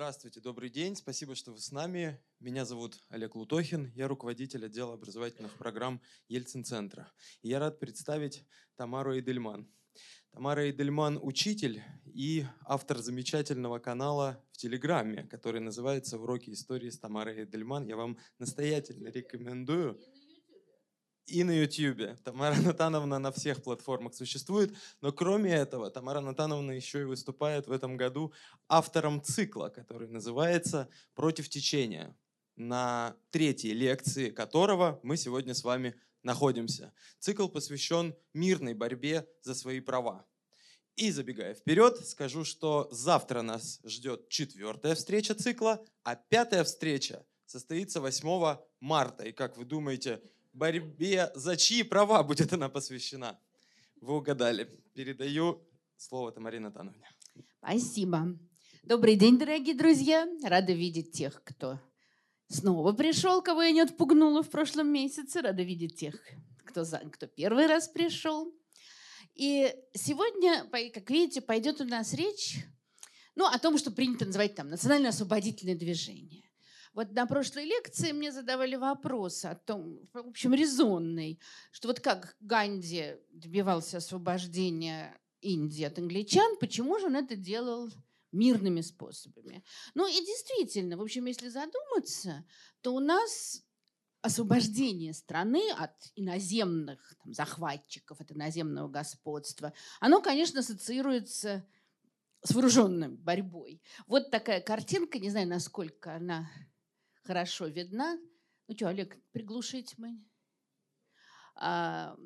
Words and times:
Здравствуйте, 0.00 0.40
добрый 0.40 0.70
день. 0.70 0.96
Спасибо, 0.96 1.34
что 1.34 1.52
вы 1.52 1.58
с 1.58 1.72
нами. 1.72 2.18
Меня 2.38 2.64
зовут 2.64 2.98
Олег 3.10 3.34
Лутохин. 3.34 3.92
Я 3.94 4.08
руководитель 4.08 4.64
отдела 4.64 4.94
образовательных 4.94 5.52
программ 5.58 6.00
Ельцин-центра. 6.26 7.12
И 7.42 7.50
я 7.50 7.58
рад 7.58 7.78
представить 7.78 8.42
Тамару 8.76 9.18
Эдельман. 9.18 9.70
Тамара 10.30 10.70
Эдельман– 10.70 11.18
учитель 11.22 11.82
и 12.06 12.46
автор 12.64 13.00
замечательного 13.00 13.78
канала 13.78 14.42
в 14.52 14.56
Телеграме, 14.56 15.24
который 15.24 15.60
называется 15.60 16.18
«Уроки 16.18 16.48
истории 16.48 16.88
с 16.88 16.98
Тамарой 16.98 17.44
Эдельман». 17.44 17.86
Я 17.86 17.96
вам 17.96 18.16
настоятельно 18.38 19.08
рекомендую 19.08 20.00
и 21.30 21.44
на 21.44 21.52
YouTube. 21.52 22.18
Тамара 22.24 22.56
Натановна 22.60 23.18
на 23.18 23.30
всех 23.30 23.62
платформах 23.62 24.14
существует. 24.14 24.74
Но 25.00 25.12
кроме 25.12 25.52
этого, 25.52 25.90
Тамара 25.90 26.20
Натановна 26.20 26.72
еще 26.72 27.02
и 27.02 27.04
выступает 27.04 27.66
в 27.66 27.72
этом 27.72 27.96
году 27.96 28.32
автором 28.68 29.22
цикла, 29.22 29.68
который 29.68 30.08
называется 30.08 30.88
«Против 31.14 31.48
течения», 31.48 32.16
на 32.56 33.16
третьей 33.30 33.72
лекции 33.72 34.30
которого 34.30 35.00
мы 35.02 35.16
сегодня 35.16 35.54
с 35.54 35.64
вами 35.64 35.94
находимся. 36.22 36.92
Цикл 37.18 37.48
посвящен 37.48 38.14
мирной 38.34 38.74
борьбе 38.74 39.26
за 39.42 39.54
свои 39.54 39.80
права. 39.80 40.26
И 40.96 41.10
забегая 41.10 41.54
вперед, 41.54 42.06
скажу, 42.06 42.44
что 42.44 42.88
завтра 42.90 43.42
нас 43.42 43.80
ждет 43.84 44.28
четвертая 44.28 44.94
встреча 44.94 45.34
цикла, 45.34 45.82
а 46.02 46.16
пятая 46.16 46.64
встреча 46.64 47.24
состоится 47.46 48.00
8 48.00 48.58
марта. 48.80 49.24
И 49.24 49.32
как 49.32 49.56
вы 49.56 49.64
думаете, 49.64 50.20
борьбе 50.52 51.30
за 51.34 51.56
чьи 51.56 51.82
права 51.82 52.22
будет 52.22 52.52
она 52.52 52.68
посвящена? 52.68 53.38
Вы 54.00 54.16
угадали. 54.16 54.64
Передаю 54.94 55.62
слово 55.96 56.32
Тамаре 56.32 56.60
Натановне. 56.60 57.08
Спасибо. 57.58 58.38
Добрый 58.82 59.16
день, 59.16 59.38
дорогие 59.38 59.74
друзья. 59.74 60.26
Рада 60.42 60.72
видеть 60.72 61.12
тех, 61.12 61.42
кто 61.44 61.78
снова 62.48 62.92
пришел, 62.92 63.42
кого 63.42 63.62
я 63.62 63.72
не 63.72 63.82
отпугнула 63.82 64.42
в 64.42 64.50
прошлом 64.50 64.88
месяце. 64.92 65.42
Рада 65.42 65.62
видеть 65.62 65.96
тех, 65.96 66.16
кто, 66.64 66.84
за, 66.84 66.98
кто 66.98 67.26
первый 67.26 67.66
раз 67.66 67.88
пришел. 67.88 68.52
И 69.34 69.74
сегодня, 69.94 70.68
как 70.92 71.10
видите, 71.10 71.40
пойдет 71.40 71.80
у 71.80 71.84
нас 71.84 72.14
речь 72.14 72.64
ну, 73.36 73.46
о 73.46 73.58
том, 73.58 73.78
что 73.78 73.90
принято 73.90 74.24
называть 74.24 74.54
там 74.54 74.68
национально-освободительное 74.68 75.76
движение. 75.76 76.49
Вот 76.92 77.12
на 77.12 77.26
прошлой 77.26 77.64
лекции 77.66 78.12
мне 78.12 78.32
задавали 78.32 78.74
вопрос 78.74 79.44
о 79.44 79.54
том, 79.54 80.00
в 80.12 80.28
общем, 80.28 80.54
резонный, 80.54 81.38
что 81.70 81.88
вот 81.88 82.00
как 82.00 82.36
Ганди 82.40 83.16
добивался 83.30 83.98
освобождения 83.98 85.16
Индии 85.40 85.84
от 85.84 85.98
англичан, 85.98 86.56
почему 86.58 86.98
же 86.98 87.06
он 87.06 87.16
это 87.16 87.36
делал 87.36 87.90
мирными 88.32 88.80
способами? 88.80 89.62
Ну 89.94 90.06
и 90.08 90.24
действительно, 90.24 90.96
в 90.96 91.02
общем, 91.02 91.26
если 91.26 91.48
задуматься, 91.48 92.44
то 92.80 92.94
у 92.94 93.00
нас 93.00 93.62
освобождение 94.22 95.14
страны 95.14 95.70
от 95.78 95.92
иноземных 96.14 97.14
там, 97.22 97.32
захватчиков, 97.32 98.20
от 98.20 98.32
иноземного 98.32 98.88
господства, 98.88 99.72
оно, 100.00 100.20
конечно, 100.20 100.60
ассоциируется 100.60 101.64
с 102.42 102.52
вооруженной 102.52 103.08
борьбой. 103.08 103.80
Вот 104.06 104.30
такая 104.30 104.60
картинка, 104.60 105.18
не 105.18 105.30
знаю, 105.30 105.48
насколько 105.48 106.14
она 106.14 106.50
хорошо 107.22 107.66
видна. 107.66 108.18
Ну 108.68 108.74
что, 108.74 108.88
Олег, 108.88 109.18
приглушить 109.32 109.94
мы? 109.98 110.18
А, 111.56 112.16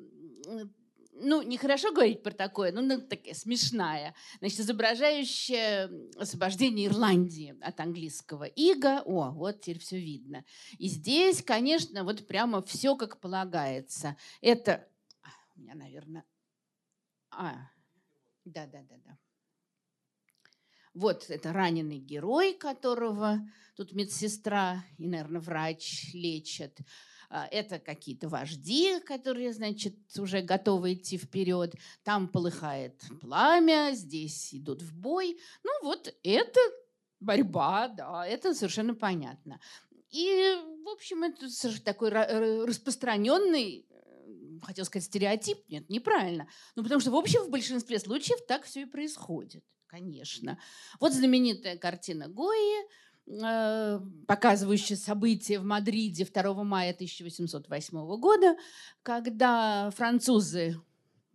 ну, 1.17 1.41
нехорошо 1.41 1.91
говорить 1.91 2.23
про 2.23 2.31
такое, 2.31 2.71
но 2.71 2.81
ну, 2.81 3.01
такая 3.01 3.33
смешная. 3.33 4.13
Значит, 4.39 4.59
изображающая 4.59 5.89
освобождение 6.17 6.87
Ирландии 6.87 7.55
от 7.61 7.79
английского 7.79 8.43
ига. 8.43 9.01
О, 9.05 9.31
вот 9.31 9.61
теперь 9.61 9.79
все 9.79 9.99
видно. 9.99 10.43
И 10.77 10.87
здесь, 10.87 11.41
конечно, 11.41 12.03
вот 12.03 12.27
прямо 12.27 12.61
все 12.61 12.95
как 12.95 13.19
полагается. 13.19 14.17
Это... 14.41 14.87
У 15.55 15.61
меня, 15.61 15.73
наверное... 15.75 16.25
А, 17.31 17.69
да-да-да-да. 18.43 19.17
Вот 20.95 21.29
это 21.29 21.51
раненый 21.51 21.99
герой, 21.99 22.53
которого 22.53 23.41
тут 23.75 23.91
медсестра 23.91 24.85
и, 24.97 25.07
наверное, 25.07 25.41
врач 25.41 26.13
лечат. 26.13 26.79
А, 27.29 27.47
это 27.51 27.79
какие-то 27.79 28.29
вожди, 28.29 29.01
которые, 29.01 29.51
значит, 29.51 29.95
уже 30.17 30.41
готовы 30.41 30.93
идти 30.93 31.17
вперед. 31.17 31.75
Там 32.03 32.29
полыхает 32.29 33.03
пламя, 33.19 33.91
здесь 33.93 34.55
идут 34.55 34.81
в 34.81 34.97
бой. 34.97 35.37
Ну 35.65 35.71
вот 35.83 36.15
это 36.23 36.59
борьба, 37.19 37.89
да, 37.89 38.25
это 38.25 38.53
совершенно 38.53 38.95
понятно. 38.95 39.59
И, 40.11 40.55
в 40.85 40.87
общем, 40.87 41.23
это 41.23 41.47
такой 41.83 42.09
распространенный 42.09 43.85
хотел 44.61 44.85
сказать 44.85 45.05
стереотип, 45.05 45.57
нет, 45.67 45.89
неправильно. 45.89 46.47
Ну, 46.75 46.83
потому 46.83 47.01
что, 47.01 47.11
в 47.11 47.15
общем, 47.15 47.41
в 47.41 47.49
большинстве 47.49 47.99
случаев 47.99 48.39
так 48.47 48.63
все 48.63 48.83
и 48.83 48.85
происходит 48.85 49.63
конечно. 49.95 50.59
Вот 50.99 51.13
знаменитая 51.13 51.77
картина 51.77 52.27
Гои, 52.27 52.85
э, 53.27 53.99
показывающая 54.27 54.97
события 54.97 55.59
в 55.59 55.63
Мадриде 55.63 56.25
2 56.25 56.63
мая 56.63 56.93
1808 56.93 58.17
года, 58.17 58.57
когда 59.03 59.89
французы 59.91 60.81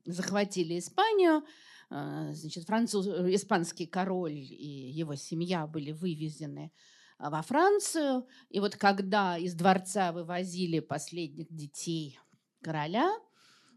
захватили 0.04 0.78
Испанию, 0.78 1.42
э, 1.90 2.32
значит, 2.34 2.64
француз, 2.66 3.06
испанский 3.06 3.86
король 3.86 4.38
и 4.38 4.90
его 4.90 5.14
семья 5.14 5.66
были 5.66 5.92
вывезены 5.92 6.70
во 7.18 7.40
Францию. 7.40 8.26
И 8.50 8.60
вот 8.60 8.76
когда 8.76 9.38
из 9.38 9.54
дворца 9.54 10.12
вывозили 10.12 10.80
последних 10.80 11.50
детей 11.50 12.18
короля, 12.62 13.10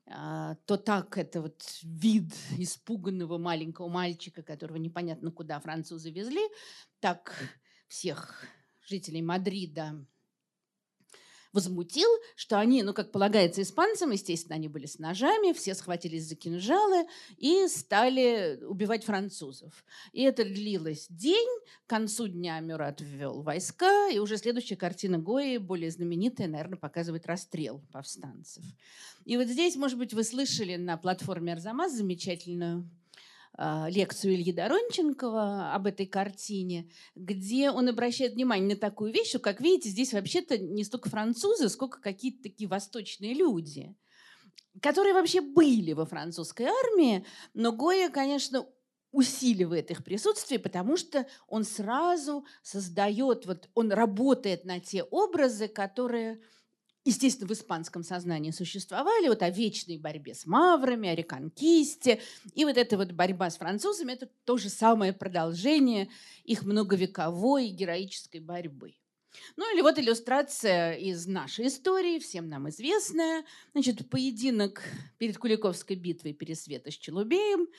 то 0.05 0.77
так 0.77 1.17
это 1.17 1.41
вот 1.41 1.63
вид 1.81 2.33
испуганного 2.57 3.37
маленького 3.37 3.87
мальчика, 3.87 4.43
которого 4.43 4.77
непонятно 4.77 5.31
куда 5.31 5.59
французы 5.59 6.11
везли, 6.11 6.41
так 6.99 7.33
всех 7.87 8.45
жителей 8.81 9.21
Мадрида 9.21 10.05
возмутил, 11.53 12.09
что 12.35 12.59
они, 12.59 12.83
ну, 12.83 12.93
как 12.93 13.11
полагается 13.11 13.61
испанцам, 13.61 14.11
естественно, 14.11 14.55
они 14.55 14.67
были 14.67 14.87
с 14.87 14.99
ножами, 14.99 15.53
все 15.53 15.75
схватились 15.75 16.27
за 16.27 16.35
кинжалы 16.35 17.05
и 17.37 17.67
стали 17.67 18.59
убивать 18.63 19.05
французов. 19.05 19.85
И 20.11 20.23
это 20.23 20.43
длилось 20.43 21.07
день. 21.09 21.47
К 21.85 21.89
концу 21.89 22.27
дня 22.27 22.59
Мюрат 22.59 22.99
ввел 23.01 23.41
войска, 23.41 24.09
и 24.09 24.19
уже 24.19 24.37
следующая 24.37 24.75
картина 24.75 25.19
Гои, 25.19 25.57
более 25.57 25.91
знаменитая, 25.91 26.47
наверное, 26.47 26.77
показывает 26.77 27.27
расстрел 27.27 27.81
повстанцев. 27.91 28.63
И 29.25 29.37
вот 29.37 29.47
здесь, 29.47 29.75
может 29.75 29.97
быть, 29.97 30.13
вы 30.13 30.23
слышали 30.23 30.75
на 30.75 30.97
платформе 30.97 31.53
Арзамас 31.53 31.93
замечательную 31.93 32.89
лекцию 33.57 34.33
Ильи 34.33 34.51
Доронченкова 34.51 35.73
об 35.73 35.85
этой 35.85 36.07
картине, 36.07 36.89
где 37.15 37.69
он 37.69 37.87
обращает 37.87 38.33
внимание 38.33 38.75
на 38.75 38.79
такую 38.79 39.13
вещь, 39.13 39.29
что, 39.29 39.39
как 39.39 39.61
видите, 39.61 39.89
здесь 39.89 40.13
вообще-то 40.13 40.57
не 40.57 40.83
столько 40.83 41.09
французы, 41.09 41.69
сколько 41.69 42.01
какие-то 42.01 42.43
такие 42.43 42.67
восточные 42.67 43.33
люди, 43.33 43.95
которые 44.81 45.13
вообще 45.13 45.41
были 45.41 45.93
во 45.93 46.05
французской 46.05 46.65
армии, 46.65 47.25
но 47.53 47.71
Гоя, 47.71 48.09
конечно, 48.09 48.65
усиливает 49.11 49.91
их 49.91 50.03
присутствие, 50.03 50.59
потому 50.59 50.97
что 50.97 51.27
он 51.47 51.63
сразу 51.63 52.45
создает, 52.63 53.45
вот 53.45 53.69
он 53.75 53.91
работает 53.91 54.65
на 54.65 54.79
те 54.79 55.03
образы, 55.03 55.67
которые 55.67 56.41
естественно, 57.05 57.47
в 57.47 57.53
испанском 57.53 58.03
сознании 58.03 58.51
существовали, 58.51 59.27
вот 59.27 59.41
о 59.41 59.49
вечной 59.49 59.97
борьбе 59.97 60.33
с 60.33 60.45
маврами, 60.45 61.09
о 61.09 61.15
реконкисте. 61.15 62.21
И 62.55 62.65
вот 62.65 62.77
эта 62.77 62.97
вот 62.97 63.11
борьба 63.11 63.49
с 63.49 63.57
французами– 63.57 64.11
это 64.13 64.29
то 64.45 64.57
же 64.57 64.69
самое 64.69 65.13
продолжение 65.13 66.09
их 66.43 66.63
многовековой 66.63 67.69
героической 67.69 68.39
борьбы. 68.39 68.95
Ну 69.57 69.73
или 69.73 69.81
вот 69.81 69.97
иллюстрация 69.97 70.93
из 70.93 71.25
нашей 71.25 71.67
истории, 71.67 72.19
всем 72.19 72.49
нам 72.49 72.69
известная. 72.69 73.43
Значит, 73.73 74.09
поединок 74.09 74.83
перед 75.17 75.37
Куликовской 75.37 75.95
битвой 75.95 76.33
Пересвета 76.33 76.91
с 76.91 76.95
Челубеем– 76.95 77.67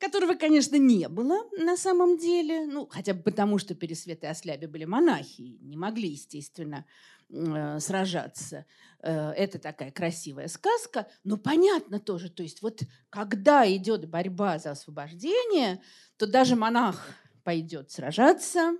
которого, 0.00 0.34
конечно, 0.34 0.76
не 0.76 1.08
было 1.08 1.44
на 1.58 1.76
самом 1.76 2.16
деле, 2.18 2.66
ну, 2.66 2.86
хотя 2.86 3.12
бы 3.14 3.22
потому, 3.22 3.58
что 3.58 3.74
Пересвет 3.74 4.24
и 4.24 4.26
Осляби 4.26 4.66
были 4.66 4.86
монахи, 4.86 5.58
не 5.60 5.76
могли, 5.76 6.08
естественно, 6.08 6.86
э, 7.28 7.78
сражаться. 7.80 8.64
Э, 9.02 9.30
это 9.32 9.58
такая 9.58 9.92
красивая 9.92 10.48
сказка, 10.48 11.06
но 11.22 11.36
понятно 11.36 12.00
тоже, 12.00 12.30
то 12.30 12.42
есть 12.42 12.62
вот 12.62 12.80
когда 13.10 13.70
идет 13.70 14.08
борьба 14.08 14.58
за 14.58 14.70
освобождение, 14.70 15.82
то 16.16 16.26
даже 16.26 16.56
монах 16.56 17.06
пойдет 17.44 17.90
сражаться 17.90 18.76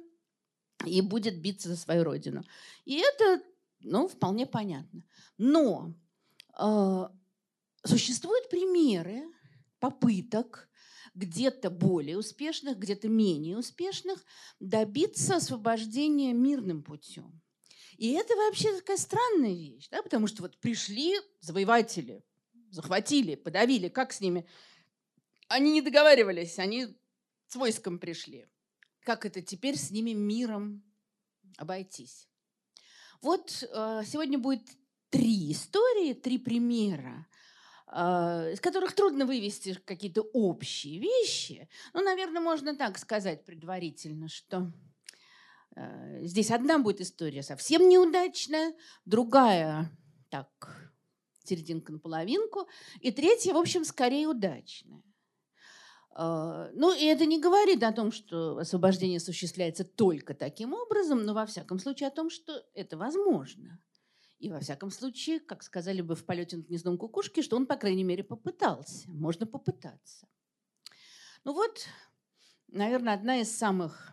и 0.87 1.03
будет 1.03 1.41
биться 1.41 1.69
за 1.69 1.77
свою 1.77 2.03
родину. 2.03 2.45
И 2.87 2.97
это, 2.97 3.43
ну, 3.81 4.09
вполне 4.09 4.47
понятно. 4.47 5.05
Но 5.37 5.95
э, 6.59 7.09
существуют 7.85 8.49
примеры 8.49 9.25
попыток 9.81 10.70
где-то 11.21 11.71
более 11.71 12.19
успешных, 12.19 12.79
где-то 12.79 13.09
менее 13.09 13.59
успешных, 13.59 14.25
добиться 14.59 15.37
освобождения 15.37 16.33
мирным 16.33 16.83
путем. 16.83 17.41
И 17.97 18.13
это 18.13 18.35
вообще 18.35 18.75
такая 18.77 18.97
странная 18.97 19.55
вещь, 19.55 19.89
да, 19.91 20.03
потому 20.03 20.27
что 20.27 20.43
вот 20.43 20.59
пришли 20.59 21.17
завоеватели, 21.41 22.25
захватили, 22.71 23.35
подавили, 23.35 23.89
как 23.89 24.13
с 24.13 24.21
ними? 24.21 24.47
Они 25.49 25.73
не 25.73 25.83
договаривались, 25.83 26.59
они 26.59 26.87
с 27.49 27.57
войском 27.57 27.99
пришли. 27.99 28.47
Как 29.01 29.27
это 29.27 29.43
теперь 29.43 29.77
с 29.77 29.91
ними 29.91 30.13
миром 30.13 30.83
обойтись? 31.59 32.29
Вот 33.21 33.63
э, 33.63 34.03
сегодня 34.07 34.39
будет 34.39 34.63
три 35.11 35.53
истории, 35.53 36.15
три 36.15 36.39
примера, 36.39 37.27
из 37.93 38.61
которых 38.61 38.95
трудно 38.95 39.27
вывести 39.27 39.75
какие-то 39.85 40.23
общие 40.23 41.01
вещи. 41.01 41.69
Ну, 41.93 42.03
наверное, 42.03 42.41
можно 42.41 42.77
так 42.77 42.99
сказать 42.99 43.45
предварительно, 43.45 44.29
что 44.29 44.73
э, 45.75 46.21
здесь 46.23 46.53
одна 46.53 46.79
будет 46.79 47.01
история 47.01 47.43
совсем 47.43 47.89
неудачная, 47.89 48.75
другая 49.05 49.91
так 50.29 50.93
серединка 51.45 51.93
на 51.93 51.99
половинку, 51.99 52.69
и 53.01 53.11
третья, 53.11 53.53
в 53.55 53.57
общем, 53.57 53.85
скорее 53.85 54.29
удачная. 54.29 55.03
А, 56.13 56.71
ну, 56.75 56.95
и 56.95 57.05
это 57.05 57.27
не 57.27 57.41
говорит 57.41 57.83
о 57.83 57.93
том, 57.93 58.13
что 58.13 58.59
освобождение 58.59 59.19
осуществляется 59.19 59.85
только 59.85 60.35
таким 60.35 60.75
образом, 60.75 61.25
но 61.25 61.35
во 61.35 61.47
всяком 61.47 61.79
случае 61.79 62.09
о 62.09 62.13
том, 62.13 62.31
что 62.31 62.65
это 62.75 62.97
возможно. 62.97 63.81
И 64.41 64.51
во 64.51 64.59
всяком 64.59 64.91
случае, 64.91 65.39
как 65.39 65.63
сказали 65.63 66.01
бы 66.01 66.17
в 66.17 66.25
полете 66.25 66.57
над 66.57 66.67
гнездом 66.67 66.99
кукушки, 66.99 67.43
что 67.43 67.57
он, 67.57 67.67
по 67.67 67.77
крайней 67.77 68.05
мере, 68.05 68.25
попытался. 68.25 69.09
Можно 69.11 69.47
попытаться. 69.47 70.27
Ну 71.45 71.53
вот, 71.53 71.87
наверное, 72.69 73.15
одна 73.15 73.41
из 73.41 73.57
самых 73.57 74.13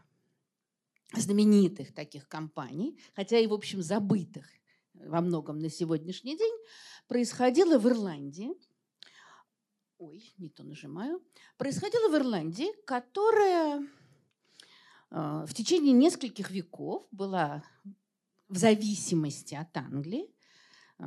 знаменитых 1.14 1.94
таких 1.94 2.28
компаний, 2.28 3.00
хотя 3.16 3.40
и, 3.40 3.48
в 3.48 3.54
общем, 3.54 3.82
забытых 3.82 4.46
во 4.94 5.22
многом 5.22 5.60
на 5.60 5.70
сегодняшний 5.70 6.38
день, 6.38 6.56
происходила 7.08 7.80
в 7.80 7.88
Ирландии– 7.88 8.52
ой, 9.98 10.34
не 10.38 10.50
то 10.50 10.64
нажимаю, 10.64 11.22
происходило 11.58 12.10
в 12.10 12.16
Ирландии, 12.16 12.70
которая 12.86 13.82
э, 15.12 15.46
в 15.46 15.54
течение 15.54 15.94
нескольких 15.94 16.52
веков 16.52 17.08
была 17.12 17.64
в 18.50 18.58
зависимости 18.58 19.56
от 19.56 19.76
Англии. 19.78 20.26
Э, 21.00 21.06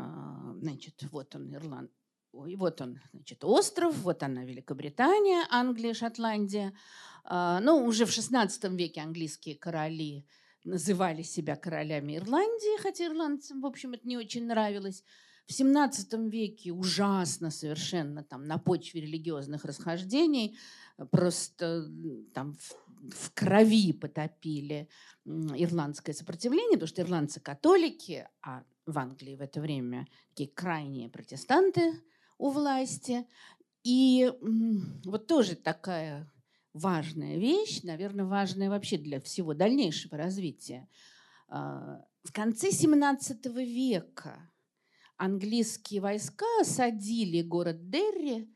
значит, 0.60 1.02
вот 1.10 1.34
он, 1.34 1.52
Ирланд, 1.54 1.90
Ой, 2.32 2.54
вот 2.54 2.80
он, 2.80 3.00
значит, 3.12 3.44
остров, 3.44 3.96
вот 3.98 4.22
она, 4.22 4.44
Великобритания, 4.44 5.46
Англия, 5.50 5.94
Шотландия. 5.94 6.72
Э, 7.24 7.58
ну, 7.60 7.84
уже 7.84 8.06
в 8.06 8.10
XVI 8.10 8.48
веке 8.76 9.00
английские 9.00 9.56
короли 9.56 10.26
называли 10.64 11.22
себя 11.22 11.56
королями 11.56 12.16
Ирландии, 12.16 12.80
хотя 12.82 13.06
ирландцам, 13.06 13.60
в 13.62 13.66
общем, 13.66 13.94
это 13.94 14.06
не 14.06 14.16
очень 14.16 14.46
нравилось 14.46 15.02
в 15.46 15.52
17 15.52 16.12
веке 16.30 16.72
ужасно 16.72 17.50
совершенно 17.50 18.22
там 18.22 18.44
на 18.46 18.58
почве 18.58 19.00
религиозных 19.00 19.64
расхождений 19.64 20.56
э, 20.98 21.04
просто 21.06 21.88
там 22.34 22.54
в, 22.54 22.74
в 23.14 23.32
крови 23.34 23.92
потопили 23.92 24.88
ирландское 25.24 26.14
сопротивление, 26.14 26.74
потому 26.74 26.88
что 26.88 27.02
ирландцы 27.02 27.40
католики, 27.40 28.28
а 28.42 28.64
в 28.86 28.98
Англии 28.98 29.36
в 29.36 29.40
это 29.40 29.60
время 29.60 30.06
такие 30.30 30.48
крайние 30.48 31.08
протестанты 31.08 32.00
у 32.38 32.50
власти. 32.50 33.26
И 33.82 34.32
вот 35.04 35.26
тоже 35.26 35.56
такая 35.56 36.30
важная 36.72 37.36
вещь, 37.38 37.82
наверное, 37.82 38.24
важная 38.24 38.68
вообще 38.68 38.98
для 38.98 39.20
всего 39.20 39.54
дальнейшего 39.54 40.16
развития. 40.16 40.88
А, 41.48 42.04
в 42.22 42.32
конце 42.32 42.70
17 42.70 43.46
века 43.46 44.50
английские 45.20 46.00
войска 46.00 46.46
осадили 46.60 47.42
город 47.42 47.90
Дерри, 47.90 48.48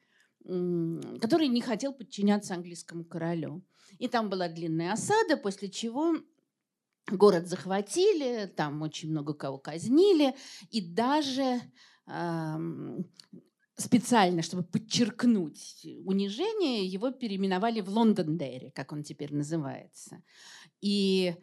который 1.20 1.48
не 1.48 1.60
хотел 1.60 1.92
подчиняться 1.92 2.54
английскому 2.54 3.04
королю. 3.04 3.62
И 3.98 4.08
там 4.08 4.30
была 4.30 4.48
длинная 4.48 4.92
осада, 4.92 5.36
после 5.36 5.68
чего 5.68 6.14
город 7.10 7.48
захватили, 7.48 8.46
там 8.46 8.80
очень 8.80 9.10
много 9.10 9.34
кого 9.34 9.58
казнили, 9.58 10.34
и 10.70 10.80
даже 10.80 11.60
э, 12.06 12.54
специально, 13.76 14.40
чтобы 14.40 14.62
подчеркнуть 14.62 15.86
унижение, 16.06 16.86
его 16.86 17.10
переименовали 17.10 17.82
в 17.82 17.90
Лондондерри, 17.90 18.70
как 18.70 18.92
он 18.92 19.02
теперь 19.02 19.34
называется. 19.34 20.22
И 20.80 21.36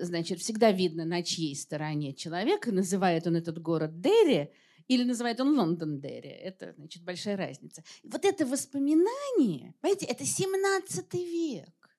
значит, 0.00 0.40
всегда 0.40 0.72
видно, 0.72 1.04
на 1.04 1.22
чьей 1.22 1.54
стороне 1.56 2.14
человек. 2.14 2.66
Называет 2.66 3.26
он 3.26 3.36
этот 3.36 3.60
город 3.60 4.00
Дерри 4.00 4.50
или 4.88 5.04
называет 5.04 5.40
он 5.40 5.58
Лондон 5.58 6.00
Дерри. 6.00 6.30
Это, 6.30 6.74
значит, 6.76 7.02
большая 7.04 7.36
разница. 7.36 7.82
Вот 8.02 8.24
это 8.24 8.46
воспоминание, 8.46 9.74
понимаете, 9.80 10.06
это 10.06 10.24
17 10.24 11.14
век. 11.14 11.98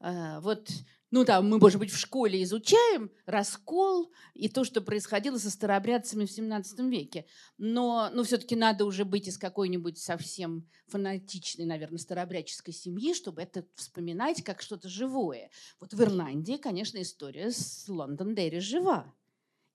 А, 0.00 0.40
вот 0.40 0.70
ну 1.14 1.24
там 1.24 1.48
мы, 1.48 1.60
может 1.60 1.78
быть, 1.78 1.92
в 1.92 1.96
школе 1.96 2.42
изучаем 2.42 3.08
раскол 3.24 4.12
и 4.34 4.48
то, 4.48 4.64
что 4.64 4.80
происходило 4.80 5.38
со 5.38 5.48
старообрядцами 5.48 6.24
в 6.24 6.30
17 6.32 6.80
веке. 6.90 7.24
Но, 7.56 8.10
но 8.12 8.24
все-таки 8.24 8.56
надо 8.56 8.84
уже 8.84 9.04
быть 9.04 9.28
из 9.28 9.38
какой-нибудь 9.38 9.96
совсем 9.96 10.68
фанатичной, 10.88 11.66
наверное, 11.66 11.98
старообрядческой 11.98 12.74
семьи, 12.74 13.14
чтобы 13.14 13.42
это 13.42 13.64
вспоминать 13.76 14.42
как 14.42 14.60
что-то 14.60 14.88
живое. 14.88 15.50
Вот 15.78 15.94
в 15.94 16.02
Ирландии, 16.02 16.56
конечно, 16.56 17.00
история 17.00 17.52
с 17.52 17.84
Лондон-Дерри 17.86 18.58
жива. 18.58 19.14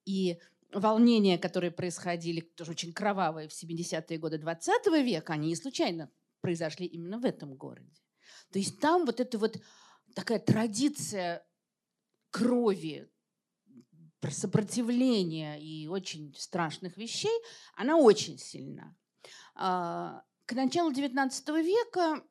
И 0.03 0.39
волнения, 0.73 1.37
которые 1.37 1.71
происходили, 1.71 2.41
тоже 2.41 2.71
очень 2.71 2.91
кровавые 2.91 3.47
в 3.47 3.53
70-е 3.53 4.17
годы 4.17 4.39
20 4.39 4.87
века, 5.05 5.31
они 5.31 5.47
не 5.47 5.55
случайно 5.55 6.11
произошли 6.41 6.85
именно 6.85 7.17
в 7.17 7.23
этом 7.23 7.55
городе. 7.55 8.01
То 8.51 8.59
есть 8.59 8.81
там 8.81 9.05
вот 9.05 9.21
это 9.21 9.37
вот 9.37 9.55
такая 10.15 10.39
традиция 10.39 11.45
крови, 12.31 13.09
сопротивления 14.29 15.59
и 15.61 15.87
очень 15.87 16.35
страшных 16.37 16.97
вещей, 16.97 17.31
она 17.75 17.97
очень 17.97 18.37
сильна. 18.37 18.95
А, 19.55 20.23
к 20.45 20.53
началу 20.53 20.91
XIX 20.91 21.63
века 21.63 22.23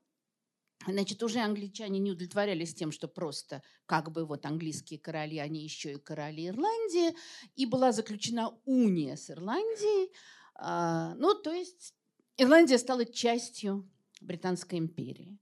Значит, 0.86 1.22
уже 1.22 1.40
англичане 1.40 1.98
не 1.98 2.12
удовлетворялись 2.12 2.72
тем, 2.72 2.92
что 2.92 3.08
просто 3.08 3.62
как 3.86 4.12
бы 4.12 4.24
вот 4.24 4.46
английские 4.46 5.00
короли, 5.00 5.38
они 5.38 5.64
еще 5.64 5.94
и 5.94 5.98
короли 5.98 6.46
Ирландии, 6.46 7.16
и 7.56 7.66
была 7.66 7.90
заключена 7.90 8.56
уния 8.64 9.16
с 9.16 9.28
Ирландией. 9.28 10.12
А, 10.54 11.14
ну, 11.16 11.34
то 11.34 11.52
есть 11.52 11.94
Ирландия 12.36 12.78
стала 12.78 13.04
частью 13.04 13.90
Британской 14.20 14.78
империи. 14.78 15.38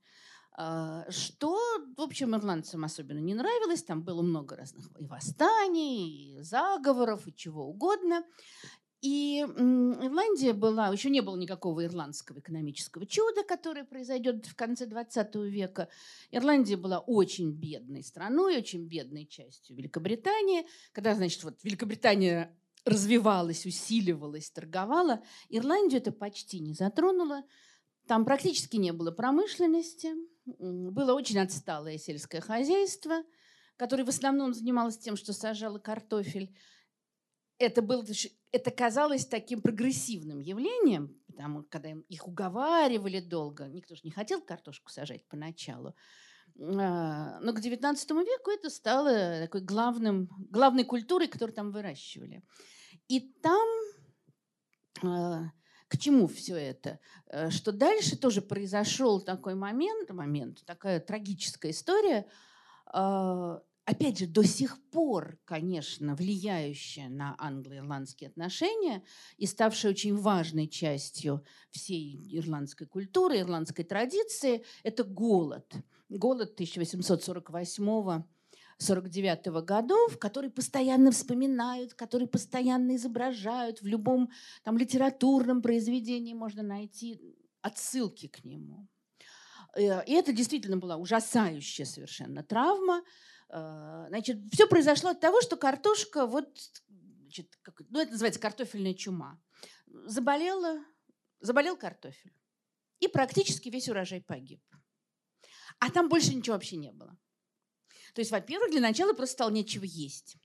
А, 0.58 1.04
что, 1.10 1.58
в 1.96 2.00
общем, 2.00 2.34
ирландцам 2.34 2.84
особенно 2.84 3.18
не 3.18 3.34
нравилось. 3.34 3.82
Там 3.82 4.02
было 4.02 4.22
много 4.22 4.56
разных 4.56 4.90
и 4.98 5.04
восстаний, 5.04 6.38
и 6.38 6.40
заговоров, 6.40 7.28
и 7.28 7.34
чего 7.34 7.66
угодно. 7.66 8.24
И 9.02 9.40
Ирландия 9.40 10.54
была, 10.54 10.88
еще 10.88 11.10
не 11.10 11.20
было 11.20 11.36
никакого 11.36 11.84
ирландского 11.84 12.38
экономического 12.38 13.04
чуда, 13.06 13.42
которое 13.44 13.84
произойдет 13.84 14.46
в 14.46 14.56
конце 14.56 14.86
20 14.86 15.34
века. 15.34 15.88
Ирландия 16.30 16.76
была 16.76 17.00
очень 17.00 17.52
бедной 17.52 18.02
страной, 18.02 18.56
очень 18.56 18.88
бедной 18.88 19.26
частью 19.26 19.76
Великобритании. 19.76 20.66
Когда, 20.92 21.14
значит, 21.14 21.44
вот 21.44 21.62
Великобритания 21.62 22.58
развивалась, 22.86 23.66
усиливалась, 23.66 24.50
торговала, 24.50 25.22
Ирландию 25.50 26.00
это 26.00 26.12
почти 26.12 26.60
не 26.60 26.72
затронуло. 26.72 27.42
Там 28.06 28.24
практически 28.24 28.76
не 28.76 28.92
было 28.92 29.10
промышленности, 29.10 30.14
было 30.46 31.12
очень 31.12 31.38
отсталое 31.38 31.98
сельское 31.98 32.40
хозяйство, 32.40 33.22
которое 33.76 34.04
в 34.04 34.08
основном 34.08 34.54
занималось 34.54 34.98
тем, 34.98 35.16
что 35.16 35.32
сажало 35.32 35.78
картофель. 35.78 36.56
Это, 37.58 37.82
было, 37.82 38.04
это 38.52 38.70
казалось 38.70 39.26
таким 39.26 39.60
прогрессивным 39.60 40.40
явлением, 40.40 41.18
потому 41.26 41.64
когда 41.64 41.90
их 42.08 42.28
уговаривали 42.28 43.20
долго, 43.20 43.66
никто 43.68 43.94
же 43.94 44.02
не 44.04 44.10
хотел 44.10 44.40
картошку 44.40 44.90
сажать 44.90 45.26
поначалу. 45.26 45.94
А, 46.58 47.38
но 47.40 47.52
к 47.52 47.58
XIX 47.58 47.96
веку 48.24 48.50
это 48.50 48.70
стало 48.70 49.40
такой 49.40 49.60
главным, 49.62 50.28
главной 50.50 50.84
культурой, 50.84 51.28
которую 51.28 51.54
там 51.54 51.70
выращивали. 51.72 52.42
И 53.08 53.20
там 53.20 53.68
а, 55.02 55.50
к 55.88 55.98
чему 55.98 56.26
все 56.26 56.56
это? 56.56 56.98
Э, 57.26 57.50
что 57.50 57.72
дальше 57.72 58.16
тоже 58.16 58.42
произошел 58.42 59.20
такой 59.20 59.54
момент, 59.54 60.10
момент 60.10 60.64
такая 60.64 61.00
трагическая 61.00 61.70
история. 61.70 62.26
А, 62.86 63.62
опять 63.84 64.18
же, 64.18 64.26
до 64.26 64.42
сих 64.44 64.82
пор, 64.90 65.38
конечно, 65.44 66.14
влияющая 66.16 67.08
на 67.08 67.36
англо-ирландские 67.38 68.28
отношения 68.28 69.04
и 69.36 69.46
ставшая 69.46 69.92
очень 69.92 70.16
важной 70.16 70.68
частью 70.68 71.44
всей 71.70 72.36
ирландской 72.36 72.86
культуры, 72.86 73.38
ирландской 73.40 73.84
традиции, 73.84 74.64
это 74.82 75.04
голод. 75.04 75.72
Голод 76.08 76.52
1848 76.54 78.24
49 78.78 79.64
годов, 79.64 80.18
который 80.18 80.50
постоянно 80.50 81.10
вспоминают, 81.10 81.94
который 81.94 82.26
постоянно 82.26 82.96
изображают. 82.96 83.80
В 83.80 83.86
любом 83.86 84.30
там, 84.64 84.76
литературном 84.76 85.62
произведении 85.62 86.34
можно 86.34 86.62
найти 86.62 87.20
отсылки 87.62 88.28
к 88.28 88.44
нему. 88.44 88.86
Э, 89.74 90.04
и 90.04 90.12
это 90.12 90.32
действительно 90.32 90.76
была 90.76 90.96
ужасающая 90.96 91.86
совершенно 91.86 92.42
травма. 92.42 93.02
Э, 93.48 94.06
значит, 94.08 94.38
все 94.52 94.66
произошло 94.66 95.10
от 95.10 95.20
того, 95.20 95.40
что 95.40 95.56
картошка, 95.56 96.26
вот, 96.26 96.48
значит, 97.22 97.56
как, 97.62 97.80
ну, 97.88 98.00
это 98.00 98.12
называется 98.12 98.40
картофельная 98.40 98.94
чума, 98.94 99.40
заболела, 99.86 100.84
заболел 101.40 101.76
картофель. 101.76 102.34
И 103.00 103.08
практически 103.08 103.68
весь 103.68 103.88
урожай 103.88 104.20
погиб. 104.20 104.62
А 105.78 105.90
там 105.90 106.08
больше 106.08 106.34
ничего 106.34 106.54
вообще 106.54 106.76
не 106.76 106.92
было. 106.92 107.16
То 108.16 108.20
есть, 108.20 108.30
во-первых, 108.30 108.70
для 108.70 108.80
начала 108.80 109.12
просто 109.12 109.34
стало 109.34 109.50
нечего 109.50 109.84
есть. 109.84 110.38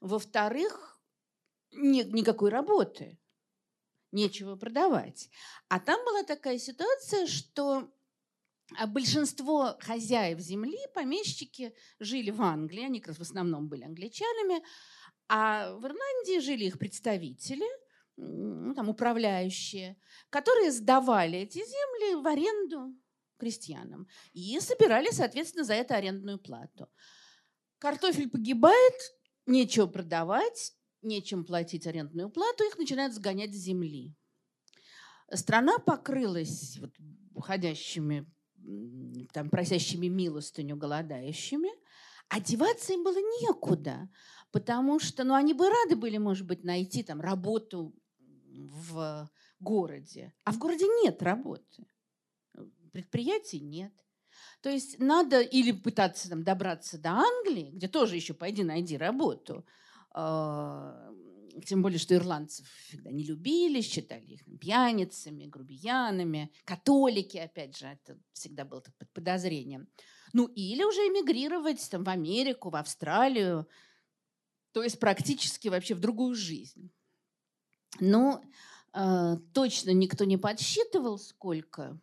Во-вторых, 0.00 0.98
нет 1.72 2.14
никакой 2.14 2.48
работы, 2.48 3.18
нечего 4.12 4.56
продавать. 4.56 5.28
А 5.68 5.78
там 5.78 6.02
была 6.06 6.22
такая 6.22 6.56
ситуация, 6.58 7.26
что 7.26 7.92
а 8.78 8.86
большинство 8.86 9.76
хозяев 9.78 10.38
земли, 10.38 10.78
помещики, 10.94 11.74
жили 11.98 12.30
в 12.30 12.40
Англии, 12.40 12.84
они 12.84 12.98
как 12.98 13.08
раз 13.08 13.18
в 13.18 13.30
основном 13.30 13.68
были 13.68 13.84
англичанами, 13.84 14.64
а 15.28 15.74
в 15.74 15.84
Ирландии 15.84 16.40
жили 16.40 16.64
их 16.64 16.78
представители, 16.78 17.66
ну, 18.16 18.74
там, 18.74 18.88
управляющие, 18.88 19.98
которые 20.30 20.72
сдавали 20.72 21.40
эти 21.40 21.58
земли 21.58 22.22
в 22.22 22.26
аренду 22.26 22.96
крестьянам 23.36 24.08
и 24.32 24.58
собирали, 24.60 25.10
соответственно, 25.10 25.64
за 25.64 25.74
это 25.74 25.94
арендную 25.94 26.38
плату. 26.38 26.88
Картофель 27.78 28.28
погибает, 28.28 28.94
нечего 29.46 29.86
продавать, 29.86 30.74
нечем 31.02 31.44
платить 31.44 31.86
арендную 31.86 32.28
плату, 32.28 32.64
их 32.64 32.76
начинают 32.76 33.14
сгонять 33.14 33.54
с 33.54 33.58
земли. 33.58 34.14
Страна 35.32 35.78
покрылась 35.78 36.78
вот, 36.78 36.90
уходящими, 37.34 38.26
там, 39.32 39.48
просящими 39.50 40.08
милостыню, 40.08 40.76
голодающими, 40.76 41.70
а 42.28 42.40
деваться 42.40 42.92
им 42.92 43.04
было 43.04 43.18
некуда, 43.42 44.10
потому 44.50 44.98
что 44.98 45.24
ну, 45.24 45.34
они 45.34 45.54
бы 45.54 45.68
рады 45.68 45.96
были, 45.96 46.18
может 46.18 46.46
быть, 46.46 46.64
найти 46.64 47.02
там, 47.02 47.20
работу 47.20 47.94
в 48.18 49.30
городе, 49.60 50.34
а 50.44 50.52
в 50.52 50.58
городе 50.58 50.86
нет 51.02 51.22
работы, 51.22 51.86
предприятий 52.92 53.60
нет– 53.60 53.92
то 54.62 54.70
есть 54.70 54.98
надо 54.98 55.40
или 55.40 55.72
пытаться 55.72 56.28
там, 56.28 56.42
добраться 56.42 56.98
до 56.98 57.10
Англии, 57.10 57.70
где 57.72 57.88
тоже 57.88 58.16
еще 58.16 58.34
пойди 58.34 58.62
найди 58.64 58.96
работу, 58.96 59.64
а, 60.10 61.10
тем 61.64 61.82
более, 61.82 61.98
что 61.98 62.14
ирландцев 62.14 62.66
всегда 62.86 63.10
не 63.10 63.24
любили, 63.24 63.80
считали 63.80 64.24
их 64.24 64.44
пьяницами, 64.60 65.46
грубиянами, 65.46 66.52
католики, 66.64 67.36
опять 67.38 67.76
же, 67.76 67.86
это 67.86 68.18
всегда 68.32 68.64
было 68.64 68.80
под 68.80 69.12
подозрением. 69.12 69.88
Ну, 70.32 70.46
или 70.46 70.84
уже 70.84 71.00
эмигрировать 71.00 71.88
там, 71.90 72.04
в 72.04 72.08
Америку, 72.08 72.70
в 72.70 72.76
Австралию, 72.76 73.68
то 74.72 74.82
есть 74.82 75.00
практически 75.00 75.68
вообще 75.68 75.94
в 75.94 76.00
другую 76.00 76.34
жизнь. 76.34 76.90
Но 77.98 78.42
э, 78.94 79.36
точно 79.54 79.90
никто 79.90 80.24
не 80.24 80.36
подсчитывал, 80.36 81.18
сколько 81.18 81.98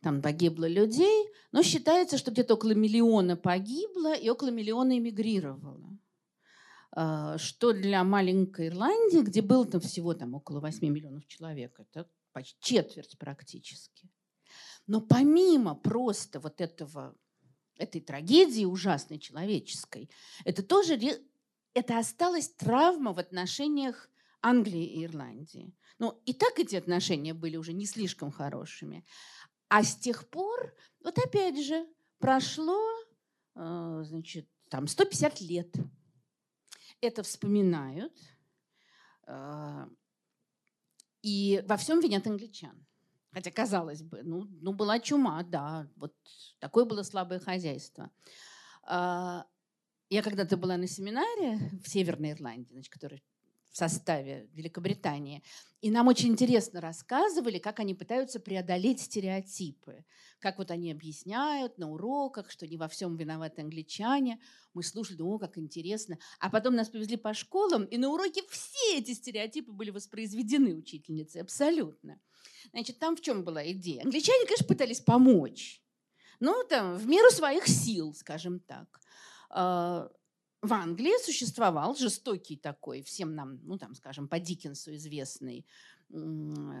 там 0.00 0.22
погибло 0.22 0.66
людей, 0.66 1.28
но 1.52 1.62
считается, 1.62 2.18
что 2.18 2.30
где-то 2.30 2.54
около 2.54 2.72
миллиона 2.72 3.36
погибло 3.36 4.14
и 4.14 4.28
около 4.30 4.50
миллиона 4.50 4.98
эмигрировало. 4.98 5.98
А, 6.92 7.38
что 7.38 7.72
для 7.72 8.02
маленькой 8.02 8.68
Ирландии, 8.68 9.20
где 9.20 9.42
было 9.42 9.66
там 9.66 9.80
всего 9.80 10.14
там 10.14 10.34
около 10.34 10.60
8 10.60 10.88
миллионов 10.88 11.26
человек, 11.26 11.78
это 11.78 12.08
почти 12.32 12.58
четверть 12.60 13.18
практически. 13.18 14.10
Но 14.86 15.00
помимо 15.00 15.74
просто 15.74 16.40
вот 16.40 16.60
этого, 16.60 17.14
этой 17.76 18.00
трагедии 18.00 18.64
ужасной 18.64 19.18
человеческой, 19.18 20.10
это 20.44 20.62
тоже 20.62 20.98
это 21.74 21.98
осталась 21.98 22.48
травма 22.48 23.12
в 23.12 23.18
отношениях 23.18 24.10
Англии 24.42 24.84
и 24.84 25.04
Ирландии. 25.04 25.74
Ну, 25.98 26.20
и 26.24 26.32
так 26.32 26.58
эти 26.58 26.76
отношения 26.76 27.34
были 27.34 27.56
уже 27.56 27.72
не 27.72 27.84
слишком 27.84 28.32
хорошими. 28.32 29.04
А 29.70 29.84
с 29.84 29.94
тех 29.96 30.28
пор, 30.28 30.74
вот 31.04 31.16
опять 31.16 31.64
же, 31.64 31.86
прошло, 32.18 32.82
э, 33.54 34.02
значит, 34.04 34.48
там 34.68 34.88
150 34.88 35.40
лет. 35.40 35.72
Это 37.00 37.22
вспоминают. 37.22 38.12
Э, 39.28 39.86
и 41.22 41.62
во 41.68 41.76
всем 41.76 42.00
винят 42.00 42.26
англичан. 42.26 42.84
Хотя, 43.30 43.52
казалось 43.52 44.02
бы, 44.02 44.24
ну, 44.24 44.48
ну 44.60 44.72
была 44.72 44.98
чума, 44.98 45.44
да, 45.44 45.88
вот 45.94 46.16
такое 46.58 46.84
было 46.84 47.04
слабое 47.04 47.38
хозяйство. 47.38 48.10
Э, 48.88 49.44
я 50.08 50.22
когда-то 50.24 50.56
была 50.56 50.76
на 50.78 50.88
семинаре 50.88 51.60
в 51.84 51.88
Северной 51.88 52.32
Ирландии, 52.32 52.72
значит, 52.72 52.92
который 52.92 53.22
в 53.70 53.76
составе 53.76 54.48
Великобритании. 54.52 55.42
И 55.80 55.90
нам 55.90 56.08
очень 56.08 56.30
интересно 56.30 56.80
рассказывали, 56.80 57.58
как 57.58 57.80
они 57.80 57.94
пытаются 57.94 58.38
преодолеть 58.40 59.00
стереотипы. 59.00 60.04
Как 60.38 60.58
вот 60.58 60.70
они 60.70 60.90
объясняют 60.90 61.78
на 61.78 61.90
уроках, 61.90 62.50
что 62.50 62.66
не 62.66 62.76
во 62.76 62.88
всем 62.88 63.16
виноваты 63.16 63.62
англичане. 63.62 64.40
Мы 64.74 64.82
слушали, 64.82 65.22
о, 65.22 65.38
как 65.38 65.56
интересно. 65.56 66.18
А 66.38 66.50
потом 66.50 66.74
нас 66.74 66.88
повезли 66.88 67.16
по 67.16 67.32
школам, 67.32 67.84
и 67.84 67.96
на 67.96 68.10
уроке 68.10 68.42
все 68.48 68.98
эти 68.98 69.14
стереотипы 69.14 69.72
были 69.72 69.90
воспроизведены 69.90 70.74
учительницей. 70.74 71.40
Абсолютно. 71.40 72.20
Значит, 72.72 72.98
там 72.98 73.16
в 73.16 73.20
чем 73.20 73.44
была 73.44 73.70
идея? 73.72 74.02
Англичане, 74.02 74.44
конечно, 74.46 74.66
пытались 74.66 75.00
помочь. 75.00 75.82
Ну, 76.40 76.64
там, 76.68 76.96
в 76.96 77.06
меру 77.06 77.30
своих 77.30 77.66
сил, 77.68 78.14
скажем 78.14 78.60
так 78.60 79.00
а, 79.50 80.10
в 80.62 80.72
Англии 80.72 81.22
существовал 81.24 81.96
жестокий 81.96 82.56
такой, 82.56 83.02
всем 83.02 83.34
нам, 83.34 83.60
ну 83.62 83.78
там, 83.78 83.94
скажем, 83.94 84.28
по 84.28 84.38
Диккенсу 84.38 84.94
известный 84.94 85.66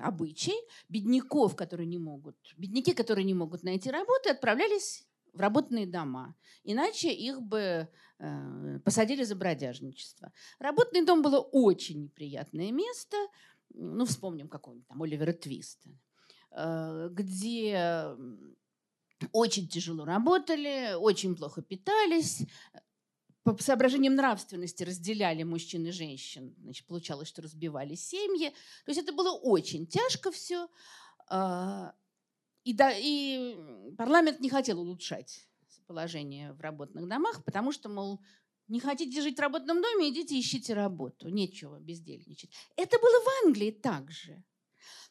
обычай. 0.02 0.54
Бедняков, 0.88 1.56
которые 1.56 1.86
не 1.86 1.98
могут, 1.98 2.36
бедняки, 2.56 2.92
которые 2.94 3.24
не 3.24 3.34
могут 3.34 3.62
найти 3.62 3.90
работу, 3.90 4.30
отправлялись 4.30 5.06
в 5.32 5.40
работные 5.40 5.86
дома. 5.86 6.34
Иначе 6.64 7.12
их 7.12 7.40
бы 7.40 7.88
э, 8.18 8.78
посадили 8.84 9.22
за 9.24 9.36
бродяжничество. 9.36 10.32
Работный 10.58 11.04
дом 11.04 11.22
было 11.22 11.38
очень 11.38 12.02
неприятное 12.02 12.72
место. 12.72 13.16
Ну, 13.72 14.04
вспомним 14.04 14.48
какого-нибудь 14.48 14.88
там 14.88 15.02
Оливера 15.02 15.32
Твиста, 15.32 15.90
э, 16.50 17.08
где 17.12 18.16
очень 19.32 19.68
тяжело 19.68 20.04
работали, 20.04 20.94
очень 20.94 21.36
плохо 21.36 21.62
питались, 21.62 22.42
по 23.42 23.56
соображениям 23.62 24.14
нравственности 24.14 24.82
разделяли 24.82 25.42
мужчин 25.42 25.86
и 25.86 25.90
женщин. 25.90 26.54
Значит, 26.62 26.86
получалось, 26.86 27.28
что 27.28 27.42
разбивали 27.42 27.94
семьи. 27.94 28.50
То 28.84 28.90
есть 28.90 29.00
это 29.00 29.12
было 29.12 29.32
очень 29.32 29.86
тяжко 29.86 30.30
все. 30.30 30.68
А, 31.28 31.94
и, 32.64 32.74
да, 32.74 32.92
и 32.94 33.56
парламент 33.96 34.40
не 34.40 34.50
хотел 34.50 34.80
улучшать 34.80 35.46
положение 35.86 36.52
в 36.52 36.60
работных 36.60 37.08
домах, 37.08 37.44
потому 37.44 37.72
что, 37.72 37.88
мол, 37.88 38.20
не 38.68 38.78
хотите 38.78 39.20
жить 39.22 39.38
в 39.38 39.40
работном 39.40 39.82
доме, 39.82 40.10
идите 40.10 40.38
ищите 40.38 40.74
работу. 40.74 41.28
Нечего 41.28 41.80
бездельничать. 41.80 42.50
Это 42.76 42.96
было 42.98 43.24
в 43.24 43.46
Англии 43.46 43.72
также. 43.72 44.44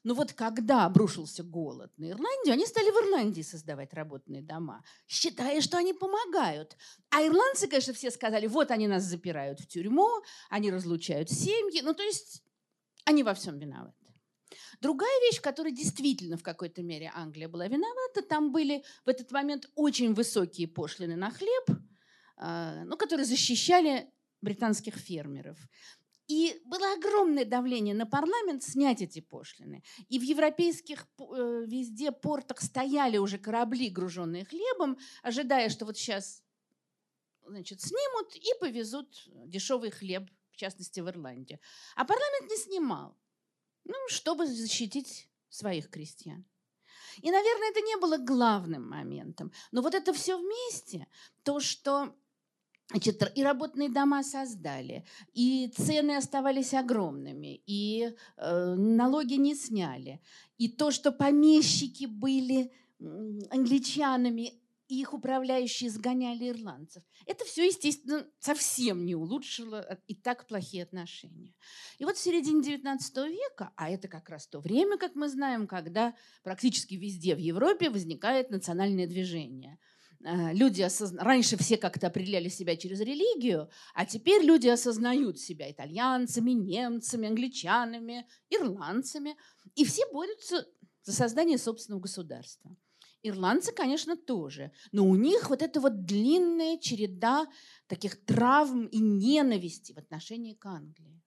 Но 0.03 0.13
вот 0.13 0.34
когда 0.34 0.86
обрушился 0.86 1.44
голод 1.44 1.91
на 1.98 2.12
Ирландию, 2.12 2.53
они 2.53 2.65
стали 2.65 2.89
в 2.89 3.06
Ирландии 3.06 3.41
создавать 3.41 3.94
работные 3.94 4.41
дома, 4.41 4.84
считая, 5.08 5.62
что 5.62 5.77
они 5.77 5.94
помогают. 5.94 6.77
А 7.10 7.22
ирландцы, 7.25 7.68
конечно, 7.68 7.94
все 7.94 8.10
сказали, 8.10 8.48
вот 8.48 8.72
они 8.72 8.88
нас 8.88 9.03
запирают 9.03 9.60
в 9.60 9.68
тюрьму, 9.68 10.08
они 10.50 10.72
разлучают 10.72 11.29
семьи. 11.29 11.82
Ну, 11.82 11.94
то 11.94 12.03
есть 12.03 12.44
они 13.03 13.24
во 13.24 13.34
всем 13.34 13.60
виноваты. 13.60 13.96
Другая 14.82 15.20
вещь, 15.27 15.39
в 15.39 15.41
которой 15.41 15.74
действительно 15.74 16.38
в 16.38 16.44
какой-то 16.44 16.82
мере 16.82 17.12
Англия 17.13 17.50
была 17.50 17.68
виновата, 17.68 18.22
там 18.22 18.51
были 18.51 18.84
в 19.06 19.10
этот 19.10 19.32
момент 19.32 19.70
очень 19.75 20.13
высокие 20.13 20.68
пошлины 20.68 21.15
на 21.15 21.29
хлеб, 21.29 21.70
а, 22.38 22.86
ну, 22.86 22.96
которые 22.96 23.25
защищали 23.25 24.10
британских 24.41 24.96
фермеров. 24.96 25.58
И 26.29 26.62
было 26.63 26.93
огромное 26.93 27.43
давление 27.43 27.95
на 27.95 28.05
парламент 28.05 28.62
снять 28.63 29.01
эти 29.01 29.19
пошлины. 29.19 29.83
И 30.09 30.19
в 30.19 30.21
европейских 30.21 31.07
э, 31.17 31.63
везде 31.65 32.12
портах 32.12 32.62
стояли 32.62 33.17
уже 33.17 33.39
корабли, 33.39 33.89
груженные 33.89 34.45
хлебом, 34.45 35.00
ожидая, 35.24 35.69
что 35.69 35.86
вот 35.86 35.98
сейчас 35.98 36.43
значит, 37.48 37.81
снимут 37.81 38.36
и 38.36 38.48
повезут 38.59 39.27
дешевый 39.48 39.89
хлеб, 39.89 40.29
в 40.51 40.57
частности, 40.57 41.00
в 41.00 41.09
Ирландию. 41.09 41.59
А 41.95 42.05
парламент 42.05 42.51
не 42.51 42.57
снимал, 42.57 43.17
ну, 43.86 43.95
чтобы 44.07 44.45
защитить 44.45 45.31
своих 45.50 45.89
крестьян. 45.89 46.45
И, 47.24 47.31
наверное, 47.31 47.71
это 47.71 47.81
не 47.81 47.98
было 47.98 48.17
главным 48.17 48.88
моментом. 48.88 49.51
Но 49.71 49.81
вот 49.81 49.95
это 49.95 50.13
все 50.13 50.38
вместе, 50.38 51.07
то, 51.41 51.59
что 51.59 52.15
Значит, 52.91 53.22
и 53.36 53.43
работные 53.43 53.89
дома 53.89 54.24
создали, 54.24 55.05
и 55.34 55.72
цены 55.77 56.17
оставались 56.17 56.74
огромными, 56.74 57.62
и 57.67 58.15
э, 58.38 58.75
налоги 58.75 59.36
не 59.36 59.53
сняли. 59.53 60.22
И 60.58 60.69
то, 60.69 60.89
что 60.89 61.12
помещики 61.12 62.05
были 62.05 62.72
англичанами, 63.51 64.53
их 64.88 65.13
управляющие 65.13 65.91
сгоняли 65.91 66.50
ирландцев. 66.50 67.03
Это 67.27 67.46
все, 67.46 67.67
естественно, 67.67 68.25
совсем 68.39 69.05
не 69.05 69.13
улучшило 69.13 70.00
и 70.08 70.15
так 70.15 70.48
плохие 70.48 70.81
отношения. 70.81 71.53
И 72.00 72.05
вот 72.05 72.17
в 72.17 72.19
середине 72.19 72.62
XIX 72.62 73.29
века, 73.29 73.72
а 73.75 73.91
это 73.91 74.08
как 74.08 74.29
раз 74.29 74.48
то 74.48 74.60
время, 74.60 74.98
как 74.98 75.13
мы 75.13 75.29
знаем, 75.29 75.67
когда 75.67 76.15
практически 76.41 76.96
везде 76.96 77.36
в 77.36 77.39
Европе 77.39 77.91
возникает 77.91 78.50
национальное 78.50 79.05
движение– 79.05 79.77
люди 80.21 80.81
осозна... 80.81 81.23
раньше 81.23 81.57
все 81.57 81.77
как-то 81.77 82.07
определяли 82.07 82.49
себя 82.49 82.75
через 82.75 82.99
религию, 82.99 83.69
а 83.93 84.05
теперь 84.05 84.43
люди 84.43 84.67
осознают 84.67 85.39
себя 85.39 85.71
итальянцами, 85.71 86.51
немцами, 86.51 87.27
англичанами, 87.27 88.27
ирландцами, 88.49 89.38
и 89.75 89.85
все 89.85 90.03
борются 90.11 90.67
за 91.03 91.13
создание 91.13 91.57
собственного 91.57 92.01
государства. 92.01 92.75
Ирландцы, 93.21 93.73
конечно, 93.73 94.15
тоже, 94.15 94.71
но 94.91 95.05
у 95.05 95.15
них 95.15 95.49
вот 95.49 95.61
эта 95.61 95.81
вот 95.81 96.05
длинная 96.05 96.77
череда 96.77 97.47
таких 97.88 98.23
травм 98.25 98.85
и 98.85 98.99
ненависти 98.99 99.91
в 99.91 99.97
отношении 99.97 100.53
к 100.53 100.65
Англии. 100.65 101.21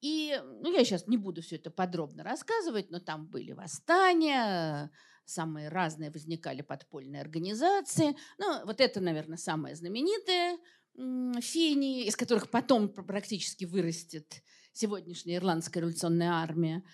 И 0.00 0.38
ну, 0.60 0.72
я 0.72 0.84
сейчас 0.84 1.06
не 1.06 1.16
буду 1.16 1.40
все 1.40 1.56
это 1.56 1.70
подробно 1.70 2.24
рассказывать, 2.24 2.90
но 2.90 2.98
там 2.98 3.26
были 3.26 3.52
восстания, 3.52 4.90
самые 5.24 5.68
разные 5.68 6.10
возникали 6.10 6.62
подпольные 6.62 7.20
организации. 7.20 8.16
Ну, 8.38 8.64
вот 8.66 8.80
это, 8.80 9.00
наверное, 9.00 9.38
самое 9.38 9.74
знаменитое 9.74 10.58
Фини, 10.96 12.04
из 12.04 12.16
которых 12.16 12.50
потом 12.50 12.88
практически 12.88 13.64
вырастет 13.64 14.42
сегодняшняя 14.72 15.36
ирландская 15.36 15.80
революционная 15.80 16.32
армия. 16.32 16.84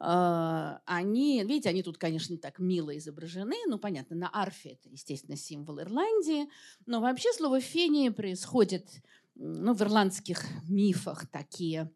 А, 0.00 0.80
они, 0.84 1.42
видите, 1.42 1.68
они 1.68 1.82
тут, 1.82 1.98
конечно, 1.98 2.32
не 2.32 2.38
так 2.38 2.60
мило 2.60 2.96
изображены, 2.96 3.56
ну, 3.66 3.78
понятно, 3.78 4.14
на 4.14 4.30
арфе 4.32 4.70
это, 4.70 4.88
естественно, 4.88 5.36
символ 5.36 5.80
Ирландии, 5.80 6.48
но 6.86 7.00
вообще 7.00 7.32
слово 7.32 7.60
«фени» 7.60 8.10
происходит 8.10 8.88
ну, 9.34 9.74
в 9.74 9.82
ирландских 9.82 10.44
мифах 10.68 11.26
такие 11.28 11.90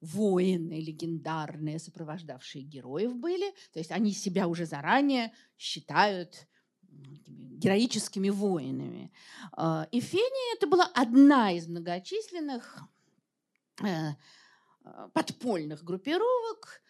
воины 0.00 0.80
легендарные, 0.80 1.78
сопровождавшие 1.78 2.64
героев 2.64 3.16
были. 3.16 3.50
То 3.72 3.78
есть 3.78 3.90
они 3.90 4.12
себя 4.12 4.48
уже 4.48 4.66
заранее 4.66 5.32
считают 5.56 6.46
героическими 6.90 8.30
воинами. 8.30 9.12
А, 9.52 9.88
и 9.90 10.00
Фения 10.00 10.56
это 10.56 10.66
была 10.66 10.86
одна 10.94 11.52
из 11.52 11.68
многочисленных 11.68 12.78
э, 13.82 14.14
подпольных 15.12 15.84
группировок, 15.84 16.82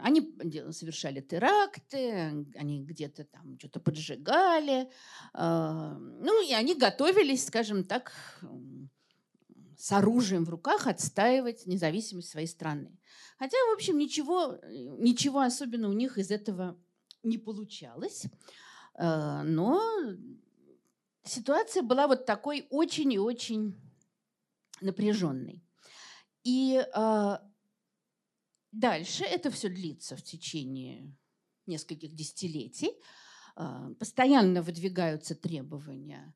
они 0.00 0.34
совершали 0.72 1.20
теракты, 1.20 2.46
они 2.56 2.82
где-то 2.82 3.24
там 3.24 3.58
что-то 3.58 3.80
поджигали. 3.80 4.90
А, 5.32 5.96
ну, 5.98 6.46
и 6.46 6.52
они 6.52 6.74
готовились, 6.74 7.46
скажем 7.46 7.84
так, 7.84 8.12
с 9.76 9.92
оружием 9.92 10.44
в 10.44 10.50
руках 10.50 10.86
отстаивать 10.86 11.66
независимость 11.66 12.30
своей 12.30 12.46
страны. 12.46 12.98
Хотя, 13.38 13.56
в 13.70 13.74
общем, 13.74 13.98
ничего, 13.98 14.58
ничего 14.98 15.40
особенно 15.40 15.88
у 15.88 15.92
них 15.92 16.18
из 16.18 16.30
этого 16.30 16.78
не 17.22 17.38
получалось. 17.38 18.24
Э, 18.98 19.42
но 19.42 19.80
ситуация 21.24 21.82
была 21.82 22.06
вот 22.06 22.24
такой 22.26 22.66
очень 22.70 23.12
и 23.12 23.18
очень 23.18 23.78
напряженной. 24.80 25.62
И 26.44 26.76
э, 26.76 27.38
дальше 28.72 29.24
это 29.24 29.50
все 29.50 29.68
длится 29.68 30.16
в 30.16 30.22
течение 30.22 31.14
нескольких 31.66 32.14
десятилетий. 32.14 32.92
Э, 33.56 33.94
постоянно 33.98 34.62
выдвигаются 34.62 35.34
требования 35.34 36.34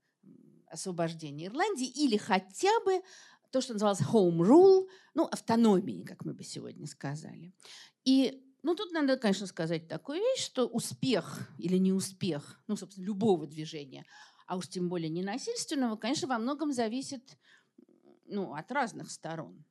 освобождения 0.70 1.46
Ирландии 1.46 1.86
или 1.86 2.16
хотя 2.16 2.72
бы 2.84 3.02
то, 3.50 3.60
что 3.60 3.72
называлось 3.72 4.00
home 4.00 4.38
rule, 4.38 4.86
ну, 5.14 5.24
автономии, 5.24 6.04
как 6.04 6.24
мы 6.24 6.34
бы 6.34 6.44
сегодня 6.44 6.86
сказали. 6.86 7.52
И 8.04 8.44
ну, 8.62 8.74
тут 8.74 8.92
надо, 8.92 9.16
конечно, 9.16 9.46
сказать 9.46 9.88
такую 9.88 10.20
вещь, 10.20 10.44
что 10.44 10.66
успех 10.66 11.48
или 11.58 11.76
неуспех, 11.78 12.62
ну, 12.68 12.76
собственно, 12.76 13.06
любого 13.06 13.46
движения, 13.46 14.04
а 14.46 14.56
уж 14.56 14.68
тем 14.68 14.88
более 14.88 15.08
ненасильственного, 15.08 15.96
конечно, 15.96 16.28
во 16.28 16.38
многом 16.38 16.72
зависит 16.72 17.38
ну, 18.26 18.54
от 18.54 18.70
разных 18.70 19.10
сторон 19.10 19.64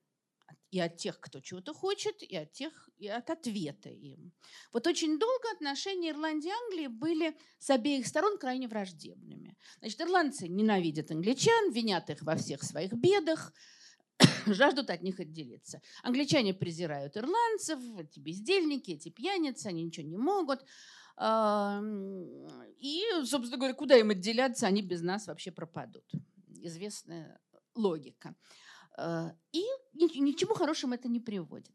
и 0.71 0.79
от 0.79 0.97
тех, 0.97 1.19
кто 1.19 1.39
чего-то 1.39 1.73
хочет, 1.73 2.21
и 2.21 2.35
от 2.35 2.51
тех, 2.51 2.89
и 2.97 3.07
от 3.07 3.29
ответа 3.29 3.89
им. 3.89 4.31
Вот 4.71 4.85
очень 4.87 5.17
долго 5.17 5.51
отношения 5.53 6.11
Ирландии 6.11 6.49
и 6.49 6.51
Англии 6.51 6.87
были 6.87 7.37
с 7.57 7.69
обеих 7.69 8.07
сторон 8.07 8.37
крайне 8.37 8.67
враждебными. 8.67 9.57
Значит, 9.79 10.01
ирландцы 10.01 10.47
ненавидят 10.47 11.11
англичан, 11.11 11.71
винят 11.71 12.09
их 12.09 12.21
во 12.21 12.35
всех 12.35 12.63
своих 12.63 12.93
бедах, 12.93 13.53
жаждут 14.45 14.89
от 14.89 15.01
них 15.01 15.19
отделиться. 15.19 15.81
Англичане 16.03 16.53
презирают 16.53 17.17
ирландцев, 17.17 17.79
эти 17.97 18.19
бездельники, 18.19 18.91
эти 18.91 19.09
пьяницы, 19.09 19.67
они 19.67 19.83
ничего 19.83 20.07
не 20.07 20.17
могут. 20.17 20.63
И, 22.77 23.03
собственно 23.25 23.57
говоря, 23.57 23.73
куда 23.73 23.97
им 23.97 24.11
отделяться, 24.11 24.67
они 24.67 24.81
без 24.81 25.01
нас 25.01 25.27
вообще 25.27 25.51
пропадут. 25.51 26.09
Известная 26.61 27.41
логика. 27.75 28.35
Э, 28.97 29.31
и 29.51 29.63
ничему 29.93 30.53
хорошему 30.53 30.95
это 30.95 31.07
не 31.07 31.19
приводит. 31.19 31.73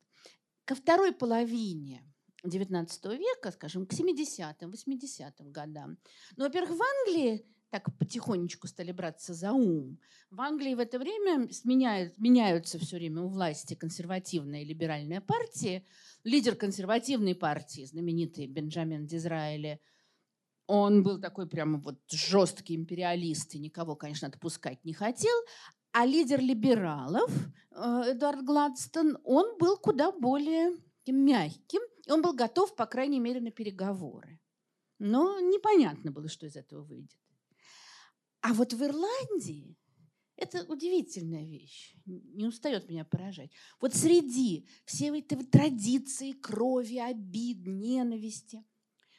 Ко 0.64 0.74
второй 0.74 1.12
половине 1.12 2.02
XIX 2.44 3.16
века, 3.16 3.52
скажем, 3.52 3.86
к 3.86 3.92
70-м, 3.92 4.70
80-м 4.70 5.52
годам. 5.52 5.98
Ну, 6.36 6.44
во-первых, 6.44 6.70
в 6.70 6.82
Англии 6.82 7.46
так 7.70 7.96
потихонечку 7.98 8.68
стали 8.68 8.92
браться 8.92 9.34
за 9.34 9.52
ум. 9.52 9.98
В 10.30 10.40
Англии 10.40 10.74
в 10.74 10.78
это 10.78 10.98
время 10.98 11.50
сменяют, 11.52 12.16
меняются 12.18 12.78
все 12.78 12.96
время 12.96 13.22
у 13.22 13.28
власти 13.28 13.74
консервативная 13.74 14.62
и 14.62 14.64
либеральная 14.64 15.20
партии. 15.20 15.84
Лидер 16.22 16.54
консервативной 16.54 17.34
партии, 17.34 17.84
знаменитый 17.84 18.46
Бенджамин 18.46 19.06
Дизраэли, 19.06 19.80
он 20.66 21.02
был 21.02 21.20
такой 21.20 21.48
прямо 21.48 21.78
вот 21.78 21.98
жесткий 22.10 22.74
империалист 22.74 23.54
и 23.54 23.58
никого, 23.58 23.96
конечно, 23.96 24.28
отпускать 24.28 24.84
не 24.84 24.94
хотел. 24.94 25.36
А 25.96 26.06
лидер 26.06 26.40
либералов 26.40 27.30
э, 27.70 28.10
Эдуард 28.10 28.44
Гладстон, 28.44 29.16
он 29.22 29.56
был 29.58 29.76
куда 29.76 30.10
более 30.10 30.76
мягким, 31.06 31.82
и 32.04 32.10
он 32.10 32.20
был 32.20 32.32
готов, 32.32 32.74
по 32.74 32.84
крайней 32.86 33.20
мере, 33.20 33.40
на 33.40 33.52
переговоры. 33.52 34.40
Но 34.98 35.38
непонятно 35.38 36.10
было, 36.10 36.28
что 36.28 36.46
из 36.46 36.56
этого 36.56 36.82
выйдет. 36.82 37.20
А 38.40 38.54
вот 38.54 38.72
в 38.72 38.82
Ирландии 38.82 39.76
это 40.34 40.64
удивительная 40.64 41.44
вещь, 41.44 41.94
не 42.06 42.44
устает 42.44 42.88
меня 42.88 43.04
поражать. 43.04 43.52
Вот 43.80 43.94
среди 43.94 44.66
всей 44.84 45.16
этой 45.20 45.44
традиции, 45.44 46.32
крови, 46.32 46.98
обид, 46.98 47.68
ненависти 47.68 48.64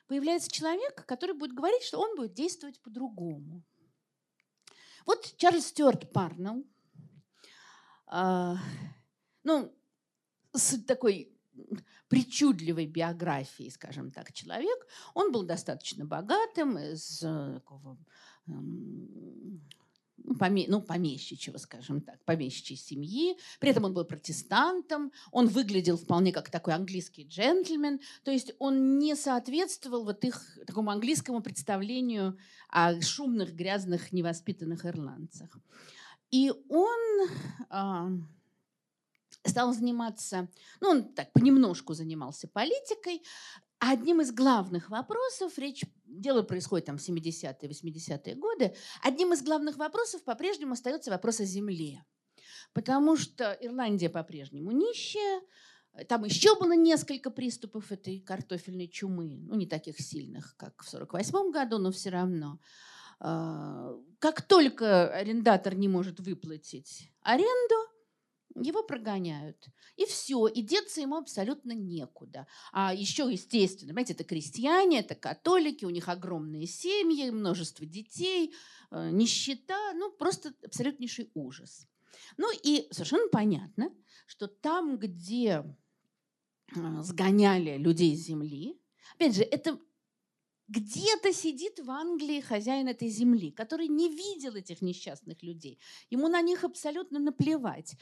появляется 0.08 0.52
человек, 0.52 1.06
который 1.06 1.36
будет 1.36 1.54
говорить, 1.54 1.84
что 1.84 2.02
он 2.02 2.18
будет 2.18 2.34
действовать 2.34 2.82
по-другому. 2.82 3.64
Вот 5.06 5.36
Чарльз 5.38 5.68
Стюарт 5.68 6.12
Парнелл, 6.12 6.66
а, 8.08 8.58
ну, 9.44 9.74
с 10.54 10.78
такой 10.84 11.32
причудливой 12.08 12.86
биографией, 12.86 13.72
скажем 13.72 14.12
так, 14.12 14.32
человек. 14.34 14.88
Он 15.14 15.32
был 15.32 15.44
достаточно 15.44 16.06
богатым, 16.06 16.78
из 16.78 17.22
э, 17.24 17.54
такого 17.56 17.98
ну, 18.46 19.60
поме, 20.40 20.66
ну, 20.68 20.82
помещичьего, 20.82 21.58
скажем 21.58 22.02
так, 22.02 22.24
помещичьей 22.26 22.78
семьи. 22.78 23.38
При 23.60 23.70
этом 23.70 23.86
он 23.86 23.94
был 23.94 24.06
протестантом, 24.06 25.12
он 25.32 25.48
выглядел 25.48 25.98
вполне 25.98 26.32
как 26.32 26.50
такой 26.50 26.74
английский 26.74 27.24
джентльмен, 27.24 28.00
то 28.24 28.32
есть 28.32 28.54
он 28.60 28.98
не 28.98 29.16
соответствовал 29.16 30.04
вот 30.04 30.24
их 30.24 30.60
такому 30.66 30.92
английскому 30.92 31.42
представлению 31.42 32.38
о 32.70 33.00
шумных, 33.02 33.54
грязных, 33.54 34.12
невоспитанных 34.12 34.86
ирландцах. 34.86 35.58
И 36.32 36.52
он 36.70 37.30
а, 37.70 38.10
стал 39.46 39.74
заниматься, 39.74 40.50
ну, 40.82 40.90
он 40.90 41.14
так 41.14 41.32
понемножку 41.32 41.94
занимался 41.94 42.48
политикой, 42.48 43.22
одним 43.92 44.22
из 44.22 44.32
главных 44.32 44.90
вопросов, 44.90 45.58
речь, 45.58 45.84
дело 46.06 46.44
происходит 46.44 46.86
там 46.86 46.98
в 46.98 47.08
70-е, 47.08 47.70
80-е 47.70 48.36
годы, 48.36 48.76
одним 49.04 49.34
из 49.34 49.44
главных 49.44 49.78
вопросов 49.78 50.24
по-прежнему 50.24 50.74
остается 50.74 51.12
вопрос 51.12 51.40
о 51.40 51.46
земле. 51.46 52.06
Потому 52.74 53.16
что 53.18 53.58
Ирландия 53.62 54.10
по-прежнему 54.10 54.72
нищая, 54.72 55.42
там 56.08 56.26
еще 56.26 56.60
было 56.60 56.76
несколько 56.76 57.30
приступов 57.32 57.92
этой 57.92 58.20
картофельной 58.20 58.88
чумы, 58.88 59.38
ну 59.42 59.56
не 59.56 59.66
таких 59.66 60.00
сильных, 60.00 60.56
как 60.58 60.84
в 60.84 60.88
1948 60.88 61.52
году, 61.52 61.78
но 61.78 61.92
все 61.92 62.10
равно. 62.10 62.60
А, 63.20 63.96
как 64.20 64.42
только 64.42 65.08
арендатор 65.10 65.76
не 65.76 65.88
может 65.88 66.20
выплатить 66.20 67.12
аренду, 67.22 67.76
его 68.56 68.84
прогоняют. 68.84 69.68
И 69.98 70.06
все, 70.06 70.48
и 70.48 70.62
деться 70.62 71.02
ему 71.02 71.18
абсолютно 71.18 71.74
некуда. 71.74 72.48
А 72.72 72.94
еще, 72.94 73.30
естественно, 73.32 73.90
понимаете, 73.90 74.14
это 74.14 74.24
крестьяне, 74.24 75.00
это 75.00 75.16
католики, 75.16 75.86
у 75.86 75.90
них 75.90 76.08
огромные 76.08 76.68
семьи, 76.68 77.30
множество 77.30 77.86
детей, 77.86 78.54
э, 78.92 79.10
нищета, 79.12 79.94
ну 79.94 80.12
просто 80.12 80.54
абсолютнейший 80.64 81.32
ужас. 81.34 81.88
Ну 82.38 82.50
и 82.64 82.88
совершенно 82.92 83.28
понятно, 83.30 83.92
что 84.26 84.48
там, 84.48 84.98
где 84.98 85.64
а, 86.76 87.04
сгоняли 87.04 87.78
людей 87.78 88.16
с 88.16 88.26
земли. 88.26 88.80
Опять 89.16 89.36
же, 89.36 89.44
это 89.44 89.80
где-то 90.68 91.32
сидит 91.32 91.80
в 91.80 91.92
Англии 91.92 92.42
хозяин 92.42 92.88
этой 92.88 93.10
земли, 93.10 93.52
который 93.52 93.88
не 93.88 94.10
видел 94.10 94.56
этих 94.56 94.82
несчастных 94.82 95.44
людей. 95.44 95.80
Ему 96.10 96.28
на 96.28 96.42
них 96.42 96.64
абсолютно 96.64 97.20
наплевать. 97.20 97.96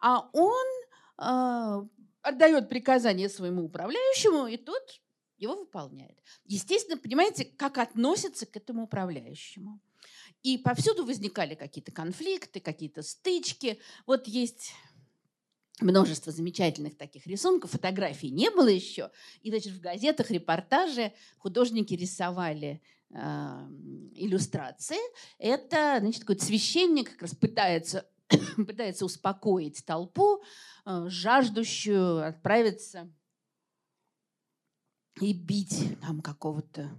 А 0.00 0.28
он 0.32 0.66
э, 1.18 1.88
отдает 2.22 2.68
приказание 2.68 3.28
своему 3.28 3.64
управляющему, 3.64 4.46
и 4.46 4.56
тот 4.56 5.00
его 5.38 5.56
выполняет. 5.56 6.18
Естественно, 6.44 6.96
понимаете, 6.96 7.44
как 7.44 7.78
относятся 7.78 8.46
к 8.46 8.56
этому 8.56 8.84
управляющему. 8.84 9.80
И 10.42 10.58
повсюду 10.58 11.04
возникали 11.04 11.54
какие-то 11.54 11.92
конфликты, 11.92 12.60
какие-то 12.60 13.02
стычки. 13.02 13.80
Вот 14.06 14.28
есть 14.28 14.72
множество 15.80 16.32
замечательных 16.32 16.96
таких 16.96 17.26
рисунков, 17.26 17.70
фотографий 17.70 18.30
не 18.30 18.50
было 18.50 18.68
еще. 18.68 19.10
И 19.42 19.50
значит, 19.50 19.72
в 19.72 19.80
газетах 19.80 20.30
репортажи 20.30 21.12
художники 21.38 21.94
рисовали 21.94 22.82
э, 23.10 23.16
иллюстрации. 24.14 24.98
Это 25.38 25.98
значит, 26.00 26.20
такой 26.20 26.38
священник 26.38 27.12
как 27.12 27.22
раз 27.22 27.34
пытается, 27.34 28.08
пытается 28.56 29.04
успокоить 29.04 29.84
толпу, 29.84 30.42
э, 30.84 31.06
жаждущую 31.08 32.26
отправиться 32.26 33.10
и 35.20 35.32
бить 35.32 35.98
там 36.00 36.20
какого-то 36.20 36.90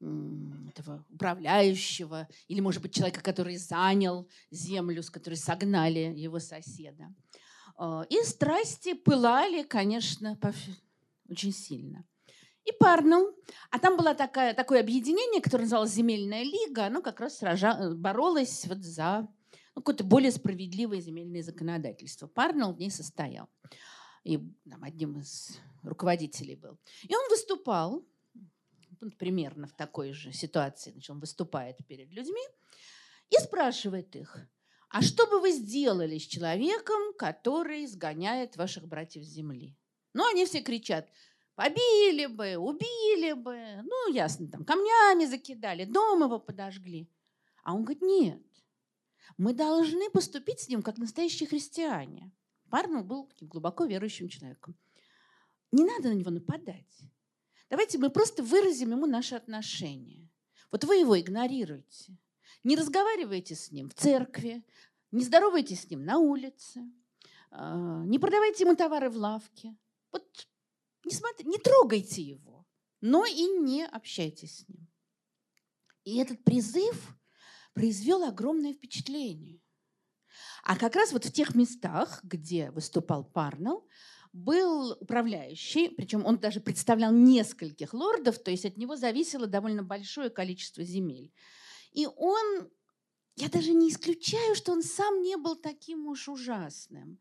этого 0.00 1.04
управляющего, 1.10 2.26
или, 2.48 2.60
может 2.60 2.80
быть, 2.80 2.94
человека, 2.94 3.22
который 3.22 3.56
занял 3.58 4.26
землю, 4.50 5.02
с 5.02 5.10
которой 5.10 5.34
согнали 5.34 6.14
его 6.16 6.38
соседа. 6.38 7.14
А, 7.76 8.06
и 8.08 8.22
страсти 8.22 8.94
пылали, 8.94 9.62
конечно, 9.62 10.38
очень 11.28 11.52
сильно. 11.52 12.04
И 12.64 12.72
Парнелл. 12.78 13.34
А 13.70 13.78
там 13.78 13.96
было 13.96 14.14
такое, 14.14 14.54
такое 14.54 14.80
объединение, 14.80 15.42
которое 15.42 15.64
называлось 15.64 15.92
«Земельная 15.92 16.44
лига». 16.44 16.86
Оно 16.86 17.02
как 17.02 17.20
раз 17.20 17.38
сража, 17.38 17.92
боролось 17.94 18.66
вот 18.66 18.78
за 18.78 19.28
ну, 19.74 19.82
какое-то 19.82 20.04
более 20.04 20.32
справедливое 20.32 21.00
земельное 21.00 21.42
законодательство. 21.42 22.26
Парнелл 22.26 22.72
в 22.72 22.78
ней 22.78 22.90
состоял. 22.90 23.48
И 24.24 24.38
там, 24.68 24.84
одним 24.84 25.18
из 25.18 25.58
руководителей 25.82 26.56
был. 26.56 26.78
И 27.02 27.14
он 27.14 27.28
выступал 27.30 28.04
ну, 29.00 29.10
примерно 29.18 29.66
в 29.66 29.72
такой 29.72 30.12
же 30.12 30.32
ситуации. 30.32 30.90
Значит, 30.90 31.10
он 31.10 31.20
выступает 31.20 31.78
перед 31.86 32.12
людьми 32.12 32.42
и 33.30 33.36
спрашивает 33.36 34.14
их– 34.16 34.36
а 34.90 35.02
что 35.02 35.26
бы 35.28 35.40
вы 35.40 35.52
сделали 35.52 36.18
с 36.18 36.26
человеком, 36.26 37.14
который 37.16 37.86
сгоняет 37.86 38.56
ваших 38.56 38.88
братьев 38.88 39.24
с 39.24 39.28
земли? 39.28 39.76
Ну, 40.14 40.28
они 40.28 40.44
все 40.44 40.62
кричат, 40.62 41.08
побили 41.54 42.26
бы, 42.26 42.56
убили 42.56 43.34
бы, 43.34 43.56
ну, 43.84 44.12
ясно, 44.12 44.48
там, 44.50 44.64
камнями 44.64 45.26
закидали, 45.26 45.84
дом 45.84 46.24
его 46.24 46.40
подожгли. 46.40 47.08
А 47.62 47.74
он 47.74 47.84
говорит, 47.84 48.02
нет, 48.02 48.42
мы 49.36 49.52
должны 49.54 50.10
поступить 50.10 50.60
с 50.60 50.68
ним, 50.68 50.82
как 50.82 50.98
настоящие 50.98 51.48
христиане. 51.48 52.32
Парнелл 52.70 53.04
был 53.04 53.26
таким 53.26 53.48
глубоко 53.48 53.84
верующим 53.84 54.28
человеком. 54.28 54.76
Не 55.72 55.84
надо 55.84 56.08
на 56.08 56.14
него 56.14 56.30
нападать. 56.30 57.00
Давайте 57.68 57.98
мы 57.98 58.10
просто 58.10 58.42
выразим 58.42 58.90
ему 58.90 59.06
наше 59.06 59.36
отношение. 59.36 60.28
Вот 60.70 60.84
вы 60.84 60.96
его 60.96 61.18
игнорируете. 61.18 62.18
Не 62.64 62.76
разговаривайте 62.76 63.54
с 63.54 63.70
ним 63.70 63.88
в 63.88 63.94
церкви, 63.94 64.64
не 65.12 65.24
здоровайтесь 65.24 65.82
с 65.82 65.90
ним 65.90 66.04
на 66.04 66.18
улице, 66.18 66.82
а, 67.50 68.04
не 68.04 68.18
продавайте 68.18 68.64
ему 68.64 68.76
товары 68.76 69.10
в 69.10 69.16
лавке. 69.16 69.76
Вот 70.12 70.48
не, 71.04 71.12
смотри, 71.12 71.46
не 71.46 71.58
трогайте 71.58 72.22
его, 72.22 72.66
но 73.00 73.24
и 73.24 73.46
не 73.58 73.86
общайтесь 73.86 74.58
с 74.58 74.68
ним. 74.68 74.88
И 76.04 76.18
этот 76.18 76.42
призыв 76.44 77.16
произвел 77.72 78.24
огромное 78.24 78.72
впечатление. 78.72 79.60
А 80.62 80.76
как 80.76 80.96
раз 80.96 81.12
вот 81.12 81.24
в 81.24 81.32
тех 81.32 81.54
местах, 81.54 82.20
где 82.22 82.70
выступал 82.70 83.24
Парнелл, 83.24 83.86
был 84.32 84.92
управляющий, 85.00 85.88
причем 85.88 86.24
он 86.24 86.38
даже 86.38 86.60
представлял 86.60 87.12
нескольких 87.12 87.92
лордов, 87.94 88.38
то 88.38 88.50
есть 88.50 88.64
от 88.64 88.76
него 88.76 88.96
зависело 88.96 89.46
довольно 89.46 89.82
большое 89.82 90.30
количество 90.30 90.84
земель. 90.84 91.32
И 91.92 92.06
он, 92.06 92.70
я 93.36 93.48
даже 93.48 93.72
не 93.72 93.90
исключаю, 93.90 94.54
что 94.54 94.72
он 94.72 94.82
сам 94.82 95.22
не 95.22 95.36
был 95.36 95.56
таким 95.56 96.06
уж 96.06 96.28
ужасным. 96.28 97.18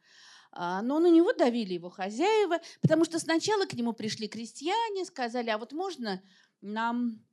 А, 0.52 0.82
но 0.82 1.00
на 1.00 1.10
него 1.10 1.34
давили 1.34 1.74
его 1.74 1.90
хозяева, 1.90 2.60
потому 2.82 3.06
что 3.06 3.20
сначала 3.20 3.66
к 3.66 3.74
нему 3.74 3.94
пришли 3.94 4.28
крестьяне, 4.28 5.06
сказали, 5.06 5.50
а 5.50 5.58
вот 5.58 5.74
можно 5.74 6.22
нам 6.62 7.24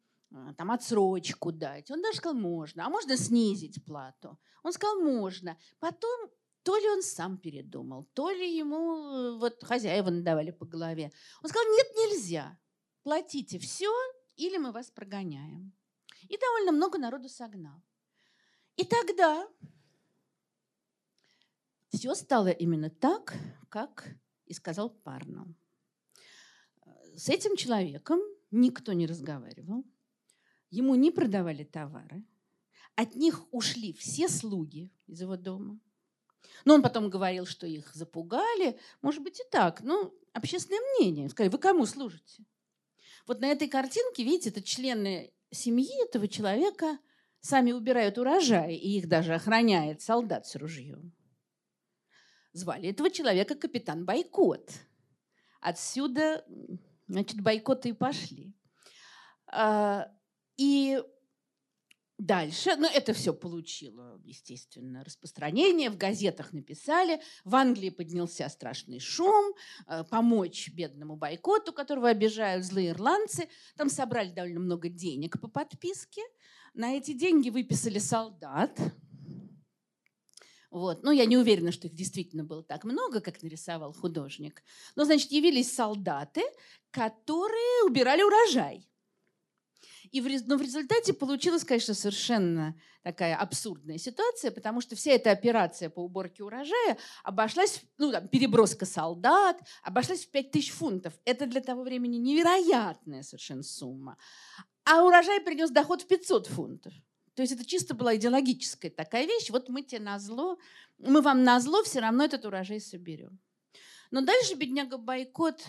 там 0.57 0.71
отсрочку 0.71 1.53
дать. 1.53 1.91
Он 1.91 2.03
даже 2.03 2.19
сказал, 2.19 2.37
можно. 2.37 2.87
А 2.87 2.91
можно 2.91 3.17
снизить 3.17 3.85
плату? 3.85 4.39
Он 4.63 4.73
сказал, 4.73 5.01
можно. 5.01 5.59
Потом 5.79 6.31
то 6.63 6.77
ли 6.77 6.89
он 6.89 7.03
сам 7.03 7.39
передумал, 7.39 8.09
то 8.13 8.31
ли 8.31 8.57
ему 8.59 8.97
э, 8.97 9.39
вот 9.39 9.63
хозяева 9.63 10.11
надавали 10.11 10.51
по 10.51 10.67
голове. 10.67 11.13
Он 11.43 11.49
сказал, 11.49 11.67
нет, 11.71 11.87
нельзя. 11.95 12.59
Платите 13.05 13.61
все, 13.61 13.93
или 14.35 14.59
мы 14.59 14.73
вас 14.73 14.91
прогоняем. 14.91 15.73
И 16.29 16.37
довольно 16.37 16.73
много 16.73 16.99
народу 16.99 17.29
согнал. 17.29 17.81
И 18.75 18.85
тогда 18.85 19.49
все 21.91 22.15
стало 22.17 22.49
именно 22.49 22.91
так, 22.91 23.35
как 23.69 24.09
и 24.47 24.53
сказал 24.53 24.91
Парнелл. 24.91 25.55
С 27.15 27.29
этим 27.29 27.57
человеком 27.57 28.21
никто 28.51 28.93
не 28.93 29.07
разговаривал, 29.07 29.85
ему 30.77 30.95
не 30.95 31.11
продавали 31.11 31.65
товары, 31.65 32.25
от 32.95 33.15
них 33.15 33.43
ушли 33.53 33.93
все 33.93 34.29
слуги 34.29 34.93
из 35.07 35.21
его 35.21 35.37
дома. 35.37 35.79
Но 36.65 36.75
он 36.75 36.83
потом 36.83 37.11
говорил, 37.11 37.47
что 37.47 37.67
их 37.67 37.95
запугали. 37.95 38.79
Может 39.03 39.23
быть 39.23 39.41
и 39.41 39.45
так. 39.51 39.83
Ну, 39.83 40.15
общественное 40.33 40.81
мнение. 40.99 41.29
Сказали, 41.29 41.51
вы 41.51 41.59
кому 41.59 41.87
служите? 41.87 42.45
Вот 43.27 43.41
на 43.41 43.47
этой 43.47 43.69
картинке, 43.69 44.25
видите, 44.25 44.51
это 44.51 44.63
члены 44.63 45.33
семьи 45.51 45.91
этого 46.05 46.29
человека 46.29 46.99
сами 47.41 47.73
убирают 47.73 48.19
урожай, 48.19 48.75
и 48.75 48.99
их 48.99 49.09
даже 49.09 49.35
охраняет 49.35 50.01
солдат 50.01 50.47
с 50.47 50.57
ружьем. 50.57 51.13
Звали 52.53 52.89
этого 52.89 53.11
человека 53.11 53.55
капитан 53.55 54.05
Бойкот. 54.05 54.71
Отсюда, 55.61 56.45
значит, 57.09 57.41
бойкоты 57.41 57.91
и 57.91 57.93
пошли. 57.93 58.55
А, 59.49 60.09
и 60.57 61.03
Дальше, 62.19 62.77
ну 62.77 62.89
это 62.89 63.13
все 63.13 63.35
получило, 63.35 64.19
естественно, 64.25 65.05
распространение, 65.05 65.91
в 65.91 65.99
газетах 65.99 66.55
написали, 66.55 67.21
в 67.45 67.55
Англии 67.55 67.91
поднялся 67.91 68.49
страшный 68.49 69.01
шум, 69.01 69.55
э, 69.87 70.03
помочь 70.05 70.71
бедному 70.71 71.17
бойкоту, 71.17 71.75
которого 71.75 72.09
обижают 72.09 72.65
злые 72.65 72.91
ирландцы. 72.91 73.51
Там 73.77 73.91
собрали 73.91 74.33
довольно 74.33 74.61
много 74.61 74.89
денег 74.89 75.39
по 75.39 75.49
подписке. 75.49 76.23
На 76.73 76.97
эти 76.97 77.13
деньги 77.13 77.51
выписали 77.51 77.99
солдат. 77.99 78.81
Вот. 80.71 81.03
Ну, 81.03 81.11
я 81.11 81.27
не 81.27 81.37
уверена, 81.37 81.71
что 81.71 81.87
их 81.87 81.95
действительно 81.95 82.45
было 82.45 82.63
так 82.63 82.85
много, 82.85 83.21
как 83.21 83.43
нарисовал 83.43 83.93
художник. 83.93 84.63
Но, 84.95 85.05
значит, 85.05 85.33
явились 85.33 85.75
солдаты, 85.75 86.43
которые 86.91 87.85
убирали 87.85 88.23
урожай. 88.23 88.89
И 90.13 90.21
в, 90.21 90.47
но 90.47 90.57
в 90.57 90.63
результате 90.63 91.13
получилась, 91.13 91.65
конечно, 91.65 91.95
совершенно 91.95 92.75
такая 93.03 93.37
абсурдная 93.37 93.99
ситуация, 93.99 94.51
потому 94.51 94.81
что 94.81 94.97
вся 94.97 95.13
эта 95.13 95.31
операция 95.31 95.91
по 95.91 96.01
уборке 96.01 96.43
урожая 96.43 96.99
обошлась, 97.23 97.83
ну, 97.99 98.11
там, 98.11 98.29
переброска 98.29 98.85
солдат, 98.85 99.61
обошлась 99.83 100.25
в 100.25 100.31
5000 100.31 100.71
фунтов. 100.73 101.13
Это 101.25 101.47
для 101.47 101.61
того 101.61 101.83
времени 101.83 102.17
невероятная 102.17 103.23
совершенно 103.23 103.63
сумма. 103.63 104.17
А 104.85 105.05
урожай 105.05 105.41
принес 105.41 105.71
доход 105.71 106.03
в 106.03 106.07
500 106.07 106.47
фунтов. 106.47 106.93
То 107.35 107.43
есть 107.43 107.53
это 107.53 107.65
чисто 107.65 107.95
была 107.95 108.17
идеологическая 108.17 108.91
такая 108.91 109.27
вещь. 109.27 109.51
Вот 109.51 109.69
мы 109.69 109.83
тебе 109.83 110.01
на 110.01 110.19
зло, 110.19 110.59
мы 110.99 111.21
вам 111.21 111.45
на 111.45 111.61
зло 111.61 111.83
все 111.83 112.01
равно 112.01 112.25
этот 112.25 112.45
урожай 112.45 112.81
соберем. 112.81 113.39
Но 114.11 114.23
дальше 114.23 114.55
бедняга 114.55 114.99
Бойкот 114.99 115.63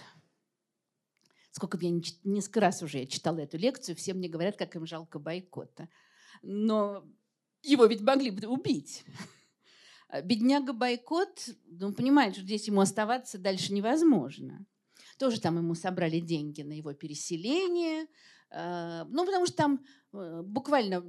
сколько 1.57 1.77
я 1.81 1.91
несколько 2.23 2.59
раз 2.59 2.83
уже 2.83 2.99
я 2.99 3.07
читала 3.07 3.39
эту 3.39 3.57
лекцию, 3.57 3.95
все 3.95 4.13
мне 4.13 4.29
говорят, 4.29 4.57
как 4.57 4.75
им 4.75 4.85
жалко 4.85 5.17
бойкота. 5.17 5.89
Но 6.43 7.03
его 7.63 7.85
ведь 7.85 8.01
могли 8.01 8.29
бы 8.29 8.47
убить. 8.47 9.03
Бедняга 10.23 10.71
бойкот, 10.71 11.49
ну, 11.65 11.93
понимает, 11.93 12.35
что 12.35 12.43
здесь 12.43 12.67
ему 12.67 12.81
оставаться 12.81 13.37
дальше 13.37 13.73
невозможно. 13.73 14.65
Тоже 15.17 15.41
там 15.41 15.57
ему 15.57 15.73
собрали 15.73 16.19
деньги 16.19 16.61
на 16.61 16.73
его 16.73 16.93
переселение. 16.93 18.05
Э, 18.51 19.03
ну, 19.09 19.25
потому 19.25 19.47
что 19.47 19.57
там 19.57 19.85
э, 20.13 20.41
буквально 20.43 21.03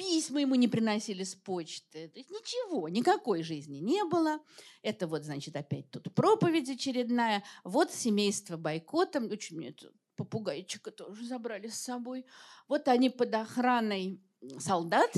письма 0.00 0.40
ему 0.40 0.54
не 0.54 0.66
приносили 0.66 1.24
с 1.24 1.34
почты. 1.34 2.08
То 2.08 2.18
есть 2.18 2.30
ничего, 2.30 2.88
никакой 2.88 3.42
жизни 3.42 3.80
не 3.80 4.02
было. 4.04 4.40
Это 4.80 5.06
вот, 5.06 5.24
значит, 5.24 5.54
опять 5.56 5.90
тут 5.90 6.14
проповедь 6.14 6.70
очередная. 6.70 7.44
Вот 7.64 7.92
семейство 7.92 8.56
бойкота. 8.56 9.20
Очень 9.20 9.58
мне 9.58 9.76
попугайчика 10.16 10.90
тоже 10.90 11.26
забрали 11.26 11.68
с 11.68 11.74
собой. 11.74 12.24
Вот 12.66 12.88
они 12.88 13.10
под 13.10 13.34
охраной 13.34 14.22
солдат 14.58 15.12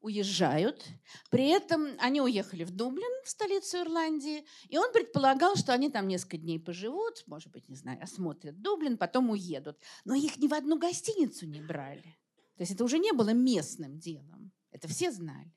уезжают. 0.00 0.84
При 1.30 1.46
этом 1.50 1.86
они 2.00 2.20
уехали 2.20 2.64
в 2.64 2.72
Дублин, 2.72 3.22
в 3.24 3.28
столицу 3.28 3.82
Ирландии, 3.82 4.44
и 4.68 4.78
он 4.78 4.92
предполагал, 4.92 5.54
что 5.54 5.72
они 5.72 5.90
там 5.90 6.08
несколько 6.08 6.38
дней 6.38 6.58
поживут, 6.58 7.22
может 7.28 7.52
быть, 7.52 7.68
не 7.68 7.76
знаю, 7.76 8.02
осмотрят 8.02 8.60
Дублин, 8.60 8.98
потом 8.98 9.30
уедут. 9.30 9.78
Но 10.04 10.16
их 10.16 10.38
ни 10.38 10.48
в 10.48 10.54
одну 10.54 10.76
гостиницу 10.76 11.46
не 11.46 11.60
брали. 11.60 12.16
То 12.62 12.64
есть 12.64 12.74
это 12.74 12.84
уже 12.84 13.00
не 13.00 13.10
было 13.10 13.30
местным 13.30 13.98
делом. 13.98 14.52
Это 14.70 14.86
все 14.86 15.10
знали. 15.10 15.50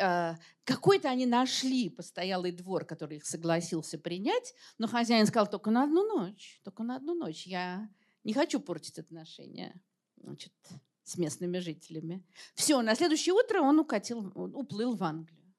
А, 0.00 0.36
какой-то 0.62 1.10
они 1.10 1.26
нашли 1.26 1.90
постоялый 1.90 2.52
двор, 2.52 2.84
который 2.84 3.16
их 3.16 3.26
согласился 3.26 3.98
принять, 3.98 4.54
но 4.78 4.86
хозяин 4.86 5.26
сказал 5.26 5.50
только 5.50 5.72
на 5.72 5.82
одну 5.82 6.06
ночь, 6.06 6.60
только 6.62 6.84
на 6.84 6.94
одну 6.94 7.14
ночь. 7.14 7.48
Я 7.48 7.90
не 8.22 8.32
хочу 8.32 8.60
портить 8.60 9.00
отношения 9.00 9.74
значит, 10.18 10.52
с 11.02 11.18
местными 11.18 11.58
жителями. 11.58 12.24
Все, 12.54 12.80
на 12.80 12.94
следующее 12.94 13.32
утро 13.32 13.60
он 13.60 13.80
укатил, 13.80 14.30
уплыл 14.36 14.94
в 14.94 15.02
Англию. 15.02 15.52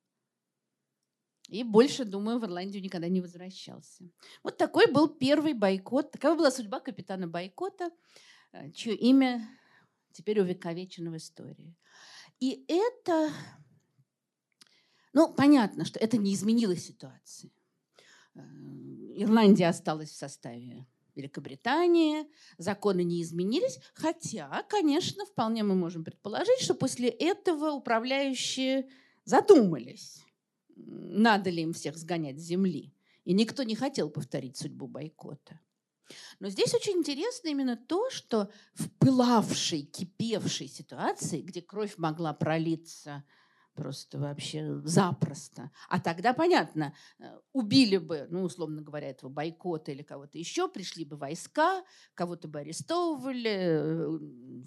И 1.50 1.64
больше, 1.64 2.06
думаю, 2.06 2.40
в 2.40 2.46
Ирландию 2.46 2.82
никогда 2.82 3.10
не 3.10 3.20
возвращался. 3.20 4.10
Вот 4.42 4.56
такой 4.56 4.90
был 4.90 5.10
первый 5.10 5.54
бойкот. 5.54 6.12
Такова 6.12 6.36
была 6.38 6.50
судьба 6.50 6.80
капитана 6.80 7.28
бойкота, 7.28 7.92
чье 8.74 8.96
имя 8.96 9.46
теперь 10.20 10.42
увековечено 10.42 11.12
в 11.12 11.16
истории. 11.16 11.78
И 12.42 12.66
это, 12.68 13.32
ну, 15.14 15.34
понятно, 15.34 15.86
что 15.86 15.98
это 15.98 16.18
не 16.18 16.34
изменило 16.34 16.76
ситуации. 16.76 17.54
Э, 18.36 18.42
Ирландия 19.16 19.70
осталась 19.70 20.10
в 20.10 20.18
составе 20.18 20.86
Великобритании, 21.16 22.28
законы 22.58 23.06
не 23.06 23.22
изменились, 23.22 23.80
хотя, 23.94 24.64
конечно, 24.64 25.26
вполне 25.26 25.64
мы 25.64 25.76
можем 25.76 26.04
предположить, 26.04 26.60
что 26.60 26.74
после 26.74 27.08
этого 27.08 27.72
управляющие 27.72 28.90
задумались, 29.24 30.26
надо 30.76 31.50
ли 31.50 31.62
им 31.62 31.72
всех 31.72 31.98
сгонять 31.98 32.40
с 32.40 32.44
земли. 32.44 32.94
И 33.24 33.32
никто 33.32 33.64
не 33.64 33.76
хотел 33.76 34.10
повторить 34.10 34.58
судьбу 34.58 34.88
бойкота. 34.88 35.62
Но 36.40 36.50
здесь 36.50 36.74
очень 36.74 36.98
интересно 36.98 37.50
именно 37.50 37.78
то, 37.78 38.10
что 38.10 38.52
в 38.74 38.90
пылавшей, 39.00 39.84
кипевшей 39.84 40.68
ситуации, 40.68 41.42
где 41.42 41.62
кровь 41.62 41.98
могла 41.98 42.34
пролиться 42.34 43.24
просто 43.80 44.20
вообще 44.20 44.82
запросто. 44.84 45.72
А 45.88 46.02
тогда, 46.02 46.34
понятно, 46.34 46.94
э, 47.18 47.40
убили 47.54 47.96
бы, 47.96 48.28
ну, 48.30 48.44
условно 48.44 48.82
говоря, 48.82 49.10
этого 49.10 49.30
бойкота 49.30 49.94
или 49.94 50.04
кого-то 50.04 50.38
еще, 50.38 50.68
пришли 50.68 51.06
бы 51.06 51.16
войска, 51.16 51.84
кого-то 52.14 52.50
бы 52.50 52.60
арестовывали, 52.60 53.50
э, 53.50 54.20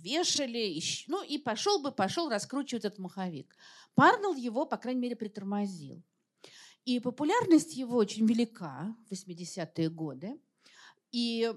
вешали, 0.03 0.81
ну, 1.09 1.23
и 1.23 1.37
пошел 1.37 1.83
бы, 1.83 1.93
пошел 1.93 2.31
раскручивать 2.31 2.87
этот 2.87 3.01
маховик. 3.01 3.55
Парнелл 3.95 4.35
его, 4.35 4.65
по 4.65 4.79
крайней 4.79 5.01
мере, 5.03 5.17
притормозил. 5.17 6.03
И 6.87 6.99
популярность 6.99 7.77
его 7.77 7.99
очень 7.99 8.27
велика 8.27 8.97
в 9.07 9.13
80-е 9.13 9.91
годы. 9.91 10.41
И 11.13 11.53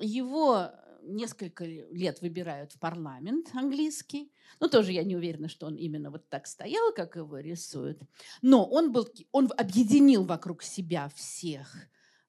его 0.00 0.70
несколько 1.02 1.64
лет 1.64 2.20
выбирают 2.22 2.72
в 2.72 2.78
парламент 2.78 3.50
английский. 3.54 4.32
Ну, 4.60 4.68
тоже 4.68 4.92
я 4.92 5.04
не 5.04 5.16
уверена, 5.16 5.48
что 5.48 5.66
он 5.66 5.74
именно 5.76 6.10
вот 6.10 6.28
так 6.28 6.46
стоял, 6.46 6.92
как 6.94 7.16
его 7.16 7.38
рисуют. 7.38 8.00
Но 8.42 8.64
он, 8.64 8.92
был, 8.92 9.06
он 9.32 9.50
объединил 9.56 10.24
вокруг 10.24 10.62
себя 10.62 11.10
всех. 11.14 11.74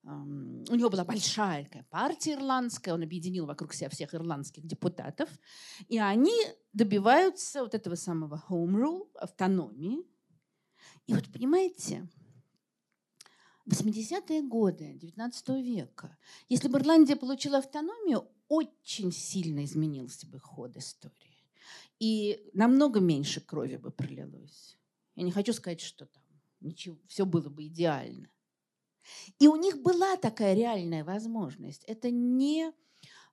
У 0.02 0.74
него 0.74 0.88
была 0.88 1.04
большая 1.04 1.64
такая 1.64 1.84
партия 1.90 2.34
ирландская, 2.34 2.94
он 2.94 3.02
объединил 3.02 3.46
вокруг 3.46 3.72
себя 3.72 3.88
всех 3.88 4.14
ирландских 4.14 4.64
депутатов. 4.64 5.28
И 5.88 5.98
они 5.98 6.36
добиваются 6.72 7.62
вот 7.62 7.74
этого 7.74 7.96
самого 7.96 8.44
home 8.48 8.76
rule, 8.76 9.08
автономии. 9.14 10.04
И 11.06 11.14
вот 11.14 11.24
понимаете, 11.32 12.08
80-е 13.68 14.42
годы 14.42 14.94
19 14.94 15.48
века. 15.64 16.16
Если 16.48 16.68
бы 16.68 16.78
Ирландия 16.78 17.16
получила 17.16 17.58
автономию, 17.58 18.28
очень 18.48 19.12
сильно 19.12 19.64
изменился 19.64 20.26
бы 20.26 20.38
ход 20.38 20.76
истории. 20.76 21.44
И 21.98 22.48
намного 22.52 23.00
меньше 23.00 23.40
крови 23.40 23.76
бы 23.76 23.90
пролилось. 23.90 24.78
Я 25.16 25.24
не 25.24 25.32
хочу 25.32 25.52
сказать, 25.52 25.80
что 25.80 26.06
там 26.06 26.22
ничего, 26.60 26.98
все 27.08 27.24
было 27.24 27.48
бы 27.48 27.66
идеально. 27.66 28.28
И 29.38 29.48
у 29.48 29.56
них 29.56 29.82
была 29.82 30.16
такая 30.16 30.54
реальная 30.54 31.04
возможность. 31.04 31.84
Это 31.84 32.10
не 32.10 32.72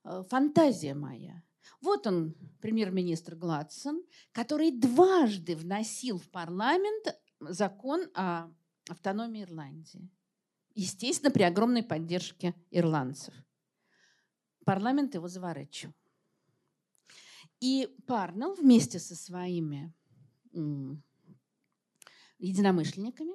э, 0.04 0.22
фантазия 0.28 0.94
моя. 0.94 1.42
Вот 1.80 2.06
он, 2.06 2.34
премьер-министр 2.60 3.34
Гладсон, 3.34 4.02
который 4.32 4.70
дважды 4.70 5.56
вносил 5.56 6.18
в 6.18 6.28
парламент 6.30 7.18
закон 7.40 8.08
о 8.14 8.48
автономии 8.88 9.42
Ирландии. 9.42 10.10
Естественно, 10.74 11.30
при 11.30 11.42
огромной 11.42 11.82
поддержке 11.82 12.54
ирландцев. 12.70 13.34
Парламент 14.64 15.14
его 15.14 15.28
заворачивал. 15.28 15.94
И 17.60 17.94
Парнелл 18.06 18.54
вместе 18.54 18.98
со 18.98 19.14
своими 19.14 19.92
единомышленниками, 22.38 23.34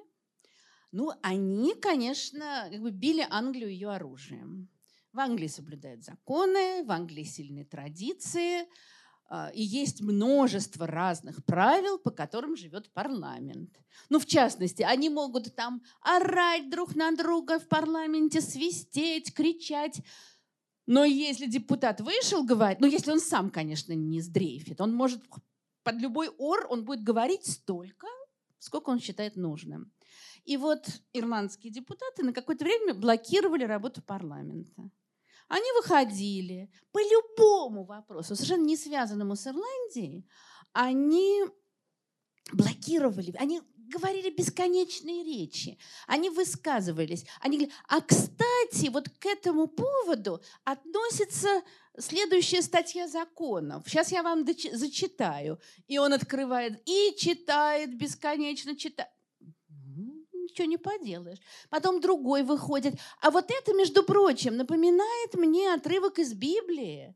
ну, 0.92 1.12
они, 1.22 1.76
конечно, 1.76 2.68
как 2.72 2.82
бы 2.82 2.92
били 2.92 3.26
Англию 3.30 3.70
ее 3.70 3.90
оружием. 3.90 4.70
В 5.14 5.20
Англии 5.20 5.48
соблюдают 5.48 6.04
законы, 6.04 6.84
в 6.84 6.92
Англии 6.92 7.24
сильные 7.24 7.66
традиции– 7.66 8.68
и 9.54 9.62
есть 9.62 10.02
множество 10.02 10.88
разных 10.88 11.44
правил, 11.46 12.00
по 12.00 12.10
которым 12.10 12.56
живет 12.56 12.92
парламент. 12.94 13.80
Ну, 14.10 14.20
в 14.20 14.26
частности, 14.26 14.82
они 14.82 15.10
могут 15.10 15.56
там 15.56 15.82
орать 16.02 16.70
друг 16.70 16.96
на 16.96 17.12
друга 17.12 17.60
в 17.60 17.68
парламенте, 17.68 18.42
свистеть, 18.42 19.34
кричать. 19.34 20.02
Но 20.88 21.06
если 21.06 21.46
депутат 21.46 22.02
вышел 22.02 22.44
говорить, 22.44 22.80
ну, 22.80 22.88
если 22.88 23.12
он 23.12 23.20
сам, 23.20 23.52
конечно, 23.52 23.94
не 23.94 24.22
сдрейфит, 24.22 24.82
он 24.82 24.94
может 24.94 25.22
под 25.84 25.96
любой 25.96 26.30
ор, 26.38 26.66
он 26.70 26.84
будет 26.84 27.04
говорить 27.04 27.46
столько, 27.46 28.08
сколько 28.58 28.90
он 28.90 29.00
считает 29.00 29.36
нужным. 29.36 29.92
И 30.46 30.58
вот 30.58 30.88
ирландские 31.14 31.72
депутаты 31.72 32.24
на 32.24 32.34
какое-то 32.34 32.66
время 32.66 32.96
блокировали 32.96 33.66
работу 33.66 34.02
парламента. 34.02 34.90
Они 35.50 35.72
выходили 35.74 36.72
по 36.92 37.00
любому 37.00 37.84
вопросу, 37.84 38.36
совершенно 38.36 38.66
не 38.66 38.78
связанному 38.78 39.36
с 39.36 39.48
Ирландией, 39.48 40.28
они 40.74 41.44
блокировали, 42.54 43.36
они 43.38 43.62
говорили 43.90 44.30
бесконечные 44.30 45.24
речи, 45.24 45.80
они 46.06 46.30
высказывались, 46.30 47.26
они 47.42 47.58
говорили, 47.58 47.76
а 47.88 48.02
кстати, 48.02 48.90
вот 48.90 49.10
к 49.10 49.26
этому 49.26 49.68
поводу 49.68 50.42
относится 50.64 51.64
следующая 51.98 52.62
статья 52.62 53.08
законов. 53.08 53.84
Сейчас 53.88 54.12
я 54.12 54.22
вам 54.22 54.46
зачитаю. 54.46 55.60
И 55.88 55.98
он 55.98 56.14
открывает 56.14 56.80
и 56.86 57.16
читает, 57.18 57.98
бесконечно 57.98 58.76
читает 58.76 59.10
ничего 60.50 60.68
не 60.68 60.78
поделаешь. 60.78 61.40
Потом 61.70 62.02
другой 62.02 62.44
выходит. 62.44 62.96
А 63.22 63.32
вот 63.32 63.50
это, 63.50 63.74
между 63.74 64.04
прочим, 64.04 64.58
напоминает 64.58 65.34
мне 65.36 65.74
отрывок 65.74 66.20
из 66.20 66.34
Библии. 66.34 67.16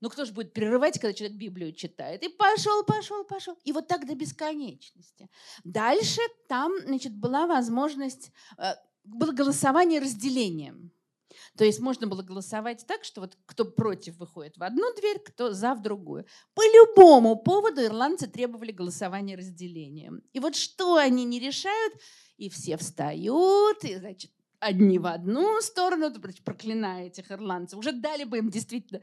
Ну 0.00 0.08
кто 0.08 0.24
же 0.24 0.32
будет 0.32 0.54
прерывать, 0.54 0.98
когда 0.98 1.12
человек 1.12 1.36
Библию 1.36 1.72
читает? 1.72 2.22
И 2.22 2.28
пошел, 2.28 2.82
пошел, 2.84 3.24
пошел. 3.24 3.56
И 3.64 3.72
вот 3.72 3.86
так 3.86 4.06
до 4.06 4.14
бесконечности. 4.14 5.28
Дальше 5.62 6.20
там 6.48 6.72
значит, 6.86 7.14
была 7.14 7.46
возможность, 7.46 8.32
э, 8.56 8.74
было 9.04 9.32
голосование 9.32 10.00
разделением. 10.00 10.90
То 11.56 11.64
есть 11.64 11.80
можно 11.80 12.06
было 12.06 12.22
голосовать 12.22 12.84
так, 12.86 13.04
что 13.04 13.20
вот 13.20 13.36
кто 13.46 13.64
против 13.64 14.16
выходит 14.16 14.56
в 14.56 14.62
одну 14.62 14.94
дверь, 14.94 15.18
кто 15.18 15.52
за 15.52 15.74
в 15.74 15.82
другую. 15.82 16.26
По 16.54 16.62
любому 16.62 17.36
поводу 17.36 17.84
ирландцы 17.84 18.26
требовали 18.26 18.72
голосования 18.72 19.36
разделением. 19.36 20.22
И 20.32 20.40
вот 20.40 20.56
что 20.56 20.96
они 20.96 21.24
не 21.24 21.40
решают, 21.40 21.94
и 22.36 22.48
все 22.48 22.76
встают, 22.76 23.84
и, 23.84 23.96
значит, 23.96 24.30
одни 24.60 24.98
в 24.98 25.06
одну 25.06 25.60
сторону, 25.60 26.12
проклиная 26.44 27.06
этих 27.06 27.30
ирландцев. 27.30 27.78
Уже 27.78 27.92
дали 27.92 28.24
бы 28.24 28.38
им 28.38 28.50
действительно 28.50 29.02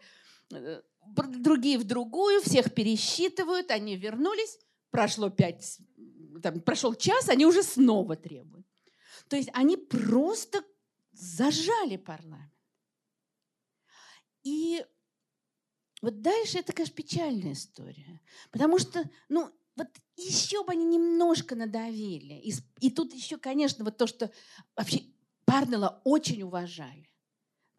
э, 0.52 0.82
другие 1.06 1.78
в 1.78 1.84
другую, 1.84 2.42
всех 2.42 2.74
пересчитывают, 2.74 3.72
они 3.72 3.96
вернулись, 3.96 4.60
прошло 4.92 5.30
пять, 5.30 5.80
там, 6.42 6.62
прошел 6.62 6.94
час, 6.94 7.30
они 7.30 7.46
уже 7.46 7.64
снова 7.64 8.16
требуют. 8.16 8.66
То 9.28 9.36
есть 9.36 9.50
они 9.54 9.78
просто 9.78 10.64
зажали 11.18 11.98
парламент. 11.98 12.54
И 14.44 14.86
вот 16.02 16.22
дальше 16.22 16.60
это, 16.60 16.74
конечно, 16.74 16.96
печальная 16.96 17.54
история. 17.54 18.22
Потому 18.52 18.80
что, 18.80 19.10
ну, 19.30 19.52
вот 19.76 19.88
еще 20.16 20.64
бы 20.64 20.72
они 20.72 20.86
немножко 20.86 21.56
надавили. 21.56 22.36
И, 22.36 22.54
и 22.80 22.92
тут 22.92 23.14
еще, 23.14 23.38
конечно, 23.38 23.84
вот 23.84 23.98
то, 23.98 24.08
что 24.08 24.32
вообще 24.76 25.04
Парнелла 25.46 26.02
очень 26.04 26.44
уважали. 26.44 27.10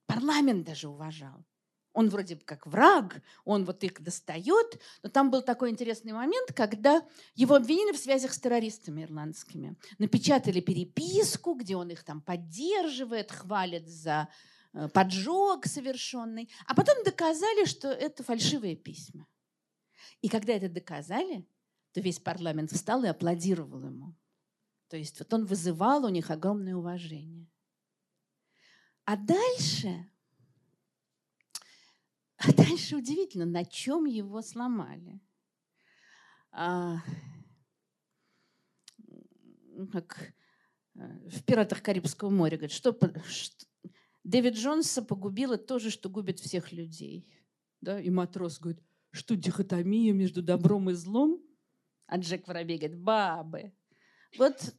Парламент 0.07 0.65
даже 0.65 0.89
уважал. 0.89 1.45
Он 1.93 2.09
вроде 2.11 2.37
как 2.37 2.67
враг, 2.67 3.23
он 3.45 3.65
вот 3.65 3.83
их 3.83 4.01
достает. 4.01 4.81
Но 5.03 5.09
там 5.09 5.31
был 5.31 5.43
такой 5.43 5.71
интересный 5.71 6.13
момент, 6.13 6.53
когда 6.53 7.03
его 7.35 7.55
обвинили 7.55 7.93
в 7.93 7.99
связях 7.99 8.33
с 8.33 8.41
террористами 8.41 9.03
ирландскими. 9.03 9.77
Напечатали 9.99 10.61
переписку, 10.61 11.55
где 11.55 11.77
он 11.77 11.91
их 11.91 12.05
там 12.05 12.21
поддерживает, 12.21 13.33
хвалит 13.33 13.89
за 13.89 14.29
э, 14.75 14.89
поджог 14.89 15.67
совершенный. 15.67 16.51
А 16.67 16.75
потом 16.75 17.03
доказали, 17.05 17.65
что 17.65 17.89
это 17.89 18.23
фальшивые 18.23 18.77
письма. 18.77 19.27
И 20.21 20.29
когда 20.29 20.53
это 20.53 20.69
доказали, 20.69 21.47
то 21.93 22.01
весь 22.01 22.19
парламент 22.19 22.71
встал 22.71 23.05
и 23.05 23.09
аплодировал 23.09 23.85
ему. 23.85 24.15
То 24.89 24.97
есть 24.97 25.19
вот 25.19 25.33
он 25.33 25.47
вызывал 25.47 26.05
у 26.05 26.09
них 26.09 26.31
огромное 26.31 26.75
уважение. 26.75 27.47
А 29.05 29.17
дальше 29.17 30.11
а 32.39 32.53
дальше 32.53 32.97
удивительно, 32.97 33.47
на 33.47 33.65
чем 33.65 34.05
его 34.05 34.43
сломали. 34.43 35.21
А, 36.53 36.99
ну, 39.73 39.89
как 39.89 40.33
э, 40.95 41.29
в 41.29 41.43
«Пиратах 41.45 41.83
Карибского 41.83 42.31
моря» 42.31 42.57
говорят, 42.57 42.73
что, 42.73 42.97
что 43.27 43.67
Дэвид 44.25 44.55
Джонса 44.55 45.03
погубило 45.03 45.57
то 45.57 45.79
же, 45.79 45.91
что 45.91 46.09
губит 46.09 46.39
всех 46.39 46.73
людей. 46.73 47.29
Да? 47.81 48.01
И 48.01 48.11
матрос 48.11 48.59
говорит, 48.59 48.83
что 49.11 49.37
дихотомия 49.37 50.13
между 50.13 50.43
добром 50.43 50.91
и 50.91 50.95
злом? 50.95 51.43
А 52.07 52.19
Джек 52.19 52.47
Воробей 52.47 52.79
говорит, 52.79 52.99
бабы. 52.99 53.73
Вот 54.37 54.75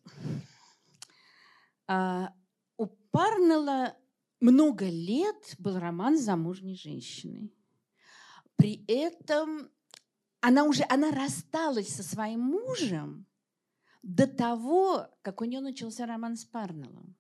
а, 1.87 2.33
у 2.77 2.85
Парнелла 2.85 3.97
много 4.39 4.86
лет 4.86 5.56
был 5.58 5.80
роман 5.80 6.17
с 6.17 6.21
замужней 6.21 6.75
женщиной. 6.75 7.54
При 8.56 8.84
этом 8.88 9.69
она 10.41 10.63
уже 10.63 10.86
она 10.89 11.12
рассталась 11.12 11.89
со 11.89 12.04
своим 12.04 12.41
мужем 12.41 13.25
до 14.02 14.28
того, 14.28 15.08
как 15.21 15.41
у 15.41 15.45
нее 15.45 15.62
начался 15.62 16.06
роман 16.06 16.36
с 16.36 16.45
Парнеллом. 16.45 17.15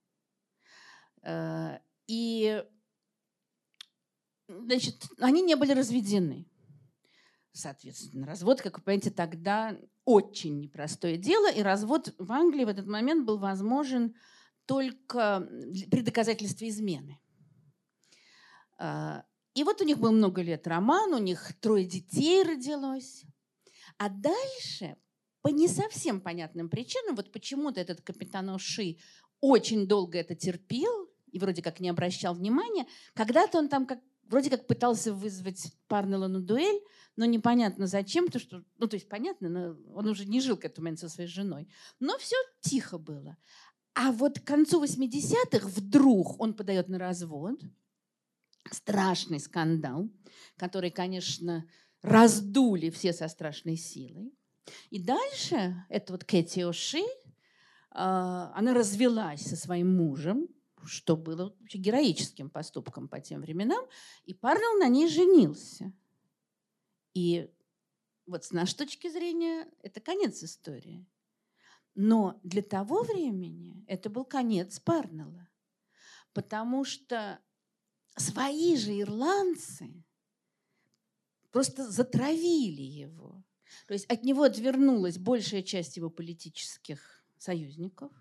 Э, 1.23 1.79
и 2.07 2.63
значит, 4.47 5.07
они 5.19 5.41
не 5.41 5.55
были 5.55 5.73
разведены. 5.73 6.47
Соответственно, 7.51 8.25
развод, 8.25 8.61
как 8.61 8.77
вы 8.77 8.83
понимаете, 8.83 9.11
тогда 9.11 9.77
очень 10.05 10.59
непростое 10.59 11.17
дело, 11.17 11.51
и 11.51 11.61
развод 11.61 12.13
в 12.17 12.31
Англии 12.31 12.63
в 12.63 12.69
этот 12.69 12.87
момент 12.87 13.25
был 13.25 13.37
возможен 13.37 14.15
только 14.69 15.49
при 15.89 16.01
доказательстве 16.01 16.69
измены. 16.69 17.19
А, 18.77 19.23
и 19.55 19.63
вот 19.63 19.81
у 19.81 19.83
них 19.83 19.97
был 19.97 20.11
много 20.11 20.43
лет 20.43 20.67
роман, 20.67 21.11
у 21.11 21.17
них 21.17 21.59
трое 21.59 21.85
детей 21.85 22.43
родилось. 22.43 23.23
А 23.97 24.09
дальше, 24.09 24.95
по 25.41 25.47
не 25.47 25.67
совсем 25.67 26.21
понятным 26.21 26.69
причинам, 26.69 27.15
вот 27.15 27.31
почему-то 27.31 27.81
этот 27.81 28.01
капитан 28.01 28.51
Оши 28.51 28.97
очень 29.41 29.87
долго 29.87 30.19
это 30.19 30.35
терпел 30.35 31.09
и 31.31 31.39
вроде 31.39 31.63
как 31.63 31.79
не 31.79 31.89
обращал 31.89 32.35
внимания. 32.35 32.85
Когда-то 33.15 33.57
он 33.57 33.69
там 33.69 33.87
как 33.87 33.99
вроде 34.29 34.51
как 34.51 34.67
пытался 34.67 35.11
вызвать 35.11 35.73
Парнелла 35.87 36.27
на 36.27 36.41
дуэль, 36.41 36.79
но 37.15 37.25
непонятно 37.25 37.87
зачем, 37.87 38.27
то 38.27 38.37
что, 38.37 38.63
ну 38.77 38.87
то 38.87 38.97
есть 38.97 39.09
понятно, 39.09 39.49
но 39.49 39.77
он 39.95 40.07
уже 40.07 40.25
не 40.25 40.41
жил 40.41 40.57
к 40.57 40.65
этому 40.65 40.83
моменту 40.83 41.07
со 41.07 41.15
своей 41.15 41.27
женой. 41.27 41.67
Но 41.99 42.19
все 42.19 42.35
тихо 42.61 42.99
было. 42.99 43.35
А 44.01 44.13
вот 44.13 44.39
к 44.39 44.45
концу 44.45 44.81
80-х 44.81 45.67
вдруг 45.67 46.39
он 46.39 46.53
подает 46.53 46.87
на 46.87 46.97
развод. 46.97 47.59
Страшный 48.71 49.41
скандал, 49.41 50.09
который, 50.55 50.89
конечно, 50.89 51.67
раздули 52.01 52.91
все 52.91 53.11
со 53.11 53.27
страшной 53.27 53.75
силой. 53.75 54.33
И 54.89 55.03
дальше 55.03 55.85
эта 55.89 56.13
вот 56.13 56.23
Кэти 56.23 56.61
Оши, 56.61 57.03
а, 57.91 58.53
она 58.55 58.73
развелась 58.73 59.41
со 59.41 59.57
своим 59.57 59.97
мужем, 59.97 60.47
что 60.85 61.17
было 61.17 61.53
героическим 61.73 62.49
поступком 62.49 63.09
по 63.09 63.19
тем 63.19 63.41
временам, 63.41 63.85
и 64.23 64.33
Парнелл 64.33 64.79
на 64.79 64.87
ней 64.87 65.09
женился. 65.09 65.91
И 67.13 67.51
вот 68.25 68.45
с 68.45 68.51
нашей 68.51 68.77
точки 68.77 69.09
зрения 69.09 69.67
это 69.81 69.99
конец 69.99 70.41
истории. 70.41 71.05
Но 72.01 72.39
для 72.43 72.61
того 72.61 73.03
времени 73.03 73.83
это 73.85 74.09
был 74.09 74.23
конец 74.23 74.79
Парнелла. 74.79 75.49
Потому 76.31 76.85
что 76.85 77.41
свои 78.15 78.77
же 78.77 78.97
ирландцы 79.01 80.05
просто 81.51 81.91
затравили 81.91 82.83
его. 82.83 83.43
То 83.85 83.95
есть 83.95 84.05
от 84.05 84.23
него 84.23 84.43
отвернулась 84.43 85.17
большая 85.17 85.61
часть 85.61 85.97
его 85.97 86.09
политических 86.09 87.25
союзников– 87.37 88.13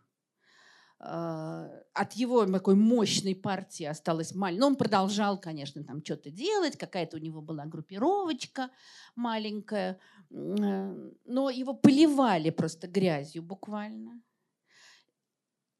от 1.00 2.12
его 2.14 2.44
такой 2.46 2.74
мощной 2.74 3.36
партии 3.36 3.84
осталось 3.84 4.34
мало. 4.34 4.56
Но 4.56 4.66
он 4.66 4.76
продолжал, 4.76 5.40
конечно, 5.40 5.84
там 5.84 6.04
что-то 6.04 6.30
делать, 6.30 6.76
какая-то 6.76 7.16
у 7.16 7.20
него 7.20 7.40
была 7.40 7.66
группировочка 7.66 8.70
маленькая, 9.14 10.00
э, 10.30 11.10
но 11.24 11.50
его 11.50 11.74
поливали 11.74 12.50
просто 12.50 12.88
грязью 12.88 13.42
буквально. 13.42 14.20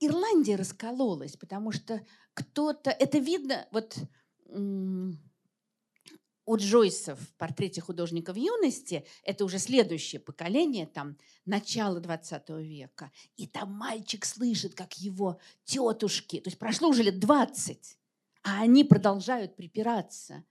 Ирландия 0.01 0.55
раскололась, 0.55 1.37
потому 1.37 1.73
что 1.73 2.01
кто-то, 2.35 2.91
это 2.91 3.19
видно, 3.19 3.67
вот 3.73 3.97
у 6.49 6.57
Джойса 6.57 7.15
в 7.15 7.35
портрете 7.35 7.83
художника 7.83 8.33
в 8.33 8.37
юности, 8.37 9.05
это 9.23 9.45
уже 9.45 9.59
следующее 9.59 10.19
поколение, 10.19 10.87
там, 10.87 11.19
начало 11.45 12.01
20 12.01 12.49
века, 12.61 13.13
и 13.37 13.47
там 13.47 13.71
мальчик 13.73 14.25
слышит, 14.25 14.75
как 14.75 14.95
его 14.95 15.39
тетушки, 15.65 16.41
то 16.41 16.49
есть 16.49 16.59
прошло 16.59 16.89
уже 16.89 17.03
лет 17.03 17.19
20, 17.21 17.99
а 18.45 18.63
они 18.63 18.83
продолжают 18.83 19.57
припираться. 19.57 20.43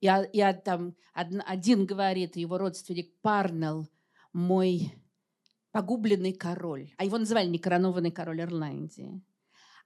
И, 0.00 0.10
и 0.32 0.44
там 0.62 0.94
один 1.14 1.86
говорит, 1.86 2.36
его 2.36 2.58
родственник 2.58 3.18
Парнелл, 3.22 3.88
мой 4.34 4.92
погубленный 5.72 6.34
король, 6.34 6.92
а 6.98 7.04
его 7.04 7.16
называли 7.16 7.48
некоронованный 7.48 8.10
король 8.10 8.42
Ирландии. 8.42 9.22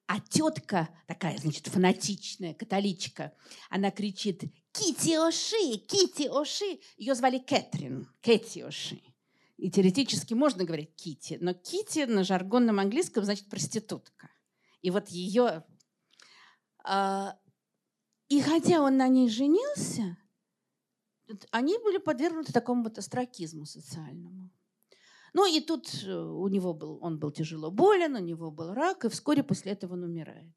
А 0.07 0.21
тетка, 0.21 0.91
такая, 1.07 1.39
значит, 1.39 1.67
фанатичная, 1.69 2.53
католичка, 2.53 3.33
она 3.71 3.91
кричит 3.91 4.43
«Кити 4.73 5.17
Оши! 5.17 5.79
Кити 5.79 6.29
Оши!» 6.29 6.81
Ее 6.99 7.15
звали 7.15 7.39
Кэтрин, 7.39 8.07
Кэти 8.21 8.61
Оши. 8.61 9.01
И 9.57 9.71
теоретически 9.71 10.35
можно 10.35 10.65
говорить 10.65 10.95
Кити, 10.95 11.39
но 11.41 11.55
Кити 11.55 12.05
на 12.05 12.23
жаргонном 12.23 12.81
английском 12.81 13.25
значит 13.25 13.49
проститутка. 13.49 14.31
И 14.83 14.91
вот 14.91 15.09
ее... 15.09 15.65
А, 16.85 17.39
и 18.29 18.43
хотя 18.43 18.83
он 18.83 18.99
на 18.99 19.09
ней 19.09 19.31
женился, 19.31 20.19
они 21.51 21.79
были 21.79 21.97
подвергнуты 21.97 22.53
такому 22.53 22.85
вот 22.85 22.99
астракизму 22.99 23.65
социальному. 23.65 24.44
Ну 25.35 25.47
и 25.47 25.61
тут 25.61 26.05
э, 26.05 26.15
у 26.17 26.49
него 26.49 26.73
был, 26.73 26.99
он 27.03 27.19
был 27.19 27.33
тяжело 27.33 27.71
болен, 27.71 28.15
у 28.15 28.21
него 28.21 28.51
был 28.51 28.73
рак, 28.73 29.05
и 29.05 29.09
вскоре 29.09 29.43
после 29.43 29.73
этого 29.73 29.95
он 29.95 30.05
умирает. 30.05 30.55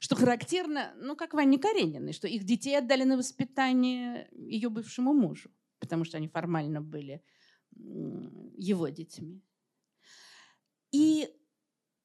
Что 0.00 0.14
характерно, 0.14 0.94
ну, 0.98 1.16
как 1.16 1.34
Ване 1.34 1.58
Карениной, 1.58 2.12
что 2.12 2.28
их 2.28 2.44
детей 2.44 2.78
отдали 2.78 3.04
на 3.04 3.16
воспитание 3.16 4.28
ее 4.32 4.68
бывшему 4.68 5.12
мужу, 5.14 5.50
потому 5.80 6.04
что 6.04 6.18
они 6.18 6.28
формально 6.28 6.80
были 6.80 7.24
его 7.74 8.88
детьми. 8.88 9.42
И 10.92 11.28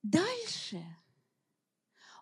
дальше 0.01 0.81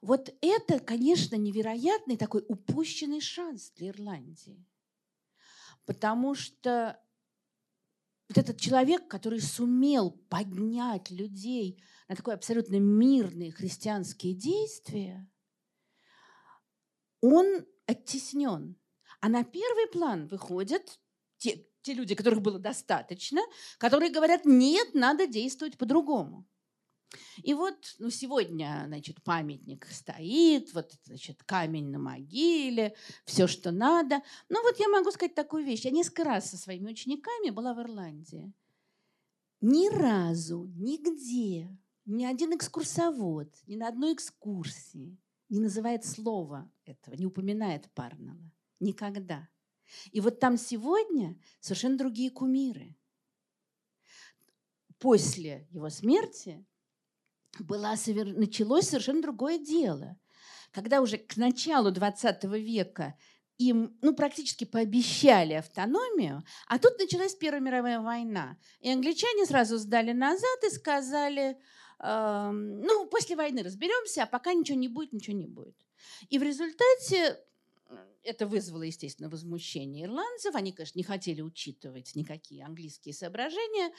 вот 0.02 0.34
это, 0.42 0.80
конечно, 0.80 1.36
невероятный 1.36 2.18
такой 2.18 2.44
упущенный 2.48 3.22
шанс 3.22 3.72
для 3.72 3.90
Ирландии. 3.90 4.66
Потому 5.86 6.34
что 6.34 7.00
вот 8.32 8.38
этот 8.38 8.62
человек, 8.62 9.10
который 9.10 9.42
сумел 9.42 10.12
поднять 10.30 11.12
людей 11.12 11.84
на 12.08 12.16
такое 12.16 12.36
абсолютно 12.36 12.80
мирные 12.80 13.52
христианские 13.52 14.34
действия, 14.34 15.30
он 17.20 17.66
оттеснен. 17.88 18.78
А 19.20 19.28
на 19.28 19.44
первый 19.44 19.88
план 19.88 20.28
выходят 20.28 21.02
те, 21.40 21.68
те 21.82 21.94
люди, 21.94 22.16
которых 22.16 22.42
было 22.42 22.58
достаточно, 22.58 23.42
которые 23.78 24.10
говорят, 24.10 24.46
нет, 24.46 24.94
надо 24.94 25.28
действовать 25.28 25.78
по-другому. 25.78 26.48
И 27.44 27.54
вот 27.54 27.96
ну, 28.00 28.10
сегодня, 28.10 28.84
значит, 28.88 29.22
памятник 29.24 29.86
стоит, 29.86 30.74
вот, 30.74 30.94
значит, 31.04 31.44
камень 31.44 31.90
на 31.90 32.00
могиле, 32.00 32.96
все, 33.26 33.48
что 33.48 33.72
надо. 33.72 34.22
Ну 34.50 34.62
вот 34.64 34.80
я 34.80 34.88
могу 34.88 35.12
сказать 35.12 35.36
такую 35.36 35.66
вещь. 35.66 35.86
Я 35.86 35.92
несколько 35.92 36.24
раз 36.24 36.50
со 36.50 36.58
своими 36.58 36.92
учениками 36.92 37.50
была 37.50 37.74
в 37.74 37.82
Ирландии. 37.82 38.54
Ни 39.60 39.90
разу, 39.90 40.72
нигде, 40.76 41.78
ни 42.06 42.26
один 42.26 42.56
экскурсовод, 42.56 43.54
ни 43.68 43.76
на 43.76 43.88
одной 43.88 44.14
экскурсии 44.14 45.20
не 45.50 45.60
называет 45.60 46.06
слова 46.06 46.72
этого, 46.86 47.14
не 47.16 47.26
упоминает 47.26 47.92
Парнелла. 47.92 48.52
Никогда. 48.80 49.50
И 50.12 50.22
вот 50.22 50.40
там 50.40 50.58
сегодня 50.58 51.38
совершенно 51.60 51.98
другие 51.98 52.32
кумиры. 52.32 52.96
После 54.98 55.68
его 55.72 55.90
смерти 55.90 56.66
была, 57.60 57.96
началось 57.96 58.88
совершенно 58.88 59.22
другое 59.22 59.58
дело. 59.58 60.18
Когда 60.72 61.02
уже 61.02 61.18
к 61.18 61.36
началу 61.38 61.92
20 61.92 62.44
века 62.46 63.16
им 63.58 63.98
ну, 64.02 64.16
практически 64.16 64.64
пообещали 64.64 65.54
автономию, 65.54 66.44
а 66.68 66.80
тут 66.80 66.98
началась 66.98 67.36
Первая 67.36 67.62
мировая 67.62 68.00
война. 68.00 68.58
И 68.80 68.92
англичане 68.92 69.46
сразу 69.46 69.78
сдали 69.78 70.14
назад 70.14 70.64
и 70.66 70.70
сказали, 70.70 71.58
э, 72.00 72.52
ну, 72.52 73.06
после 73.08 73.36
войны 73.36 73.64
разберемся, 73.64 74.24
а 74.24 74.28
пока 74.28 74.54
ничего 74.54 74.78
не 74.78 74.88
будет, 74.88 75.14
ничего 75.14 75.38
не 75.38 75.46
будет. 75.46 75.76
И 76.30 76.40
в 76.40 76.44
результате 76.44 77.38
это 78.24 78.48
вызвало, 78.48 78.84
естественно, 78.84 79.30
возмущение 79.30 80.06
ирландцев. 80.06 80.56
Они, 80.56 80.72
конечно, 80.72 80.98
не 80.98 81.04
хотели 81.04 81.42
учитывать 81.42 82.16
никакие 82.16 82.66
английские 82.66 83.14
соображения. 83.14 83.92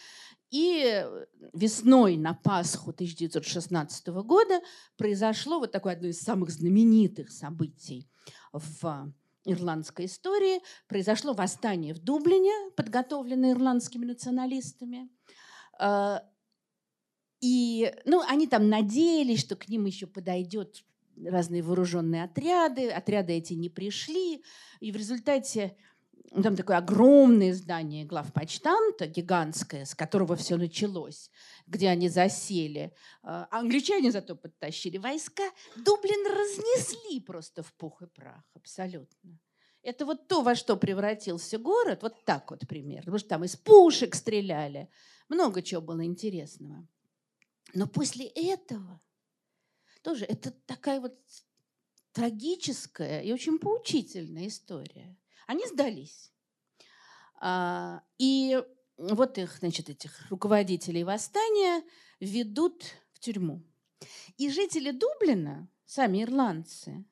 И 0.51 1.05
весной 1.53 2.17
на 2.17 2.35
Пасху 2.35 2.91
1916 2.91 4.07
года 4.09 4.61
произошло 4.97 5.59
вот 5.59 5.73
такое 5.73 5.95
одно 5.95 6.09
из 6.09 6.21
самых 6.21 6.51
знаменитых 6.51 7.31
событий 7.31 8.09
в 8.53 9.13
ирландской 9.45 10.07
истории. 10.07 10.61
Произошло 10.87 11.33
восстание 11.33 11.95
в 11.95 11.99
Дублине, 11.99 12.53
подготовленное 12.77 13.53
ирландскими 13.53 14.05
националистами. 14.05 15.09
А, 15.79 16.23
и 17.41 17.93
ну, 18.05 18.23
они 18.29 18.47
там 18.47 18.69
надеялись, 18.69 19.41
что 19.41 19.57
к 19.57 19.69
ним 19.69 19.87
еще 19.87 20.07
подойдет 20.07 20.85
разные 21.25 21.63
вооруженные 21.63 22.25
отряды. 22.25 22.91
Отряды 22.91 23.35
эти 23.35 23.55
не 23.55 23.69
пришли. 23.69 24.43
И 24.81 24.93
в 24.93 24.97
результате 24.97 25.77
ну, 26.35 26.43
там 26.43 26.57
такое 26.57 26.79
огромное 26.79 27.53
здание 27.53 28.05
главпочтамта, 28.05 29.07
гигантское, 29.07 29.85
с 29.85 29.95
которого 29.95 30.35
все 30.37 30.57
началось, 30.57 31.31
где 31.67 31.89
они 31.89 32.09
засели. 32.09 32.95
А 33.23 33.49
англичане 33.51 34.11
зато 34.11 34.35
подтащили 34.35 34.97
войска. 34.97 35.43
Дублин 35.77 36.27
разнесли 36.27 37.21
просто 37.21 37.63
в 37.63 37.73
пух 37.75 38.03
и 38.03 38.07
прах, 38.07 38.45
абсолютно. 38.55 39.39
Это 39.83 40.07
вот 40.07 40.29
то, 40.29 40.43
во 40.43 40.55
что 40.55 40.77
превратился 40.77 41.59
город, 41.59 42.03
вот 42.03 42.25
так 42.25 42.51
вот 42.51 42.67
пример. 42.67 43.01
Потому 43.01 43.19
что 43.19 43.29
там 43.29 43.45
из 43.45 43.57
пушек 43.57 44.15
стреляли. 44.15 44.89
Много 45.29 45.61
чего 45.61 45.83
было 45.83 46.05
интересного. 46.05 46.87
Но 47.75 47.87
после 47.87 48.27
этого 48.27 49.01
тоже 50.03 50.25
это 50.25 50.51
такая 50.67 51.01
вот 51.01 51.19
трагическая 52.13 53.23
и 53.23 53.33
очень 53.33 53.59
поучительная 53.59 54.49
история. 54.49 55.17
Они 55.47 55.67
сдались. 55.67 56.33
А, 57.41 58.03
и 58.19 58.63
вот 58.97 59.39
их, 59.39 59.57
значит, 59.59 59.89
этих 59.89 60.31
руководителей 60.31 61.05
восстания 61.05 61.83
ведут 62.21 62.85
в 63.13 63.19
тюрьму. 63.19 63.63
И 64.37 64.51
жители 64.51 64.91
Дублина, 64.91 65.69
сами 65.87 66.23
ирландцы, 66.23 67.05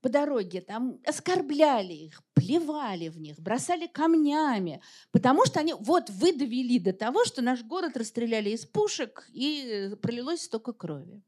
по 0.00 0.08
дороге 0.08 0.60
там 0.60 1.00
оскорбляли 1.04 1.92
их, 1.92 2.22
плевали 2.34 3.08
в 3.08 3.18
них, 3.18 3.38
бросали 3.40 3.88
камнями, 3.88 4.80
потому 5.10 5.44
что 5.44 5.60
они, 5.60 5.74
вот 5.74 6.08
вы 6.10 6.32
довели 6.32 6.78
до 6.78 6.92
того, 6.92 7.24
что 7.24 7.42
наш 7.42 7.64
город 7.64 7.96
расстреляли 7.96 8.50
из 8.50 8.64
пушек 8.64 9.28
и 9.32 9.90
пролилось 10.00 10.42
столько 10.42 10.72
крови. 10.72 11.22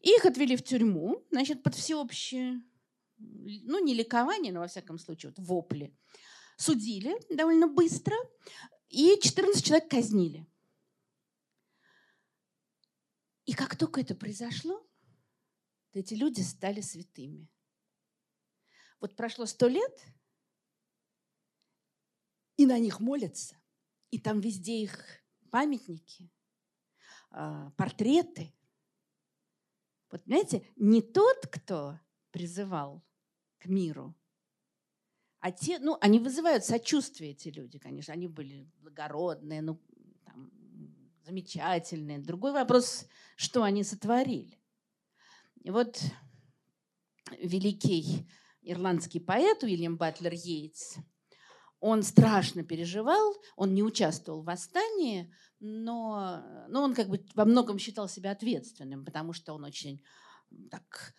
Их 0.00 0.24
отвели 0.24 0.56
в 0.56 0.62
тюрьму, 0.62 1.26
значит, 1.30 1.62
под 1.62 1.74
всеобщее, 1.74 2.62
ну, 3.18 3.84
не 3.84 3.94
ликование, 3.94 4.52
но, 4.52 4.60
во 4.60 4.66
всяком 4.66 4.98
случае, 4.98 5.30
вот 5.30 5.46
вопли. 5.46 5.94
Судили 6.56 7.20
довольно 7.34 7.68
быстро, 7.68 8.16
и 8.88 9.18
14 9.20 9.64
человек 9.64 9.90
казнили. 9.90 10.46
И 13.44 13.52
как 13.52 13.76
только 13.76 14.00
это 14.00 14.14
произошло, 14.14 14.86
эти 15.92 16.14
люди 16.14 16.40
стали 16.40 16.80
святыми. 16.80 17.50
Вот 19.00 19.16
прошло 19.16 19.44
сто 19.44 19.68
лет, 19.68 20.06
и 22.56 22.64
на 22.64 22.78
них 22.78 23.00
молятся, 23.00 23.60
и 24.10 24.18
там 24.18 24.40
везде 24.40 24.82
их 24.82 25.04
памятники, 25.50 26.30
а, 27.30 27.70
портреты– 27.72 28.54
вот 30.10 30.22
знаете, 30.26 30.66
не 30.76 31.02
тот, 31.02 31.46
кто 31.46 31.98
призывал 32.30 33.02
к 33.58 33.66
миру, 33.66 34.14
а 35.40 35.50
те, 35.52 35.78
ну, 35.78 35.96
они 36.00 36.18
вызывают 36.18 36.64
сочувствие, 36.64 37.30
эти 37.30 37.48
люди, 37.48 37.78
конечно. 37.78 38.12
Они 38.12 38.28
были 38.28 38.70
благородные, 38.80 39.62
ну, 39.62 39.80
там, 40.26 40.50
замечательные. 41.24 42.18
Другой 42.18 42.52
вопрос, 42.52 43.06
что 43.36 43.62
они 43.62 43.82
сотворили. 43.82 44.60
И 45.62 45.70
вот 45.70 46.02
великий 47.38 48.28
ирландский 48.60 49.20
поэт 49.20 49.62
Уильям 49.62 49.96
Батлер 49.96 50.34
Йейтс– 50.34 50.96
он 51.80 52.02
страшно 52.02 52.62
переживал, 52.62 53.34
он 53.56 53.74
не 53.74 53.82
участвовал 53.82 54.42
в 54.42 54.46
восстании, 54.46 55.32
но, 55.60 56.42
но 56.68 56.82
он 56.82 56.94
как 56.94 57.08
бы 57.08 57.24
во 57.34 57.44
многом 57.44 57.78
считал 57.78 58.08
себя 58.08 58.32
ответственным, 58.32 59.04
потому 59.04 59.32
что 59.32 59.54
он 59.54 59.64
очень 59.64 60.02
так 60.70 61.14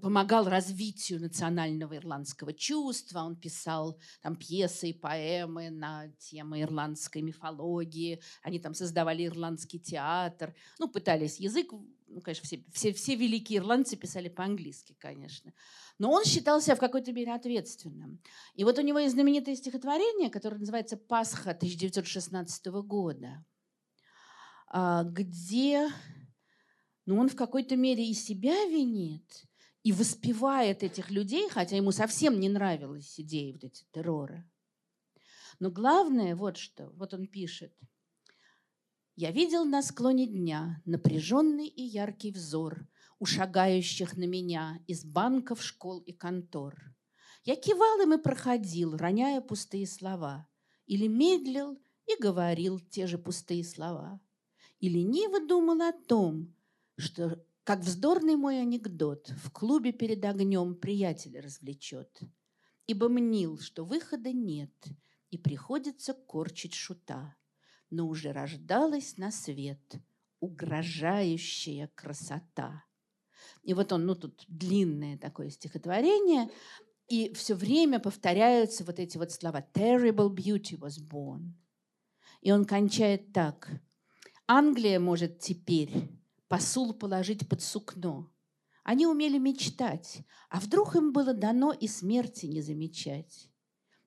помогал 0.00 0.48
развитию 0.48 1.20
национального 1.20 1.96
ирландского 1.96 2.52
чувства. 2.52 3.20
Он 3.20 3.36
писал 3.36 3.98
там 4.22 4.36
пьесы 4.36 4.90
и 4.90 4.92
поэмы 4.92 5.70
на 5.70 6.08
темы 6.18 6.62
ирландской 6.62 7.22
мифологии. 7.22 8.20
Они 8.42 8.58
там 8.58 8.74
создавали 8.74 9.26
ирландский 9.26 9.78
театр. 9.78 10.54
Ну, 10.78 10.88
пытались 10.88 11.38
язык... 11.38 11.70
Ну, 12.14 12.20
конечно, 12.20 12.44
все, 12.44 12.62
все, 12.72 12.92
все 12.92 13.14
великие 13.14 13.58
ирландцы 13.58 13.96
писали 13.96 14.28
по-английски, 14.28 14.94
конечно. 14.98 15.52
Но 15.98 16.10
он 16.10 16.24
считал 16.24 16.60
себя 16.60 16.76
в 16.76 16.80
какой-то 16.80 17.12
мере 17.12 17.32
ответственным. 17.32 18.20
И 18.54 18.64
вот 18.64 18.78
у 18.78 18.82
него 18.82 18.98
есть 18.98 19.14
знаменитое 19.14 19.56
стихотворение, 19.56 20.30
которое 20.30 20.58
называется 20.58 20.96
«Пасха» 20.96 21.50
1916 21.50 22.66
года, 22.66 23.44
а, 24.68 25.04
где 25.04 25.90
ну, 27.06 27.18
он 27.18 27.28
в 27.28 27.36
какой-то 27.36 27.76
мере 27.76 28.06
и 28.06 28.14
себя 28.14 28.66
винит, 28.66 29.46
и 29.82 29.92
воспевает 29.92 30.82
этих 30.82 31.10
людей, 31.10 31.48
хотя 31.48 31.76
ему 31.76 31.92
совсем 31.92 32.38
не 32.38 32.48
нравилась 32.48 33.18
идея 33.18 33.52
вот 33.54 33.64
эти 33.64 33.84
террора. 33.90 34.48
Но 35.58 35.70
главное 35.70 36.36
вот 36.36 36.56
что, 36.56 36.90
вот 36.90 37.14
он 37.14 37.26
пишет. 37.26 37.72
«Я 39.14 39.30
видел 39.30 39.64
на 39.64 39.82
склоне 39.82 40.26
дня 40.26 40.82
напряженный 40.84 41.66
и 41.66 41.82
яркий 41.82 42.32
взор 42.32 42.88
у 43.18 43.24
шагающих 43.24 44.16
на 44.16 44.24
меня 44.24 44.80
из 44.88 45.04
банков, 45.04 45.62
школ 45.62 46.00
и 46.00 46.12
контор. 46.12 46.74
Я 47.44 47.56
кивал 47.56 48.00
им 48.00 48.14
и 48.14 48.18
проходил, 48.18 48.96
роняя 48.96 49.40
пустые 49.40 49.86
слова, 49.86 50.48
или 50.86 51.06
медлил 51.06 51.78
и 52.06 52.20
говорил 52.20 52.80
те 52.80 53.06
же 53.06 53.18
пустые 53.18 53.64
слова, 53.64 54.20
и 54.80 54.88
лениво 54.88 55.46
думал 55.46 55.82
о 55.82 55.92
том, 55.92 56.54
что 56.96 57.44
как 57.64 57.80
вздорный 57.80 58.36
мой 58.36 58.60
анекдот 58.60 59.28
в 59.36 59.52
клубе 59.52 59.92
перед 59.92 60.24
огнем 60.24 60.74
приятеля 60.74 61.42
развлечет. 61.42 62.20
Ибо 62.88 63.08
мнил, 63.08 63.58
что 63.60 63.84
выхода 63.84 64.32
нет, 64.32 64.74
и 65.30 65.38
приходится 65.38 66.12
корчить 66.12 66.74
шута. 66.74 67.36
Но 67.92 68.08
уже 68.08 68.32
рождалась 68.32 69.18
на 69.18 69.30
свет 69.30 70.00
угрожающая 70.40 71.88
красота. 71.94 72.84
И 73.62 73.74
вот 73.74 73.92
он, 73.92 74.06
ну 74.06 74.14
тут 74.14 74.44
длинное 74.48 75.18
такое 75.18 75.50
стихотворение, 75.50 76.48
и 77.06 77.32
все 77.34 77.54
время 77.54 78.00
повторяются 78.00 78.82
вот 78.82 78.98
эти 78.98 79.18
вот 79.18 79.30
слова 79.30 79.64
«Terrible 79.74 80.34
beauty 80.34 80.78
was 80.78 80.98
born». 81.06 81.52
И 82.40 82.50
он 82.50 82.64
кончает 82.64 83.34
так. 83.34 83.70
Англия 84.48 84.98
может 84.98 85.38
теперь 85.38 85.92
посул 86.48 86.94
положить 86.94 87.46
под 87.46 87.60
сукно. 87.60 88.32
Они 88.84 89.06
умели 89.06 89.36
мечтать, 89.36 90.22
а 90.48 90.60
вдруг 90.60 90.96
им 90.96 91.12
было 91.12 91.34
дано 91.34 91.72
и 91.72 91.86
смерти 91.86 92.46
не 92.46 92.62
замечать. 92.62 93.50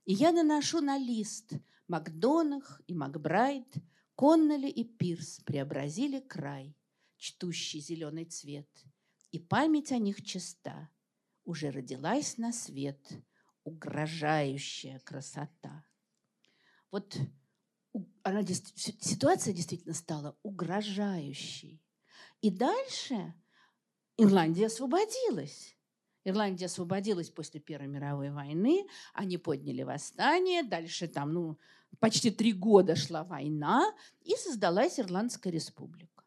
И 0.06 0.14
я 0.14 0.32
наношу 0.32 0.82
на 0.82 0.98
лист 0.98 1.54
Макдонах 1.88 2.82
и 2.88 2.94
Макбрайт, 2.94 3.76
Конноли 4.16 4.70
и 4.70 4.84
Пирс 4.84 5.42
преобразили 5.42 6.20
край, 6.20 6.76
чтущий 7.18 7.80
зеленый 7.80 8.26
цвет, 8.26 8.70
и 9.32 9.40
память 9.40 9.92
о 9.92 9.98
них 9.98 10.24
чиста. 10.24 10.90
Уже 11.44 11.70
родилась 11.70 12.38
на 12.38 12.52
свет 12.52 13.00
угрожающая 13.64 15.00
красота. 15.00 15.86
Вот 16.92 17.18
она, 18.24 18.44
ситуация 18.44 19.54
действительно 19.54 19.94
стала 19.94 20.38
угрожающей. 20.44 21.84
И 22.42 22.50
дальше 22.50 23.34
Ирландия 24.18 24.68
освободилась. 24.68 25.75
Ирландия 26.26 26.66
освободилась 26.66 27.30
после 27.30 27.60
Первой 27.60 27.88
мировой 27.88 28.32
войны, 28.32 28.88
они 29.14 29.38
подняли 29.38 29.84
восстание, 29.84 30.64
дальше 30.64 31.08
там, 31.08 31.32
ну, 31.32 31.60
почти 32.00 32.32
три 32.32 32.52
года 32.52 32.96
шла 32.96 33.24
война, 33.24 33.94
и 34.22 34.36
создалась 34.36 35.00
Ирландская 35.00 35.54
республика. 35.54 36.24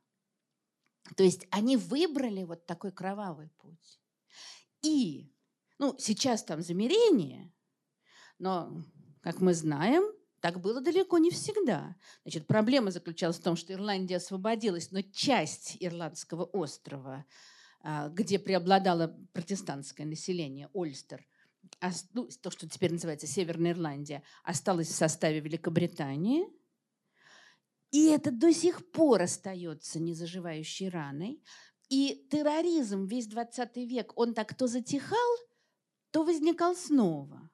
То 1.16 1.24
есть 1.24 1.46
они 1.50 1.76
выбрали 1.76 2.44
вот 2.44 2.64
такой 2.64 2.92
кровавый 2.92 3.50
путь. 3.58 4.00
И, 4.82 5.32
ну, 5.78 5.96
сейчас 5.98 6.44
там 6.44 6.62
замерение, 6.62 7.52
но, 8.38 8.82
как 9.20 9.40
мы 9.40 9.52
знаем, 9.52 10.04
так 10.40 10.60
было 10.60 10.80
далеко 10.80 11.18
не 11.18 11.32
всегда. 11.32 11.96
Значит, 12.22 12.46
проблема 12.46 12.92
заключалась 12.92 13.38
в 13.38 13.42
том, 13.42 13.56
что 13.56 13.72
Ирландия 13.72 14.18
освободилась, 14.18 14.92
но 14.92 15.02
часть 15.02 15.76
Ирландского 15.80 16.44
острова, 16.44 17.24
где 18.10 18.38
преобладало 18.38 19.16
протестантское 19.32 20.06
население, 20.06 20.68
Ольстер, 20.74 21.26
ну, 22.12 22.28
то, 22.42 22.50
что 22.50 22.68
теперь 22.68 22.92
называется 22.92 23.26
Северная 23.26 23.72
Ирландия, 23.72 24.22
осталась 24.42 24.88
в 24.88 24.94
составе 24.94 25.40
Великобритании. 25.40 26.44
И 27.90 28.06
это 28.06 28.30
до 28.30 28.52
сих 28.52 28.90
пор 28.90 29.22
остается 29.22 29.98
незаживающей 30.00 30.88
раной. 30.88 31.42
И 31.88 32.26
терроризм 32.30 33.06
весь 33.06 33.26
20 33.26 33.76
век, 33.76 34.12
он 34.16 34.34
так 34.34 34.54
то 34.54 34.66
затихал, 34.66 35.36
то 36.10 36.22
возникал 36.24 36.76
снова. 36.76 37.50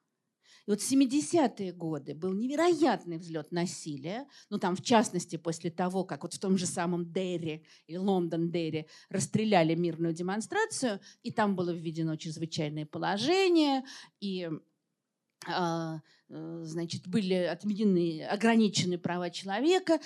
И 0.67 0.71
вот 0.71 0.81
в 0.81 0.91
70-е 0.91 1.73
годы 1.73 2.15
был 2.15 2.33
невероятный 2.33 3.19
взлет 3.19 3.53
насилия, 3.53 4.27
ну 4.51 4.59
там 4.59 4.77
в 4.77 4.83
частности 4.83 5.37
после 5.37 5.71
того, 5.71 6.05
как 6.05 6.23
вот 6.23 6.35
в 6.35 6.39
том 6.39 6.57
же 6.57 6.67
самом 6.67 7.13
Дерри 7.13 7.65
и 7.87 7.99
Лондон 7.99 8.51
Дерри 8.51 8.87
расстреляли 9.11 9.75
мирную 9.75 10.15
демонстрацию, 10.15 11.01
и 11.23 11.31
там 11.31 11.55
было 11.55 11.71
введено 11.71 12.17
чрезвычайное 12.17 12.87
положение, 12.87 13.85
и 14.21 14.49
а, 15.47 16.01
э, 16.31 16.61
значит, 16.65 17.07
были 17.07 17.35
отменены, 17.35 18.25
ограничены 18.25 18.99
права 18.99 19.31
человека, 19.31 20.01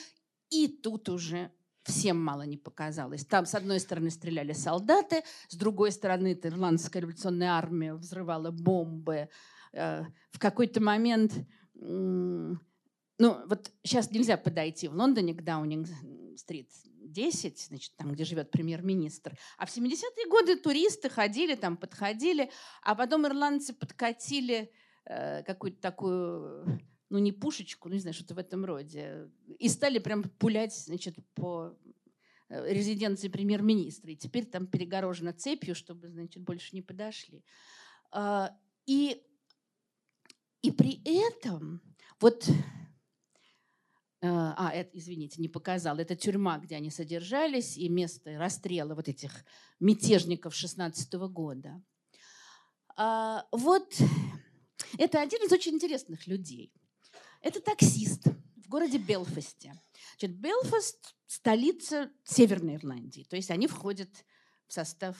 и 0.50 0.66
тут 0.68 1.08
уже 1.08 1.52
всем 1.84 2.22
мало 2.22 2.42
не 2.42 2.56
показалось. 2.56 3.24
Там, 3.24 3.46
с 3.46 3.54
одной 3.54 3.80
стороны, 3.80 4.10
стреляли 4.10 4.52
солдаты, 4.52 5.22
с 5.48 5.56
другой 5.56 5.92
стороны, 5.92 6.38
ирландская 6.42 7.02
революционная 7.02 7.52
армия 7.52 7.94
взрывала 7.94 8.50
бомбы, 8.50 9.28
в 9.72 10.38
какой-то 10.38 10.82
момент, 10.82 11.32
ну, 11.74 13.46
вот 13.46 13.72
сейчас 13.82 14.10
нельзя 14.10 14.36
подойти 14.36 14.88
в 14.88 14.94
Лондоне 14.94 15.34
к 15.34 15.42
Даунинг-стрит 15.42 16.70
10, 17.08 17.58
значит, 17.58 17.92
там, 17.96 18.12
где 18.12 18.24
живет 18.24 18.50
премьер-министр. 18.50 19.36
А 19.56 19.66
в 19.66 19.76
70-е 19.76 20.28
годы 20.28 20.56
туристы 20.56 21.08
ходили, 21.08 21.54
там, 21.54 21.76
подходили, 21.76 22.50
а 22.82 22.94
потом 22.94 23.26
ирландцы 23.26 23.72
подкатили 23.72 24.70
э, 25.04 25.42
какую-то 25.42 25.80
такую, 25.80 26.80
ну, 27.10 27.18
не 27.18 27.32
пушечку, 27.32 27.88
ну, 27.88 27.94
не 27.94 28.00
знаю, 28.00 28.14
что-то 28.14 28.34
в 28.34 28.38
этом 28.38 28.64
роде, 28.64 29.30
и 29.58 29.68
стали 29.68 29.98
прям 29.98 30.22
пулять, 30.22 30.76
значит, 30.76 31.16
по 31.34 31.76
э, 32.48 32.72
резиденции 32.72 33.28
премьер-министра. 33.28 34.12
И 34.12 34.16
теперь 34.16 34.44
там 34.44 34.66
перегорожено 34.66 35.32
цепью, 35.32 35.74
чтобы, 35.74 36.08
значит, 36.08 36.42
больше 36.42 36.74
не 36.74 36.82
подошли. 36.82 37.42
А, 38.10 38.56
и 38.86 39.22
и 40.62 40.70
при 40.70 41.02
этом 41.04 41.80
вот 42.20 42.48
а, 44.20 44.72
это, 44.72 44.90
извините, 44.98 45.40
не 45.40 45.48
показал. 45.48 45.98
Это 45.98 46.16
тюрьма, 46.16 46.58
где 46.58 46.76
они 46.76 46.90
содержались, 46.90 47.76
и 47.76 47.88
место 47.88 48.36
расстрела 48.38 48.94
вот 48.94 49.08
этих 49.08 49.44
мятежников 49.78 50.54
16 50.54 51.12
года. 51.30 51.82
А, 52.96 53.46
вот 53.52 53.94
это 54.98 55.20
один 55.20 55.42
из 55.44 55.52
очень 55.52 55.74
интересных 55.74 56.26
людей. 56.26 56.72
Это 57.40 57.60
таксист 57.60 58.26
в 58.56 58.68
городе 58.68 58.98
Белфасте. 58.98 59.80
Значит, 60.18 60.36
Белфаст– 60.36 61.14
столица 61.28 62.10
Северной 62.24 62.74
Ирландии. 62.74 63.24
То 63.30 63.36
есть 63.36 63.50
они 63.52 63.68
входят 63.68 64.10
в 64.66 64.72
состав 64.72 65.16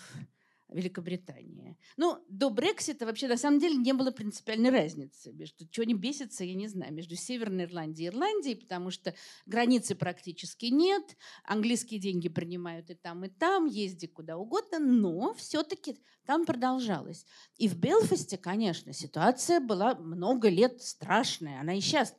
Великобритании. 0.69 1.79
Ну, 1.97 2.23
до 2.29 2.51
Брексита 2.51 3.07
вообще 3.07 3.27
на 3.29 3.37
самом 3.37 3.59
деле 3.59 3.77
не 3.77 3.93
было 3.93 4.11
принципиальной 4.11 4.71
разницы. 4.71 5.33
Между, 5.33 5.67
чего 5.69 5.85
не 5.85 5.95
бесится, 5.95 6.45
я 6.45 6.55
не 6.55 6.69
знаю, 6.69 6.93
между 6.93 7.17
Северной 7.17 7.65
Ирландией 7.65 8.07
и 8.07 8.11
Ирландией, 8.11 8.55
потому 8.55 8.91
что 8.91 9.15
границы 9.47 9.95
практически 9.95 10.67
нет, 10.67 11.17
английские 11.45 12.01
деньги 12.01 12.29
принимают 12.29 12.91
и 12.91 12.95
там, 12.95 13.25
и 13.25 13.29
там, 13.29 13.67
езди 13.67 14.07
куда 14.07 14.37
угодно, 14.37 14.79
но 14.79 15.35
все-таки 15.35 15.97
там 16.27 16.45
продолжалось. 16.45 17.25
И 17.57 17.69
в 17.69 17.77
Белфасте, 17.77 18.37
конечно, 18.37 18.93
ситуация 18.93 19.61
была 19.61 19.95
много 19.95 20.49
лет 20.49 20.83
страшная. 20.83 21.61
Она 21.61 21.75
и 21.77 21.81
сейчас 21.81 22.15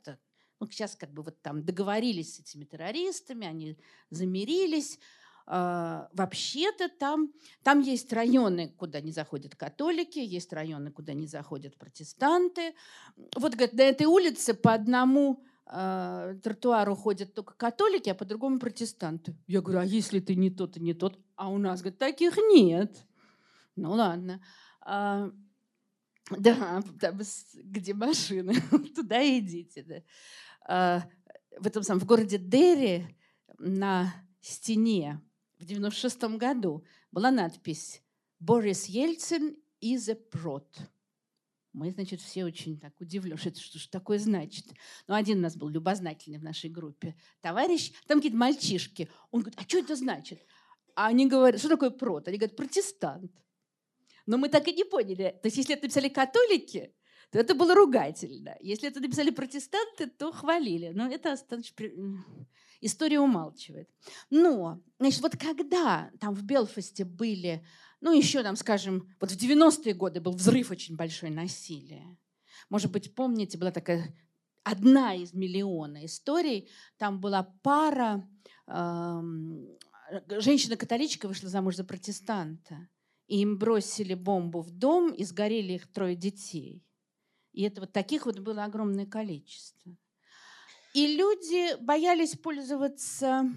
ну, 0.60 0.68
сейчас 0.68 0.96
как 0.96 1.14
бы 1.14 1.24
вот 1.24 1.42
там 1.42 1.64
договорились 1.64 2.36
с 2.36 2.40
этими 2.40 2.66
террористами, 2.66 3.48
они 3.48 3.78
замирились, 4.10 5.00
вообще-то 5.50 6.90
там, 6.90 7.34
там 7.64 7.80
есть 7.80 8.14
районы, 8.14 8.72
куда 8.78 9.02
не 9.02 9.12
заходят 9.12 9.56
католики, 9.56 10.20
есть 10.20 10.54
районы, 10.54 10.92
куда 10.92 11.14
не 11.14 11.26
заходят 11.26 11.76
протестанты. 11.76 12.76
Вот, 13.36 13.56
говорит, 13.56 13.74
на 13.74 13.82
этой 13.82 14.06
улице 14.06 14.54
по 14.54 14.74
одному 14.74 15.44
э, 15.66 16.36
тротуару 16.44 16.96
ходят 16.96 17.34
только 17.34 17.56
католики, 17.56 18.10
а 18.10 18.16
по 18.16 18.26
другому 18.26 18.60
протестанты. 18.60 19.36
Я 19.48 19.62
говорю, 19.62 19.80
а 19.80 19.86
если 19.86 20.20
ты 20.20 20.36
не 20.36 20.52
тот 20.52 20.78
и 20.78 20.82
не 20.82 20.94
тот? 20.94 21.20
А 21.36 21.50
у 21.50 21.58
нас, 21.58 21.82
говорит, 21.82 21.98
таких 21.98 22.38
нет. 22.38 22.96
Ну 23.76 23.94
ладно. 23.94 24.44
А, 24.82 25.32
да, 26.30 26.84
там, 27.02 27.20
где 27.56 27.96
машины, 27.96 28.54
туда 28.96 29.26
идите. 29.26 29.82
Да. 29.82 29.96
А, 30.68 31.04
в 31.58 31.66
этом 31.66 31.82
самом, 31.82 32.02
в 32.02 32.06
городе 32.06 32.38
Дерри 32.38 33.08
на 33.58 34.14
стене 34.42 35.20
в 35.70 35.72
96 35.72 36.24
году 36.38 36.84
была 37.12 37.30
надпись 37.30 38.02
«Борис 38.40 38.86
Ельцин 38.86 39.56
is 39.82 40.10
a 40.10 40.16
prot». 40.16 40.66
Мы, 41.74 41.92
значит, 41.92 42.22
все 42.22 42.44
очень 42.44 42.80
так 42.80 43.00
удивлены, 43.00 43.38
что 43.38 43.54
что 43.54 43.78
же 43.78 43.88
такое 43.90 44.18
значит. 44.18 44.66
Но 45.06 45.14
один 45.14 45.38
у 45.38 45.42
нас 45.42 45.56
был 45.56 45.70
любознательный 45.70 46.40
в 46.40 46.44
нашей 46.44 46.72
группе 46.72 47.16
товарищ, 47.42 47.92
там 48.08 48.18
какие-то 48.18 48.38
мальчишки. 48.38 49.10
Он 49.30 49.42
говорит, 49.42 49.60
а 49.60 49.64
что 49.64 49.78
это 49.78 49.96
значит? 49.96 50.44
А 50.96 51.08
они 51.08 51.28
говорят, 51.28 51.60
что 51.60 51.70
такое 51.70 51.92
прот? 51.92 52.28
Они 52.28 52.38
говорят, 52.38 52.58
протестант. 52.58 53.32
Но 54.26 54.38
мы 54.38 54.50
так 54.50 54.68
и 54.68 54.74
не 54.74 54.84
поняли. 54.84 55.38
То 55.44 55.46
есть 55.46 55.58
если 55.58 55.76
это 55.76 55.84
написали 55.84 56.10
католики, 56.10 56.96
то 57.32 57.38
это 57.38 57.54
было 57.54 57.76
ругательно. 57.76 58.56
Если 58.60 58.88
это 58.88 59.00
написали 59.00 59.30
протестанты, 59.30 60.08
то 60.08 60.32
хвалили. 60.32 60.90
Но 60.90 61.08
это 61.08 61.38
история 62.82 63.20
умалчивает. 63.20 63.90
Но, 64.30 64.82
значит, 65.00 65.22
вот 65.22 65.38
когда 65.38 66.12
там 66.20 66.34
в 66.34 66.44
Белфасте 66.44 67.06
были, 67.06 67.64
ну, 68.02 68.18
еще 68.18 68.42
там, 68.42 68.56
скажем, 68.56 69.08
вот 69.20 69.32
в 69.32 69.38
90-е 69.38 69.94
годы 69.94 70.22
был 70.22 70.32
взрыв 70.32 70.72
очень 70.72 70.96
большой 70.96 71.30
насилия. 71.30 72.18
Может 72.70 72.92
быть, 72.92 73.14
помните, 73.14 73.58
была 73.58 73.72
такая 73.72 74.16
одна 74.64 75.14
из 75.14 75.34
миллиона 75.34 76.06
историй. 76.06 76.70
Там 76.98 77.20
была 77.20 77.44
пара, 77.62 78.28
эм, 78.68 79.68
женщина-католичка 80.30 81.28
вышла 81.28 81.50
замуж 81.50 81.76
за 81.76 81.84
протестанта. 81.84 82.88
И 83.28 83.42
им 83.42 83.60
бросили 83.60 84.16
бомбу 84.16 84.62
в 84.62 84.72
дом, 84.72 85.14
и 85.14 85.24
сгорели 85.24 85.74
их 85.74 85.92
трое 85.92 86.16
детей. 86.16 86.84
И 87.60 87.64
это 87.64 87.82
вот 87.82 87.92
таких 87.92 88.26
вот 88.26 88.40
было 88.40 88.64
огромное 88.64 89.06
количество. 89.06 89.94
И 90.94 91.18
люди 91.18 91.76
боялись 91.84 92.38
пользоваться 92.38 93.52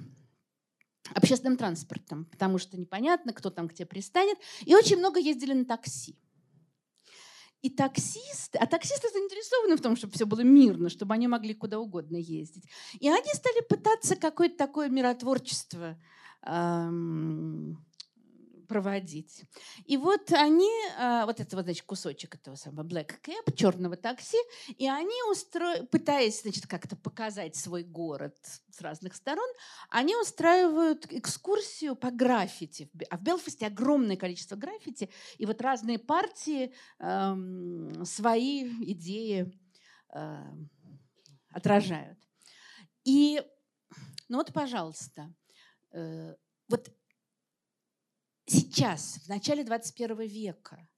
общественным 1.14 1.56
транспортом, 1.56 2.24
потому 2.24 2.58
что 2.58 2.76
непонятно, 2.76 3.32
кто 3.32 3.50
там 3.50 3.68
к 3.68 3.74
тебе 3.74 3.86
пристанет. 3.86 4.38
И 4.62 4.74
очень 4.74 4.96
много 4.96 5.20
ездили 5.20 5.52
на 5.52 5.64
такси. 5.64 6.18
И 7.60 7.70
таксисты, 7.70 8.58
а 8.58 8.66
таксисты 8.66 9.08
заинтересованы 9.08 9.76
в 9.76 9.80
том, 9.80 9.94
чтобы 9.94 10.14
все 10.14 10.26
было 10.26 10.40
мирно, 10.40 10.88
чтобы 10.88 11.14
они 11.14 11.28
могли 11.28 11.54
куда 11.54 11.78
угодно 11.78 12.16
ездить. 12.16 12.64
И 12.98 13.08
они 13.08 13.32
стали 13.32 13.64
пытаться 13.68 14.16
какое-то 14.16 14.56
такое 14.56 14.88
миротворчество 14.88 15.96
эм, 16.44 17.78
проводить. 18.72 19.44
И 19.84 19.98
вот 19.98 20.32
они, 20.32 20.70
а, 20.98 21.26
вот 21.26 21.40
это 21.40 21.56
вот, 21.56 21.66
значит, 21.66 21.84
кусочек 21.84 22.36
этого 22.36 22.54
самого 22.54 22.86
Black 22.86 23.20
Cab, 23.22 23.54
черного 23.54 23.96
такси, 23.96 24.38
и 24.78 24.88
они, 24.88 25.14
устро... 25.30 25.84
пытаясь, 25.90 26.40
значит, 26.40 26.66
как-то 26.66 26.96
показать 26.96 27.54
свой 27.54 27.82
город 27.82 28.34
с 28.70 28.80
разных 28.80 29.14
сторон, 29.14 29.48
они 29.90 30.16
устраивают 30.16 31.06
экскурсию 31.12 31.96
по 31.96 32.10
граффити. 32.10 32.90
А 33.10 33.18
в 33.18 33.22
Белфасте 33.22 33.66
огромное 33.66 34.16
количество 34.16 34.56
граффити, 34.56 35.10
и 35.36 35.44
вот 35.44 35.60
разные 35.60 35.98
партии 35.98 36.72
эм, 36.98 38.06
свои 38.06 38.64
идеи 38.92 39.52
э, 40.14 40.44
отражают. 41.50 42.18
И, 43.04 43.42
ну 44.30 44.38
вот, 44.38 44.50
пожалуйста, 44.54 45.30
э, 45.90 46.34
вот 46.68 46.90
сейчас, 48.52 49.18
в 49.24 49.28
начале 49.28 49.64
21 49.64 50.20
века, 50.20 50.88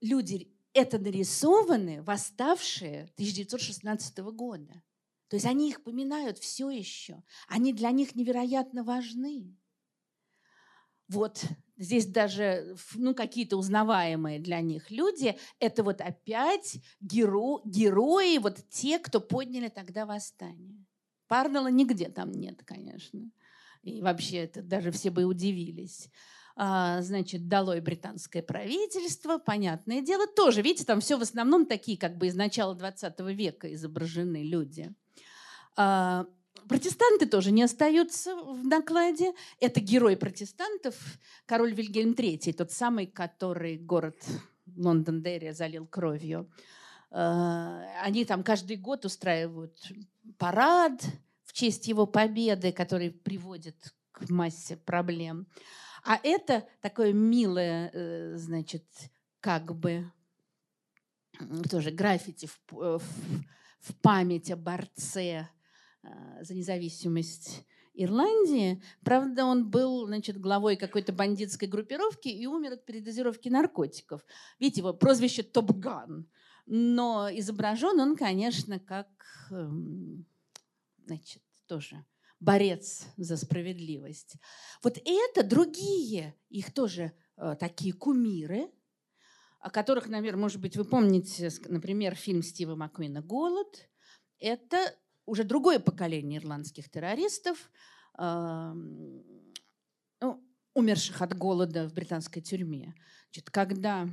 люди 0.00 0.54
это 0.72 0.98
нарисованы, 0.98 2.02
восставшие 2.02 3.04
1916 3.14 4.18
года. 4.18 4.82
То 5.28 5.36
есть 5.36 5.46
они 5.46 5.70
их 5.70 5.82
поминают 5.82 6.38
все 6.38 6.70
еще. 6.70 7.22
Они 7.48 7.72
для 7.72 7.90
них 7.90 8.14
невероятно 8.14 8.84
важны. 8.84 9.56
Вот 11.08 11.44
здесь 11.76 12.06
даже 12.06 12.76
ну, 12.94 13.14
какие-то 13.14 13.56
узнаваемые 13.56 14.40
для 14.40 14.60
них 14.60 14.90
люди, 14.90 15.36
это 15.58 15.82
вот 15.82 16.00
опять 16.00 16.78
геро, 17.00 17.60
герои, 17.64 18.38
вот 18.38 18.58
те, 18.70 18.98
кто 18.98 19.20
подняли 19.20 19.68
тогда 19.68 20.06
восстание. 20.06 20.84
Парнелла 21.28 21.68
нигде 21.68 22.08
там 22.08 22.32
нет, 22.32 22.62
конечно. 22.64 23.30
И 23.82 24.00
вообще 24.00 24.38
это 24.38 24.62
даже 24.62 24.90
все 24.90 25.10
бы 25.10 25.24
удивились. 25.24 26.10
А, 26.56 27.02
значит, 27.02 27.48
долой 27.48 27.80
британское 27.80 28.42
правительство, 28.42 29.38
понятное 29.38 30.02
дело, 30.02 30.28
тоже, 30.28 30.62
видите, 30.62 30.84
там 30.84 31.00
все 31.00 31.18
в 31.18 31.22
основном 31.22 31.66
такие, 31.66 31.98
как 31.98 32.16
бы 32.16 32.28
из 32.28 32.36
начала 32.36 32.76
20 32.76 33.20
века 33.20 33.72
изображены 33.74 34.44
люди. 34.44 34.94
А, 35.76 36.26
протестанты 36.68 37.26
тоже 37.26 37.50
не 37.50 37.64
остаются 37.64 38.36
в 38.36 38.64
накладе. 38.64 39.32
Это 39.58 39.80
герой 39.80 40.16
протестантов, 40.16 40.94
король 41.46 41.74
Вильгельм 41.74 42.12
III, 42.12 42.52
тот 42.52 42.70
самый, 42.70 43.06
который 43.06 43.76
город 43.76 44.16
Лондон-Дерри 44.76 45.50
залил 45.50 45.86
кровью. 45.86 46.48
А, 47.10 47.82
они 48.02 48.24
там 48.24 48.44
каждый 48.44 48.76
год 48.76 49.04
устраивают 49.04 49.76
парад 50.38 51.04
в 51.42 51.52
честь 51.52 51.88
его 51.88 52.06
победы, 52.06 52.72
который 52.72 53.10
приводит 53.10 53.92
к 54.12 54.30
массе 54.30 54.76
проблем. 54.76 55.48
А 56.04 56.20
это 56.22 56.68
такое 56.82 57.14
милое, 57.14 57.90
э, 57.92 58.36
значит, 58.36 58.84
как 59.40 59.74
бы 59.74 60.12
тоже 61.70 61.90
граффити 61.90 62.46
в, 62.46 62.60
э, 62.72 62.98
в, 62.98 63.02
в 63.80 63.94
память 64.02 64.50
о 64.50 64.56
борце 64.56 65.48
э, 66.02 66.44
за 66.44 66.54
независимость 66.54 67.66
Ирландии. 67.94 68.82
Правда, 69.02 69.46
он 69.46 69.70
был 69.70 70.06
значит, 70.06 70.38
главой 70.38 70.76
какой-то 70.76 71.12
бандитской 71.12 71.68
группировки 71.68 72.28
и 72.28 72.46
умер 72.46 72.74
от 72.74 72.84
передозировки 72.84 73.48
наркотиков. 73.48 74.20
Видите, 74.58 74.80
его 74.82 74.92
прозвище 74.92 75.42
Топган. 75.42 76.28
Но 76.66 77.28
изображен 77.32 77.98
он, 77.98 78.16
конечно, 78.16 78.78
как 78.78 79.08
эм, 79.50 80.26
значит, 81.06 81.42
тоже 81.66 82.04
борец 82.44 83.06
за 83.16 83.36
справедливость. 83.36 84.36
Вот 84.82 84.98
это 85.04 85.42
другие, 85.42 86.34
их 86.50 86.72
тоже 86.72 87.12
э, 87.36 87.56
такие 87.58 87.92
кумиры, 87.92 88.70
о 89.60 89.70
которых, 89.70 90.08
наверное, 90.08 90.42
может 90.42 90.60
быть, 90.60 90.76
вы 90.76 90.84
помните, 90.84 91.50
например, 91.68 92.14
фильм 92.14 92.42
Стива 92.42 92.76
Маккуина 92.76 93.22
«Голод». 93.22 93.88
Это 94.38 94.94
уже 95.24 95.44
другое 95.44 95.78
поколение 95.78 96.38
ирландских 96.38 96.90
террористов, 96.90 97.70
э, 98.18 98.72
ну, 100.20 100.44
умерших 100.74 101.22
от 101.22 101.36
голода 101.36 101.88
в 101.88 101.94
британской 101.94 102.42
тюрьме. 102.42 102.94
Значит, 103.32 103.50
когда 103.50 104.08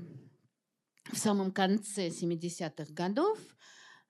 в 1.11 1.17
самом 1.17 1.51
конце 1.51 2.07
70-х 2.07 2.93
годов 2.93 3.39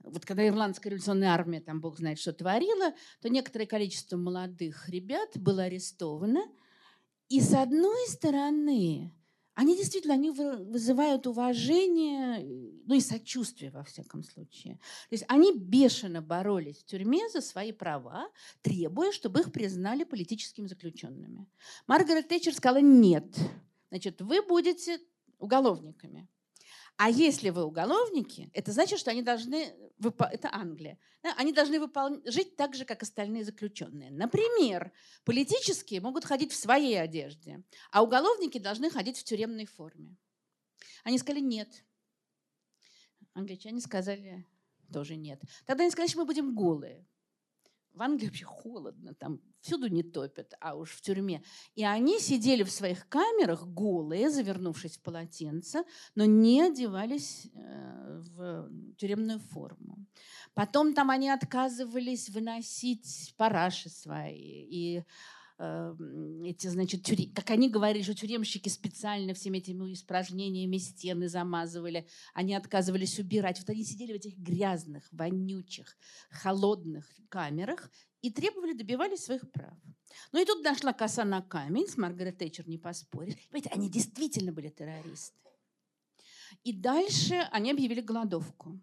вот 0.04 0.26
когда 0.26 0.48
Ирландская 0.48 0.92
революционная 0.92 1.30
армия, 1.30 1.62
там 1.62 1.82
бог 1.82 1.98
знает, 1.98 2.20
что 2.20 2.34
творила, 2.34 2.94
то 3.22 3.30
некоторое 3.30 3.66
количество 3.66 4.18
молодых 4.18 4.90
ребят 4.90 5.30
было 5.36 5.64
арестовано. 5.64 6.42
И 7.30 7.40
с 7.40 7.54
одной 7.54 8.08
стороны, 8.08 9.14
они 9.54 9.76
действительно 9.76 10.14
они 10.14 10.32
вызывают 10.32 11.28
уважение, 11.28 12.40
ну 12.86 12.96
и 12.96 13.00
сочувствие 13.00 13.72
во 13.72 13.84
всяком 13.84 14.24
случае. 14.24 14.76
То 15.10 15.14
есть 15.16 15.26
они 15.28 15.54
бешено 15.58 16.22
боролись 16.22 16.80
в 16.80 16.86
тюрьме 16.86 17.30
за 17.30 17.42
свои 17.42 17.72
права, 17.72 18.30
требуя, 18.62 19.12
чтобы 19.12 19.42
их 19.42 19.52
признали 19.52 20.04
политическими 20.04 20.68
заключенными. 20.68 21.48
Маргарет 21.88 22.28
Тэтчер 22.28 22.54
сказала 22.54 22.82
нет. 22.82 23.38
Значит, 23.90 24.22
вы 24.22 24.42
будете 24.42 25.00
уголовниками. 25.38 26.28
А 27.04 27.10
если 27.10 27.50
вы 27.50 27.64
уголовники, 27.64 28.52
это 28.54 28.72
значит, 28.72 29.00
что 29.00 29.10
они 29.10 29.24
должны, 29.24 29.74
это 29.98 30.50
Англия, 30.54 31.00
они 31.36 31.52
должны 31.52 31.80
выпол... 31.80 32.22
жить 32.26 32.56
так 32.56 32.76
же, 32.76 32.86
как 32.86 33.02
остальные 33.02 33.44
заключенные. 33.44 34.12
Например, 34.12 34.92
политические 35.24 36.00
могут 36.00 36.26
ходить 36.26 36.52
в 36.52 36.56
своей 36.56 37.02
одежде, 37.02 37.64
а 37.92 38.04
уголовники 38.04 38.60
должны 38.60 38.92
ходить 38.92 39.18
в 39.18 39.24
тюремной 39.24 39.66
форме. 39.66 40.16
Они 41.04 41.18
сказали 41.18 41.42
нет. 41.42 41.84
Англичане 43.34 43.82
сказали 43.82 44.46
тоже 44.94 45.16
нет. 45.16 45.42
Тогда 45.66 45.86
они 45.86 45.90
сказали, 45.90 46.08
что 46.08 46.20
мы 46.20 46.26
будем 46.26 46.54
голые. 46.54 47.08
В 47.94 48.02
Англии 48.02 48.28
вообще 48.28 48.46
холодно, 48.46 49.14
там 49.14 49.42
всюду 49.60 49.88
не 49.88 50.04
топят, 50.04 50.54
а 50.60 50.76
уж 50.76 50.92
в 50.92 51.02
тюрьме. 51.02 51.44
И 51.76 51.84
они 51.84 52.20
сидели 52.20 52.64
в 52.64 52.72
своих 52.72 53.08
камерах 53.10 53.68
голые, 53.68 54.30
завернувшись 54.30 54.98
в 54.98 55.02
полотенце, 55.02 55.84
но 56.16 56.26
не 56.26 56.62
одевались 56.62 57.48
э, 57.54 58.22
в 58.36 58.70
тюремную 58.98 59.40
форму. 59.40 59.98
Потом 60.54 60.94
там 60.94 61.10
они 61.10 61.30
отказывались 61.30 62.30
выносить 62.30 63.34
параши 63.38 63.90
свои 63.90 64.66
и 64.70 65.04
эти, 66.44 66.68
значит, 66.68 67.04
тюре... 67.04 67.30
как 67.36 67.52
они 67.52 67.70
говорили, 67.70 68.02
что 68.02 68.16
тюремщики 68.16 68.70
специально 68.70 69.34
всеми 69.34 69.60
этими 69.60 69.94
испражнениями 69.94 70.78
стены 70.78 71.30
замазывали, 71.30 72.08
они 72.34 72.56
отказывались 72.56 73.20
убирать. 73.20 73.60
Вот 73.60 73.70
они 73.70 73.84
сидели 73.84 74.14
в 74.14 74.16
этих 74.16 74.38
грязных, 74.38 75.08
вонючих, 75.12 75.98
холодных 76.30 77.08
камерах 77.30 77.92
и 78.22 78.32
требовали, 78.32 78.74
добивались 78.74 79.24
своих 79.24 79.52
прав. 79.52 79.78
Ну 80.32 80.42
и 80.42 80.46
тут 80.46 80.64
нашла 80.64 80.94
коса 80.94 81.26
на 81.26 81.42
камень, 81.42 81.88
с 81.88 81.96
Маргарет 81.96 82.40
Тэтчер 82.40 82.68
не 82.68 82.78
поспорить. 82.78 83.48
Понимаете, 83.50 83.70
они 83.70 83.90
действительно 83.90 84.52
были 84.52 84.70
террористы. 84.70 85.38
И 86.64 86.74
дальше 86.74 87.36
они 87.52 87.72
объявили 87.72 88.02
голодовку. 88.02 88.82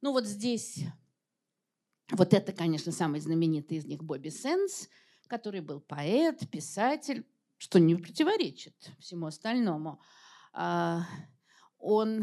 Ну 0.00 0.12
вот 0.12 0.26
здесь, 0.26 0.80
вот 2.10 2.32
это, 2.32 2.52
конечно, 2.52 2.92
самый 2.92 3.20
знаменитый 3.20 3.76
из 3.76 3.84
них 3.84 4.02
Бобби 4.02 4.30
Сенс– 4.30 4.88
который 5.32 5.62
был 5.62 5.80
поэт, 5.80 6.46
писатель, 6.50 7.24
что 7.56 7.80
не 7.80 7.94
противоречит 7.94 8.74
всему 8.98 9.24
остальному. 9.24 9.98
А, 10.52 11.06
он, 11.78 12.22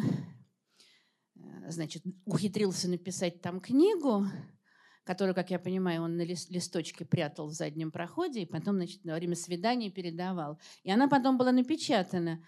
э, 1.36 1.72
значит, 1.72 2.04
ухитрился 2.26 2.88
написать 2.88 3.42
там 3.42 3.62
книгу, 3.62 4.28
которую, 5.06 5.34
как 5.34 5.50
я 5.50 5.58
понимаю, 5.58 6.04
он 6.04 6.18
на 6.18 6.22
листочке 6.22 7.04
прятал 7.04 7.48
в 7.48 7.54
заднем 7.54 7.90
проходе 7.90 8.44
и 8.44 8.46
потом, 8.46 8.76
значит, 8.76 9.04
во 9.04 9.16
время 9.16 9.36
свидания 9.36 9.90
передавал. 9.90 10.60
И 10.84 10.92
она 10.92 11.08
потом 11.08 11.36
была 11.40 11.52
напечатана. 11.52 12.46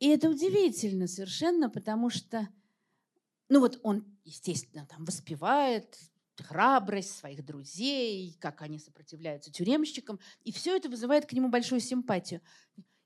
И 0.00 0.08
это 0.08 0.28
удивительно 0.28 1.06
совершенно, 1.06 1.70
потому 1.70 2.10
что, 2.10 2.48
ну 3.48 3.60
вот 3.60 3.78
он, 3.84 4.18
естественно, 4.24 4.84
там 4.86 5.04
воспевает 5.04 5.96
храбрость 6.42 7.16
своих 7.16 7.44
друзей, 7.44 8.36
как 8.40 8.62
они 8.62 8.78
сопротивляются 8.78 9.52
тюремщикам. 9.52 10.18
И 10.44 10.52
все 10.52 10.76
это 10.76 10.88
вызывает 10.88 11.26
к 11.26 11.32
нему 11.32 11.48
большую 11.48 11.80
симпатию. 11.80 12.40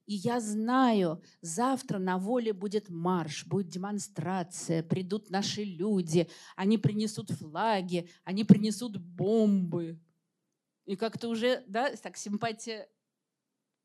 И 0.06 0.14
я 0.16 0.38
знаю, 0.40 1.22
завтра 1.40 1.98
на 1.98 2.18
воле 2.18 2.52
будет 2.52 2.90
марш, 2.90 3.46
будет 3.46 3.68
демонстрация, 3.68 4.82
придут 4.82 5.30
наши 5.30 5.64
люди, 5.64 6.28
они 6.56 6.76
принесут 6.76 7.30
флаги, 7.30 8.10
они 8.22 8.44
принесут 8.44 8.98
бомбы. 8.98 9.98
И 10.84 10.96
как-то 10.96 11.28
уже, 11.28 11.64
да, 11.66 11.96
так 11.96 12.18
симпатия 12.18 12.86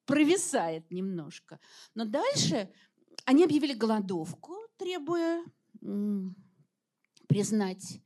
провисает 0.06 0.92
немножко. 0.92 1.60
Но 1.96 2.04
дальше 2.04 2.70
они 3.24 3.46
объявили 3.46 3.74
голодовку, 3.74 4.58
требуя 4.78 5.44
признать 7.28 8.02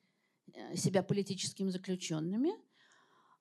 себя 0.75 1.03
политическими 1.03 1.69
заключенными. 1.69 2.51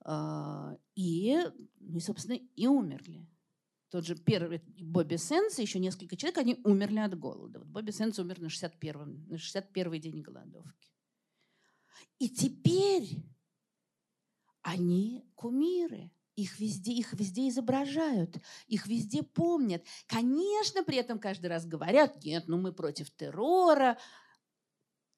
А, 0.05 0.77
и, 0.95 1.39
ну 1.81 1.99
и, 1.99 2.01
собственно, 2.01 2.37
и 2.37 2.67
умерли. 2.67 3.29
Тот 3.91 4.07
же 4.07 4.17
первый 4.17 4.63
Бобби 4.81 5.17
Сенс 5.17 5.59
и 5.59 5.63
еще 5.63 5.79
несколько 5.79 6.17
человек, 6.17 6.39
они 6.39 6.61
умерли 6.65 6.99
от 6.99 7.19
голода. 7.19 7.59
Вот 7.59 7.69
Бобби 7.69 7.91
Сенс 7.91 8.19
умер 8.19 8.41
на 8.41 8.47
61-м, 8.47 9.29
на 9.29 9.39
61 9.39 10.01
день 10.01 10.23
голодовки. 10.23 10.91
И 12.19 12.29
теперь 12.29 13.23
они 14.63 15.25
кумиры. 15.35 16.11
Их 16.35 16.59
везде, 16.59 16.93
их 16.93 17.13
везде 17.13 17.49
изображают, 17.51 18.39
их 18.67 18.87
везде 18.87 19.23
помнят. 19.23 19.85
Конечно, 20.07 20.83
при 20.83 20.97
этом 20.97 21.19
каждый 21.19 21.49
раз 21.49 21.67
говорят, 21.67 22.25
нет, 22.25 22.45
ну 22.49 22.59
мы 22.59 22.73
против 22.73 23.11
террора. 23.11 23.99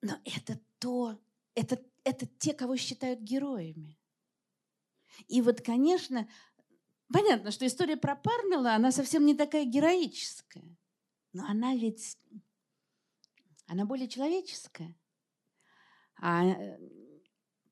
Но 0.03 0.15
это 0.25 0.61
то, 0.81 1.21
это, 1.55 1.81
это 2.05 2.27
те, 2.39 2.53
кого 2.53 2.77
считают 2.77 3.21
героями. 3.21 3.99
И 5.29 5.41
вот, 5.43 5.61
конечно, 5.61 6.29
понятно, 7.13 7.51
что 7.51 7.67
история 7.67 7.97
про 7.97 8.17
Парнелла, 8.17 8.75
она 8.75 8.91
совсем 8.93 9.25
не 9.27 9.35
такая 9.35 9.65
героическая. 9.65 10.77
Но 11.33 11.45
она 11.47 11.75
ведь, 11.75 12.19
она 13.67 13.85
более 13.85 14.09
человеческая. 14.09 14.97
А 16.17 16.47
э, 16.47 16.79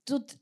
тут, 0.04 0.34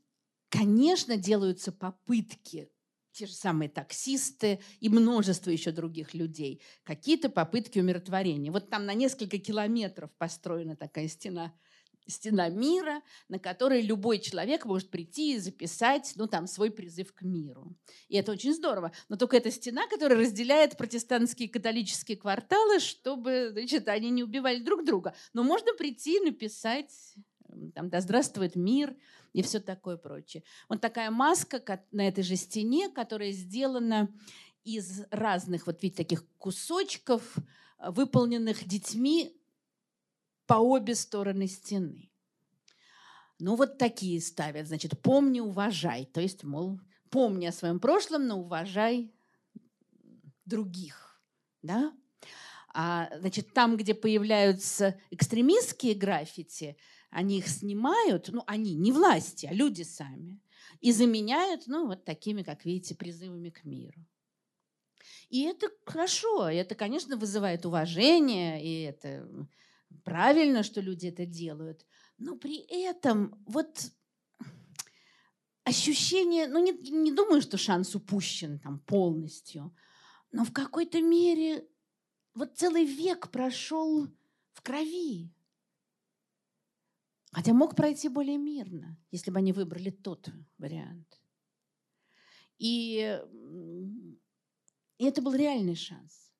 конечно, 0.49 1.17
делаются 1.17 1.71
попытки 1.71 2.71
те 3.11 3.25
же 3.25 3.33
самые 3.33 3.69
таксисты 3.69 4.61
и 4.79 4.89
множество 4.89 5.49
еще 5.49 5.71
других 5.71 6.13
людей, 6.13 6.61
какие-то 6.83 7.29
попытки 7.29 7.79
умиротворения. 7.79 8.51
Вот 8.51 8.69
там 8.69 8.85
на 8.85 8.93
несколько 8.93 9.37
километров 9.37 10.11
построена 10.17 10.75
такая 10.75 11.07
стена 11.07 11.53
стена 12.07 12.49
мира, 12.49 13.01
на 13.29 13.39
которой 13.39 13.81
любой 13.81 14.19
человек 14.19 14.65
может 14.65 14.89
прийти 14.89 15.35
и 15.35 15.39
записать 15.39 16.13
ну, 16.15 16.27
там, 16.27 16.47
свой 16.47 16.71
призыв 16.71 17.13
к 17.13 17.21
миру. 17.21 17.75
И 18.09 18.17
это 18.17 18.31
очень 18.31 18.53
здорово. 18.53 18.91
Но 19.09 19.15
только 19.15 19.37
эта 19.37 19.51
стена, 19.51 19.87
которая 19.87 20.19
разделяет 20.19 20.77
протестантские 20.77 21.47
и 21.47 21.51
католические 21.51 22.17
кварталы, 22.17 22.79
чтобы 22.79 23.49
значит, 23.51 23.87
они 23.87 24.09
не 24.09 24.23
убивали 24.23 24.59
друг 24.59 24.85
друга. 24.85 25.13
Но 25.33 25.43
можно 25.43 25.73
прийти 25.73 26.17
и 26.17 26.25
написать 26.25 26.91
там, 27.73 27.89
«Да 27.89 28.01
здравствует 28.01 28.55
мир», 28.55 28.95
и 29.33 29.41
все 29.41 29.59
такое 29.59 29.97
прочее. 29.97 30.43
Вот 30.67 30.81
такая 30.81 31.09
маска 31.09 31.61
на 31.91 32.07
этой 32.07 32.23
же 32.23 32.35
стене, 32.35 32.89
которая 32.89 33.31
сделана 33.31 34.09
из 34.63 35.03
разных 35.09 35.67
вот 35.67 35.81
видите, 35.81 36.03
таких 36.03 36.25
кусочков, 36.37 37.37
выполненных 37.79 38.67
детьми 38.67 39.40
по 40.51 40.55
обе 40.55 40.95
стороны 40.95 41.47
стены. 41.47 42.11
Ну, 43.39 43.55
вот 43.55 43.77
такие 43.77 44.19
ставят. 44.19 44.67
Значит, 44.67 45.01
помни, 45.01 45.39
уважай. 45.39 46.05
То 46.05 46.19
есть, 46.19 46.43
мол, 46.43 46.77
помни 47.09 47.45
о 47.45 47.53
своем 47.53 47.79
прошлом, 47.79 48.27
но 48.27 48.37
уважай 48.37 49.13
других. 50.43 51.23
Да? 51.61 51.93
А, 52.73 53.09
значит, 53.17 53.53
там, 53.53 53.77
где 53.77 53.93
появляются 53.93 54.99
экстремистские 55.09 55.95
граффити, 55.95 56.75
они 57.11 57.37
их 57.37 57.47
снимают, 57.47 58.27
ну, 58.27 58.43
они, 58.45 58.75
не 58.75 58.91
власти, 58.91 59.45
а 59.45 59.53
люди 59.53 59.83
сами, 59.83 60.41
и 60.81 60.91
заменяют, 60.91 61.67
ну, 61.67 61.87
вот 61.87 62.03
такими, 62.03 62.43
как 62.43 62.65
видите, 62.65 62.93
призывами 62.93 63.51
к 63.51 63.63
миру. 63.63 64.05
И 65.29 65.43
это 65.43 65.69
хорошо, 65.85 66.49
это, 66.49 66.75
конечно, 66.75 67.15
вызывает 67.15 67.65
уважение, 67.65 68.61
и 68.61 68.81
это 68.81 69.47
правильно, 70.03 70.63
что 70.63 70.81
люди 70.81 71.07
это 71.07 71.25
делают. 71.25 71.85
Но 72.17 72.35
при 72.35 72.57
этом 72.69 73.41
вот 73.45 73.91
ощущение, 75.63 76.47
ну 76.47 76.59
не, 76.59 76.73
не 76.89 77.11
думаю, 77.11 77.41
что 77.41 77.57
шанс 77.57 77.95
упущен 77.95 78.59
там 78.59 78.79
полностью, 78.79 79.75
но 80.31 80.45
в 80.45 80.53
какой-то 80.53 81.01
мере 81.01 81.67
вот 82.33 82.57
целый 82.57 82.85
век 82.85 83.29
прошел 83.31 84.07
в 84.53 84.61
крови. 84.61 85.33
Хотя 87.31 87.53
мог 87.53 87.75
пройти 87.75 88.09
более 88.09 88.37
мирно, 88.37 88.97
если 89.09 89.31
бы 89.31 89.37
они 89.37 89.53
выбрали 89.53 89.89
тот 89.89 90.29
вариант. 90.57 91.21
И, 92.57 93.19
и 94.97 95.05
это 95.05 95.21
был 95.21 95.33
реальный 95.33 95.75
шанс. 95.75 96.31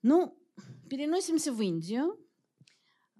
Ну, 0.00 0.36
переносимся 0.88 1.52
в 1.52 1.60
Индию, 1.60 2.18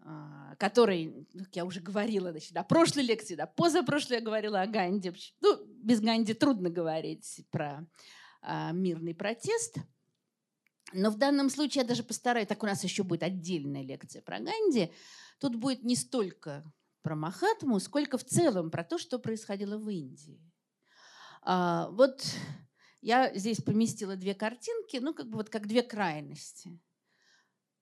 а, 0.05 0.57
который, 0.57 1.27
как 1.39 1.55
я 1.55 1.65
уже 1.65 1.81
говорила, 1.81 2.31
значит, 2.33 2.53
на 2.55 2.65
прошлой 2.65 3.05
лекции, 3.05 3.35
да, 3.35 3.47
позапрошлой 3.47 4.19
я 4.19 4.23
говорила 4.23 4.61
о 4.61 4.67
Ганди. 4.67 5.13
Ну, 5.41 5.65
без 5.67 6.01
Ганди 6.01 6.35
трудно 6.35 6.71
говорить 6.71 7.47
про 7.51 7.87
а, 8.41 8.73
мирный 8.73 9.15
протест. 9.15 9.77
Но 10.93 11.11
в 11.11 11.17
данном 11.17 11.49
случае 11.51 11.83
я 11.83 11.89
даже 11.89 12.03
постараюсь, 12.03 12.49
так 12.49 12.63
у 12.63 12.67
нас 12.67 12.85
еще 12.85 13.03
будет 13.03 13.23
отдельная 13.23 13.83
лекция 13.83 14.23
про 14.23 14.41
Ганди, 14.41 14.93
тут 15.39 15.57
будет 15.57 15.85
не 15.85 15.97
столько 15.97 16.65
про 17.03 17.17
Махатму, 17.17 17.81
сколько 17.81 18.19
в 18.19 18.25
целом 18.25 18.71
про 18.71 18.85
то, 18.85 18.99
что 18.99 19.19
происходило 19.19 19.79
в 19.79 19.89
Индии. 19.89 20.41
А, 21.43 21.89
вот 21.91 22.25
я 23.01 23.35
здесь 23.35 23.61
поместила 23.63 24.17
две 24.17 24.35
картинки, 24.35 24.99
ну, 24.99 25.15
как 25.15 25.29
бы 25.29 25.39
вот 25.39 25.49
как 25.49 25.67
две 25.67 25.83
крайности. 25.83 26.79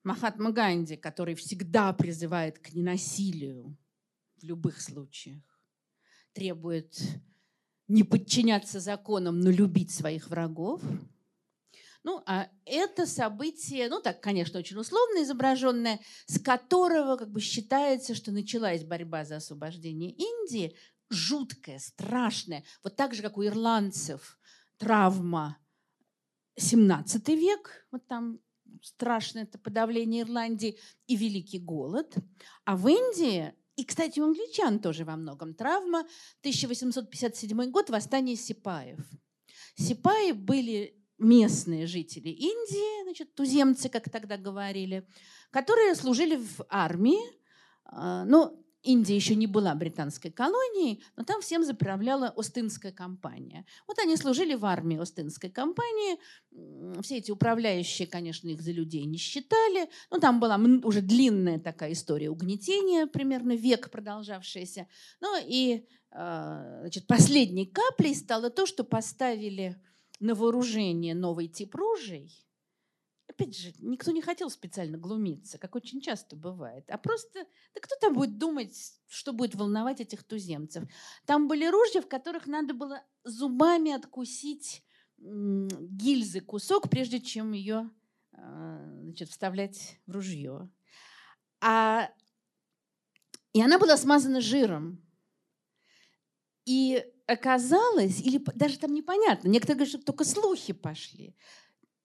Махатма 0.03 0.51
Ганди, 0.51 0.95
который 0.95 1.35
всегда 1.35 1.93
призывает 1.93 2.59
к 2.59 2.73
ненасилию 2.73 3.77
в 4.37 4.43
любых 4.43 4.81
случаях, 4.81 5.43
требует 6.33 6.99
не 7.87 8.03
подчиняться 8.03 8.79
законам, 8.79 9.39
но 9.39 9.49
любить 9.49 9.91
своих 9.91 10.29
врагов– 10.29 10.81
ну, 12.03 12.23
а 12.25 12.49
это 12.65 13.05
событие, 13.05 13.87
ну 13.87 14.01
так, 14.01 14.21
конечно, 14.21 14.59
очень 14.59 14.77
условно 14.77 15.23
изображенное, 15.23 15.99
с 16.25 16.39
которого 16.39 17.15
как 17.15 17.29
бы 17.29 17.39
считается, 17.39 18.15
что 18.15 18.31
началась 18.31 18.83
борьба 18.83 19.23
за 19.23 19.35
освобождение 19.35 20.11
Индии, 20.11 20.75
жуткая, 21.09 21.77
страшная, 21.77 22.63
вот 22.83 22.95
так 22.95 23.13
же, 23.13 23.21
как 23.21 23.37
у 23.37 23.45
ирландцев, 23.45 24.39
травма 24.77 25.57
17 26.57 27.27
век, 27.29 27.87
вот 27.91 28.07
там 28.07 28.39
страшное 28.81 29.43
это 29.43 29.57
подавление 29.57 30.23
Ирландии 30.23 30.77
и 31.07 31.15
Великий 31.15 31.59
голод. 31.59 32.15
А 32.65 32.75
в 32.75 32.87
Индии, 32.87 33.53
и, 33.75 33.85
кстати, 33.85 34.19
у 34.19 34.25
англичан 34.25 34.79
тоже 34.79 35.05
во 35.05 35.15
многом 35.15 35.53
травма, 35.53 35.99
1857 36.41 37.71
год, 37.71 37.89
восстание 37.89 38.35
сипаев. 38.35 38.99
Сипаи 39.75 40.31
были 40.31 40.97
местные 41.17 41.85
жители 41.85 42.29
Индии, 42.29 43.03
значит, 43.03 43.35
туземцы, 43.35 43.89
как 43.89 44.09
тогда 44.09 44.37
говорили, 44.37 45.07
которые 45.51 45.95
служили 45.95 46.35
в 46.35 46.65
армии. 46.67 47.21
А, 47.85 48.25
ну, 48.25 48.60
Индия 48.83 49.15
еще 49.15 49.35
не 49.35 49.47
была 49.47 49.75
британской 49.75 50.31
колонией, 50.31 51.03
но 51.15 51.23
там 51.23 51.41
всем 51.41 51.63
заправляла 51.63 52.29
Остинская 52.29 52.91
компания. 52.91 53.65
Вот 53.87 53.99
они 53.99 54.17
служили 54.17 54.55
в 54.55 54.65
армии 54.65 54.97
Остинской 54.97 55.49
компании. 55.49 56.17
Все 57.01 57.17
эти 57.17 57.31
управляющие, 57.31 58.07
конечно, 58.07 58.49
их 58.49 58.61
за 58.61 58.71
людей 58.71 59.05
не 59.05 59.17
считали. 59.17 59.89
Но 60.09 60.19
там 60.19 60.39
была 60.39 60.59
уже 60.83 61.01
длинная 61.01 61.59
такая 61.59 61.93
история 61.93 62.29
угнетения, 62.29 63.05
примерно 63.05 63.55
век 63.55 63.91
продолжавшаяся. 63.91 64.87
Ну 65.19 65.37
и 65.45 65.85
а, 66.11 66.79
значит, 66.81 67.07
последней 67.07 67.65
каплей 67.65 68.15
стало 68.15 68.49
то, 68.49 68.65
что 68.65 68.83
поставили 68.83 69.81
на 70.19 70.35
вооружение 70.35 71.15
новый 71.15 71.47
тип 71.47 71.75
ружей, 71.75 72.45
опять 73.31 73.57
же, 73.57 73.73
никто 73.79 74.11
не 74.11 74.21
хотел 74.21 74.49
специально 74.49 74.97
глумиться, 74.97 75.57
как 75.57 75.75
очень 75.75 76.01
часто 76.01 76.35
бывает, 76.35 76.85
а 76.89 76.97
просто, 76.97 77.45
да 77.73 77.81
кто 77.81 77.95
там 77.99 78.13
будет 78.13 78.37
думать, 78.37 78.93
что 79.07 79.33
будет 79.33 79.55
волновать 79.55 80.01
этих 80.01 80.23
туземцев? 80.23 80.83
Там 81.25 81.47
были 81.47 81.65
ружья, 81.65 82.01
в 82.01 82.07
которых 82.07 82.47
надо 82.47 82.73
было 82.73 83.03
зубами 83.23 83.91
откусить 83.91 84.83
гильзы 85.17 86.41
кусок, 86.41 86.89
прежде 86.89 87.19
чем 87.19 87.51
ее 87.53 87.89
а, 88.33 88.83
значит, 89.03 89.29
вставлять 89.29 89.99
в 90.07 90.11
ружье. 90.11 90.69
А 91.61 92.09
И 93.53 93.61
она 93.61 93.77
была 93.77 93.97
смазана 93.97 94.41
жиром. 94.41 94.99
И 96.65 97.05
оказалось, 97.27 98.19
или 98.21 98.39
даже 98.55 98.79
там 98.79 98.93
непонятно, 98.93 99.47
некоторые 99.47 99.77
говорят, 99.77 99.93
что 99.93 100.03
только 100.03 100.23
слухи 100.23 100.73
пошли. 100.73 101.35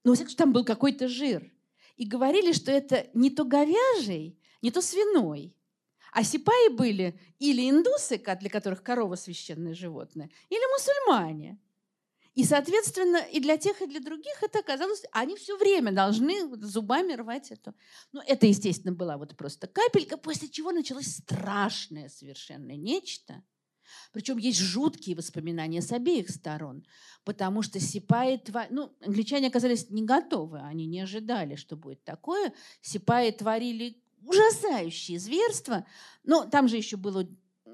Но, 0.07 0.13
во 0.13 0.15
всяком 0.15 0.29
случае, 0.29 0.45
там 0.45 0.53
был 0.53 0.65
какой-то 0.65 1.09
жир. 1.09 1.53
И 1.97 2.07
говорили, 2.07 2.53
что 2.53 2.71
это 2.71 3.09
не 3.13 3.29
то 3.29 3.45
говяжий, 3.45 4.39
не 4.63 4.71
то 4.71 4.81
свиной. 4.81 5.53
А 6.13 6.23
сипаи 6.23 6.69
были 6.69 7.19
или 7.41 7.69
индусы, 7.69 8.17
для 8.17 8.49
которых 8.49 8.85
корова 8.85 9.17
священное 9.17 9.75
животное, 9.75 10.31
или 10.49 10.61
мусульмане. 10.73 11.59
И, 12.35 12.45
соответственно, 12.45 13.17
и 13.17 13.41
для 13.41 13.57
тех, 13.57 13.83
и 13.83 13.87
для 13.89 13.99
других 13.99 14.41
это 14.45 14.61
оказалось, 14.61 15.03
они 15.11 15.35
все 15.35 15.57
время 15.57 15.91
должны 15.91 16.55
зубами 16.65 17.15
рвать 17.15 17.51
это. 17.51 17.75
Ну, 18.13 18.23
это, 18.25 18.47
естественно, 18.47 18.95
была 18.95 19.17
вот 19.17 19.37
просто 19.37 19.67
капелька, 19.67 20.17
после 20.17 20.49
чего 20.49 20.71
началось 20.71 21.17
страшное 21.17 22.09
совершенно 22.11 22.77
нечто. 22.77 23.43
Причем 24.13 24.39
есть 24.39 24.59
жуткие 24.59 25.17
воспоминания 25.17 25.83
с 25.83 25.93
обеих 25.93 26.31
сторон, 26.31 26.85
потому 27.25 27.63
что 27.63 27.81
сипаи, 27.81 28.41
ну, 28.71 28.93
англичане 29.05 29.49
оказались 29.49 29.91
не 29.91 30.05
готовы, 30.05 30.61
они 30.61 30.87
не 30.87 31.01
ожидали, 31.01 31.57
что 31.57 31.77
будет 31.77 32.05
такое. 32.05 32.53
Сипаи 32.81 33.31
творили 33.31 34.03
ужасающие 34.23 35.19
зверства, 35.19 35.87
но 36.25 36.45
там 36.45 36.69
же 36.69 36.77
еще 36.77 36.97
было 36.97 37.29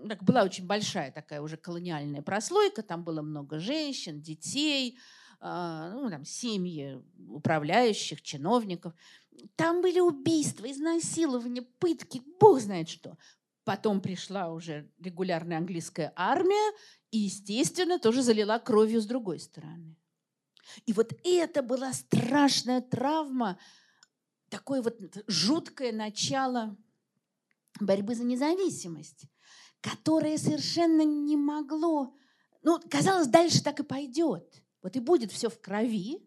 так, 0.09 0.23
была 0.23 0.43
очень 0.43 0.67
большая 0.67 1.13
такая 1.13 1.41
уже 1.41 1.57
колониальная 1.57 2.23
прослойка, 2.23 2.83
там 2.83 3.05
было 3.05 3.23
много 3.23 3.59
женщин, 3.59 4.21
детей, 4.21 4.99
э, 5.41 5.91
ну, 5.95 6.11
там, 6.11 6.25
семьи 6.25 7.01
управляющих, 7.29 8.23
чиновников. 8.23 8.95
Там 9.57 9.81
были 9.81 10.01
убийства, 10.01 10.71
изнасилования, 10.71 11.63
пытки, 11.63 12.23
бог 12.41 12.61
знает 12.61 12.89
что. 12.89 13.17
Потом 13.65 14.01
пришла 14.01 14.51
уже 14.51 14.91
регулярная 14.99 15.59
английская 15.59 16.13
армия 16.17 16.77
и, 17.11 17.19
естественно, 17.19 17.99
тоже 17.99 18.23
залила 18.23 18.59
кровью 18.59 19.01
с 19.01 19.07
другой 19.07 19.39
стороны. 19.39 19.97
И 20.87 20.93
вот 20.93 21.13
это 21.25 21.63
была 21.63 21.93
страшная 21.93 22.81
травма, 22.81 23.59
такое 24.49 24.83
вот 24.83 24.99
жуткое 25.27 25.93
начало 25.93 26.77
борьбы 27.81 28.15
за 28.15 28.25
независимость 28.25 29.27
которое 29.83 30.39
совершенно 30.39 31.03
не 31.03 31.37
могло, 31.37 32.15
ну, 32.63 32.81
казалось, 32.89 33.27
дальше 33.27 33.63
так 33.63 33.81
и 33.81 33.85
пойдет. 33.85 34.63
Вот 34.81 34.97
и 34.97 35.01
будет 35.01 35.33
все 35.33 35.51
в 35.51 35.61
крови. 35.61 36.25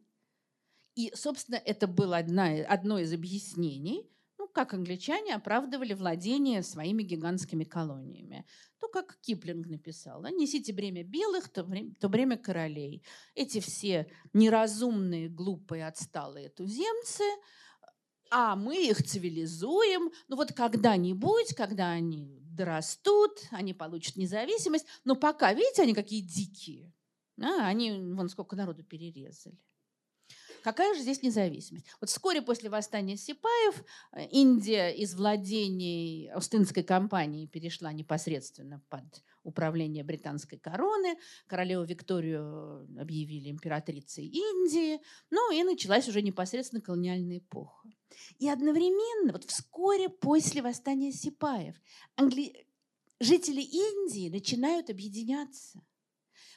И, 0.95 1.11
собственно, 1.15 1.55
это 1.55 1.87
было 1.87 2.17
одна, 2.17 2.47
одно 2.67 2.99
из 2.99 3.11
объяснений, 3.13 4.09
как 4.55 4.73
англичане 4.73 5.35
оправдывали 5.35 5.93
владение 5.93 6.63
своими 6.63 7.03
гигантскими 7.03 7.65
колониями. 7.65 8.45
То, 8.79 8.87
как 8.87 9.17
Киплинг 9.21 9.67
написал, 9.67 10.21
да, 10.21 10.31
«Несите 10.31 10.73
бремя 10.73 11.03
белых, 11.03 11.49
то 11.49 11.63
бремя, 11.63 11.93
то 11.99 12.07
бремя 12.09 12.37
королей». 12.37 13.03
Эти 13.35 13.59
все 13.59 14.07
неразумные, 14.33 15.29
глупые, 15.29 15.85
отсталые 15.85 16.49
туземцы– 16.49 17.23
а 18.31 18.55
мы 18.55 18.89
их 18.89 19.03
цивилизуем. 19.03 20.11
Ну 20.27 20.35
вот 20.35 20.51
когда-нибудь, 20.51 21.53
когда 21.55 21.91
они 21.91 22.41
дорастут, 22.41 23.31
они 23.51 23.73
получат 23.73 24.15
независимость. 24.15 24.85
Но 25.03 25.15
пока, 25.15 25.53
видите, 25.53 25.83
они 25.83 25.93
какие 25.93 26.21
дикие. 26.21 26.91
А, 27.39 27.67
они 27.67 27.91
вон 27.91 28.29
сколько 28.29 28.55
народу 28.55 28.83
перерезали. 28.83 29.57
Какая 30.65 30.95
же 30.95 31.01
здесь 31.01 31.21
независимость? 31.21 31.85
Вот 32.01 32.09
вскоре 32.09 32.41
после 32.41 32.71
восстания 32.71 33.17
Сипаев 33.17 33.83
э, 34.13 34.25
Индия 34.31 34.89
из 34.89 35.13
владений 35.13 36.31
Остинской 36.31 36.81
компании 36.81 37.45
перешла 37.45 37.93
непосредственно 37.93 38.81
под 38.89 39.03
управление 39.43 40.03
британской 40.03 40.57
короны. 40.57 41.19
Королеву 41.45 41.83
Викторию 41.83 42.87
объявили 42.99 43.51
императрицей 43.51 44.25
Индии. 44.25 44.99
Ну 45.29 45.53
и 45.53 45.61
началась 45.61 46.07
уже 46.07 46.23
непосредственно 46.23 46.81
колониальная 46.81 47.37
эпоха. 47.37 47.87
И 48.39 48.49
одновременно, 48.49 49.33
вот 49.33 49.43
вскоре 49.43 50.09
после 50.09 50.63
восстания 50.63 51.11
Сипаев, 51.11 51.75
англи... 52.15 52.65
жители 53.19 53.61
Индии 53.61 54.31
начинают 54.31 54.89
объединяться. 54.89 55.85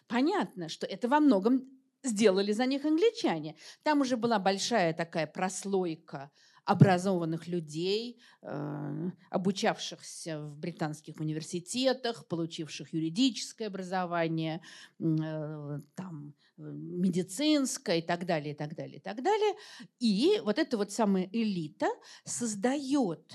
Понятно, 0.07 0.71
что 0.71 0.87
это 0.87 1.09
во 1.09 1.21
многом 1.21 1.78
сделали 2.03 2.53
за 2.53 2.67
них 2.67 2.85
англичане. 2.85 3.57
Там 3.83 4.01
уже 4.01 4.17
была 4.17 4.39
большая 4.39 4.93
такая 4.93 5.27
прослойка 5.27 6.31
образованных 6.65 7.49
людей, 7.49 8.21
э, 8.43 9.11
обучавшихся 9.31 10.39
в 10.39 10.59
британских 10.59 11.19
университетах, 11.19 12.27
получивших 12.27 12.93
юридическое 12.93 13.69
образование, 13.69 14.61
э, 15.01 15.81
там, 15.95 16.35
медицинское 16.59 18.01
и 18.01 18.03
так 18.03 18.27
далее, 18.27 18.53
и 18.53 18.57
так 18.57 18.75
далее, 18.75 18.99
и 18.99 19.01
так 19.01 19.23
далее. 19.23 19.55
И 19.99 20.41
вот 20.45 20.59
эта 20.59 20.77
вот 20.77 20.93
самая 20.93 21.31
элита 21.33 21.87
создает 22.25 23.33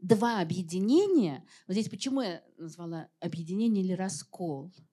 два 0.00 0.40
объединения. 0.40 1.44
Вот 1.66 1.74
здесь 1.74 1.90
почему 1.90 2.22
я 2.22 2.42
назвала 2.56 3.08
объединение 3.20 3.84
или 3.84 3.92
раскол– 3.92 4.72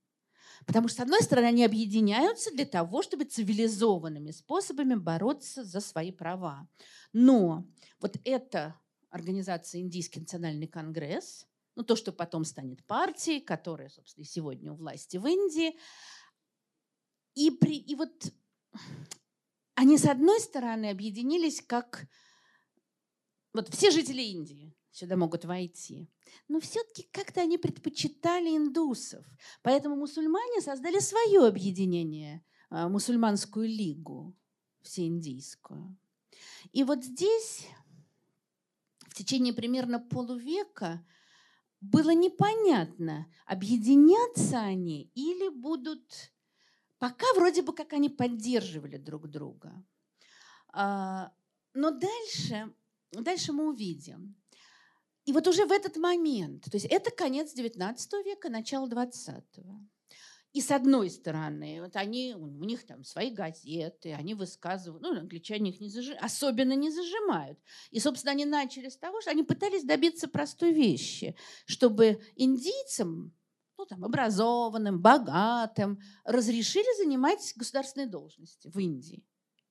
Потому 0.65 0.87
что, 0.87 0.97
с 0.97 0.99
одной 1.01 1.21
стороны, 1.21 1.45
они 1.45 1.65
объединяются 1.65 2.51
для 2.51 2.65
того, 2.65 3.01
чтобы 3.01 3.25
цивилизованными 3.25 4.31
способами 4.31 4.95
бороться 4.95 5.63
за 5.63 5.79
свои 5.79 6.11
права. 6.11 6.67
Но 7.13 7.65
вот 7.99 8.17
эта 8.23 8.79
организация 9.09 9.81
Индийский 9.81 10.19
национальный 10.21 10.67
конгресс, 10.67 11.47
ну, 11.75 11.83
то, 11.83 11.95
что 11.95 12.11
потом 12.11 12.45
станет 12.45 12.85
партией, 12.85 13.41
которая, 13.41 13.89
собственно, 13.89 14.25
сегодня 14.25 14.71
у 14.71 14.75
власти 14.75 15.17
в 15.17 15.25
Индии, 15.25 15.77
и, 17.33 17.49
при, 17.49 17.77
и 17.77 17.95
вот 17.95 18.11
они, 19.75 19.97
с 19.97 20.05
одной 20.05 20.39
стороны, 20.39 20.89
объединились 20.89 21.61
как 21.61 22.07
вот 23.53 23.73
все 23.73 23.89
жители 23.91 24.21
Индии, 24.21 24.75
сюда 24.91 25.17
могут 25.17 25.45
войти. 25.45 26.09
Но 26.47 26.59
все-таки 26.59 27.07
как-то 27.11 27.41
они 27.41 27.57
предпочитали 27.57 28.55
индусов. 28.55 29.25
Поэтому 29.61 29.95
мусульмане 29.95 30.61
создали 30.61 30.99
свое 30.99 31.45
объединение, 31.47 32.43
а, 32.69 32.89
мусульманскую 32.89 33.67
лигу 33.67 34.35
всеиндийскую. 34.81 35.97
И 36.71 36.83
вот 36.83 37.03
здесь 37.03 37.67
в 39.07 39.13
течение 39.13 39.53
примерно 39.53 39.99
полувека 39.99 41.05
было 41.81 42.11
непонятно, 42.13 43.27
объединятся 43.45 44.59
они 44.59 45.11
или 45.15 45.49
будут... 45.49 46.31
Пока 46.99 47.25
вроде 47.35 47.63
бы 47.63 47.73
как 47.73 47.93
они 47.93 48.09
поддерживали 48.09 48.97
друг 48.97 49.27
друга. 49.27 49.83
А, 50.71 51.33
но 51.73 51.89
дальше, 51.89 52.71
дальше 53.11 53.53
мы 53.53 53.69
увидим. 53.69 54.35
И 55.25 55.33
вот 55.33 55.47
уже 55.47 55.65
в 55.65 55.71
этот 55.71 55.97
момент, 55.97 56.63
то 56.65 56.75
есть 56.75 56.87
это 56.87 57.11
конец 57.11 57.55
XIX 57.55 57.95
века, 58.23 58.49
начало 58.49 58.87
XX. 58.87 59.43
И 60.53 60.59
с 60.59 60.69
одной 60.71 61.09
стороны, 61.09 61.81
вот 61.81 61.95
они, 61.95 62.35
у 62.35 62.65
них 62.65 62.85
там 62.85 63.05
свои 63.05 63.31
газеты, 63.31 64.13
они 64.13 64.33
высказывают, 64.33 65.01
ну, 65.01 65.17
англичане 65.17 65.69
их 65.69 65.79
не 65.79 65.87
зажи, 65.87 66.13
особенно 66.13 66.73
не 66.73 66.89
зажимают. 66.91 67.57
И, 67.89 68.01
собственно, 68.01 68.33
они 68.33 68.43
начали 68.43 68.89
с 68.89 68.97
того, 68.97 69.21
что 69.21 69.31
они 69.31 69.43
пытались 69.43 69.85
добиться 69.85 70.27
простой 70.27 70.73
вещи, 70.73 71.37
чтобы 71.65 72.21
индийцам, 72.35 73.33
ну, 73.77 73.85
там, 73.85 74.03
образованным, 74.03 75.01
богатым, 75.01 76.01
разрешили 76.25 77.01
занимать 77.01 77.53
государственные 77.55 78.07
должности 78.07 78.67
в 78.67 78.77
Индии. 78.77 79.23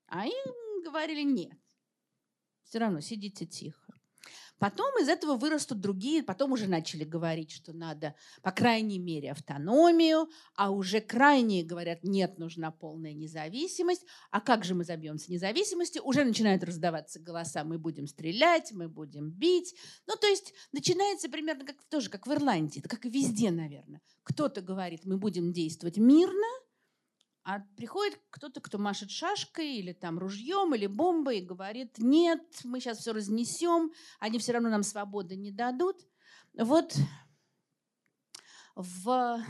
А 0.07 0.27
им 0.27 0.83
говорили 0.83 1.23
нет. 1.23 1.59
Все 2.63 2.79
равно 2.79 3.01
сидите 3.01 3.45
тихо. 3.45 3.90
Потом 4.61 4.93
из 5.01 5.09
этого 5.09 5.37
вырастут 5.37 5.81
другие, 5.81 6.23
потом 6.23 6.53
уже 6.53 6.67
начали 6.67 7.03
говорить, 7.03 7.51
что 7.51 7.73
надо, 7.73 8.15
по 8.43 8.53
крайней 8.53 8.99
мере, 8.99 9.33
автономию, 9.33 10.29
а 10.55 10.71
уже 10.71 11.01
крайние 11.01 11.65
говорят, 11.65 12.05
нет, 12.05 12.39
нужна 12.39 12.71
полная 12.71 13.15
независимость. 13.15 14.05
А 14.31 14.43
как 14.43 14.65
же 14.65 14.75
мы 14.75 14.85
забьемся 14.85 15.33
независимости? 15.33 15.99
Уже 15.99 16.25
начинают 16.25 16.63
раздаваться 16.63 17.19
голоса, 17.19 17.65
мы 17.65 17.79
будем 17.79 18.07
стрелять, 18.07 18.71
мы 18.73 18.91
будем 18.91 19.31
бить. 19.31 19.75
Ну, 20.07 20.15
то 20.21 20.27
есть 20.27 20.53
начинается 20.73 21.31
примерно 21.31 21.65
как, 21.65 21.83
тоже 21.85 22.11
как 22.11 22.27
в 22.27 22.33
Ирландии, 22.33 22.81
как 22.81 23.07
и 23.07 23.11
везде, 23.11 23.51
наверное. 23.51 24.03
Кто-то 24.25 24.61
говорит, 24.61 25.07
мы 25.07 25.17
будем 25.17 25.55
действовать 25.55 25.97
мирно, 25.97 26.47
а 27.43 27.61
приходит 27.77 28.21
кто-то, 28.31 28.61
кто 28.61 28.79
машет 28.79 29.11
шашкой 29.11 29.77
или 29.77 29.93
там 29.93 30.19
ружьем 30.19 30.75
или 30.75 30.87
бомбой 30.87 31.39
и 31.39 31.45
говорит, 31.45 31.99
нет, 31.99 32.43
мы 32.65 32.81
сейчас 32.81 32.99
все 32.99 33.13
разнесем, 33.13 33.93
они 34.19 34.39
все 34.39 34.53
равно 34.53 34.69
нам 34.69 34.83
свободы 34.83 35.37
не 35.37 35.51
дадут. 35.51 35.97
Вот 36.55 36.95
в 38.75 39.43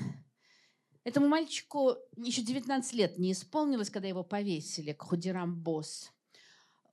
этому 1.04 1.28
мальчику 1.28 1.96
еще 2.16 2.42
19 2.42 2.92
лет 2.94 3.18
не 3.18 3.32
исполнилось, 3.32 3.90
когда 3.90 4.08
его 4.08 4.22
повесили 4.22 4.92
к 4.92 5.02
Худирам 5.02 5.56
Босс. 5.56 6.12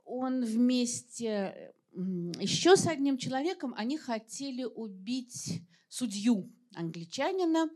Он 0.03 0.43
вместе 0.43 1.73
еще 1.93 2.75
с 2.75 2.87
одним 2.87 3.17
человеком 3.17 3.73
они 3.77 3.97
хотели 3.97 4.63
убить 4.63 5.61
судью 5.89 6.51
англичанина, 6.75 7.69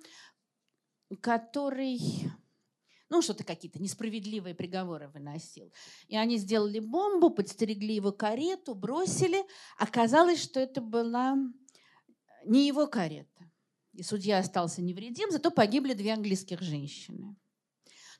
который 1.22 2.00
ну, 3.12 3.22
что-то 3.22 3.44
какие-то 3.44 3.78
несправедливые 3.78 4.56
приговоры 4.56 5.10
выносил. 5.10 5.74
И 6.08 6.16
они 6.16 6.38
сделали 6.38 6.80
бомбу, 6.80 7.30
подстерегли 7.30 7.94
его 7.94 8.14
карету, 8.14 8.74
бросили. 8.74 9.44
Оказалось, 9.78 10.42
что 10.42 10.62
это 10.62 10.80
была 10.80 11.36
не 12.46 12.66
его 12.66 12.88
карета. 12.88 13.52
И 13.92 14.02
судья 14.02 14.38
остался 14.38 14.82
невредим, 14.82 15.30
зато 15.30 15.52
погибли 15.52 15.94
две 15.94 16.14
английских 16.14 16.62
женщины. 16.62 17.36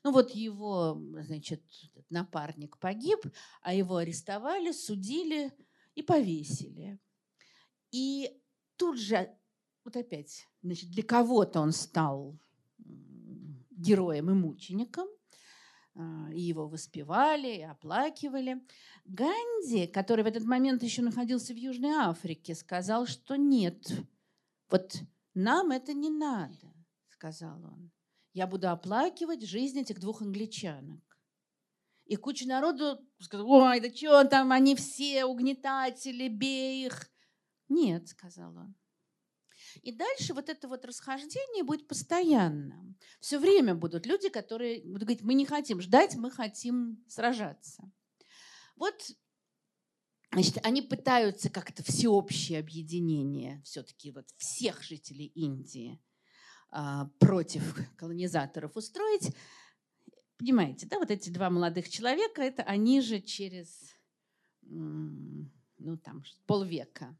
Ну 0.04 0.12
вот 0.12 0.32
его, 0.32 1.00
значит, 1.22 1.62
напарник 2.10 2.76
погиб, 2.76 3.20
а 3.62 3.72
его 3.72 3.96
арестовали, 3.96 4.72
судили 4.72 5.52
и 5.94 6.02
повесили. 6.02 6.98
И 7.92 8.30
тут 8.76 8.98
же, 8.98 9.34
вот 9.86 9.96
опять, 9.96 10.46
значит, 10.60 10.90
для 10.90 11.02
кого-то 11.02 11.60
он 11.60 11.72
стал 11.72 12.38
героем 13.82 14.30
и 14.30 14.34
мучеником, 14.34 15.08
а, 15.94 16.28
и 16.32 16.40
его 16.40 16.68
воспевали, 16.68 17.56
и 17.56 17.62
оплакивали. 17.62 18.62
Ганди, 19.04 19.86
который 19.86 20.24
в 20.24 20.28
этот 20.28 20.44
момент 20.44 20.82
еще 20.82 21.02
находился 21.02 21.52
в 21.52 21.56
Южной 21.56 21.92
Африке, 21.92 22.54
сказал, 22.54 23.06
что 23.06 23.36
нет, 23.36 23.92
вот 24.70 24.94
нам 25.34 25.70
это 25.70 25.92
не 25.92 26.10
надо, 26.10 26.72
сказал 27.08 27.62
он. 27.64 27.90
Я 28.32 28.46
буду 28.46 28.70
оплакивать 28.70 29.42
жизнь 29.42 29.78
этих 29.78 30.00
двух 30.00 30.22
англичанок. 30.22 31.02
И 32.06 32.16
куча 32.16 32.46
народу 32.48 32.98
сказала, 33.20 33.46
ой, 33.46 33.80
да 33.80 33.94
что 33.94 34.24
там, 34.24 34.52
они 34.52 34.74
все 34.74 35.24
угнетатели, 35.24 36.28
бей 36.28 36.86
их. 36.86 37.10
Нет, 37.68 38.08
сказал 38.08 38.56
он. 38.56 38.74
И 39.82 39.92
дальше 39.92 40.34
вот 40.34 40.48
это 40.48 40.68
вот 40.68 40.84
расхождение 40.84 41.64
будет 41.64 41.88
постоянно. 41.88 42.94
Все 43.20 43.38
время 43.38 43.74
будут 43.74 44.06
люди, 44.06 44.28
которые 44.28 44.82
будут 44.82 45.02
говорить, 45.02 45.22
мы 45.22 45.34
не 45.34 45.46
хотим 45.46 45.80
ждать, 45.80 46.14
мы 46.16 46.30
хотим 46.30 47.02
сражаться. 47.08 47.90
Вот 48.76 48.94
Значит, 50.32 50.64
они 50.64 50.80
пытаются 50.80 51.50
как-то 51.50 51.82
всеобщее 51.82 52.58
объединение 52.58 53.60
все-таки 53.66 54.12
вот 54.12 54.24
всех 54.38 54.82
жителей 54.82 55.26
Индии 55.26 56.00
а, 56.70 57.10
против 57.18 57.76
колонизаторов 57.98 58.74
устроить. 58.74 59.36
Понимаете, 60.38 60.86
да, 60.86 60.98
вот 60.98 61.10
эти 61.10 61.28
два 61.28 61.50
молодых 61.50 61.86
человека, 61.86 62.40
это 62.40 62.62
они 62.62 63.02
же 63.02 63.20
через 63.20 63.94
ну, 64.62 65.96
там, 66.02 66.24
полвека. 66.46 67.14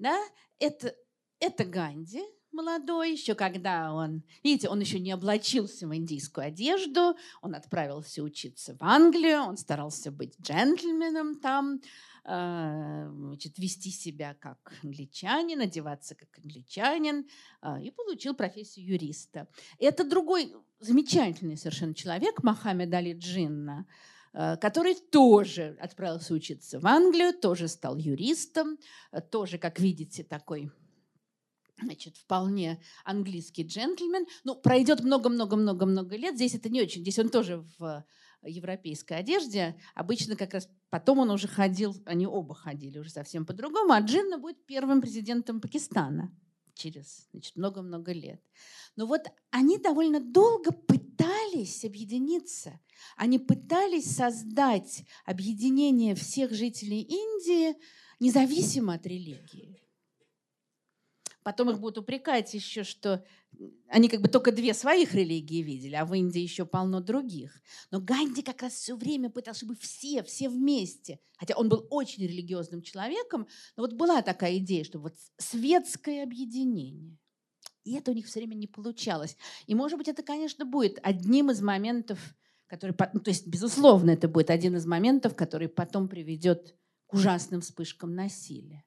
Да? 0.00 0.20
Это 0.58 0.96
это 1.40 1.64
Ганди, 1.64 2.22
молодой, 2.52 3.12
еще 3.12 3.34
когда 3.34 3.92
он, 3.92 4.22
видите, 4.42 4.68
он 4.68 4.80
еще 4.80 4.98
не 4.98 5.12
облачился 5.12 5.86
в 5.86 5.94
индийскую 5.94 6.46
одежду, 6.46 7.16
он 7.42 7.54
отправился 7.54 8.22
учиться 8.22 8.74
в 8.74 8.82
Англию, 8.82 9.42
он 9.42 9.56
старался 9.56 10.10
быть 10.10 10.34
джентльменом 10.40 11.40
там, 11.40 11.80
э, 12.24 13.10
значит, 13.12 13.58
вести 13.58 13.90
себя 13.90 14.34
как 14.40 14.58
англичанин, 14.82 15.60
одеваться 15.60 16.14
как 16.14 16.28
англичанин, 16.38 17.26
э, 17.62 17.82
и 17.82 17.90
получил 17.90 18.34
профессию 18.34 18.86
юриста. 18.86 19.46
Это 19.78 20.04
другой 20.04 20.52
замечательный 20.80 21.56
совершенно 21.56 21.94
человек, 21.94 22.42
Мохаммед 22.42 22.92
Али 22.92 23.12
Джинна, 23.12 23.86
э, 24.32 24.56
который 24.56 24.94
тоже 24.94 25.76
отправился 25.80 26.34
учиться 26.34 26.80
в 26.80 26.86
Англию, 26.86 27.34
тоже 27.34 27.68
стал 27.68 27.96
юристом, 27.96 28.78
тоже, 29.30 29.58
как 29.58 29.78
видите, 29.80 30.24
такой 30.24 30.70
значит, 31.80 32.16
вполне 32.16 32.80
английский 33.04 33.62
джентльмен. 33.62 34.26
Ну, 34.44 34.54
пройдет 34.56 35.00
много-много-много-много 35.00 36.16
лет. 36.16 36.34
Здесь 36.34 36.54
это 36.54 36.68
не 36.68 36.82
очень. 36.82 37.02
Здесь 37.02 37.18
он 37.18 37.28
тоже 37.28 37.64
в 37.78 38.04
европейской 38.42 39.14
одежде. 39.14 39.76
Обычно 39.94 40.36
как 40.36 40.54
раз 40.54 40.68
потом 40.90 41.18
он 41.18 41.30
уже 41.30 41.48
ходил, 41.48 41.96
они 42.06 42.26
оба 42.26 42.54
ходили 42.54 42.98
уже 42.98 43.10
совсем 43.10 43.46
по-другому. 43.46 43.92
А 43.92 44.00
Джинна 44.00 44.38
будет 44.38 44.64
первым 44.66 45.00
президентом 45.00 45.60
Пакистана 45.60 46.34
через 46.74 47.28
много-много 47.56 48.12
лет. 48.12 48.40
Но 48.96 49.06
вот 49.06 49.22
они 49.50 49.78
довольно 49.78 50.20
долго 50.20 50.70
пытались 50.70 51.84
объединиться. 51.84 52.80
Они 53.16 53.38
пытались 53.38 54.14
создать 54.14 55.04
объединение 55.24 56.14
всех 56.14 56.52
жителей 56.52 57.02
Индии 57.02 57.76
независимо 58.20 58.94
от 58.94 59.06
религии. 59.06 59.80
Потом 61.48 61.70
их 61.70 61.80
будут 61.80 61.96
упрекать 61.96 62.52
еще, 62.52 62.84
что 62.84 63.24
они 63.88 64.10
как 64.10 64.20
бы 64.20 64.28
только 64.28 64.52
две 64.52 64.74
своих 64.74 65.14
религии 65.14 65.62
видели, 65.62 65.94
а 65.94 66.04
в 66.04 66.12
Индии 66.12 66.42
еще 66.42 66.66
полно 66.66 67.00
других. 67.00 67.62
Но 67.90 68.02
Ганди 68.02 68.42
как 68.42 68.60
раз 68.60 68.74
все 68.74 68.94
время 68.94 69.30
пытался, 69.30 69.60
чтобы 69.60 69.74
все, 69.76 70.22
все 70.24 70.50
вместе. 70.50 71.20
Хотя 71.38 71.54
он 71.56 71.70
был 71.70 71.86
очень 71.88 72.24
религиозным 72.24 72.82
человеком, 72.82 73.48
но 73.78 73.84
вот 73.84 73.94
была 73.94 74.20
такая 74.20 74.58
идея, 74.58 74.84
что 74.84 74.98
вот 74.98 75.14
светское 75.38 76.22
объединение. 76.22 77.16
И 77.82 77.94
это 77.94 78.10
у 78.10 78.14
них 78.14 78.26
все 78.26 78.40
время 78.40 78.54
не 78.54 78.66
получалось. 78.66 79.34
И, 79.66 79.74
может 79.74 79.96
быть, 79.96 80.08
это, 80.08 80.22
конечно, 80.22 80.66
будет 80.66 80.98
одним 81.02 81.50
из 81.50 81.62
моментов, 81.62 82.18
который, 82.66 82.94
ну, 83.14 83.20
то 83.20 83.30
есть, 83.30 83.46
безусловно, 83.46 84.10
это 84.10 84.28
будет 84.28 84.50
один 84.50 84.76
из 84.76 84.84
моментов, 84.84 85.34
который 85.34 85.70
потом 85.70 86.08
приведет 86.08 86.76
к 87.06 87.14
ужасным 87.14 87.62
вспышкам 87.62 88.14
насилия. 88.14 88.84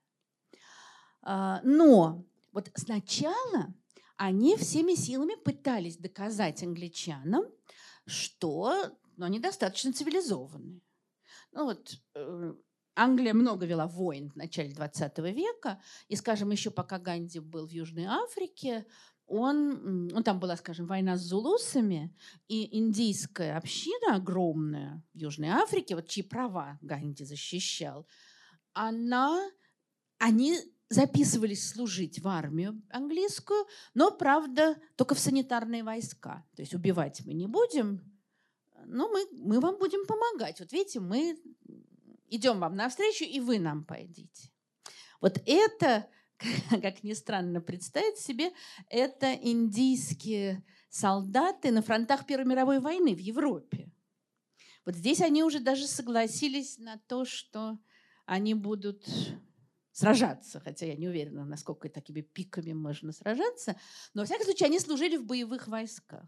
А, 1.24 1.60
но 1.64 2.26
вот 2.52 2.70
сначала 2.76 3.74
они 4.18 4.56
всеми 4.58 4.94
силами 4.96 5.36
пытались 5.44 5.98
доказать 5.98 6.64
англичанам, 6.64 7.46
что 8.06 8.92
ну, 9.18 9.26
они 9.26 9.40
достаточно 9.40 9.94
цивилизованные. 9.94 10.82
Ну 11.52 11.66
вот 11.66 11.94
э, 12.16 12.54
Англия 12.96 13.34
много 13.34 13.66
вела 13.66 13.88
войн 13.88 14.30
в 14.30 14.36
начале 14.36 14.74
20 14.74 15.18
века, 15.20 15.82
и, 16.08 16.16
скажем, 16.16 16.52
еще 16.52 16.72
пока 16.72 17.00
Ганди 17.00 17.40
был 17.40 17.68
в 17.68 17.72
Южной 17.72 18.06
Африке, 18.06 18.86
он, 19.28 20.08
ну, 20.08 20.24
там 20.24 20.40
была, 20.40 20.58
скажем, 20.58 20.88
война 20.88 21.18
с 21.18 21.22
зулусами, 21.22 22.14
и 22.50 22.78
индийская 22.78 23.58
община 23.58 24.16
огромная 24.16 25.04
в 25.14 25.18
Южной 25.18 25.50
Африке, 25.50 25.96
вот 25.96 26.10
чьи 26.10 26.22
права 26.22 26.78
Ганди 26.82 27.24
защищал, 27.24 28.06
она, 28.74 29.50
они 30.18 30.58
записывались 30.92 31.70
служить 31.70 32.20
в 32.20 32.28
армию 32.28 32.82
английскую, 32.90 33.66
но, 33.94 34.12
правда, 34.12 34.76
только 34.98 35.16
в 35.16 35.20
санитарные 35.20 35.84
войска. 35.84 36.46
То 36.56 36.62
есть 36.62 36.74
убивать 36.74 37.22
мы 37.26 37.34
не 37.34 37.48
будем, 37.48 38.02
но 38.86 39.08
мы, 39.08 39.26
мы 39.32 39.62
вам 39.62 39.78
будем 39.78 40.06
помогать. 40.06 40.60
Вот 40.60 40.74
видите, 40.74 41.00
мы 41.00 41.40
идем 42.28 42.60
вам 42.60 42.76
навстречу, 42.76 43.24
и 43.24 43.40
вы 43.40 43.58
нам 43.58 43.86
пойдите. 43.86 44.52
Вот 45.22 45.42
это, 45.46 46.10
как 46.70 47.04
ни 47.04 47.14
странно 47.14 47.62
представить 47.62 48.18
себе, 48.18 48.52
это 48.90 49.34
индийские 49.34 50.62
солдаты 50.90 51.72
на 51.72 51.82
фронтах 51.82 52.26
Первой 52.26 52.46
мировой 52.46 52.82
войны 52.82 53.16
в 53.16 53.20
Европе. 53.20 53.90
Вот 54.86 54.96
здесь 54.96 55.22
они 55.22 55.44
уже 55.44 55.62
даже 55.62 55.88
согласились 55.88 56.78
на 56.80 56.98
то, 57.08 57.24
что 57.24 57.80
они 58.26 58.56
будут 58.56 59.08
сражаться, 59.92 60.60
хотя 60.60 60.86
я 60.86 60.96
не 60.96 61.08
уверена, 61.08 61.46
насколько 61.46 61.90
такими 61.90 62.22
пиками 62.22 62.74
можно 62.74 63.12
сражаться, 63.12 63.76
но, 64.14 64.22
во 64.22 64.26
всяком 64.26 64.46
случае, 64.46 64.68
они 64.68 64.80
служили 64.80 65.18
в 65.18 65.26
боевых 65.26 65.68
войсках. 65.68 66.26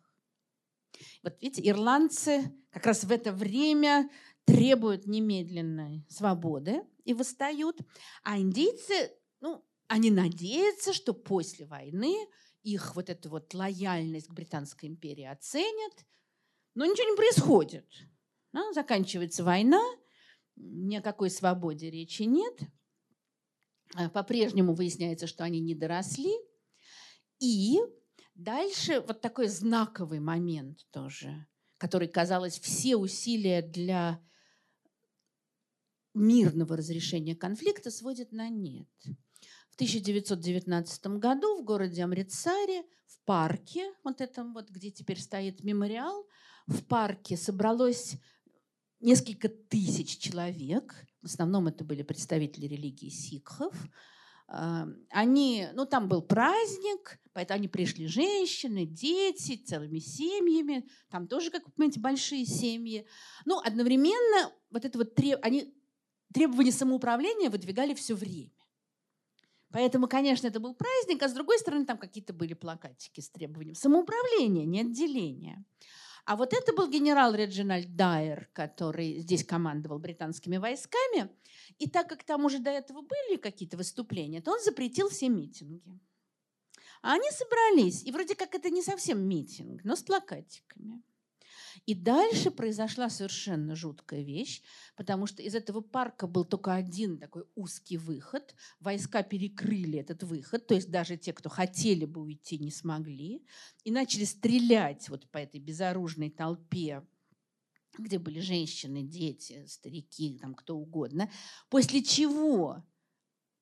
Вот 1.23 1.41
видите, 1.41 1.67
ирландцы 1.67 2.53
как 2.69 2.85
раз 2.85 3.03
в 3.03 3.11
это 3.11 3.31
время 3.31 4.09
требуют 4.45 5.07
немедленной 5.07 6.05
свободы 6.09 6.83
и 7.05 7.13
восстают, 7.13 7.79
а 8.23 8.37
индийцы, 8.37 9.11
ну, 9.39 9.65
они 9.87 10.11
надеются, 10.11 10.93
что 10.93 11.13
после 11.13 11.65
войны 11.65 12.15
их 12.61 12.95
вот 12.95 13.09
эту 13.09 13.29
вот 13.29 13.53
лояльность 13.53 14.27
к 14.27 14.33
Британской 14.33 14.89
империи 14.89 15.25
оценят, 15.25 16.05
но 16.75 16.85
ничего 16.85 17.09
не 17.09 17.15
происходит. 17.15 17.87
Ну, 18.51 18.71
заканчивается 18.73 19.43
война, 19.43 19.81
ни 20.55 20.95
о 20.97 21.01
какой 21.01 21.29
свободе 21.29 21.89
речи 21.89 22.23
нет– 22.23 22.59
по-прежнему 24.13 24.73
выясняется, 24.73 25.27
что 25.27 25.43
они 25.43 25.59
не 25.59 25.75
доросли. 25.75 26.33
И 27.39 27.79
дальше 28.35 29.01
вот 29.01 29.21
такой 29.21 29.47
знаковый 29.47 30.19
момент 30.19 30.85
тоже, 30.91 31.45
который, 31.77 32.07
казалось, 32.07 32.59
все 32.59 32.95
усилия 32.95 33.61
для 33.61 34.21
мирного 36.13 36.77
разрешения 36.77 37.35
конфликта 37.35 37.91
сводят 37.91 38.31
на 38.31 38.49
нет. 38.49 38.87
В 39.69 39.75
1919 39.75 41.07
году 41.17 41.59
в 41.59 41.65
городе 41.65 42.03
Амрицаре, 42.03 42.83
в 43.07 43.19
парке, 43.25 43.91
вот 44.03 44.21
этом 44.21 44.53
вот, 44.53 44.69
где 44.69 44.91
теперь 44.91 45.19
стоит 45.19 45.63
мемориал, 45.63 46.27
в 46.67 46.83
парке 46.85 47.35
собралось 47.35 48.17
несколько 48.99 49.49
тысяч 49.49 50.19
человек, 50.19 51.05
в 51.23 51.25
основном 51.25 51.67
это 51.67 51.83
были 51.83 52.03
представители 52.03 52.67
религии 52.67 53.09
сикхов, 53.09 53.73
они, 55.09 55.67
ну 55.73 55.85
там 55.85 56.07
был 56.07 56.21
праздник, 56.21 57.19
поэтому 57.31 57.55
они 57.55 57.67
пришли 57.67 58.05
женщины, 58.07 58.85
дети, 58.85 59.55
целыми 59.55 59.99
семьями, 59.99 60.85
там 61.09 61.27
тоже, 61.27 61.49
как 61.49 61.65
вы 61.65 61.71
понимаете, 61.71 61.99
большие 61.99 62.45
семьи. 62.45 63.07
Ну, 63.45 63.59
одновременно 63.59 64.51
вот 64.69 64.85
это 64.85 64.97
вот 64.97 65.15
треб... 65.15 65.39
они 65.41 65.73
требования 66.33 66.71
самоуправления 66.71 67.49
выдвигали 67.49 67.93
все 67.93 68.15
время. 68.15 68.51
Поэтому, 69.71 70.07
конечно, 70.07 70.45
это 70.45 70.59
был 70.59 70.75
праздник, 70.75 71.23
а 71.23 71.29
с 71.29 71.33
другой 71.33 71.57
стороны, 71.57 71.85
там 71.85 71.97
какие-то 71.97 72.33
были 72.33 72.53
плакатики 72.53 73.21
с 73.21 73.29
требованием 73.29 73.75
самоуправления, 73.75 74.65
не 74.65 74.81
отделения. 74.81 75.65
А 76.25 76.35
вот 76.37 76.53
это 76.53 76.73
был 76.73 76.89
генерал 76.89 77.35
Реджинальд 77.35 77.95
Дайер, 77.95 78.49
который 78.53 79.19
здесь 79.19 79.43
командовал 79.43 79.99
британскими 79.99 80.57
войсками. 80.57 81.29
И 81.79 81.89
так 81.89 82.07
как 82.07 82.23
там 82.23 82.45
уже 82.45 82.59
до 82.59 82.69
этого 82.69 83.01
были 83.01 83.37
какие-то 83.37 83.75
выступления, 83.75 84.41
то 84.41 84.51
он 84.51 84.61
запретил 84.61 85.09
все 85.09 85.27
митинги. 85.27 85.99
А 87.01 87.13
они 87.13 87.29
собрались, 87.31 88.03
и 88.05 88.11
вроде 88.13 88.35
как 88.35 88.55
это 88.55 88.69
не 88.69 88.81
совсем 88.81 89.27
митинг, 89.27 89.83
но 89.83 89.97
с 89.97 90.03
плакатиками. 90.03 91.03
И 91.85 91.93
дальше 91.93 92.51
произошла 92.51 93.09
совершенно 93.09 93.75
жуткая 93.75 94.21
вещь, 94.21 94.61
потому 94.95 95.25
что 95.25 95.41
из 95.41 95.55
этого 95.55 95.81
парка 95.81 96.27
был 96.27 96.45
только 96.45 96.73
один 96.73 97.17
такой 97.17 97.43
узкий 97.55 97.97
выход. 97.97 98.55
Войска 98.79 99.23
перекрыли 99.23 99.99
этот 99.99 100.23
выход, 100.23 100.67
то 100.67 100.75
есть 100.75 100.89
даже 100.89 101.17
те, 101.17 101.33
кто 101.33 101.49
хотели 101.49 102.05
бы 102.05 102.21
уйти, 102.21 102.57
не 102.57 102.71
смогли. 102.71 103.45
И 103.83 103.91
начали 103.91 104.23
стрелять 104.25 105.09
вот 105.09 105.29
по 105.29 105.37
этой 105.37 105.59
безоружной 105.59 106.29
толпе 106.29 107.03
где 107.99 108.17
были 108.17 108.39
женщины, 108.39 109.03
дети, 109.03 109.65
старики, 109.67 110.39
там 110.41 110.55
кто 110.55 110.75
угодно. 110.75 111.29
После 111.69 112.03
чего 112.03 112.83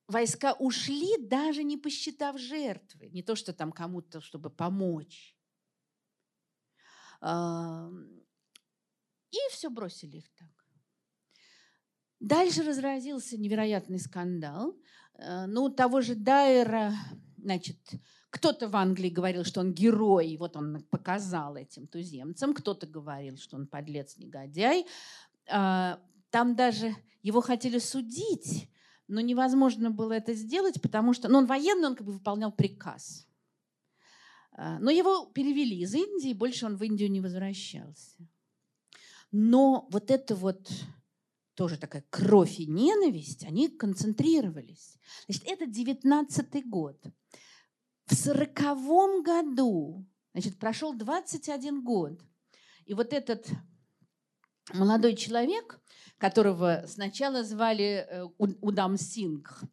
войска 0.08 0.54
ушли, 0.54 1.18
даже 1.18 1.64
не 1.64 1.78
посчитав 1.78 2.40
жертвы. 2.40 3.10
Не 3.10 3.24
то, 3.24 3.36
что 3.36 3.54
там 3.54 3.72
кому-то, 3.72 4.22
чтобы 4.22 4.50
помочь. 4.50 5.36
И 9.32 9.38
все 9.52 9.70
бросили 9.70 10.18
их 10.18 10.30
так. 10.38 10.50
Дальше 12.20 12.64
разразился 12.64 13.38
невероятный 13.38 14.00
скандал. 14.00 14.76
Э, 15.16 15.46
ну, 15.48 15.70
того 15.70 16.02
же 16.02 16.16
Дайера, 16.16 16.94
значит, 17.38 17.78
кто-то 18.30 18.70
в 18.70 18.76
Англии 18.76 19.10
говорил, 19.10 19.44
что 19.44 19.60
он 19.60 19.74
герой, 19.74 20.38
вот 20.38 20.56
он 20.56 20.84
показал 20.90 21.56
этим 21.56 21.88
туземцам, 21.88 22.54
кто-то 22.54 22.88
говорил, 22.88 23.38
что 23.38 23.58
он 23.58 23.68
подлец, 23.68 24.18
негодяй. 24.18 24.86
А, 25.50 26.00
там 26.30 26.56
даже 26.56 26.96
его 27.24 27.42
хотели 27.42 27.80
судить, 27.80 28.70
но 29.08 29.20
невозможно 29.20 29.92
было 29.92 30.14
это 30.14 30.34
сделать, 30.34 30.82
потому 30.82 31.14
что 31.14 31.28
ну, 31.28 31.40
он 31.40 31.46
военный, 31.46 31.88
он 31.90 31.96
как 31.96 32.06
бы 32.06 32.14
выполнял 32.14 32.52
приказ. 32.52 33.28
А, 34.54 34.80
но 34.80 34.92
его 34.92 35.26
перевели 35.28 35.80
из 35.80 35.94
Индии, 35.94 36.34
больше 36.34 36.66
он 36.66 36.76
в 36.76 36.84
Индию 36.84 37.10
не 37.10 37.22
возвращался. 37.22 38.28
Но 39.32 39.88
вот 39.92 40.12
это 40.12 40.36
вот 40.36 40.70
тоже 41.56 41.78
такая 41.78 42.04
кровь 42.10 42.60
и 42.60 42.66
ненависть, 42.66 43.44
они 43.46 43.70
концентрировались. 43.70 44.98
Значит, 45.28 45.44
это 45.46 45.66
19 45.68 46.68
год. 46.68 47.02
В 48.06 48.16
сороковом 48.16 49.24
году, 49.24 50.06
значит, 50.34 50.60
прошел 50.60 50.94
21 50.94 51.84
год, 51.84 52.20
и 52.86 52.94
вот 52.94 53.14
этот 53.14 53.48
молодой 54.74 55.16
человек, 55.16 55.80
которого 56.18 56.84
сначала 56.88 57.44
звали 57.44 58.06
э, 58.08 58.26
Удам 58.38 58.98
Сингх, 58.98 59.64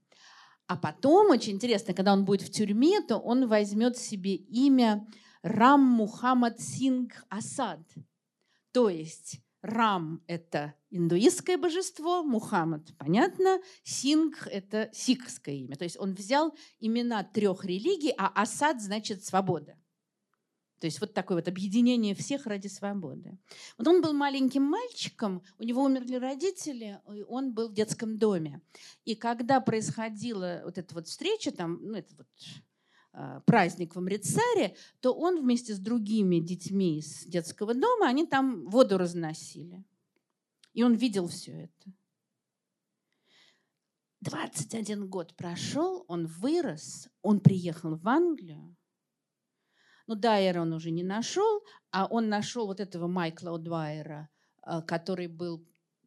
а 0.69 0.77
потом, 0.77 1.31
очень 1.31 1.55
интересно, 1.55 1.95
когда 1.95 2.13
он 2.13 2.27
будет 2.27 2.43
в 2.43 2.53
тюрьме, 2.53 3.01
то 3.01 3.17
он 3.17 3.49
возьмет 3.49 3.97
себе 3.97 4.35
имя 4.35 5.07
Рам 5.43 5.83
Мухаммад 5.83 6.61
Сингх 6.61 7.25
Асад. 7.31 7.81
То 8.73 8.91
есть 8.91 9.41
Рам– 9.63 10.23
это 10.27 10.75
индуистское 10.91 11.57
божество, 11.57 12.23
Мухаммад, 12.23 12.95
понятно, 12.99 13.61
Сингх– 13.83 14.47
это 14.53 14.91
сикхское 14.93 15.55
имя. 15.55 15.77
То 15.77 15.85
есть 15.85 15.99
он 15.99 16.15
взял 16.15 16.55
имена 16.81 17.25
трех 17.25 17.65
религий, 17.65 18.13
а 18.19 18.29
Асад 18.29 18.83
значит 18.83 19.25
свобода. 19.25 19.79
То 20.81 20.87
есть 20.87 21.01
вот 21.01 21.13
такое 21.13 21.39
вот 21.39 21.49
объединение 21.49 22.15
всех 22.15 22.47
ради 22.47 22.69
свободы. 22.69 23.37
Вот 23.77 23.89
он 23.89 24.01
был 24.01 24.13
маленьким 24.13 24.63
мальчиком, 24.63 25.43
у 25.59 25.65
него 25.65 25.83
умерли 25.83 26.15
родители, 26.15 27.01
он 27.29 27.53
был 27.53 27.69
в 27.69 27.75
детском 27.75 28.17
доме. 28.17 28.61
И 29.05 29.15
когда 29.17 29.61
происходила 29.61 30.63
вот 30.65 30.79
эта 30.79 30.95
вот 30.95 31.09
встреча, 31.09 31.51
там, 31.51 31.81
ну, 31.83 31.95
это 31.95 32.15
вот 32.17 32.29
а, 33.13 33.41
праздник 33.41 33.97
в 33.97 33.99
Амрицаре, 33.99 34.77
то 35.01 35.13
он 35.13 35.41
вместе 35.41 35.75
с 35.75 35.79
другими 35.81 36.39
детьми 36.39 36.99
из 36.99 37.25
детского 37.25 37.75
дома, 37.75 38.07
они 38.07 38.27
там 38.27 38.69
воду 38.69 38.99
разносили. 38.99 39.85
И 40.75 40.85
он 40.85 40.95
видел 40.95 41.27
все 41.27 41.53
это. 41.65 41.93
21 44.21 45.09
год 45.09 45.35
прошел, 45.35 46.05
он 46.07 46.27
вырос, 46.27 47.09
он 47.23 47.41
приехал 47.41 47.97
в 47.97 48.07
Англию, 48.09 48.77
ну, 50.09 50.15
Дайера 50.15 50.63
он 50.63 50.73
уже 50.73 50.91
не 50.91 51.03
нашел, 51.03 51.63
а 51.91 52.07
он 52.07 52.29
нашел 52.29 52.67
вот 52.67 52.81
этого 52.81 53.07
Майкла 53.07 53.51
Удвайера, 53.51 54.29
э, 54.67 54.81
который 54.83 55.27
был 55.29 55.65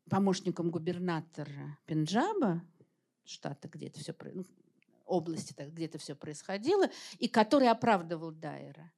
помощником 0.10 0.72
губернатора 0.72 1.78
Пенджаба, 1.86 2.64
штата, 3.24 3.70
где 3.70 3.88
это 3.88 4.00
все, 4.00 4.16
ну, 4.34 4.46
области, 5.06 5.54
где 5.58 5.86
это 5.86 6.00
все 6.00 6.16
происходило, 6.16 6.90
и 7.20 7.28
который 7.28 7.70
оправдывал 7.70 8.32
Дайера 8.32 8.92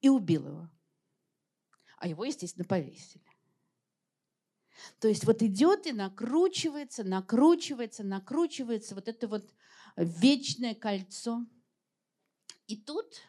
и 0.00 0.08
убил 0.08 0.46
его. 0.46 0.70
А 1.98 2.08
его, 2.08 2.24
естественно, 2.24 2.64
повесили. 2.64 3.24
То 4.98 5.06
есть 5.06 5.26
вот 5.26 5.42
идет 5.42 5.86
и 5.86 5.92
накручивается, 5.92 7.04
накручивается, 7.04 8.02
накручивается 8.02 8.96
вот 8.96 9.06
это 9.06 9.28
вот 9.28 9.54
вечное 9.96 10.74
кольцо. 10.74 11.46
И 12.66 12.76
тут 12.76 13.20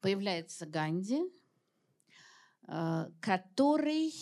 появляется 0.00 0.66
Ганди, 0.66 1.22
э, 2.66 3.10
который 3.20 4.12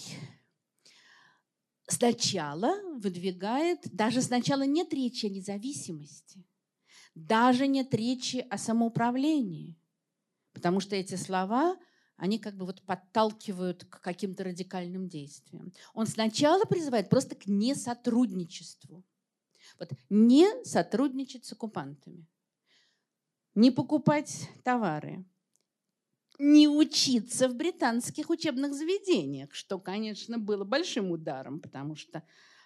сначала 1.89 2.74
выдвигает, 2.99 3.81
даже 3.93 4.22
сначала 4.22 4.62
нет 4.62 4.93
речи 4.93 5.27
о 5.27 5.31
независимости, 5.31 6.45
даже 7.14 7.66
нет 7.66 7.95
речи 7.95 8.47
о 8.51 8.59
самоуправлении, 8.59 9.77
потому 10.53 10.81
что 10.81 10.97
эти 10.97 11.14
слова, 11.14 11.77
они 12.16 12.39
как 12.39 12.57
бы 12.57 12.66
вот 12.66 12.83
подталкивают 12.83 13.85
к 13.85 14.01
каким-то 14.01 14.45
радикальным 14.45 15.09
действиям. 15.09 15.72
Он 15.93 16.07
сначала 16.07 16.64
призывает 16.64 17.11
просто 17.11 17.35
к 17.35 17.47
несотрудничеству. 17.47 19.05
Вот 19.79 19.91
не 20.09 20.47
сотрудничать 20.64 21.45
с 21.45 21.53
оккупантами, 21.53 22.27
не 23.55 23.70
покупать 23.70 24.49
товары, 24.64 25.24
не 26.39 26.68
учиться 26.68 27.49
в 27.49 27.55
британских 27.55 28.30
учебных 28.30 28.74
заведениях, 28.74 29.55
что, 29.55 29.78
конечно, 29.78 30.39
было 30.39 30.64
большим 30.64 31.11
ударом, 31.11 31.61
потому 31.61 31.97
что 31.97 32.22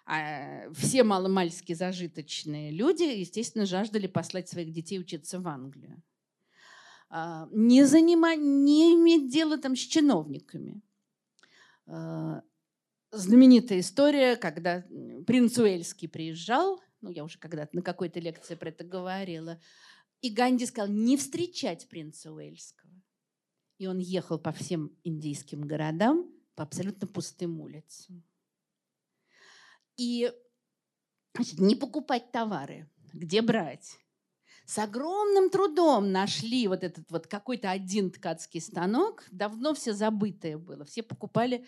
а, 0.06 0.70
все 0.72 1.04
маломальски 1.04 1.72
зажиточные 1.72 2.70
люди, 2.70 3.04
естественно, 3.04 3.66
жаждали 3.66 4.06
послать 4.06 4.48
своих 4.48 4.72
детей 4.72 4.98
учиться 4.98 5.40
в 5.40 5.46
Англию. 5.46 6.02
А, 7.08 7.48
не, 7.52 7.84
занимать, 7.84 8.40
не 8.40 8.94
иметь 8.94 9.32
дела 9.32 9.58
там 9.58 9.76
с 9.76 9.80
чиновниками. 9.80 10.80
А, 11.86 12.42
знаменитая 13.12 13.80
история, 13.80 14.36
когда 14.36 14.84
принц 15.26 15.58
Уэльский 15.58 16.08
приезжал, 16.08 16.80
ну, 17.00 17.10
я 17.10 17.24
уже 17.24 17.38
когда-то 17.38 17.76
на 17.76 17.82
какой-то 17.82 18.20
лекции 18.20 18.54
про 18.54 18.70
это 18.70 18.84
говорила, 18.84 19.60
и 20.20 20.30
Ганди 20.30 20.66
сказал 20.66 20.92
не 20.92 21.16
встречать 21.16 21.88
принца 21.88 22.32
Уэльского. 22.32 22.90
И 23.80 23.86
он 23.86 23.96
ехал 23.96 24.38
по 24.38 24.52
всем 24.52 24.94
индийским 25.04 25.62
городам, 25.62 26.30
по 26.54 26.64
абсолютно 26.64 27.06
пустым 27.06 27.62
улицам. 27.62 28.22
И 29.96 30.30
значит, 31.34 31.58
не 31.58 31.74
покупать 31.74 32.30
товары, 32.30 32.90
где 33.14 33.40
брать. 33.40 33.96
С 34.66 34.76
огромным 34.76 35.48
трудом 35.48 36.12
нашли 36.12 36.68
вот 36.68 36.84
этот 36.84 37.10
вот 37.10 37.26
какой-то 37.26 37.70
один 37.70 38.10
ткацкий 38.10 38.60
станок. 38.60 39.24
Давно 39.30 39.72
все 39.72 39.94
забытое 39.94 40.58
было. 40.58 40.84
Все 40.84 41.02
покупали 41.02 41.64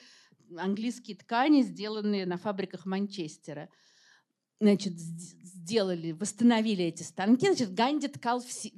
английские 0.58 1.16
ткани, 1.16 1.62
сделанные 1.62 2.26
на 2.26 2.36
фабриках 2.36 2.84
Манчестера. 2.84 3.70
Значит, 4.60 4.98
сделали, 4.98 6.12
восстановили 6.12 6.84
эти 6.84 7.04
станки. 7.04 7.46
Значит, 7.46 7.72
Ганди 7.72 8.08
ткал 8.08 8.42
все, 8.42 8.70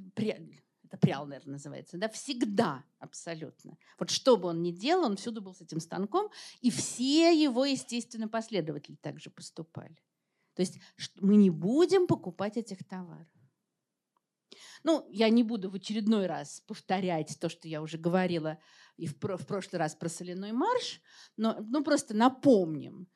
это 0.95 1.07
прял, 1.07 1.27
наверное, 1.27 1.53
называется, 1.53 1.99
да, 1.99 2.09
всегда 2.09 2.85
абсолютно. 2.99 3.77
Вот 3.99 4.11
что 4.11 4.37
бы 4.37 4.49
он 4.49 4.63
ни 4.63 4.71
делал, 4.71 5.07
он 5.07 5.17
всюду 5.17 5.43
был 5.43 5.55
с 5.55 5.61
этим 5.61 5.81
станком, 5.81 6.31
и 6.61 6.71
все 6.71 7.33
его, 7.33 7.65
естественно, 7.65 8.29
последователи 8.29 8.97
также 8.97 9.31
поступали. 9.31 9.97
То 10.55 10.63
есть 10.63 10.79
мы 11.21 11.37
не 11.37 11.51
будем 11.51 12.07
покупать 12.07 12.57
этих 12.57 12.87
товаров. 12.87 13.27
Ну, 14.85 15.07
я 15.11 15.29
не 15.31 15.43
буду 15.43 15.71
в 15.71 15.75
очередной 15.75 16.27
раз 16.27 16.61
повторять 16.61 17.37
то, 17.41 17.49
что 17.49 17.67
я 17.67 17.83
уже 17.83 17.99
говорила 17.99 18.59
и 18.97 19.09
в, 19.09 19.15
в 19.15 19.47
прошлый 19.47 19.81
раз 19.81 19.97
про 19.97 20.09
соляной 20.09 20.53
марш, 20.53 21.01
но 21.37 21.57
ну, 21.61 21.83
просто 21.83 22.15
напомним. 22.15 23.09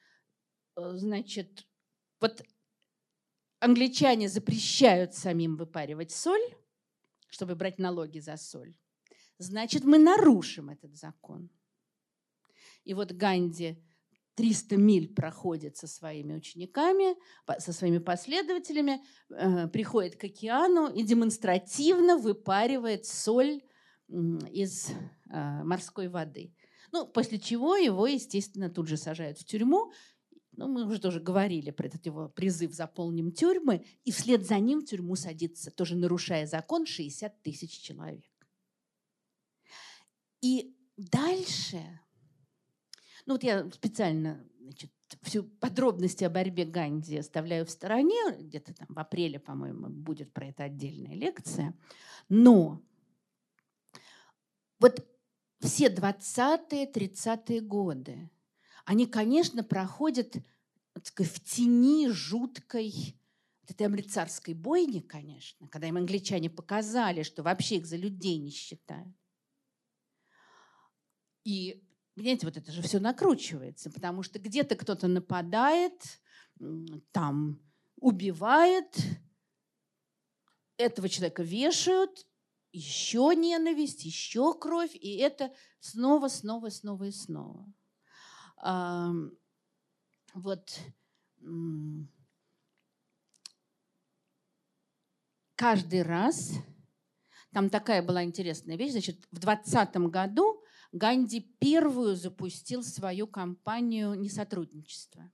Э, 0.77 0.97
значит, 0.97 1.69
вот 2.21 2.43
англичане 3.61 4.29
запрещают 4.29 5.15
самим 5.15 5.57
выпаривать 5.57 6.11
соль, 6.11 6.58
чтобы 7.29 7.55
брать 7.55 7.79
налоги 7.79 8.19
за 8.19 8.37
соль. 8.37 8.75
Значит, 9.39 9.85
мы 9.85 9.99
нарушим 9.99 10.71
этот 10.71 10.97
закон. 10.97 11.51
И 12.85 12.95
вот 12.95 13.13
Ганди 13.13 13.79
300 14.35 14.77
миль 14.77 15.15
проходит 15.15 15.77
со 15.77 15.87
своими 15.87 16.35
учениками, 16.35 17.17
со 17.59 17.73
своими 17.73 17.99
последователями, 17.99 19.03
э, 19.31 19.69
приходит 19.69 20.17
к 20.17 20.25
океану 20.25 20.93
и 20.93 21.03
демонстративно 21.03 22.17
выпаривает 22.17 23.05
соль 23.05 23.63
из 24.09 24.91
э, 24.91 25.63
морской 25.65 26.09
воды. 26.09 26.55
Ну, 26.93 27.07
после 27.07 27.39
чего 27.39 27.77
его, 27.77 28.07
естественно, 28.07 28.71
тут 28.71 28.89
же 28.89 28.97
сажают 28.97 29.39
в 29.39 29.45
тюрьму. 29.45 29.93
Ну, 30.59 30.69
мы 30.69 30.87
уже 30.87 31.01
тоже 31.01 31.21
говорили 31.21 31.71
про 31.71 31.87
этот 31.87 32.05
его 32.05 32.29
призыв 32.29 32.73
«заполним 32.73 33.33
тюрьмы», 33.33 33.85
и 34.05 34.11
вслед 34.11 34.47
за 34.47 34.59
ним 34.59 34.81
в 34.81 34.87
тюрьму 34.87 35.17
садится, 35.17 35.71
тоже 35.71 35.97
нарушая 35.97 36.47
закон, 36.47 36.85
60 36.85 37.43
тысяч 37.43 37.81
человек. 37.81 38.31
И 40.41 40.77
дальше 40.97 42.01
ну 43.29 43.35
вот 43.35 43.45
я 43.45 43.71
специально 43.71 44.43
значит, 44.59 44.91
всю 45.21 45.43
подробности 45.45 46.25
о 46.25 46.31
борьбе 46.31 46.65
Ганди 46.65 47.19
оставляю 47.19 47.67
в 47.67 47.71
стороне. 47.71 48.17
Где-то 48.39 48.73
там 48.73 48.87
в 48.89 48.99
апреле, 48.99 49.39
по-моему, 49.39 49.91
будет 49.91 50.33
про 50.33 50.47
это 50.47 50.65
отдельная 50.65 51.15
лекция. 51.15 51.75
Но 52.31 52.81
вот 54.81 55.07
все 55.61 55.89
20-е, 55.89 56.91
30-е 56.91 57.61
годы, 57.61 58.31
они, 58.89 59.05
конечно, 59.05 59.63
проходят 59.63 60.37
в 60.95 61.41
тени 61.41 62.09
жуткой 62.09 63.21
вот 63.61 63.71
этой 63.71 63.87
амрицарской 63.87 64.55
бойни, 64.55 65.01
конечно, 65.01 65.69
когда 65.69 65.89
им 65.89 65.99
англичане 65.99 66.49
показали, 66.49 67.23
что 67.23 67.43
вообще 67.43 67.77
их 67.77 67.87
за 67.87 67.97
людей 67.99 68.39
не 68.39 68.51
считают. 68.51 69.15
И 71.45 71.85
Понимаете, 72.15 72.47
вот 72.47 72.57
это 72.57 72.73
же 72.73 72.81
все 72.83 72.99
накручивается, 72.99 73.91
потому 73.91 74.23
что 74.23 74.41
где-то 74.41 74.75
кто-то 74.75 75.07
нападает, 75.07 76.21
там 77.13 77.61
убивает, 78.01 78.97
этого 80.79 81.09
человека 81.09 81.43
вешают, 81.43 82.27
еще 82.73 83.35
ненависть, 83.37 84.05
еще 84.05 84.59
кровь, 84.59 84.97
и 84.97 85.19
это 85.19 85.55
снова, 85.79 86.29
снова, 86.29 86.71
снова 86.71 87.05
и 87.05 87.13
снова. 87.13 87.73
А, 88.61 89.13
вот 90.35 90.81
каждый 95.55 96.03
раз, 96.03 96.53
там 97.53 97.71
такая 97.71 98.03
была 98.03 98.25
интересная 98.25 98.77
вещь, 98.77 98.93
значит, 98.93 99.27
в 99.31 99.39
2020 99.39 99.97
году 100.11 100.63
Ганди 100.93 101.41
первую 101.41 102.17
запустил 102.17 102.83
свою 102.83 103.27
кампанию 103.27 104.15
несотрудничества. 104.15 105.31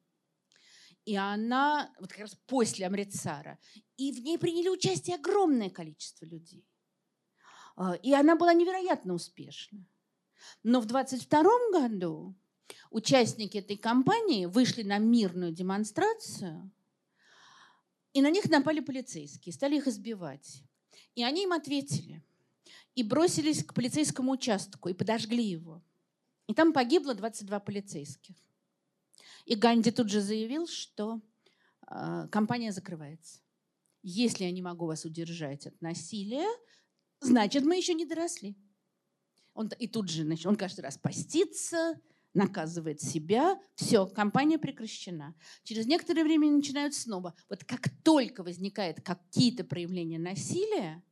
И 1.04 1.16
она, 1.16 1.92
вот 2.00 2.10
как 2.10 2.20
раз 2.20 2.34
после 2.46 2.86
Амрицара, 2.86 3.58
и 3.96 4.10
в 4.10 4.20
ней 4.20 4.38
приняли 4.38 4.68
участие 4.68 5.16
огромное 5.16 5.70
количество 5.70 6.24
людей. 6.24 6.66
А, 7.76 7.94
и 7.94 8.12
она 8.12 8.36
была 8.36 8.54
невероятно 8.54 9.14
успешна. 9.14 9.84
Но 10.62 10.80
в 10.80 10.86
22 10.86 11.42
году 11.72 12.34
участники 12.90 13.58
этой 13.58 13.76
кампании 13.76 14.46
вышли 14.46 14.82
на 14.82 14.98
мирную 14.98 15.52
демонстрацию, 15.52 16.70
и 18.12 18.22
на 18.22 18.30
них 18.30 18.48
напали 18.48 18.80
полицейские, 18.80 19.52
стали 19.52 19.76
их 19.76 19.86
избивать. 19.86 20.62
И 21.14 21.24
они 21.24 21.44
им 21.44 21.52
ответили– 21.52 22.22
и 22.94 23.02
бросились 23.02 23.64
к 23.64 23.74
полицейскому 23.74 24.32
участку 24.32 24.88
и 24.88 24.94
подожгли 24.94 25.44
его. 25.44 25.82
И 26.46 26.54
там 26.54 26.72
погибло 26.72 27.14
22 27.14 27.60
полицейских. 27.60 28.36
И 29.46 29.54
Ганди 29.56 29.90
тут 29.90 30.10
же 30.10 30.20
заявил, 30.20 30.66
что 30.66 31.20
э, 31.88 32.28
компания 32.30 32.72
закрывается. 32.72 33.40
Если 34.02 34.44
я 34.44 34.52
не 34.52 34.62
могу 34.62 34.86
вас 34.86 35.04
удержать 35.04 35.66
от 35.66 35.80
насилия, 35.80 36.48
значит, 37.20 37.64
мы 37.64 37.76
еще 37.76 37.94
не 37.94 38.04
доросли. 38.04 38.56
Он, 39.54 39.70
и 39.78 39.88
тут 39.88 40.08
же 40.08 40.24
значит, 40.24 40.46
он 40.46 40.56
каждый 40.56 40.80
раз 40.80 40.98
постится, 40.98 41.98
наказывает 42.34 43.00
себя. 43.00 43.58
Все, 43.76 44.06
компания 44.06 44.58
прекращена. 44.58 45.34
Через 45.62 45.86
некоторое 45.86 46.24
время 46.24 46.50
начинают 46.50 46.94
снова. 46.94 47.34
Вот 47.48 47.64
как 47.64 47.88
только 48.02 48.42
возникает 48.42 49.00
какие-то 49.00 49.64
проявления 49.64 50.18
насилия, 50.18 51.02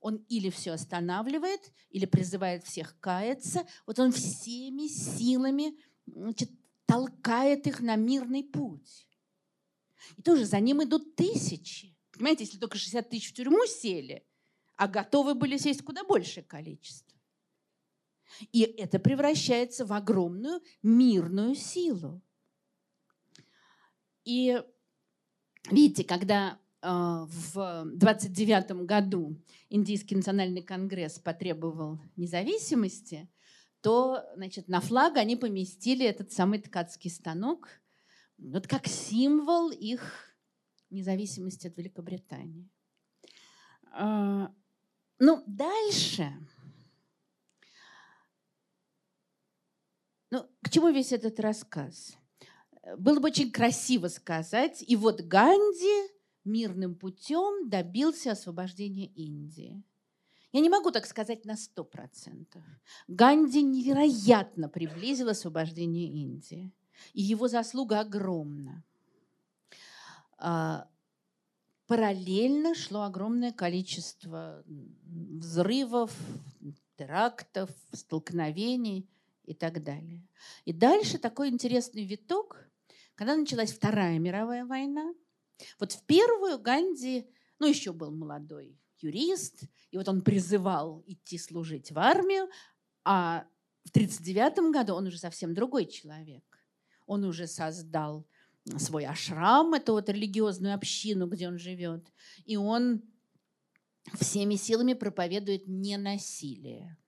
он 0.00 0.24
или 0.28 0.48
все 0.50 0.72
останавливает, 0.72 1.72
или 1.90 2.06
призывает 2.06 2.64
всех 2.64 2.98
каяться. 3.00 3.66
Вот 3.86 3.98
он 3.98 4.12
всеми 4.12 4.86
силами 4.86 5.76
значит, 6.06 6.50
толкает 6.86 7.66
их 7.66 7.80
на 7.80 7.96
мирный 7.96 8.44
путь. 8.44 9.06
И 10.16 10.22
тоже 10.22 10.44
за 10.44 10.60
ним 10.60 10.82
идут 10.82 11.16
тысячи. 11.16 11.96
Понимаете, 12.12 12.44
если 12.44 12.58
только 12.58 12.78
60 12.78 13.10
тысяч 13.10 13.30
в 13.30 13.34
тюрьму 13.34 13.66
сели, 13.66 14.24
а 14.76 14.86
готовы 14.86 15.34
были 15.34 15.56
сесть 15.56 15.82
куда 15.82 16.04
большее 16.04 16.44
количество. 16.44 17.07
И 18.52 18.62
это 18.62 18.98
превращается 18.98 19.84
в 19.84 19.92
огромную 19.92 20.60
мирную 20.82 21.54
силу. 21.54 22.20
И 24.24 24.62
видите, 25.70 26.04
когда 26.04 26.58
а, 26.80 27.26
в 27.26 27.84
29 27.94 28.84
году 28.84 29.36
Индийский 29.70 30.16
национальный 30.16 30.62
конгресс 30.62 31.18
потребовал 31.18 31.98
независимости, 32.16 33.28
то 33.80 34.24
значит, 34.34 34.68
на 34.68 34.80
флаг 34.80 35.16
они 35.16 35.36
поместили 35.36 36.04
этот 36.04 36.32
самый 36.32 36.58
ткацкий 36.60 37.10
станок 37.10 37.68
вот 38.38 38.66
как 38.66 38.86
символ 38.86 39.70
их 39.70 40.34
независимости 40.90 41.66
от 41.66 41.76
Великобритании. 41.76 42.68
А, 43.92 44.52
ну, 45.18 45.42
дальше. 45.46 46.32
Ну, 50.30 50.46
к 50.62 50.70
чему 50.70 50.90
весь 50.90 51.12
этот 51.12 51.40
рассказ? 51.40 52.16
Было 52.98 53.20
бы 53.20 53.28
очень 53.28 53.50
красиво 53.50 54.08
сказать, 54.08 54.84
и 54.86 54.96
вот 54.96 55.22
Ганди 55.22 56.10
мирным 56.44 56.94
путем 56.94 57.68
добился 57.68 58.32
освобождения 58.32 59.06
Индии. 59.06 59.82
Я 60.52 60.60
не 60.60 60.70
могу 60.70 60.90
так 60.90 61.06
сказать 61.06 61.44
на 61.44 61.56
сто 61.56 61.84
процентов. 61.84 62.62
Ганди 63.06 63.62
невероятно 63.62 64.68
приблизил 64.68 65.28
освобождение 65.28 66.08
Индии. 66.08 66.72
И 67.12 67.22
его 67.22 67.48
заслуга 67.48 68.00
огромна. 68.00 68.82
А, 70.38 70.88
параллельно 71.86 72.74
шло 72.74 73.02
огромное 73.02 73.52
количество 73.52 74.64
взрывов, 74.66 76.16
терактов, 76.96 77.70
столкновений 77.92 79.08
и 79.48 79.54
так 79.54 79.82
далее. 79.82 80.26
И 80.64 80.72
дальше 80.72 81.18
такой 81.18 81.48
интересный 81.48 82.04
виток, 82.04 82.68
когда 83.14 83.36
началась 83.36 83.72
Вторая 83.72 84.18
мировая 84.18 84.64
война– 84.64 85.12
вот 85.78 85.92
в 85.92 86.02
первую 86.04 86.58
Ганди, 86.58 87.26
ну, 87.58 87.66
еще 87.66 87.92
был 87.92 88.10
молодой 88.10 88.78
юрист, 89.00 89.64
и 89.90 89.96
вот 89.96 90.08
он 90.08 90.22
призывал 90.22 91.02
идти 91.06 91.38
служить 91.38 91.92
в 91.92 91.98
армию, 91.98 92.48
а 93.04 93.46
в 93.84 93.90
1939 93.90 94.72
году 94.72 94.94
он 94.94 95.06
уже 95.06 95.18
совсем 95.18 95.54
другой 95.54 95.86
человек. 95.86 96.44
Он 97.06 97.24
уже 97.24 97.46
создал 97.46 98.26
свой 98.76 99.06
ашрам, 99.06 99.72
эту 99.72 99.92
вот 99.92 100.08
религиозную 100.08 100.74
общину, 100.74 101.26
где 101.26 101.48
он 101.48 101.58
живет, 101.58 102.12
и 102.44 102.56
он 102.56 103.02
всеми 104.20 104.56
силами 104.56 104.92
проповедует 104.92 105.66
ненасилие. 105.66 106.98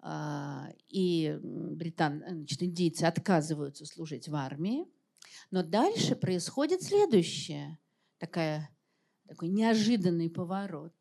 А, 0.00 0.68
и 0.88 1.38
британ, 1.42 2.22
значит, 2.26 2.62
индейцы 2.62 3.04
отказываются 3.04 3.84
служить 3.84 4.28
в 4.28 4.34
армии, 4.34 4.86
но 5.50 5.62
дальше 5.62 6.14
происходит 6.14 6.82
следующее, 6.82 7.78
такая, 8.18 8.70
такой 9.26 9.48
неожиданный 9.48 10.30
поворот. 10.30 10.94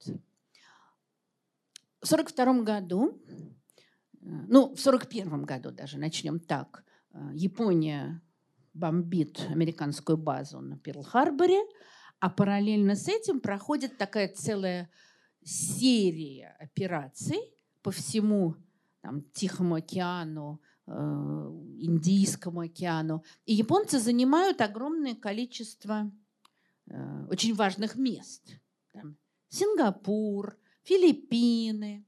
В 2.01 2.11
1942 2.11 2.63
году, 2.63 3.21
ну, 4.21 4.75
в 4.75 4.79
1941 4.79 5.43
году 5.43 5.71
даже, 5.71 5.97
начнем 5.97 6.39
так, 6.39 6.83
Япония 7.33 8.21
бомбит 8.73 9.39
американскую 9.49 10.17
базу 10.17 10.59
на 10.59 10.77
Перл-Харборе, 10.77 11.61
а 12.19 12.29
параллельно 12.29 12.95
с 12.95 13.07
этим 13.07 13.39
проходит 13.41 13.97
такая 13.97 14.27
целая 14.33 14.89
серия 15.43 16.55
операций 16.59 17.39
по 17.81 17.91
всему 17.91 18.55
там, 19.07 19.21
Тихому 19.31 19.75
океану, 19.75 20.61
э, 20.85 20.91
Индийскому 21.79 22.59
океану. 22.59 23.23
И 23.45 23.53
японцы 23.53 23.99
занимают 23.99 24.59
огромное 24.59 25.15
количество 25.15 26.11
э, 26.87 27.27
очень 27.29 27.55
важных 27.55 27.95
мест. 27.95 28.59
Там, 28.91 29.15
Сингапур, 29.47 30.57
Филиппины, 30.83 32.05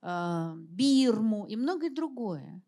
э, 0.00 0.54
Бирму 0.56 1.46
и 1.48 1.56
многое 1.56 1.90
другое. 1.90 2.62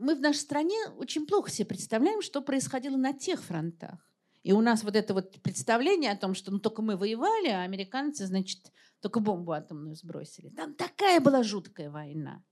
Мы 0.00 0.16
в 0.16 0.20
нашей 0.20 0.38
стране 0.38 0.76
очень 0.96 1.26
плохо 1.26 1.48
себе 1.48 1.66
представляем, 1.66 2.22
что 2.22 2.42
происходило 2.42 2.96
на 2.96 3.12
тех 3.12 3.40
фронтах. 3.40 4.00
И 4.42 4.52
у 4.52 4.60
нас 4.60 4.82
вот 4.82 4.96
это 4.96 5.14
вот 5.14 5.40
представление 5.42 6.10
о 6.10 6.16
том, 6.16 6.34
что 6.34 6.50
ну, 6.50 6.58
только 6.58 6.82
мы 6.82 6.96
воевали, 6.96 7.50
а 7.50 7.62
американцы, 7.62 8.26
значит, 8.26 8.72
только 9.00 9.20
бомбу 9.20 9.52
атомную 9.52 9.94
сбросили. 9.94 10.48
Там 10.48 10.74
такая 10.74 11.20
была 11.20 11.44
жуткая 11.44 11.88
война. 11.88 12.42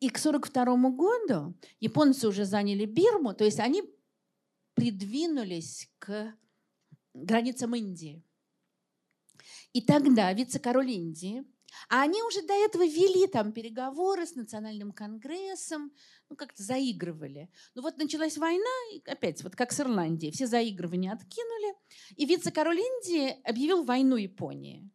И 0.00 0.08
к 0.10 0.18
1942 0.18 0.90
году 0.90 1.54
японцы 1.80 2.28
уже 2.28 2.44
заняли 2.44 2.84
Бирму, 2.84 3.34
то 3.34 3.44
есть 3.44 3.60
они 3.60 3.82
придвинулись 4.74 5.88
к 5.98 6.34
границам 7.14 7.74
Индии. 7.74 8.22
И 9.72 9.80
тогда 9.80 10.32
вице-король 10.32 10.90
Индии, 10.90 11.44
а 11.88 12.02
они 12.02 12.22
уже 12.22 12.42
до 12.42 12.52
этого 12.52 12.84
вели 12.84 13.26
там 13.26 13.52
переговоры 13.52 14.26
с 14.26 14.34
национальным 14.34 14.92
конгрессом, 14.92 15.92
ну, 16.28 16.36
как-то 16.36 16.62
заигрывали. 16.62 17.50
Ну, 17.74 17.82
вот 17.82 17.96
началась 17.98 18.36
война, 18.38 18.70
и 18.92 19.02
опять, 19.06 19.42
вот 19.42 19.56
как 19.56 19.72
с 19.72 19.80
Ирландией, 19.80 20.32
все 20.32 20.46
заигрывания 20.46 21.12
откинули, 21.12 21.74
и 22.16 22.24
вице-король 22.26 22.80
Индии 22.80 23.40
объявил 23.48 23.84
войну 23.84 24.16
Японии. 24.16 24.90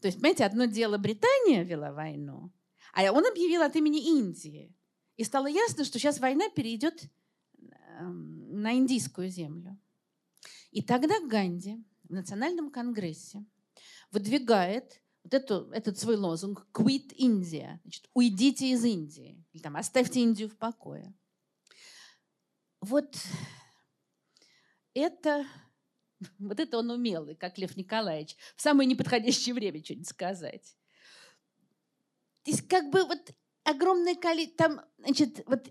То 0.00 0.08
есть, 0.08 0.18
понимаете, 0.18 0.44
одно 0.44 0.66
дело 0.66 0.96
Британия 0.98 1.64
вела 1.64 1.92
войну, 1.92 2.52
а 2.94 3.12
он 3.12 3.26
объявил 3.26 3.62
от 3.62 3.76
имени 3.76 4.18
Индии. 4.18 4.74
И 5.16 5.24
стало 5.24 5.46
ясно, 5.46 5.84
что 5.84 5.98
сейчас 5.98 6.20
война 6.20 6.48
перейдет 6.48 7.02
эм, 7.98 8.62
на 8.62 8.74
индийскую 8.74 9.28
землю. 9.28 9.78
И 10.70 10.82
тогда 10.82 11.14
Ганди 11.26 11.82
в 12.04 12.12
Национальном 12.12 12.70
конгрессе 12.70 13.44
выдвигает 14.10 15.02
вот 15.24 15.34
эту, 15.34 15.70
этот 15.72 15.98
свой 15.98 16.16
лозунг 16.16 16.66
«Quit 16.72 17.14
India», 17.18 17.78
значит, 17.82 18.08
«Уйдите 18.14 18.70
из 18.70 18.84
Индии», 18.84 19.44
или 19.52 19.62
там 19.62 19.76
«Оставьте 19.76 20.20
Индию 20.20 20.48
в 20.48 20.56
покое». 20.56 21.12
Вот 22.80 23.16
это, 24.94 25.46
вот 26.38 26.60
это 26.60 26.78
он 26.78 26.90
умелый, 26.90 27.34
как 27.34 27.58
Лев 27.58 27.76
Николаевич, 27.76 28.36
в 28.56 28.62
самое 28.62 28.88
неподходящее 28.88 29.54
время 29.54 29.84
что-нибудь 29.84 30.08
сказать. 30.08 30.76
Есть 32.48 32.66
как 32.66 32.88
бы 32.88 33.04
вот 33.04 33.34
огромное 33.64 34.14
количество, 34.14 34.68
там, 34.68 34.80
значит, 34.96 35.42
вот 35.46 35.70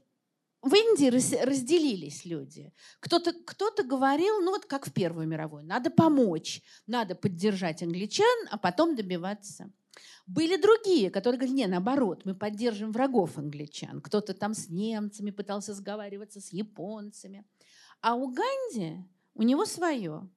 в 0.61 0.71
Индии 0.75 1.09
разделились 1.43 2.23
люди. 2.23 2.71
Кто-то 2.99 3.33
кто 3.33 3.71
говорил, 3.83 4.41
ну 4.41 4.51
вот 4.51 4.65
как 4.65 4.85
в 4.85 4.93
Первую 4.93 5.27
мировую, 5.27 5.65
надо 5.65 5.89
помочь, 5.89 6.61
надо 6.85 7.15
поддержать 7.15 7.81
англичан, 7.81 8.47
а 8.51 8.59
потом 8.59 8.95
добиваться. 8.95 9.71
Были 10.27 10.61
другие, 10.61 11.09
которые 11.09 11.39
говорили, 11.39 11.61
не, 11.61 11.67
наоборот, 11.67 12.25
мы 12.25 12.35
поддержим 12.35 12.91
врагов 12.91 13.39
англичан. 13.39 13.99
Кто-то 13.99 14.35
там 14.35 14.53
с 14.53 14.69
немцами 14.69 15.31
пытался 15.31 15.73
сговариваться, 15.73 16.39
с 16.41 16.53
японцами. 16.53 17.43
А 18.01 18.13
у 18.13 18.27
Ганди, 18.27 19.03
у 19.33 19.41
него 19.41 19.65
свое. 19.65 20.29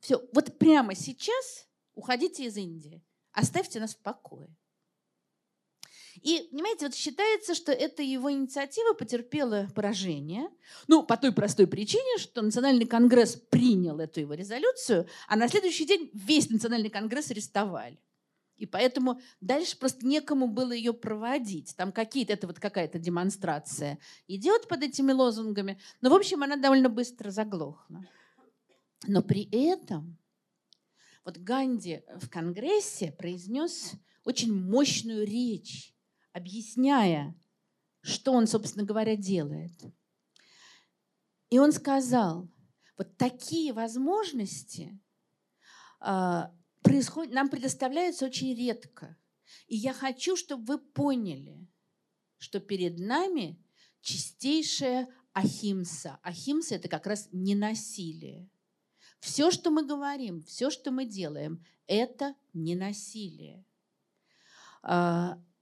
Все, 0.00 0.26
вот 0.32 0.56
прямо 0.56 0.94
сейчас 0.94 1.68
уходите 1.94 2.46
из 2.46 2.56
Индии, 2.56 3.04
оставьте 3.32 3.80
нас 3.80 3.94
в 3.94 3.98
покое. 3.98 4.48
И, 6.24 6.48
понимаете, 6.50 6.86
вот 6.86 6.94
считается, 6.94 7.54
что 7.54 7.70
эта 7.70 8.02
его 8.02 8.32
инициатива 8.32 8.94
потерпела 8.94 9.68
поражение. 9.74 10.48
Ну, 10.88 11.02
по 11.02 11.18
той 11.18 11.32
простой 11.32 11.66
причине, 11.66 12.18
что 12.18 12.40
Национальный 12.40 12.86
конгресс 12.86 13.36
принял 13.36 14.00
эту 14.00 14.20
его 14.20 14.32
резолюцию, 14.32 15.06
а 15.28 15.36
на 15.36 15.48
следующий 15.48 15.84
день 15.84 16.10
весь 16.14 16.48
Национальный 16.48 16.88
конгресс 16.88 17.30
арестовали. 17.30 18.00
И 18.56 18.64
поэтому 18.64 19.20
дальше 19.42 19.78
просто 19.78 20.06
некому 20.06 20.48
было 20.48 20.72
ее 20.72 20.94
проводить. 20.94 21.76
Там 21.76 21.92
какие-то, 21.92 22.32
это 22.32 22.46
вот 22.46 22.58
какая-то 22.58 22.98
демонстрация 22.98 23.98
идет 24.26 24.66
под 24.66 24.82
этими 24.82 25.12
лозунгами. 25.12 25.78
Но, 26.00 26.08
в 26.08 26.14
общем, 26.14 26.42
она 26.42 26.56
довольно 26.56 26.88
быстро 26.88 27.30
заглохла. 27.32 28.02
Но 29.06 29.20
при 29.20 29.46
этом 29.52 30.16
вот 31.22 31.36
Ганди 31.36 32.02
в 32.18 32.30
Конгрессе 32.30 33.12
произнес 33.12 33.92
очень 34.24 34.54
мощную 34.54 35.26
речь 35.26 35.93
объясняя, 36.34 37.34
что 38.02 38.32
он, 38.32 38.46
собственно 38.46 38.84
говоря, 38.84 39.16
делает. 39.16 39.72
И 41.48 41.58
он 41.58 41.72
сказал, 41.72 42.50
вот 42.98 43.16
такие 43.16 43.72
возможности 43.72 45.00
э, 46.00 46.42
происходят, 46.82 47.32
нам 47.32 47.48
предоставляются 47.48 48.26
очень 48.26 48.54
редко. 48.54 49.16
И 49.68 49.76
я 49.76 49.94
хочу, 49.94 50.36
чтобы 50.36 50.64
вы 50.64 50.78
поняли, 50.78 51.66
что 52.38 52.60
перед 52.60 52.98
нами 52.98 53.64
чистейшая 54.00 55.08
ахимса. 55.32 56.18
Ахимса– 56.22 56.74
это 56.76 56.88
как 56.88 57.06
раз 57.06 57.28
ненасилие. 57.32 58.50
Все, 59.20 59.50
что 59.50 59.70
мы 59.70 59.86
говорим, 59.86 60.42
все, 60.42 60.68
что 60.68 60.90
мы 60.90 61.06
делаем, 61.06 61.64
это 61.86 62.34
ненасилие. 62.52 63.64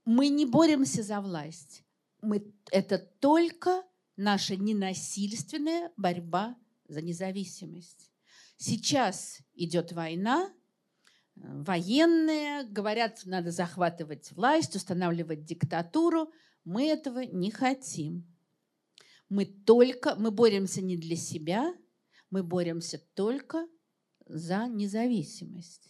Мы 0.05 0.29
не 0.29 0.45
боремся 0.45 1.03
за 1.03 1.21
власть. 1.21 1.83
Мы, 2.21 2.53
это 2.71 2.97
только 2.97 3.83
наша 4.15 4.55
ненасильственная 4.55 5.91
борьба 5.97 6.55
за 6.87 7.01
независимость. 7.01 8.11
Сейчас 8.57 9.39
идет 9.55 9.91
война, 9.91 10.49
э, 11.35 11.41
военные 11.63 12.63
говорят, 12.63 13.21
надо 13.25 13.51
захватывать 13.51 14.31
власть, 14.31 14.75
устанавливать 14.75 15.45
диктатуру. 15.45 16.31
Мы 16.63 16.87
этого 16.87 17.19
не 17.19 17.51
хотим. 17.51 18.25
Мы 19.29 19.45
только, 19.45 20.15
мы 20.15 20.31
боремся 20.31 20.81
не 20.81 20.97
для 20.97 21.15
себя, 21.15 21.73
мы 22.29 22.43
боремся 22.43 22.99
только 23.15 23.67
за 24.25 24.67
независимость. 24.67 25.89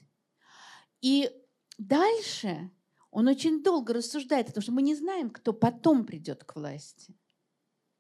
И 1.02 1.30
дальше 1.78 2.72
он 3.14 3.28
очень 3.28 3.62
долго 3.62 3.94
рассуждает, 3.94 4.48
потому 4.48 4.64
что 4.64 4.72
мы 4.72 4.82
не 4.82 4.96
знаем, 4.96 5.30
кто 5.30 5.54
потом 5.54 6.04
придет 6.06 6.44
к 6.44 6.56
власти, 6.56 7.16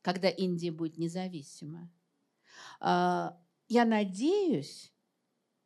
когда 0.02 0.28
Индия 0.28 0.72
будет 0.72 0.98
независима. 0.98 1.92
А, 2.80 3.40
я 3.68 3.86
надеюсь, 3.86 4.92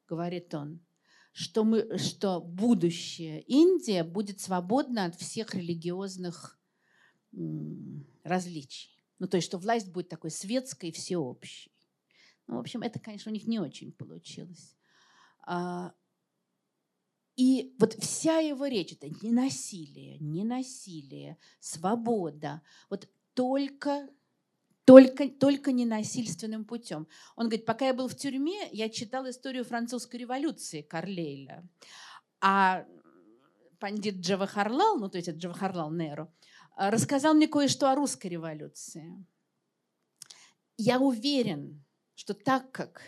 говорит 0.07 0.53
он, 0.53 0.86
что, 1.32 1.64
мы, 1.64 1.98
что 1.98 2.41
будущее 2.41 3.41
Индия 3.44 4.03
будет 4.03 4.41
свободна 4.41 5.06
от 5.06 5.15
всех 5.15 5.56
религиозных 5.56 6.60
различий. 8.24 9.02
Ну, 9.19 9.28
то 9.28 9.38
есть, 9.38 9.48
что 9.48 9.57
власть 9.57 9.91
будет 9.91 10.10
такой 10.10 10.30
светской, 10.30 10.91
всеобщей. 10.91 11.72
Ну, 12.48 12.57
в 12.57 12.60
общем, 12.60 12.82
это, 12.82 12.99
конечно, 12.99 13.32
у 13.32 13.34
них 13.34 13.48
не 13.48 13.60
очень 13.60 13.94
получилось. 13.94 14.76
И 17.38 17.76
вот 17.80 17.93
вся 17.93 18.39
его 18.39 18.65
речь– 18.65 18.91
это 18.99 19.07
не 19.22 19.31
насилие, 19.31 20.18
не 20.18 20.43
насилие, 20.43 21.38
свобода. 21.59 22.61
Вот 22.89 23.07
только 23.34 24.09
только, 24.85 25.27
только 25.27 25.73
ненасильственным 25.73 26.64
путем. 26.64 27.09
Он 27.35 27.47
говорит, 27.47 27.65
пока 27.65 27.88
я 27.88 27.93
был 27.93 28.07
в 28.07 28.15
тюрьме, 28.15 28.69
я 28.72 28.88
читал 28.88 29.30
историю 29.30 29.65
французской 29.65 30.15
революции 30.15 30.81
Карлейля. 30.81 31.68
А 32.39 32.85
пандит 33.80 34.22
Джавахарлал, 34.22 34.97
ну 34.97 35.09
то 35.09 35.18
есть 35.18 35.27
это 35.27 35.38
Джавахарлал 35.38 35.91
Неру, 35.91 36.34
рассказал 36.77 37.34
мне 37.34 37.49
кое-что 37.49 37.91
о 37.91 37.95
русской 37.95 38.27
революции. 38.27 39.26
Я 40.77 41.01
уверен, 41.01 41.84
что 42.15 42.34
так 42.34 42.72
как 42.72 43.01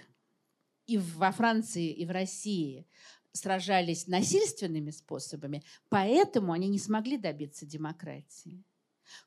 и 0.85 0.97
во 0.97 1.31
Франции, 1.31 1.93
и 1.93 2.05
в 2.05 2.11
России 2.11 2.87
сражались 3.31 4.07
насильственными 4.07 4.91
способами, 4.91 5.63
поэтому 5.89 6.51
они 6.51 6.67
не 6.67 6.79
смогли 6.79 7.17
добиться 7.17 7.65
демократии. 7.65 8.63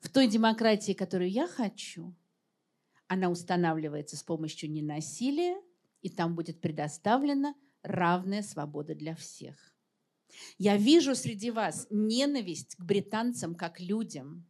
В 0.01 0.09
той 0.09 0.27
демократии, 0.27 0.93
которую 0.93 1.29
я 1.29 1.47
хочу, 1.47 2.15
она 3.07 3.29
устанавливается 3.29 4.17
с 4.17 4.23
помощью 4.23 4.71
ненасилия, 4.71 5.61
и 6.01 6.09
там 6.09 6.35
будет 6.35 6.61
предоставлена 6.61 7.55
равная 7.81 8.41
свобода 8.41 8.95
для 8.95 9.15
всех. 9.15 9.55
Я 10.57 10.77
вижу 10.77 11.15
среди 11.15 11.51
вас 11.51 11.87
ненависть 11.89 12.75
к 12.75 12.81
британцам 12.81 13.55
как 13.55 13.79
людям. 13.79 14.47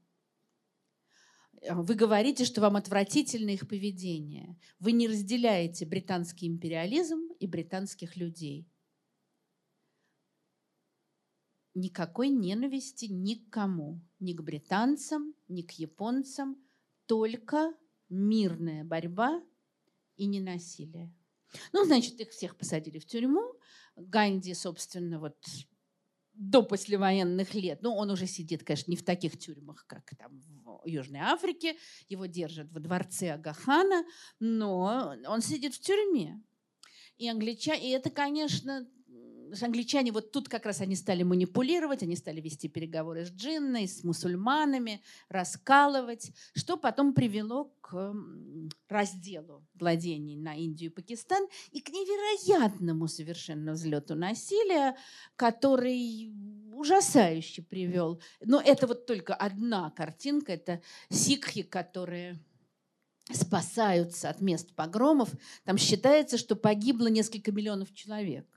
вы 1.69 1.95
говорите, 1.95 2.45
что 2.45 2.61
вам 2.61 2.75
отвратительно 2.75 3.49
их 3.49 3.67
поведение. 3.67 4.57
Вы 4.79 4.93
не 4.93 5.07
разделяете 5.07 5.85
британский 5.85 6.47
империализм 6.47 7.29
и 7.39 7.47
британских 7.47 8.15
людей. 8.15 8.67
Никакой 11.75 12.29
ненависти 12.29 13.05
ни 13.05 13.35
к 13.35 13.49
кому, 13.49 14.01
ни 14.19 14.33
к 14.33 14.41
британцам, 14.41 15.33
ни 15.47 15.61
к 15.63 15.71
японцам, 15.71 16.57
только 17.07 17.73
мирная 18.09 18.83
борьба 18.83 19.43
и 20.15 20.25
ненасилие. 20.25 21.13
Ну, 21.71 21.83
значит, 21.85 22.19
их 22.19 22.29
всех 22.29 22.57
посадили 22.57 22.99
в 22.99 23.05
тюрьму. 23.05 23.41
Ганди, 23.95 24.53
собственно, 24.53 25.19
вот 25.19 25.37
до 26.33 26.63
послевоенных 26.63 27.53
лет, 27.53 27.81
ну, 27.83 27.93
он 27.95 28.09
уже 28.09 28.25
сидит, 28.25 28.63
конечно, 28.63 28.89
не 28.89 28.97
в 28.97 29.03
таких 29.03 29.37
тюрьмах, 29.37 29.85
как 29.87 30.15
там 30.17 30.39
в 30.39 30.87
Южной 30.87 31.19
Африке, 31.19 31.77
его 32.09 32.25
держат 32.25 32.71
во 32.71 32.79
дворце 32.79 33.31
Агахана, 33.31 34.03
но 34.39 35.15
он 35.27 35.41
сидит 35.41 35.75
в 35.75 35.79
тюрьме. 35.79 36.41
И, 37.17 37.29
англичане, 37.29 37.89
и 37.89 37.91
это, 37.91 38.09
конечно, 38.09 38.89
англичане 39.61 40.11
вот 40.11 40.31
тут 40.31 40.49
как 40.49 40.65
раз 40.65 40.81
они 40.81 40.95
стали 40.95 41.21
манипулировать, 41.23 42.01
они 42.01 42.15
стали 42.15 42.41
вести 42.41 42.67
переговоры 42.67 43.25
с 43.25 43.29
джинной, 43.29 43.87
с 43.87 44.03
мусульманами, 44.03 45.01
раскалывать, 45.29 46.31
что 46.55 46.77
потом 46.77 47.13
привело 47.13 47.65
к 47.81 48.15
разделу 48.87 49.67
владений 49.75 50.37
на 50.37 50.55
Индию 50.55 50.89
и 50.89 50.93
Пакистан 50.93 51.45
и 51.71 51.81
к 51.81 51.89
невероятному 51.89 53.07
совершенно 53.07 53.73
взлету 53.73 54.15
насилия, 54.15 54.95
который 55.35 56.33
ужасающе 56.73 57.61
привел. 57.61 58.21
Но 58.41 58.59
это 58.59 58.87
вот 58.87 59.05
только 59.05 59.35
одна 59.35 59.91
картинка, 59.91 60.53
это 60.53 60.81
сикхи, 61.09 61.61
которые 61.61 62.39
спасаются 63.31 64.29
от 64.29 64.41
мест 64.41 64.73
погромов. 64.75 65.29
Там 65.63 65.77
считается, 65.77 66.37
что 66.37 66.55
погибло 66.55 67.07
несколько 67.07 67.51
миллионов 67.51 67.93
человек 67.93 68.47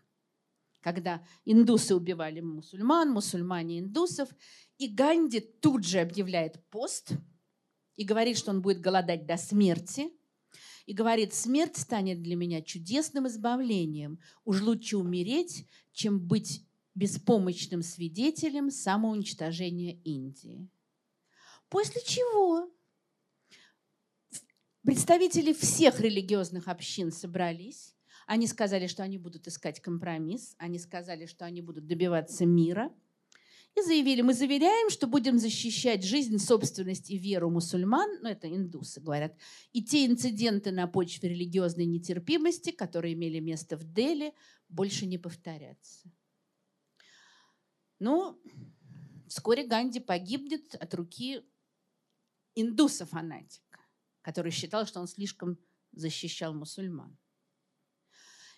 когда 0.87 1.21
индусы 1.45 1.97
убивали 1.97 2.39
мусульман, 2.39 3.11
мусульмане 3.11 3.81
индусов. 3.81 4.29
И 4.79 4.87
Ганди 4.87 5.41
тут 5.41 5.85
же 5.85 5.99
объявляет 5.99 6.65
пост 6.71 7.11
и 7.97 8.05
говорит, 8.05 8.39
что 8.39 8.53
он 8.53 8.63
будет 8.63 8.81
голодать 8.81 9.27
до 9.27 9.37
смерти. 9.37 10.13
И 10.85 10.93
говорит, 10.93 11.35
смерть 11.35 11.77
станет 11.77 12.23
для 12.23 12.37
меня 12.37 12.63
чудесным 12.63 13.27
избавлением. 13.27 14.21
Уж 14.45 14.63
лучше 14.63 14.97
умереть, 14.97 15.67
чем 15.91 16.21
быть 16.21 16.65
беспомощным 16.95 17.83
свидетелем 17.83 18.71
самоуничтожения 18.71 20.01
Индии. 20.05 20.69
После 21.69 22.01
чего 22.01 22.71
представители 24.85 25.53
всех 25.53 25.99
религиозных 25.99 26.69
общин 26.69 27.11
собрались 27.11 27.96
они 28.27 28.49
сказали, 28.49 28.89
что 28.89 29.05
они 29.05 29.19
будут 29.19 29.47
искать 29.47 29.81
компромисс, 29.81 30.57
они 30.59 30.79
сказали, 30.79 31.27
что 31.27 31.45
они 31.45 31.63
будут 31.63 31.87
добиваться 31.87 32.45
мира. 32.45 32.93
И 33.77 33.83
заявили, 33.83 34.23
мы 34.23 34.33
заверяем, 34.33 34.91
что 34.91 35.07
будем 35.07 35.39
защищать 35.39 36.03
жизнь, 36.03 36.39
собственность 36.39 37.11
и 37.11 37.19
веру 37.19 37.51
мусульман, 37.51 38.21
ну 38.23 38.29
это 38.29 38.49
индусы 38.49 39.01
говорят, 39.03 39.37
и 39.73 39.83
те 39.83 40.07
инциденты 40.07 40.73
на 40.73 40.87
почве 40.87 41.29
религиозной 41.29 41.85
нетерпимости, 41.85 42.71
которые 42.71 43.13
имели 43.13 43.39
место 43.39 43.77
в 43.77 43.85
Дели, 43.85 44.33
больше 44.71 45.05
не 45.05 45.19
повторятся. 45.19 46.11
Ну, 47.99 48.41
вскоре 49.29 49.67
Ганди 49.67 50.01
погибнет 50.01 50.75
от 50.75 50.95
руки 50.95 51.43
индуса-фанатика, 52.55 53.81
который 54.23 54.53
считал, 54.53 54.87
что 54.87 55.01
он 55.01 55.07
слишком 55.07 55.59
защищал 55.93 56.55
мусульман. 56.55 57.17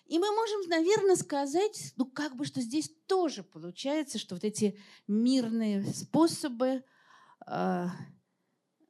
И 0.09 0.17
мы 0.17 0.31
можем, 0.31 0.67
наверное, 0.69 1.15
сказать, 1.15 1.93
ну 1.95 2.05
как 2.05 2.35
бы, 2.35 2.43
что 2.43 2.61
здесь 2.61 2.91
тоже 3.05 3.43
получается, 3.43 4.17
что 4.17 4.33
вот 4.33 4.43
эти 4.43 4.75
мирные 5.07 5.85
способы, 5.85 6.83
э, 7.45 7.85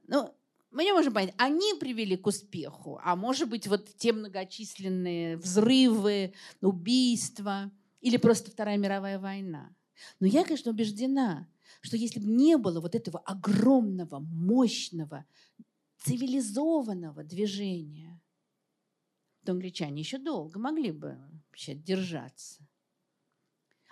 ну, 0.07 0.33
мы 0.71 0.85
не 0.85 0.93
можем 0.93 1.13
понять, 1.13 1.33
они 1.37 1.73
привели 1.77 2.15
к 2.15 2.25
успеху, 2.25 3.01
а 3.03 3.17
может 3.17 3.49
быть 3.49 3.67
вот 3.67 3.93
те 3.97 4.13
многочисленные 4.13 5.35
взрывы, 5.35 6.33
убийства 6.61 7.69
или 7.99 8.15
просто 8.15 8.49
Вторая 8.49 8.77
мировая 8.77 9.19
война. 9.19 9.75
Но 10.21 10.27
я, 10.27 10.45
конечно, 10.45 10.71
убеждена, 10.71 11.49
что 11.81 11.97
если 11.97 12.21
бы 12.21 12.27
не 12.27 12.55
было 12.55 12.79
вот 12.79 12.95
этого 12.95 13.19
огромного, 13.19 14.19
мощного, 14.19 15.25
цивилизованного 15.97 17.25
движения, 17.25 18.08
то 19.49 19.53
англичане 19.53 20.01
еще 20.01 20.19
долго 20.19 20.59
могли 20.59 20.91
бы 20.91 21.17
вообще 21.47 21.73
держаться. 21.73 22.63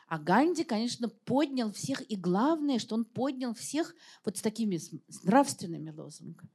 А 0.07 0.19
Ганди, 0.19 0.63
конечно, 0.63 1.09
поднял 1.09 1.71
всех, 1.71 2.07
и 2.11 2.15
главное, 2.15 2.77
что 2.77 2.93
он 2.93 3.05
поднял 3.05 3.55
всех 3.55 3.95
вот 4.23 4.37
с 4.37 4.41
такими 4.41 4.79
нравственными 5.23 5.89
лозунгами. 5.89 6.51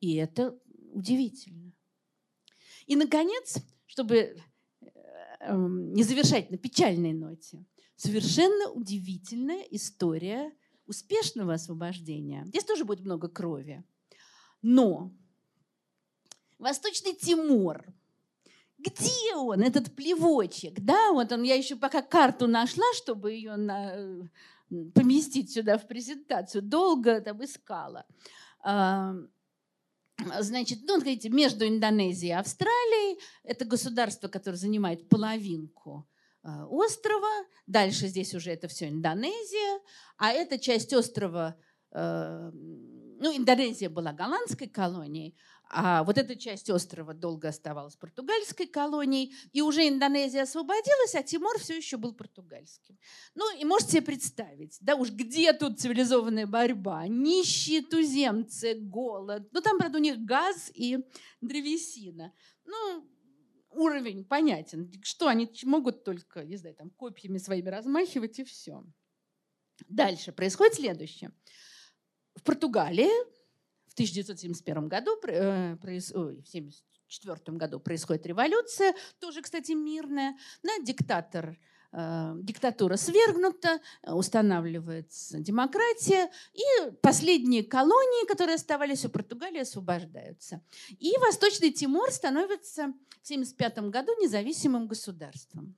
И 0.00 0.14
это 0.14 0.58
удивительно. 0.92 1.72
И, 2.86 2.96
наконец, 2.96 3.58
чтобы 3.84 4.16
э, 4.16 4.36
эм, 5.40 5.92
не 5.92 6.02
завершать 6.02 6.50
на 6.50 6.56
печальной 6.56 7.12
ноте, 7.12 7.62
совершенно 7.94 8.70
удивительная 8.70 9.64
история 9.70 10.50
успешного 10.86 11.52
освобождения. 11.52 12.42
Здесь 12.46 12.64
тоже 12.64 12.86
будет 12.86 13.04
много 13.04 13.28
крови. 13.28 13.84
Но 14.62 15.12
Восточный 16.58 17.14
Тимор. 17.14 17.84
Где 18.78 19.34
он, 19.34 19.62
этот 19.62 19.94
плевочек? 19.94 20.80
Да, 20.80 21.12
вот 21.12 21.32
он, 21.32 21.42
я 21.42 21.54
еще 21.54 21.76
пока 21.76 22.02
карту 22.02 22.46
нашла, 22.46 22.84
чтобы 22.94 23.32
ее 23.32 23.56
на, 23.56 24.28
поместить 24.94 25.50
сюда 25.50 25.78
в 25.78 25.86
презентацию. 25.86 26.62
Долго 26.62 27.20
там 27.20 27.42
искала. 27.44 28.04
А, 28.60 29.14
значит, 30.40 30.80
ну, 30.82 30.98
говорите, 30.98 31.28
между 31.28 31.66
Индонезией 31.66 32.30
и 32.30 32.38
Австралией. 32.38 33.18
Это 33.44 33.64
государство, 33.64 34.28
которое 34.28 34.56
занимает 34.56 35.08
половинку 35.08 36.06
а, 36.42 36.66
острова. 36.66 37.46
Дальше 37.66 38.08
здесь 38.08 38.34
уже 38.34 38.50
это 38.50 38.68
все 38.68 38.88
Индонезия. 38.88 39.80
А 40.16 40.32
эта 40.32 40.58
часть 40.58 40.92
острова, 40.92 41.56
а, 41.92 42.50
ну, 42.52 43.36
Индонезия 43.36 43.88
была 43.88 44.12
голландской 44.12 44.68
колонией, 44.68 45.34
а 45.78 46.04
вот 46.04 46.16
эта 46.16 46.36
часть 46.36 46.70
острова 46.70 47.12
долго 47.12 47.48
оставалась 47.48 47.96
португальской 47.96 48.66
колонией, 48.66 49.34
и 49.52 49.60
уже 49.60 49.86
Индонезия 49.86 50.44
освободилась, 50.44 51.14
а 51.14 51.22
Тимор 51.22 51.58
все 51.58 51.76
еще 51.76 51.98
был 51.98 52.14
португальским. 52.14 52.98
Ну 53.34 53.54
и 53.58 53.62
можете 53.66 53.92
себе 53.92 54.02
представить, 54.02 54.78
да 54.80 54.94
уж 54.94 55.10
где 55.10 55.52
тут 55.52 55.78
цивилизованная 55.78 56.46
борьба? 56.46 57.06
Нищие 57.08 57.82
туземцы, 57.82 58.74
голод. 58.74 59.46
Ну 59.52 59.60
там, 59.60 59.76
правда, 59.76 59.98
у 59.98 60.00
них 60.00 60.18
газ 60.20 60.70
и 60.72 60.98
древесина. 61.42 62.32
Ну, 62.64 63.06
уровень 63.68 64.24
понятен. 64.24 64.90
Что 65.02 65.28
они 65.28 65.46
могут 65.64 66.04
только, 66.04 66.46
не 66.46 66.56
знаю, 66.56 66.74
там 66.74 66.88
копьями 66.88 67.36
своими 67.36 67.68
размахивать 67.68 68.38
и 68.38 68.44
все. 68.44 68.82
Дальше 69.90 70.32
происходит 70.32 70.76
следующее. 70.76 71.32
В 72.34 72.42
Португалии 72.42 73.10
1971 73.96 74.88
году, 74.88 75.18
э, 75.26 75.74
в 75.74 75.78
1974 75.80 77.56
году 77.56 77.80
происходит 77.80 78.26
революция, 78.26 78.94
тоже, 79.18 79.42
кстати, 79.42 79.72
мирная. 79.72 80.36
Да, 80.62 80.72
диктатор 80.82 81.58
э, 81.92 82.34
диктатура 82.42 82.96
свергнута, 82.96 83.80
устанавливается 84.02 85.38
демократия, 85.40 86.30
и 86.52 86.90
последние 87.00 87.64
колонии, 87.64 88.26
которые 88.26 88.56
оставались 88.56 89.04
у 89.06 89.08
Португалии, 89.08 89.60
освобождаются. 89.60 90.60
И 90.98 91.16
Восточный 91.18 91.72
Тимор 91.72 92.10
становится 92.10 92.92
в 93.22 93.24
1975 93.24 93.78
году 93.90 94.12
независимым 94.20 94.86
государством. 94.88 95.74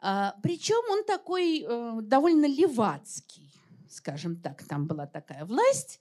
А, 0.00 0.36
Причем 0.42 0.82
он 0.90 1.04
такой 1.04 1.64
э, 1.66 2.00
довольно 2.02 2.46
левацкий, 2.46 3.50
скажем 3.88 4.36
так, 4.36 4.62
там 4.64 4.86
была 4.86 5.06
такая 5.06 5.44
власть. 5.44 6.00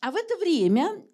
А, 0.00 0.10
в 0.10 0.16
это 0.16 0.36
время, 0.36 1.04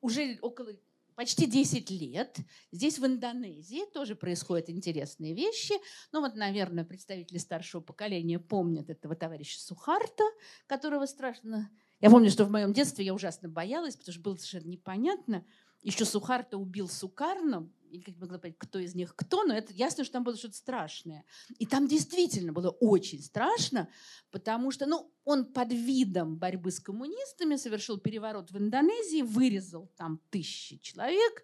уже 0.00 0.38
около 0.42 0.72
почти 1.14 1.46
10 1.46 1.90
лет, 1.90 2.38
здесь 2.72 2.98
в 2.98 3.04
Индонезии 3.04 3.84
тоже 3.92 4.14
происходят 4.14 4.70
интересные 4.70 5.34
вещи. 5.34 5.74
Ну 6.12 6.20
вот, 6.20 6.34
наверное, 6.34 6.84
представители 6.84 7.36
старшего 7.36 7.82
поколения 7.82 8.38
помнят 8.38 8.88
этого 8.88 9.14
товарища 9.14 9.60
Сухарта, 9.60 10.24
которого 10.66 11.04
страшно... 11.06 11.70
Я 12.00 12.08
помню, 12.08 12.30
что 12.30 12.46
в 12.46 12.50
моем 12.50 12.72
детстве 12.72 13.04
я 13.04 13.12
ужасно 13.12 13.50
боялась, 13.50 13.96
потому 13.96 14.14
что 14.14 14.22
было 14.22 14.36
совершенно 14.36 14.70
непонятно, 14.70 15.44
еще 15.82 16.04
Сухарта 16.04 16.58
убил 16.58 16.88
Сукарна, 16.88 17.70
я 17.90 18.02
как 18.02 18.16
могла 18.18 18.38
понять, 18.38 18.56
кто 18.58 18.78
из 18.78 18.94
них 18.94 19.14
кто, 19.16 19.44
но 19.44 19.54
это 19.54 19.72
ясно, 19.72 20.04
что 20.04 20.14
там 20.14 20.24
было 20.24 20.36
что-то 20.36 20.56
страшное. 20.56 21.24
И 21.58 21.66
там 21.66 21.88
действительно 21.88 22.52
было 22.52 22.70
очень 22.70 23.22
страшно, 23.22 23.88
потому 24.30 24.70
что 24.70 24.86
ну, 24.86 25.12
он 25.24 25.46
под 25.52 25.72
видом 25.72 26.36
борьбы 26.36 26.70
с 26.70 26.80
коммунистами 26.80 27.56
совершил 27.56 27.98
переворот 27.98 28.50
в 28.50 28.58
Индонезии, 28.58 29.22
вырезал 29.22 29.90
там 29.96 30.20
тысячи 30.30 30.78
человек 30.78 31.42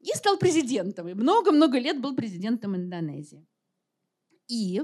и 0.00 0.10
стал 0.14 0.36
президентом. 0.36 1.08
И 1.08 1.14
много-много 1.14 1.78
лет 1.78 2.00
был 2.00 2.14
президентом 2.14 2.76
Индонезии. 2.76 3.46
И 4.48 4.82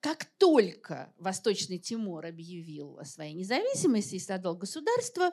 как 0.00 0.24
только 0.38 1.12
Восточный 1.16 1.78
Тимор 1.78 2.26
объявил 2.26 2.98
о 2.98 3.04
своей 3.04 3.34
независимости 3.34 4.16
и 4.16 4.20
создал 4.20 4.56
государство, 4.56 5.32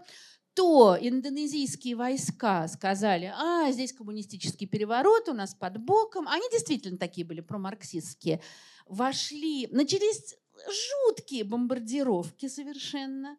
то 0.60 0.98
индонезийские 1.00 1.96
войска 1.96 2.68
сказали, 2.68 3.34
а, 3.34 3.72
здесь 3.72 3.94
коммунистический 3.94 4.66
переворот 4.66 5.30
у 5.30 5.34
нас 5.34 5.56
под 5.56 5.78
боком. 5.78 6.28
Они 6.28 6.44
действительно 6.52 6.98
такие 6.98 7.26
были 7.26 7.40
промарксистские. 7.40 8.42
Вошли, 8.86 9.70
начались 9.72 10.36
жуткие 10.68 11.46
бомбардировки 11.46 12.50
совершенно. 12.50 13.38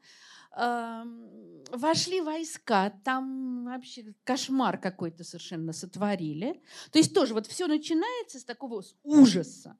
Вошли 1.70 2.22
войска, 2.22 2.88
там 3.04 3.66
вообще 3.66 4.14
кошмар 4.24 4.78
какой-то 4.78 5.22
совершенно 5.22 5.74
сотворили. 5.74 6.62
То 6.90 7.00
есть 7.00 7.12
тоже 7.12 7.34
вот 7.34 7.46
все 7.46 7.66
начинается 7.66 8.40
с 8.40 8.44
такого 8.44 8.82
ужаса. 9.02 9.76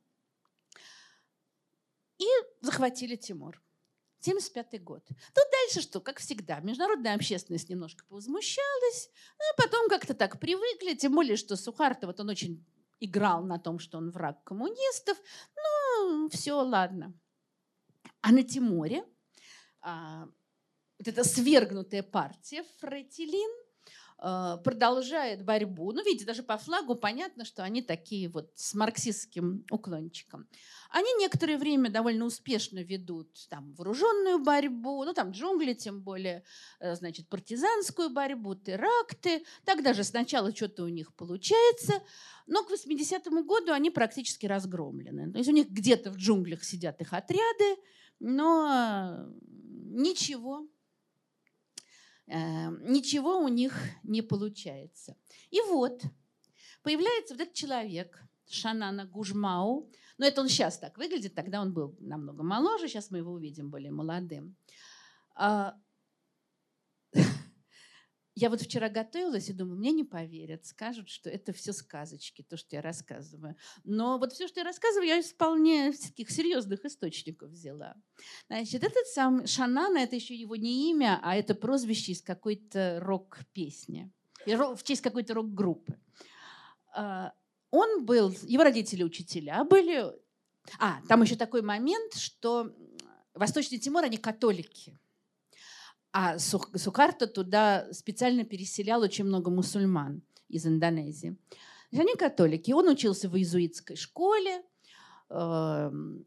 И 2.19 2.27
захватили 2.61 3.17
Тимур. 3.17 3.63
75 4.21 4.83
год. 4.83 5.07
Тут 5.07 5.45
дальше 5.51 5.81
что? 5.81 6.01
Как 6.01 6.19
всегда, 6.19 6.61
международная 6.61 7.15
общественность 7.15 7.69
немножко 7.69 8.05
повозмущалась, 8.07 9.11
а 9.39 9.63
потом 9.63 9.89
как-то 9.89 10.15
так 10.15 10.39
привыкли, 10.39 10.95
тем 10.95 11.15
более, 11.15 11.37
что 11.37 11.57
Сухарто, 11.57 12.07
вот 12.07 12.21
он 12.21 12.29
очень 12.29 12.65
играл 13.01 13.43
на 13.45 13.59
том, 13.59 13.79
что 13.79 13.99
он 13.99 14.11
враг 14.11 14.45
коммунистов. 14.45 15.19
Ну, 15.57 16.29
все, 16.29 16.53
ладно. 16.53 17.15
А 18.21 18.33
на 18.33 18.43
Тиморе 18.43 19.05
а, 19.81 20.29
вот 20.99 21.09
эта 21.09 21.25
свергнутая 21.25 22.03
партия 22.03 22.65
Фретилин 22.79 23.51
продолжает 24.21 25.45
борьбу. 25.45 25.93
Ну, 25.93 26.05
видите, 26.05 26.27
даже 26.27 26.43
по 26.43 26.59
флагу 26.59 26.95
понятно, 26.95 27.45
что 27.45 27.63
они 27.63 27.81
такие 27.81 28.29
вот 28.29 28.51
с 28.55 28.75
марксистским 28.75 29.65
уклончиком. 29.71 30.47
Они 30.91 31.09
некоторое 31.21 31.57
время 31.57 31.89
довольно 31.89 32.25
успешно 32.25 32.81
ведут 32.81 33.29
там 33.49 33.73
вооруженную 33.75 34.41
борьбу, 34.41 35.05
ну 35.05 35.15
там 35.15 35.31
джунгли 35.31 35.73
тем 35.73 36.03
более, 36.03 36.43
э, 36.81 36.97
значит, 36.97 37.29
партизанскую 37.29 38.11
борьбу, 38.11 38.57
теракты. 38.57 39.45
Так 39.65 39.83
даже 39.83 40.03
сначала 40.03 40.55
что-то 40.55 40.85
у 40.85 40.89
них 40.89 41.15
получается, 41.15 42.03
но 42.47 42.65
к 42.65 42.73
80-му 42.73 43.45
году 43.45 43.73
они 43.73 43.91
практически 43.91 44.47
разгромлены. 44.47 45.31
То 45.33 45.39
есть 45.39 45.49
у 45.49 45.55
них 45.55 45.71
где-то 45.71 46.11
в 46.11 46.17
джунглях 46.17 46.65
сидят 46.65 47.01
их 47.01 47.13
отряды, 47.13 47.77
но 48.19 49.29
ничего, 49.41 50.63
э, 50.63 50.80
ничего 52.31 53.39
у 53.39 53.49
них 53.49 53.75
не 54.03 54.23
получается. 54.23 55.17
И 55.51 55.61
вот 55.63 56.03
появляется 56.83 57.35
вот 57.35 57.43
этот 57.43 57.55
человек, 57.55 58.23
Шанана 58.49 59.07
Гужмау, 59.07 59.91
но 60.19 60.27
это 60.27 60.41
он 60.41 60.49
сейчас 60.49 60.79
так 60.79 60.99
выглядит, 60.99 61.35
тогда 61.35 61.61
он 61.61 61.73
был 61.73 61.97
намного 62.01 62.43
моложе, 62.43 62.89
сейчас 62.89 63.11
мы 63.11 63.19
его 63.19 63.33
увидим 63.33 63.71
более 63.71 63.93
молодым. 63.93 64.57
Я 68.37 68.49
вот 68.49 68.61
вчера 68.61 68.89
готовилась 68.89 69.49
и 69.49 69.53
думаю, 69.53 69.79
мне 69.79 69.91
не 69.91 70.05
поверят, 70.05 70.65
скажут, 70.65 71.09
что 71.09 71.29
это 71.29 71.53
все 71.53 71.73
сказочки, 71.73 72.43
то, 72.43 72.57
что 72.57 72.77
я 72.77 72.83
рассказываю. 72.83 73.57
Но 73.85 74.19
вот 74.19 74.33
все, 74.33 74.47
что 74.47 74.61
я 74.61 74.65
рассказываю, 74.65 75.09
я 75.09 75.19
из 75.19 75.33
вполне 75.33 75.93
таких 75.93 76.31
серьезных 76.31 76.85
источников 76.85 77.51
взяла. 77.51 77.97
Значит, 78.49 78.85
этот 78.85 79.07
сам 79.09 79.47
Шанана, 79.47 79.99
это 79.99 80.17
еще 80.17 80.35
его 80.35 80.57
не 80.57 80.91
имя, 80.91 81.19
а 81.23 81.35
это 81.37 81.55
прозвище 81.55 82.13
из 82.13 82.23
какой-то 82.23 82.99
рок-песни, 83.01 84.13
в 84.47 84.83
честь 84.85 85.03
какой-то 85.03 85.35
рок-группы. 85.35 85.99
А, 86.95 87.33
он 87.71 88.05
был, 88.05 88.31
его 88.43 88.63
родители 88.63 89.03
учителя 89.03 89.65
были. 89.65 90.05
А, 90.79 91.01
там 91.09 91.23
еще 91.23 91.37
такой 91.37 91.63
момент, 91.63 92.15
что 92.15 92.75
Восточный 93.35 93.79
Тимор, 93.79 94.05
они 94.05 94.19
католики. 94.19 94.99
А 96.13 96.39
Сукарта 96.39 97.27
туда 97.27 97.93
специально 97.93 98.45
переселял 98.45 99.03
очень 99.03 99.25
много 99.25 99.51
мусульман 99.51 100.23
из 100.49 100.67
Индонезии. 100.67 101.37
Они 101.93 102.15
католики. 102.15 102.73
Он 102.73 102.89
учился 102.89 103.29
в 103.29 103.37
иезуитской 103.37 103.97
школе, 103.97 104.63
эм, 105.29 106.27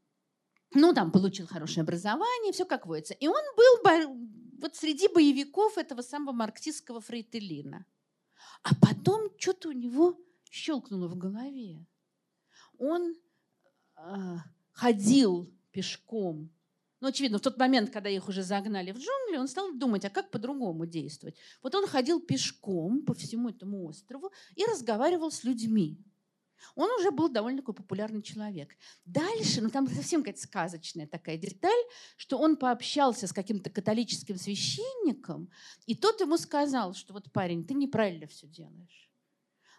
ну, 0.73 0.93
там 0.93 1.11
получил 1.11 1.47
хорошее 1.47 1.83
образование, 1.83 2.51
все 2.51 2.65
как 2.65 2.87
водится. 2.87 3.13
И 3.13 3.27
он 3.27 3.43
был 3.55 4.09
вот 4.59 4.75
среди 4.75 5.07
боевиков 5.07 5.77
этого 5.77 6.01
самого 6.01 6.33
марксистского 6.33 6.99
фрейтелина. 6.99 7.85
А 8.63 8.69
потом 8.75 9.29
что-то 9.37 9.69
у 9.69 9.71
него 9.71 10.17
щелкнуло 10.49 11.07
в 11.07 11.17
голове. 11.17 11.85
Он 12.77 13.15
э, 13.97 14.37
ходил 14.71 15.51
пешком. 15.71 16.49
Ну, 17.03 17.09
очевидно, 17.09 17.37
в 17.37 17.41
тот 17.41 17.57
момент, 17.57 17.89
когда 17.89 18.09
их 18.09 18.29
уже 18.29 18.43
загнали 18.43 18.93
в 18.93 18.95
джунгли, 18.97 19.35
он 19.35 19.49
стал 19.49 19.73
думать, 19.73 20.05
а 20.05 20.09
как 20.09 20.31
по-другому 20.31 20.85
действовать. 20.85 21.35
Вот 21.61 21.75
он 21.75 21.85
ходил 21.85 22.21
пешком 22.21 23.01
по 23.01 23.13
всему 23.13 23.49
этому 23.49 23.83
острову 23.83 24.31
и 24.55 24.63
разговаривал 24.63 25.29
с 25.29 25.43
людьми. 25.43 25.97
Он 26.75 26.89
уже 26.97 27.11
был 27.11 27.27
довольно 27.27 27.59
такой 27.59 27.73
популярный 27.73 28.21
человек. 28.21 28.77
Дальше, 29.03 29.59
ну 29.61 29.69
там 29.69 29.85
совсем 29.85 30.21
какая-то 30.21 30.39
сказочная 30.39 31.05
такая 31.05 31.35
деталь, 31.35 31.83
что 32.15 32.37
он 32.37 32.55
пообщался 32.55 33.27
с 33.27 33.33
каким-то 33.33 33.69
католическим 33.69 34.37
священником, 34.37 35.49
и 35.85 35.95
тот 35.95 36.21
ему 36.21 36.37
сказал, 36.37 36.93
что 36.93 37.11
вот 37.11 37.33
парень, 37.33 37.67
ты 37.67 37.73
неправильно 37.73 38.27
все 38.27 38.47
делаешь. 38.47 39.11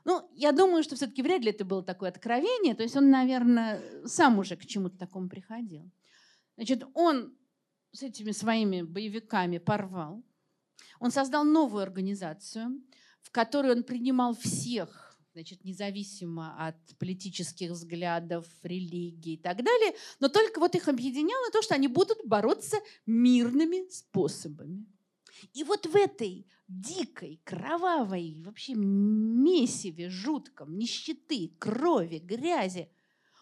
Ну, 0.05 0.29
я 0.35 0.53
думаю, 0.53 0.83
что 0.83 0.95
все-таки 0.95 1.23
вряд 1.23 1.41
ли 1.41 1.53
это 1.53 1.65
было 1.65 1.83
такое 1.83 2.11
откровение. 2.11 2.75
То 2.75 2.83
есть 2.83 2.95
он, 2.95 3.09
наверное, 3.09 3.83
сам 4.05 4.39
уже 4.39 4.57
к 4.57 4.67
чему-то 4.67 4.99
такому 4.99 5.31
приходил. 5.31 5.91
Значит, 6.57 6.85
он 6.95 7.37
с 7.93 8.03
этими 8.03 8.33
своими 8.33 8.83
боевиками 8.83 9.59
порвал. 9.59 10.23
Он 11.01 11.11
создал 11.11 11.45
новую 11.45 11.83
организацию, 11.83 12.83
в 13.23 13.31
которой 13.31 13.73
он 13.73 13.83
принимал 13.83 14.35
всех, 14.35 15.19
значит, 15.33 15.65
независимо 15.65 16.55
от 16.67 16.77
политических 16.99 17.71
взглядов, 17.71 18.47
религии 18.63 19.35
и 19.35 19.37
так 19.37 19.63
далее. 19.63 19.95
Но 20.21 20.29
только 20.29 20.61
вот 20.61 20.75
их 20.75 20.89
объединяло 20.89 21.51
то, 21.51 21.63
что 21.63 21.75
они 21.75 21.89
будут 21.89 22.19
бороться 22.25 22.79
мирными 23.07 23.89
способами. 23.91 24.87
И 25.53 25.65
вот 25.65 25.87
в 25.87 25.97
этой 25.97 26.47
дикой, 26.69 27.41
кровавой, 27.45 28.43
вообще 28.45 28.75
месиве 28.75 30.09
жутком, 30.09 30.79
нищеты, 30.79 31.55
крови, 31.59 32.19
грязи, 32.19 32.89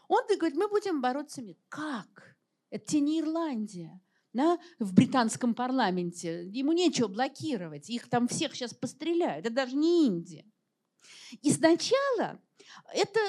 он 0.08 0.22
говорит, 0.26 0.56
мы 0.56 0.68
будем 0.68 1.00
бороться 1.00 1.42
мир. 1.42 1.56
Как? 1.68 2.31
Это 2.72 2.98
не 3.00 3.20
Ирландия. 3.20 4.00
Да? 4.32 4.58
В 4.78 4.94
британском 4.94 5.54
парламенте 5.54 6.46
ему 6.46 6.72
нечего 6.72 7.06
блокировать. 7.06 7.90
Их 7.90 8.08
там 8.08 8.28
всех 8.28 8.54
сейчас 8.54 8.72
постреляют. 8.72 9.44
Это 9.44 9.54
даже 9.54 9.76
не 9.76 10.06
Индия. 10.06 10.44
И 11.42 11.50
сначала 11.50 12.40
это, 12.94 13.20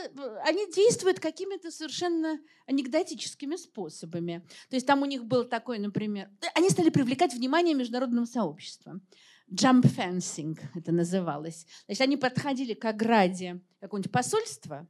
они 0.45 0.71
действуют 0.71 1.19
какими-то 1.19 1.71
совершенно 1.71 2.39
анекдотическими 2.67 3.57
способами. 3.57 4.47
То 4.69 4.75
есть 4.77 4.87
там 4.87 5.01
у 5.01 5.05
них 5.05 5.25
был 5.25 5.43
такой, 5.43 5.79
например, 5.79 6.29
они 6.55 6.69
стали 6.69 6.89
привлекать 6.89 7.33
внимание 7.33 7.75
международного 7.75 8.25
сообщества. 8.25 9.01
Jump 9.51 9.83
fencing 9.83 10.57
это 10.73 10.93
называлось. 10.93 11.67
Значит, 11.85 12.01
они 12.01 12.17
подходили 12.17 12.73
к 12.73 12.85
ограде 12.85 13.61
какого-нибудь 13.81 14.11
посольства 14.11 14.87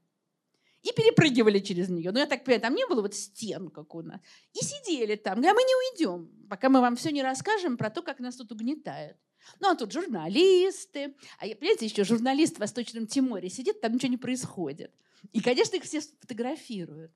и 0.84 0.92
перепрыгивали 0.92 1.60
через 1.60 1.90
нее. 1.90 2.12
Ну, 2.12 2.20
я 2.20 2.26
так 2.26 2.44
понимаю, 2.44 2.62
там 2.62 2.76
не 2.76 2.86
было 2.86 3.02
вот 3.02 3.16
стен, 3.16 3.70
как 3.70 3.96
у 3.96 4.02
нас. 4.02 4.20
И 4.54 4.64
сидели 4.64 5.16
там. 5.16 5.36
Говорят, 5.36 5.56
мы 5.56 5.64
не 5.64 5.76
уйдем, 5.76 6.48
пока 6.50 6.70
мы 6.70 6.82
вам 6.82 6.98
все 6.98 7.12
не 7.12 7.24
расскажем 7.24 7.78
про 7.78 7.90
то, 7.90 8.02
как 8.02 8.20
нас 8.20 8.36
тут 8.36 8.52
угнетают. 8.52 9.18
Ну, 9.60 9.70
а 9.70 9.76
тут 9.76 9.92
журналисты. 9.92 11.16
А, 11.40 11.48
понимаете, 11.48 11.86
еще 11.86 12.04
журналист 12.04 12.58
в 12.58 12.60
Восточном 12.60 13.08
Тиморе 13.08 13.50
сидит, 13.50 13.82
там 13.82 13.94
ничего 13.94 14.12
не 14.12 14.18
происходит. 14.18 14.94
И, 15.32 15.42
конечно, 15.42 15.78
их 15.78 15.84
все 15.84 16.02
фотографируют. 16.02 17.12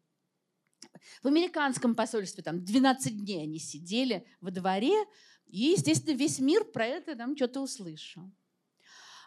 В 1.22 1.28
американском 1.28 1.96
посольстве 1.96 2.44
там 2.44 2.64
12 2.64 3.18
дней 3.18 3.44
они 3.44 3.60
сидели 3.60 4.26
во 4.40 4.52
дворе, 4.52 4.96
и, 5.46 5.72
естественно, 5.72 6.16
весь 6.16 6.40
мир 6.40 6.64
про 6.64 6.86
это 6.86 7.16
там 7.16 7.36
что-то 7.36 7.62
услышал. 7.62 8.32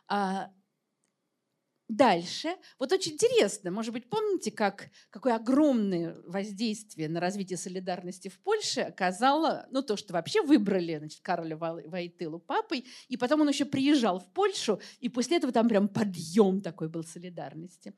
А, 0.09 0.51
Дальше. 1.91 2.55
Вот 2.79 2.93
очень 2.93 3.15
интересно, 3.15 3.73
может 3.73 3.93
быть, 3.93 4.09
помните, 4.09 4.53
как, 4.53 4.91
какое 5.11 5.35
огромное 5.35 6.17
воздействие 6.25 7.09
на 7.09 7.19
развитие 7.19 7.57
солидарности 7.57 8.29
в 8.29 8.39
Польше 8.39 8.83
оказало, 8.83 9.67
ну, 9.73 9.83
то, 9.83 9.97
что 9.97 10.13
вообще 10.13 10.41
выбрали, 10.41 10.99
значит, 10.99 11.19
Кароля 11.21 11.57
Войтылу 11.57 12.39
папой, 12.39 12.87
и 13.09 13.17
потом 13.17 13.41
он 13.41 13.49
еще 13.49 13.65
приезжал 13.65 14.21
в 14.21 14.33
Польшу, 14.33 14.81
и 15.01 15.09
после 15.09 15.39
этого 15.39 15.53
там 15.53 15.69
прям 15.69 15.89
подъем 15.89 16.61
такой 16.61 16.89
был 16.89 17.03
солидарности. 17.03 17.93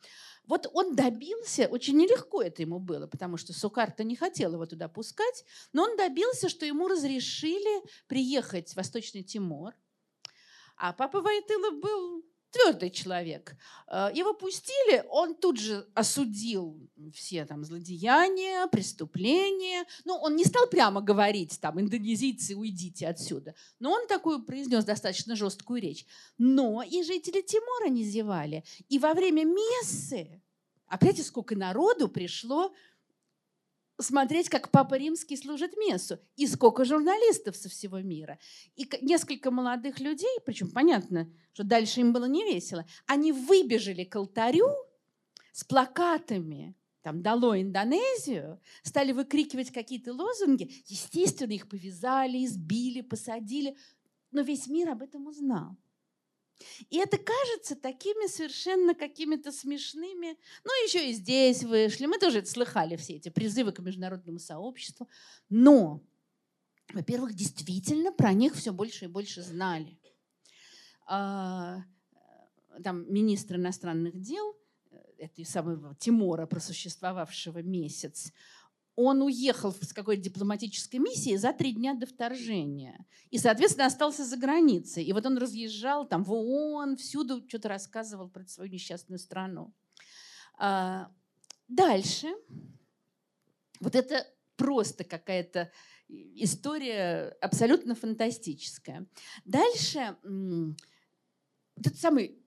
Вот 0.47 0.71
он 0.73 0.97
добился, 0.97 1.67
очень 1.67 1.99
нелегко 1.99 2.41
это 2.41 2.63
ему 2.63 2.79
было, 2.79 3.07
потому 3.07 3.37
что 3.37 3.53
Сукарта 3.53 4.05
не 4.05 4.17
хотел 4.17 4.55
его 4.55 4.65
туда 4.65 4.89
пускать, 4.89 5.45
но 5.75 5.83
он 5.83 5.99
добился, 5.99 6.49
что 6.49 6.65
ему 6.65 6.89
разрешили 6.89 7.87
приехать 8.07 8.71
в 8.73 8.77
Восточный 8.77 9.23
Тимор, 9.23 9.75
а 10.79 10.95
папа 10.95 11.21
Войтыла 11.21 11.73
был 11.73 12.25
твердый 12.53 12.91
человек. 12.91 13.57
Э, 13.89 14.11
его 14.15 14.35
пустили, 14.35 15.05
он 15.09 15.35
тут 15.35 15.59
же 15.59 15.89
осудил 15.95 16.79
все 17.13 17.45
там 17.45 17.65
злодеяния, 17.65 18.67
преступления. 18.69 19.85
Ну, 20.05 20.15
он 20.15 20.37
не 20.37 20.45
стал 20.45 20.69
прямо 20.69 21.01
говорить, 21.01 21.59
там, 21.61 21.81
индонезийцы, 21.81 22.55
уйдите 22.55 23.09
отсюда. 23.09 23.55
Но 23.81 23.91
он 23.91 24.07
такую 24.07 24.45
произнес 24.45 24.85
достаточно 24.85 25.35
жесткую 25.35 25.81
речь. 25.81 26.07
Но 26.39 26.83
и 26.83 27.03
жители 27.03 27.41
Тимора 27.41 27.89
не 27.89 28.05
зевали. 28.05 28.65
И 28.89 28.99
во 28.99 29.15
время 29.15 29.45
мессы, 29.45 30.43
опять 30.87 31.25
сколько 31.25 31.57
народу 31.57 32.09
пришло 32.09 32.73
смотреть, 34.01 34.49
как 34.49 34.71
Папа 34.71 34.95
Римский 34.95 35.37
служит 35.37 35.77
мессу. 35.77 36.19
И 36.37 36.47
сколько 36.47 36.85
журналистов 36.85 37.57
со 37.57 37.69
всего 37.69 38.01
мира. 38.01 38.39
И 38.77 38.89
несколько 39.01 39.51
молодых 39.51 40.01
людей, 40.01 40.39
причем 40.45 40.71
понятно, 40.71 41.31
что 41.53 41.65
дальше 41.65 42.01
им 42.01 42.13
было 42.13 42.27
не 42.27 42.45
весело, 42.45 42.87
они 43.07 43.33
выбежали 43.33 44.05
к 44.05 44.17
алтарю 44.17 44.69
с 45.53 45.65
плакатами 45.65 46.75
там 47.03 47.21
«Дало 47.21 47.61
Индонезию», 47.61 48.61
стали 48.83 49.13
выкрикивать 49.13 49.73
какие-то 49.73 50.13
лозунги. 50.13 50.71
Естественно, 50.87 51.53
их 51.53 51.69
повязали, 51.69 52.45
избили, 52.45 53.01
посадили. 53.01 53.77
Но 54.31 54.43
весь 54.43 54.69
мир 54.69 54.91
об 54.91 55.03
этом 55.03 55.27
узнал. 55.27 55.77
И 56.91 56.99
это 56.99 57.19
кажется 57.19 57.77
такими 57.77 58.27
совершенно 58.27 58.95
какими-то 58.95 59.53
смешными. 59.53 60.39
Ну, 60.65 60.71
еще 60.85 61.11
и 61.11 61.13
здесь 61.13 61.63
вышли. 61.65 62.07
Мы 62.07 62.19
тоже 62.19 62.39
это 62.39 62.51
слыхали, 62.51 62.97
все 62.97 63.15
эти 63.15 63.29
призывы 63.29 63.73
к 63.73 63.81
международному 63.81 64.39
сообществу. 64.39 65.09
Но, 65.49 66.03
во-первых, 66.93 67.35
действительно 67.35 68.13
про 68.13 68.33
них 68.33 68.55
все 68.55 68.73
больше 68.73 69.07
и 69.07 69.09
больше 69.09 69.43
знали. 69.43 69.99
А, 71.07 71.83
там 72.83 73.13
министр 73.13 73.57
иностранных 73.57 74.21
дел, 74.21 74.57
э, 74.91 74.97
этой 75.19 75.45
самого 75.45 75.95
Тимора, 75.97 76.47
просуществовавшего 76.47 77.63
месяц, 77.63 78.33
он 78.95 79.23
уехал 79.23 79.73
с 79.73 79.93
какой-то 79.93 80.23
дипломатической 80.23 80.97
миссией 80.97 81.37
за 81.37 81.53
три 81.53 81.73
дня 81.73 81.95
до 81.95 82.07
вторжения. 82.07 83.07
И, 83.31 83.39
соответственно, 83.39 83.87
остался 83.87 84.25
за 84.25 84.37
границей. 84.37 85.05
И 85.05 85.13
вот 85.13 85.25
он 85.25 85.39
разъезжал 85.39 86.07
там 86.07 86.25
в 86.25 86.33
ООН, 86.33 86.97
всюду 86.97 87.43
что-то 87.49 87.69
рассказывал 87.69 88.29
про 88.29 88.47
свою 88.47 88.71
несчастную 88.71 89.19
страну. 89.19 89.73
А, 90.59 91.11
дальше. 91.69 92.29
Вот 93.81 93.95
это 93.95 94.27
просто 94.57 95.05
какая-то 95.05 95.73
история 96.09 97.37
абсолютно 97.41 97.95
фантастическая. 97.95 99.07
Дальше 99.45 100.17
этот 101.77 101.99
самый 101.99 102.39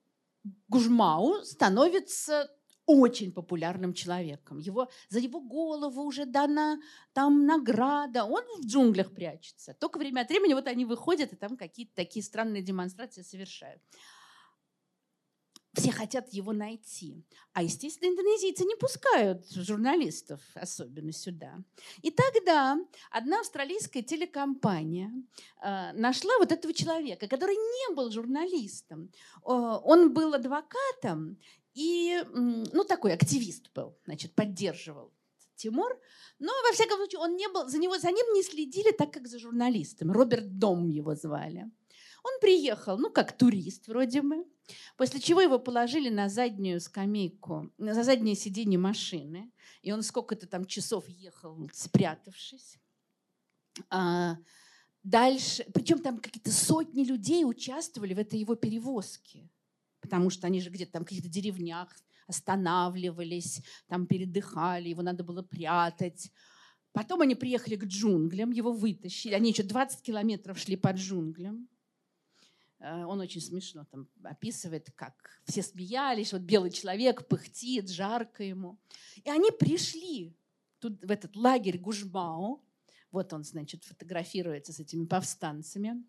Гужмау 0.68 1.42
становится 1.44 2.48
очень 2.86 3.32
популярным 3.32 3.92
человеком. 3.92 4.58
Его, 4.58 4.88
за 5.08 5.18
его 5.18 5.40
голову 5.40 6.02
уже 6.02 6.24
дана 6.24 6.80
там 7.12 7.44
награда. 7.44 8.24
Он 8.24 8.42
в 8.58 8.66
джунглях 8.66 9.12
прячется. 9.12 9.74
Только 9.74 9.98
время 9.98 10.22
от 10.22 10.28
времени 10.28 10.54
вот 10.54 10.68
они 10.68 10.84
выходят 10.84 11.32
и 11.32 11.36
там 11.36 11.56
какие-то 11.56 11.94
такие 11.94 12.24
странные 12.24 12.62
демонстрации 12.62 13.22
совершают. 13.22 13.82
Все 15.76 15.92
хотят 15.92 16.32
его 16.32 16.54
найти. 16.54 17.22
А, 17.52 17.62
естественно, 17.62 18.08
индонезийцы 18.08 18.64
не 18.64 18.76
пускают 18.76 19.46
журналистов 19.50 20.40
особенно 20.54 21.12
сюда. 21.12 21.58
И 22.00 22.10
тогда 22.10 22.78
одна 23.10 23.40
австралийская 23.40 24.02
телекомпания 24.02 25.12
э, 25.62 25.92
нашла 25.92 26.32
вот 26.38 26.50
этого 26.50 26.72
человека, 26.72 27.28
который 27.28 27.56
не 27.56 27.94
был 27.94 28.10
журналистом. 28.10 29.10
Э, 29.44 29.78
он 29.84 30.14
был 30.14 30.32
адвокатом 30.32 31.36
и, 31.76 32.24
ну, 32.32 32.84
такой 32.84 33.12
активист 33.12 33.70
был, 33.74 33.98
значит, 34.06 34.34
поддерживал 34.34 35.12
Тимур. 35.56 36.00
Но, 36.38 36.50
во 36.66 36.72
всяком 36.72 36.96
случае, 36.96 37.20
он 37.20 37.36
не 37.36 37.48
был, 37.48 37.68
за, 37.68 37.76
него, 37.76 37.98
за 37.98 38.08
ним 38.08 38.32
не 38.32 38.42
следили 38.42 38.92
так, 38.92 39.12
как 39.12 39.28
за 39.28 39.38
журналистом. 39.38 40.10
Роберт 40.10 40.58
Дом 40.58 40.88
его 40.88 41.14
звали. 41.14 41.70
Он 42.24 42.40
приехал, 42.40 42.96
ну, 42.96 43.10
как 43.10 43.36
турист 43.36 43.88
вроде 43.88 44.22
бы, 44.22 44.46
после 44.96 45.20
чего 45.20 45.42
его 45.42 45.58
положили 45.58 46.08
на 46.08 46.30
заднюю 46.30 46.80
скамейку, 46.80 47.70
на 47.76 47.92
заднее 47.92 48.36
сиденье 48.36 48.78
машины, 48.78 49.52
и 49.82 49.92
он 49.92 50.02
сколько-то 50.02 50.46
там 50.46 50.64
часов 50.64 51.06
ехал, 51.08 51.68
спрятавшись. 51.74 52.78
А 53.90 54.38
дальше, 55.02 55.66
причем 55.74 55.98
там 55.98 56.20
какие-то 56.20 56.50
сотни 56.50 57.04
людей 57.04 57.44
участвовали 57.44 58.14
в 58.14 58.18
этой 58.18 58.40
его 58.40 58.54
перевозке 58.54 59.50
потому 60.06 60.30
что 60.30 60.46
они 60.46 60.60
же 60.60 60.70
где-то 60.70 60.92
там 60.92 61.02
в 61.02 61.08
каких-то 61.08 61.28
деревнях 61.28 61.94
останавливались, 62.26 63.62
там 63.88 64.06
передыхали, 64.06 64.88
его 64.88 65.02
надо 65.02 65.24
было 65.24 65.42
прятать. 65.42 66.32
Потом 66.92 67.20
они 67.20 67.34
приехали 67.34 67.76
к 67.76 67.84
джунглям, 67.84 68.52
его 68.52 68.72
вытащили. 68.72 69.34
Они 69.34 69.50
еще 69.50 69.62
20 69.62 70.02
километров 70.02 70.58
шли 70.58 70.76
по 70.76 70.92
джунглям. 70.92 71.68
Э, 72.78 73.04
он 73.04 73.20
очень 73.20 73.40
смешно 73.40 73.84
там 73.84 74.08
описывает, 74.22 74.90
как 74.94 75.42
все 75.44 75.62
смеялись, 75.62 76.32
вот 76.32 76.42
белый 76.42 76.70
человек 76.70 77.26
пыхтит, 77.26 77.90
жарко 77.90 78.42
ему. 78.44 78.78
И 79.24 79.30
они 79.30 79.50
пришли 79.50 80.36
тут, 80.78 81.04
в 81.04 81.10
этот 81.10 81.36
лагерь 81.36 81.78
Гужмао. 81.78 82.62
Вот 83.10 83.32
он, 83.32 83.44
значит, 83.44 83.84
фотографируется 83.84 84.72
с 84.72 84.80
этими 84.80 85.06
повстанцами. 85.06 86.04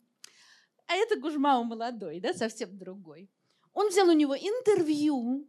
А 0.88 0.96
это 0.96 1.20
Гужмао 1.20 1.64
молодой, 1.64 2.20
да, 2.20 2.34
совсем 2.34 2.78
другой. 2.78 3.30
Он 3.78 3.90
взял 3.90 4.10
у 4.10 4.14
него 4.14 4.36
интервью. 4.36 5.48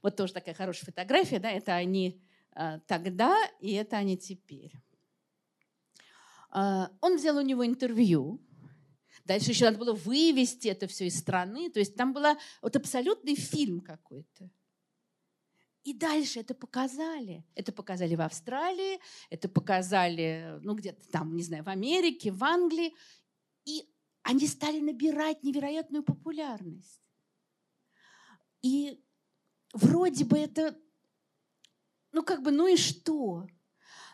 Вот 0.00 0.14
тоже 0.14 0.32
такая 0.32 0.54
хорошая 0.54 0.84
фотография, 0.84 1.40
да, 1.40 1.50
это 1.50 1.74
они 1.74 2.22
э, 2.54 2.78
тогда 2.86 3.36
и 3.58 3.72
это 3.72 3.96
они 3.96 4.16
теперь. 4.16 4.70
Э, 6.54 6.86
он 7.00 7.16
взял 7.16 7.36
у 7.36 7.40
него 7.40 7.66
интервью. 7.66 8.40
Дальше 9.24 9.50
еще 9.50 9.64
надо 9.64 9.78
было 9.78 9.92
вывести 9.92 10.68
это 10.68 10.86
все 10.86 11.08
из 11.08 11.18
страны. 11.18 11.68
То 11.68 11.80
есть 11.80 11.96
там 11.96 12.12
был 12.12 12.22
вот 12.62 12.76
абсолютный 12.76 13.34
фильм 13.34 13.80
какой-то. 13.80 14.48
И 15.82 15.92
дальше 15.92 16.38
это 16.38 16.54
показали. 16.54 17.44
Это 17.56 17.72
показали 17.72 18.14
в 18.14 18.20
Австралии, 18.20 19.00
это 19.30 19.48
показали, 19.48 20.60
ну, 20.62 20.76
где-то 20.76 21.10
там, 21.10 21.34
не 21.34 21.42
знаю, 21.42 21.64
в 21.64 21.68
Америке, 21.70 22.30
в 22.30 22.44
Англии. 22.44 22.94
И 23.64 23.84
они 24.28 24.46
стали 24.46 24.78
набирать 24.80 25.42
невероятную 25.42 26.02
популярность. 26.02 27.00
И 28.60 29.02
вроде 29.72 30.26
бы 30.26 30.36
это, 30.36 30.78
ну 32.12 32.22
как 32.22 32.42
бы, 32.42 32.50
ну 32.50 32.66
и 32.66 32.76
что? 32.76 33.46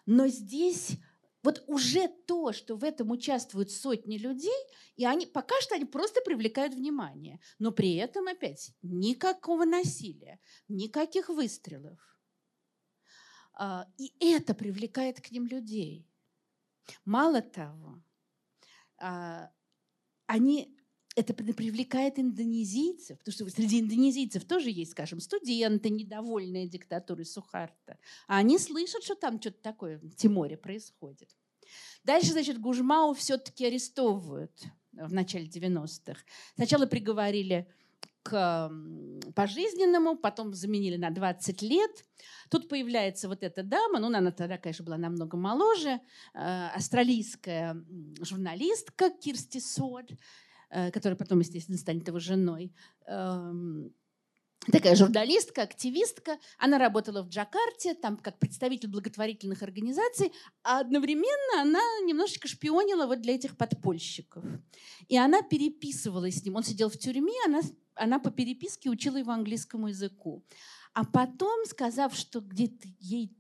Но 0.07 0.29
здесь 0.29 0.99
вот 1.43 1.65
уже 1.67 2.07
то, 2.29 2.53
что 2.53 2.77
в 2.77 2.85
этом 2.85 3.11
участвуют 3.11 3.73
сотни 3.73 4.17
людей, 4.17 4.55
и 4.95 5.05
они 5.05 5.27
пока 5.27 5.61
что 5.61 5.75
они 5.75 5.85
просто 5.85 6.21
привлекают 6.21 6.75
внимание, 6.75 7.41
но 7.59 7.73
при 7.73 7.97
этом 7.97 8.29
опять 8.29 8.71
никакого 8.83 9.65
насилия, 9.65 10.39
никаких 10.69 11.29
выстрелов. 11.29 11.99
А, 13.55 13.89
и 13.99 14.15
это 14.21 14.55
привлекает 14.55 15.21
к 15.21 15.33
ним 15.33 15.49
людей. 15.49 16.09
Мало 17.05 17.43
того, 17.43 18.01
а, 18.97 19.51
они 20.27 20.77
это 21.17 21.33
привлекает 21.33 22.19
индонезийцев, 22.19 23.19
потому 23.19 23.33
что 23.33 23.49
среди 23.51 23.81
индонезийцев 23.81 24.45
тоже 24.45 24.71
есть, 24.71 24.93
скажем, 24.93 25.21
студенты, 25.21 25.91
недовольные 25.91 26.67
диктатурой 26.67 27.25
Сухарта. 27.25 27.99
А 28.27 28.39
они 28.39 28.59
слышат, 28.59 29.05
что 29.05 29.15
там 29.15 29.41
что-то 29.41 29.63
такое 29.63 29.99
в 29.99 30.17
Тиморе 30.17 30.57
происходит. 30.57 31.37
Дальше, 32.03 32.33
значит, 32.33 32.61
Гужмау 32.61 33.15
все-таки 33.15 33.67
арестовывают 33.67 34.65
в 34.93 35.13
начале 35.13 35.47
90-х. 35.47 36.21
Сначала 36.57 36.87
приговорили 36.87 37.69
к 38.25 38.73
пожизненному, 39.37 40.17
потом 40.17 40.55
заменили 40.55 40.97
на 40.97 41.11
20 41.11 41.63
лет. 41.63 41.91
Тут 42.51 42.69
появляется 42.69 43.29
вот 43.29 43.43
эта 43.43 43.63
дама, 43.63 44.01
ну, 44.01 44.07
она 44.07 44.33
тогда, 44.33 44.59
конечно, 44.59 44.85
была 44.85 44.97
намного 44.97 45.37
моложе, 45.37 46.01
э, 46.35 46.69
австралийская 46.75 47.77
журналистка 48.21 49.11
Кирсти 49.11 49.61
Сод, 49.61 50.11
э, 50.71 50.91
которая 50.91 51.17
потом, 51.17 51.41
естественно, 51.41 51.79
станет 51.79 52.09
его 52.09 52.19
женой. 52.19 52.75
Эм, 53.07 53.93
такая 54.73 54.97
журналистка, 54.97 55.63
активистка. 55.63 56.39
Она 56.59 56.79
работала 56.79 57.23
в 57.23 57.29
Джакарте, 57.29 57.95
там 57.95 58.17
как 58.17 58.39
представитель 58.39 58.89
благотворительных 58.89 59.63
организаций, 59.63 60.33
а 60.63 60.81
одновременно 60.81 61.61
она 61.61 61.81
немножечко 62.07 62.49
шпионила 62.49 63.07
вот 63.07 63.21
для 63.21 63.35
этих 63.35 63.57
подпольщиков. 63.57 64.45
И 65.09 65.17
она 65.17 65.43
переписывалась 65.43 66.37
с 66.37 66.45
ним. 66.45 66.57
Он 66.57 66.63
сидел 66.63 66.89
в 66.89 66.99
тюрьме, 66.99 67.35
она, 67.45 67.61
она 67.95 68.19
по 68.19 68.31
переписке 68.31 68.91
учила 68.91 69.17
его 69.17 69.33
английскому 69.33 69.89
языку. 69.89 70.45
А 70.93 71.05
потом, 71.05 71.65
сказав, 71.67 72.15
что 72.15 72.41
где-то 72.41 72.89
ей 73.01 73.37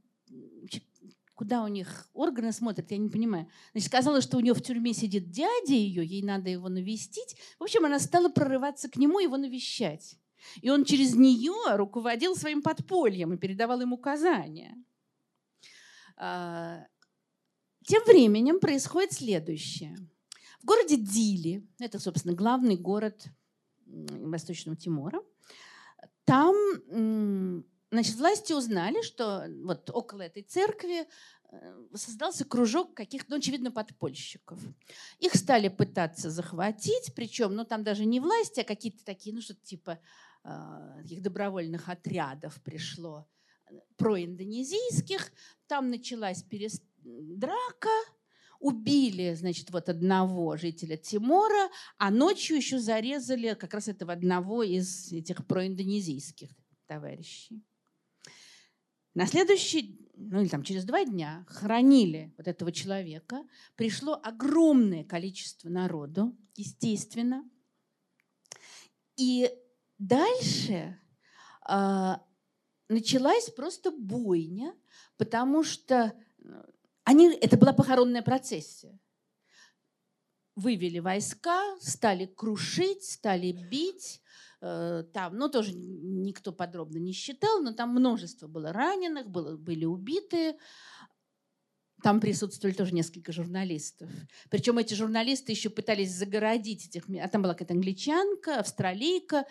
куда 1.34 1.64
у 1.64 1.68
них 1.68 2.08
органы 2.14 2.52
смотрят, 2.52 2.90
я 2.90 2.96
не 2.96 3.08
понимаю. 3.08 3.48
Значит, 3.72 3.88
сказала, 3.88 4.20
что 4.20 4.36
у 4.36 4.40
нее 4.40 4.54
в 4.54 4.62
тюрьме 4.62 4.94
сидит 4.94 5.30
дядя 5.30 5.74
ее, 5.74 6.04
ей 6.04 6.22
надо 6.22 6.48
его 6.48 6.68
навестить. 6.68 7.36
В 7.58 7.64
общем, 7.64 7.84
она 7.84 7.98
стала 7.98 8.28
прорываться 8.28 8.88
к 8.88 8.96
нему, 8.96 9.18
его 9.18 9.36
навещать. 9.36 10.16
И 10.60 10.70
он 10.70 10.84
через 10.84 11.14
нее 11.14 11.54
руководил 11.76 12.36
своим 12.36 12.62
подпольем 12.62 13.32
и 13.32 13.38
передавал 13.38 13.80
им 13.80 13.92
указания. 13.92 14.76
А, 16.16 16.86
тем 17.86 18.02
временем 18.04 18.60
происходит 18.60 19.12
следующее. 19.12 19.96
В 20.60 20.66
городе 20.66 20.96
Дили, 20.96 21.66
это, 21.78 21.98
собственно, 21.98 22.34
главный 22.34 22.76
город 22.76 23.26
Восточного 23.94 24.76
Тимора, 24.76 25.20
там 26.24 26.54
значит, 27.94 28.16
власти 28.16 28.52
узнали, 28.52 29.02
что 29.02 29.46
вот 29.62 29.90
около 29.90 30.22
этой 30.22 30.42
церкви 30.42 31.06
э, 31.50 31.86
создался 31.94 32.44
кружок 32.44 32.94
каких-то, 32.94 33.30
ну, 33.30 33.36
очевидно, 33.36 33.70
подпольщиков. 33.70 34.58
Их 35.20 35.34
стали 35.34 35.68
пытаться 35.68 36.30
захватить, 36.30 37.14
причем, 37.14 37.54
ну, 37.54 37.64
там 37.64 37.84
даже 37.84 38.04
не 38.04 38.20
власти, 38.20 38.60
а 38.60 38.64
какие-то 38.64 39.04
такие, 39.04 39.34
ну, 39.34 39.40
что-то 39.40 39.60
типа 39.62 40.00
а, 40.42 41.00
таких 41.02 41.22
добровольных 41.22 41.88
отрядов 41.88 42.60
пришло 42.62 43.26
проиндонезийских. 43.96 45.32
Там 45.66 45.90
началась 45.90 46.42
перес... 46.42 46.82
драка, 47.02 47.88
убили, 48.64 49.34
значит, 49.34 49.70
вот 49.70 49.88
одного 49.88 50.56
жителя 50.56 50.96
Тимора, 50.96 51.68
а 51.98 52.10
ночью 52.10 52.56
еще 52.56 52.78
зарезали 52.78 53.54
как 53.54 53.74
раз 53.74 53.88
этого 53.88 54.12
одного 54.12 54.62
из 54.62 55.12
этих 55.12 55.46
проиндонезийских 55.46 56.50
товарищей. 56.86 57.62
На 59.14 59.26
следующий, 59.26 60.00
ну 60.16 60.40
или 60.40 60.48
там 60.48 60.62
через 60.62 60.84
два 60.84 61.04
дня 61.04 61.44
хоронили 61.48 62.34
вот 62.36 62.48
этого 62.48 62.72
человека. 62.72 63.44
Пришло 63.76 64.20
огромное 64.22 65.04
количество 65.04 65.68
народу, 65.68 66.36
естественно. 66.56 67.48
И 69.16 69.48
Дальше 69.98 70.98
э, 71.68 72.12
началась 72.88 73.48
просто 73.50 73.90
бойня, 73.90 74.74
потому 75.16 75.62
что 75.62 76.12
э, 76.44 76.64
они, 77.04 77.28
это 77.34 77.56
была 77.56 77.72
похоронная 77.72 78.22
процессия. 78.22 78.98
Вывели 80.56 81.00
войска, 81.00 81.76
стали 81.80 82.26
крушить, 82.26 83.04
стали 83.04 83.52
бить. 83.52 84.22
Э, 84.60 85.04
там, 85.12 85.36
ну, 85.36 85.48
тоже 85.48 85.74
никто 85.74 86.52
подробно 86.52 86.98
не 86.98 87.12
считал, 87.12 87.60
но 87.60 87.72
там 87.72 87.90
множество 87.90 88.46
было 88.46 88.72
раненых, 88.72 89.28
было, 89.28 89.56
были 89.56 89.84
убитые. 89.84 90.56
Там 92.02 92.20
присутствовали 92.20 92.74
тоже 92.74 92.94
несколько 92.94 93.32
журналистов. 93.32 94.10
Причем 94.50 94.78
эти 94.78 94.94
журналисты 94.94 95.52
еще 95.52 95.70
пытались 95.70 96.12
загородить 96.12 96.86
этих... 96.86 97.04
А 97.20 97.28
там 97.28 97.42
была 97.42 97.54
какая-то 97.54 97.74
англичанка, 97.74 98.60
австралийка 98.60 99.46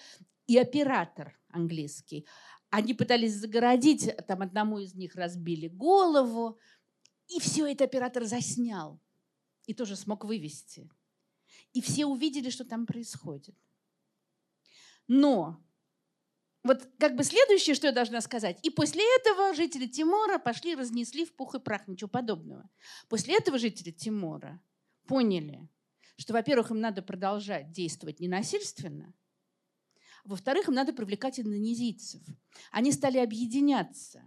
и 0.47 0.57
оператор 0.57 1.37
английский. 1.49 2.27
Они 2.69 2.93
пытались 2.93 3.35
загородить, 3.35 4.09
там 4.27 4.41
одному 4.41 4.79
из 4.79 4.95
них 4.95 5.15
разбили 5.15 5.67
голову, 5.67 6.59
и 7.27 7.39
все 7.39 7.65
это 7.71 7.83
оператор 7.83 8.25
заснял 8.25 8.99
и 9.65 9.73
тоже 9.73 9.95
смог 9.95 10.25
вывести. 10.25 10.89
И 11.73 11.81
все 11.81 12.05
увидели, 12.05 12.49
что 12.49 12.65
там 12.65 12.85
происходит. 12.85 13.55
Но 15.07 15.63
вот 16.63 16.87
как 16.97 17.15
бы 17.15 17.23
следующее, 17.23 17.75
что 17.75 17.87
я 17.87 17.93
должна 17.93 18.21
сказать. 18.21 18.59
И 18.63 18.69
после 18.69 19.03
этого 19.17 19.53
жители 19.53 19.87
Тимора 19.87 20.39
пошли, 20.39 20.75
разнесли 20.75 21.25
в 21.25 21.35
пух 21.35 21.55
и 21.55 21.59
прах, 21.59 21.87
ничего 21.87 22.09
подобного. 22.09 22.69
После 23.09 23.35
этого 23.35 23.57
жители 23.57 23.91
Тимора 23.91 24.61
поняли, 25.05 25.67
что, 26.15 26.33
во-первых, 26.33 26.71
им 26.71 26.79
надо 26.79 27.01
продолжать 27.01 27.71
действовать 27.71 28.19
ненасильственно, 28.19 29.13
во-вторых, 30.23 30.69
им 30.69 30.73
надо 30.73 30.93
привлекать 30.93 31.39
индонезийцев. 31.39 32.21
Они 32.71 32.91
стали 32.91 33.17
объединяться. 33.17 34.23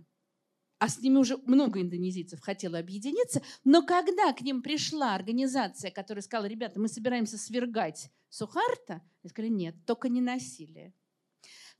А 0.86 0.88
с 0.88 1.00
ними 1.00 1.16
уже 1.16 1.36
много 1.38 1.82
индонезийцев 1.82 2.38
хотело 2.40 2.78
объединиться. 2.78 3.42
Но 3.64 3.84
когда 3.84 4.32
к 4.32 4.40
ним 4.42 4.62
пришла 4.62 5.16
организация, 5.16 5.90
которая 5.90 6.22
сказала, 6.22 6.46
ребята, 6.46 6.78
мы 6.78 6.86
собираемся 6.86 7.36
свергать 7.38 8.08
Сухарта, 8.28 9.02
они 9.24 9.30
сказали, 9.30 9.50
нет, 9.50 9.74
только 9.84 10.08
не 10.08 10.20
насилие. 10.20 10.94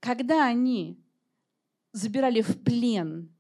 Когда 0.00 0.44
они 0.44 1.00
забирали 1.92 2.40
в 2.40 2.64
плен 2.64 3.32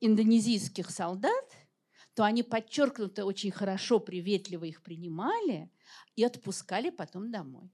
индонезийских 0.00 0.88
солдат, 0.88 1.44
то 2.14 2.24
они 2.24 2.42
подчеркнуто 2.42 3.26
очень 3.26 3.50
хорошо, 3.50 4.00
приветливо 4.00 4.64
их 4.64 4.82
принимали 4.82 5.70
и 6.16 6.24
отпускали 6.24 6.88
потом 6.88 7.30
домой 7.30 7.70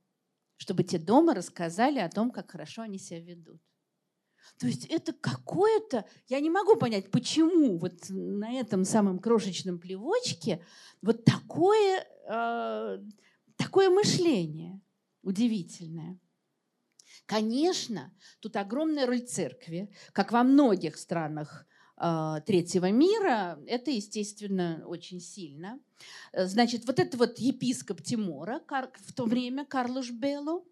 чтобы 0.57 0.83
те 0.83 0.99
дома 0.99 1.35
рассказали 1.35 2.01
о 2.01 2.11
том, 2.11 2.31
как 2.31 2.51
хорошо 2.51 2.83
они 2.83 2.99
себя 2.99 3.21
ведут. 3.21 3.63
То 4.59 4.67
есть 4.67 4.87
это 4.87 5.13
какое-то, 5.13 6.05
я 6.29 6.41
не 6.41 6.51
могу 6.51 6.77
понять, 6.77 7.11
почему 7.11 7.79
вот 7.79 7.95
на 8.09 8.53
этом 8.53 8.85
самом 8.85 9.19
крошечном 9.19 9.79
плевочке 9.79 10.65
вот 11.03 11.25
такое, 11.25 12.07
э, 12.29 13.03
такое 13.57 13.91
мышление 13.91 14.81
удивительное. 15.23 16.19
Конечно, 17.27 18.13
тут 18.41 18.57
огромная 18.57 19.07
роль 19.07 19.21
церкви, 19.21 19.93
как 20.13 20.33
во 20.33 20.43
многих 20.43 20.97
странах 20.97 21.67
а, 22.03 22.41
третьего 22.41 22.91
мира, 22.91 23.61
это, 23.67 23.91
естественно, 23.91 24.83
очень 24.87 25.21
сильно. 25.21 25.79
Э, 26.33 26.47
значит, 26.47 26.87
вот 26.87 26.99
это 26.99 27.19
вот 27.19 27.39
епископ 27.39 28.03
Тимора 28.03 28.63
в 29.05 29.13
то 29.13 29.27
время, 29.27 29.67
Карлуш 29.67 30.11
Белло, 30.11 30.65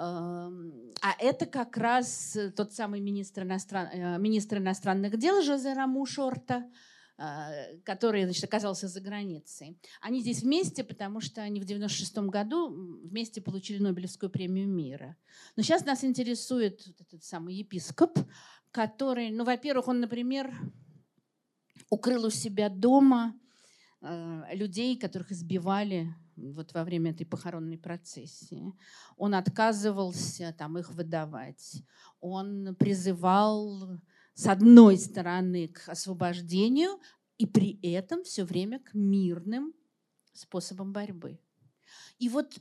а 0.00 1.14
это 1.18 1.46
как 1.46 1.76
раз 1.76 2.38
тот 2.56 2.72
самый 2.72 3.00
министр, 3.00 3.42
иностран... 3.42 3.88
Э, 3.92 4.18
министр 4.18 4.58
иностранных 4.58 5.18
дел 5.18 5.42
Жозе 5.42 5.72
Раму 5.72 6.06
Шорта, 6.06 6.70
а, 7.16 7.50
который 7.84 8.22
значит, 8.22 8.44
оказался 8.44 8.86
за 8.86 9.00
границей. 9.00 9.76
Они 10.00 10.20
здесь 10.20 10.42
вместе, 10.42 10.84
потому 10.84 11.20
что 11.20 11.42
они 11.42 11.60
в 11.60 11.64
96 11.64 12.18
году 12.18 12.68
вместе 13.02 13.40
получили 13.40 13.82
Нобелевскую 13.82 14.30
премию 14.30 14.68
мира. 14.68 15.16
Но 15.56 15.64
сейчас 15.64 15.84
нас 15.84 16.04
интересует 16.04 16.86
вот 16.86 17.00
этот 17.00 17.24
самый 17.24 17.56
епископ, 17.56 18.20
который, 18.70 19.30
ну, 19.30 19.42
во-первых, 19.42 19.88
он, 19.88 19.98
например, 19.98 20.54
укрыл 21.90 22.26
у 22.26 22.30
себя 22.30 22.68
дома 22.68 23.34
э, 24.00 24.54
людей, 24.54 24.96
которых 24.96 25.32
избивали 25.32 26.14
вот 26.52 26.72
во 26.74 26.84
время 26.84 27.10
этой 27.10 27.26
похоронной 27.26 27.78
процессии. 27.78 28.72
Он 29.16 29.34
отказывался 29.34 30.54
там 30.56 30.78
их 30.78 30.90
выдавать. 30.90 31.82
Он 32.20 32.74
призывал 32.78 34.00
с 34.34 34.46
одной 34.46 34.98
стороны 34.98 35.68
к 35.68 35.88
освобождению 35.88 37.00
и 37.38 37.46
при 37.46 37.78
этом 37.82 38.24
все 38.24 38.44
время 38.44 38.78
к 38.80 38.94
мирным 38.94 39.74
способам 40.32 40.92
борьбы. 40.92 41.40
И 42.18 42.28
вот 42.28 42.58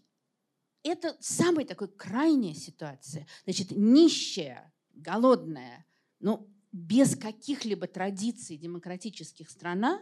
это 0.84 1.16
самая 1.20 1.66
такая 1.66 1.90
крайняя 1.90 2.54
ситуация. 2.54 3.28
Значит, 3.44 3.72
нищая, 3.72 4.74
голодная, 4.94 5.86
но 6.20 6.48
без 6.72 7.16
каких-либо 7.16 7.88
традиций 7.88 8.58
демократических 8.58 9.50
страна, 9.50 10.02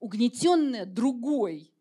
угнетенная 0.00 0.86
другой, 0.86 1.72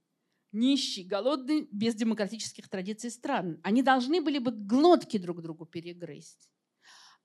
нищий, 0.56 1.04
голодный, 1.04 1.68
без 1.72 1.94
демократических 1.96 2.70
традиций 2.70 3.12
стран. 3.12 3.60
Они 3.62 3.84
должны 3.84 4.22
были 4.22 4.40
бы 4.40 4.52
глотки 4.52 5.18
друг 5.18 5.42
другу 5.42 5.66
перегрызть. 5.66 6.50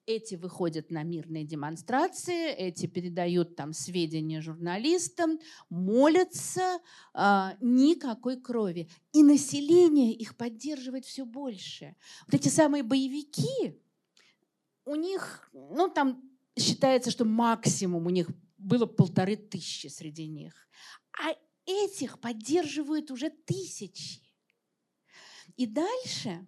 Эти 0.07 0.35
выходят 0.35 0.91
на 0.91 1.05
мирные 1.05 1.45
демонстрации, 1.45 2.51
эти 2.51 2.87
передают 2.87 3.55
там 3.55 3.73
сведения 3.73 4.41
журналистам, 4.41 5.39
молятся, 5.69 6.81
э, 7.15 7.51
никакой 7.61 8.41
крови. 8.41 8.89
И 9.13 9.23
население 9.23 10.13
их 10.13 10.37
поддерживает 10.37 11.05
все 11.05 11.25
больше. 11.25 11.95
Вот 12.27 12.35
эти 12.35 12.49
самые 12.49 12.83
боевики, 12.83 13.81
у 14.85 14.97
них, 14.97 15.49
ну 15.53 15.89
там 15.89 16.23
считается, 16.59 17.11
что 17.11 17.25
максимум 17.25 18.07
у 18.07 18.11
них 18.11 18.29
было 18.59 18.87
полторы 18.87 19.37
тысячи 19.37 19.87
среди 19.87 20.27
них. 20.27 20.53
А 21.13 21.37
этих 21.67 22.21
поддерживают 22.21 23.11
уже 23.11 23.31
тысячи. 23.31 24.21
И 25.57 25.67
дальше 25.67 26.47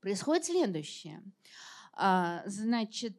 происходит 0.00 0.46
следующее. 0.46 1.22
А, 1.92 2.42
значит, 2.46 3.18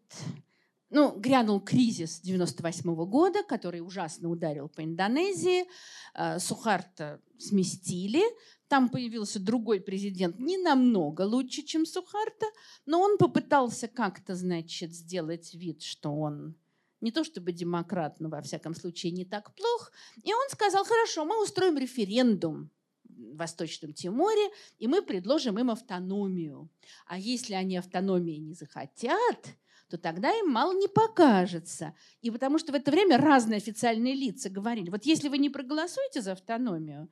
ну, 0.90 1.18
грянул 1.18 1.60
кризис 1.60 2.20
98 2.22 2.96
года, 3.06 3.44
который 3.44 3.82
ужасно 3.82 4.30
ударил 4.30 4.70
по 4.70 4.84
Индонезии. 4.84 5.66
А, 6.14 6.40
Сухарта 6.40 7.22
сместили. 7.38 8.22
Там 8.68 8.90
появился 8.90 9.40
другой 9.40 9.80
президент, 9.80 10.40
не 10.40 10.58
намного 10.58 11.22
лучше, 11.22 11.62
чем 11.62 11.86
Сухарта, 11.86 12.46
но 12.86 13.02
он 13.02 13.18
попытался 13.18 13.88
как-то, 13.88 14.36
значит, 14.36 14.94
сделать 14.94 15.54
вид, 15.54 15.82
что 15.82 16.14
он 16.14 16.56
не 17.02 17.12
то 17.12 17.24
чтобы 17.24 17.52
демократ, 17.52 18.20
но 18.20 18.30
во 18.30 18.42
всяком 18.42 18.74
случае 18.76 19.12
не 19.12 19.26
так 19.26 19.54
плох. 19.56 19.92
И 20.24 20.34
он 20.34 20.50
сказал, 20.50 20.84
хорошо, 20.84 21.26
мы 21.26 21.42
устроим 21.42 21.78
референдум 21.78 22.70
в 23.04 23.38
Восточном 23.38 23.94
Тиморе, 23.94 24.50
и 24.78 24.88
мы 24.88 25.02
предложим 25.02 25.60
им 25.60 25.70
автономию. 25.72 26.70
А 27.06 27.18
если 27.18 27.54
они 27.54 27.78
автономии 27.78 28.38
не 28.38 28.54
захотят, 28.54 29.56
то 29.90 29.98
тогда 29.98 30.32
им 30.32 30.50
мало 30.50 30.74
не 30.74 30.88
покажется. 30.88 31.96
И 32.22 32.30
потому 32.30 32.60
что 32.60 32.72
в 32.72 32.76
это 32.76 32.92
время 32.92 33.18
разные 33.18 33.58
официальные 33.58 34.16
лица 34.16 34.50
говорили, 34.50 34.90
вот 34.90 35.06
если 35.06 35.30
вы 35.30 35.38
не 35.38 35.50
проголосуете 35.50 36.22
за 36.22 36.34
автономию, 36.34 37.10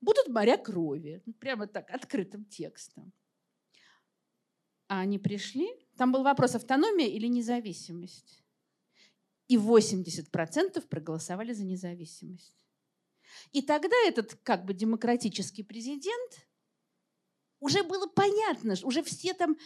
будут 0.00 0.28
моря 0.28 0.56
крови. 0.56 1.22
Прямо 1.38 1.66
так, 1.66 1.90
открытым 1.90 2.44
текстом. 2.44 3.12
А 4.88 5.00
они 5.00 5.18
пришли, 5.18 5.68
там 5.96 6.10
был 6.10 6.24
вопрос 6.24 6.54
автономия 6.56 7.06
или 7.06 7.28
независимость. 7.28 8.39
И 9.50 9.56
80% 9.56 10.80
проголосовали 10.86 11.52
за 11.52 11.64
независимость. 11.64 12.54
И 13.50 13.62
тогда 13.62 13.96
этот 14.06 14.34
как 14.44 14.64
бы 14.64 14.74
демократический 14.74 15.64
президент 15.64 16.46
уже 17.58 17.82
было 17.82 18.06
понятно, 18.06 18.76
уже 18.84 19.02
все 19.02 19.34
там, 19.34 19.56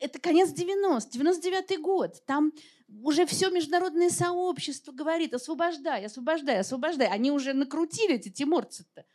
это 0.00 0.18
конец 0.18 0.50
90 0.50 1.12
99 1.12 1.80
год, 1.80 2.20
там 2.26 2.52
уже 2.88 3.26
все 3.26 3.48
международное 3.50 4.10
сообщество 4.10 4.90
говорит, 4.90 5.32
освобождай, 5.34 6.04
освобождай, 6.04 6.58
освобождай. 6.58 7.06
Они 7.06 7.30
уже 7.30 7.52
накрутили 7.52 8.16
эти 8.16 8.30
тиморцы-то. 8.30 9.06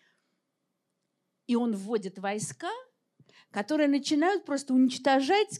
И 1.47 1.57
он 1.57 1.75
вводит 1.75 2.17
войска, 2.17 2.71
которые 3.51 3.89
начинают 3.89 4.45
просто 4.45 4.73
уничтожать 4.73 5.59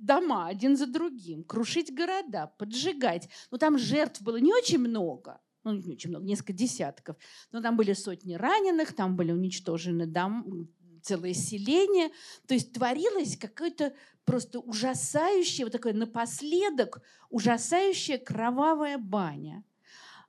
дома 0.00 0.46
один 0.46 0.76
за 0.76 0.86
другим, 0.86 1.44
крушить 1.44 1.94
города, 1.94 2.52
поджигать. 2.58 3.28
Но 3.50 3.58
там 3.58 3.78
жертв 3.78 4.22
было 4.22 4.36
не 4.36 4.52
очень 4.52 4.78
много, 4.78 5.40
ну, 5.64 5.72
не 5.72 5.92
очень 5.92 6.10
много, 6.10 6.24
несколько 6.24 6.52
десятков. 6.52 7.16
Но 7.52 7.60
там 7.60 7.76
были 7.76 7.92
сотни 7.92 8.34
раненых, 8.34 8.94
там 8.94 9.16
были 9.16 9.32
уничтожены 9.32 10.06
дом, 10.06 10.68
целое 11.02 11.34
селение. 11.34 12.10
То 12.46 12.54
есть 12.54 12.72
творилось 12.72 13.36
какое-то 13.36 13.94
просто 14.24 14.60
ужасающее, 14.60 15.64
вот 15.64 15.72
такое 15.72 15.92
напоследок 15.92 17.02
ужасающая 17.30 18.18
кровавая 18.18 18.98
баня. 18.98 19.64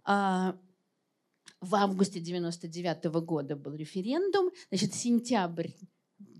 А, 0.03 0.57
в 1.59 1.75
августе 1.75 2.19
99 2.19 3.05
-го 3.05 3.21
года 3.21 3.55
был 3.55 3.75
референдум, 3.75 4.49
значит, 4.69 4.93
сентябрь, 4.95 5.69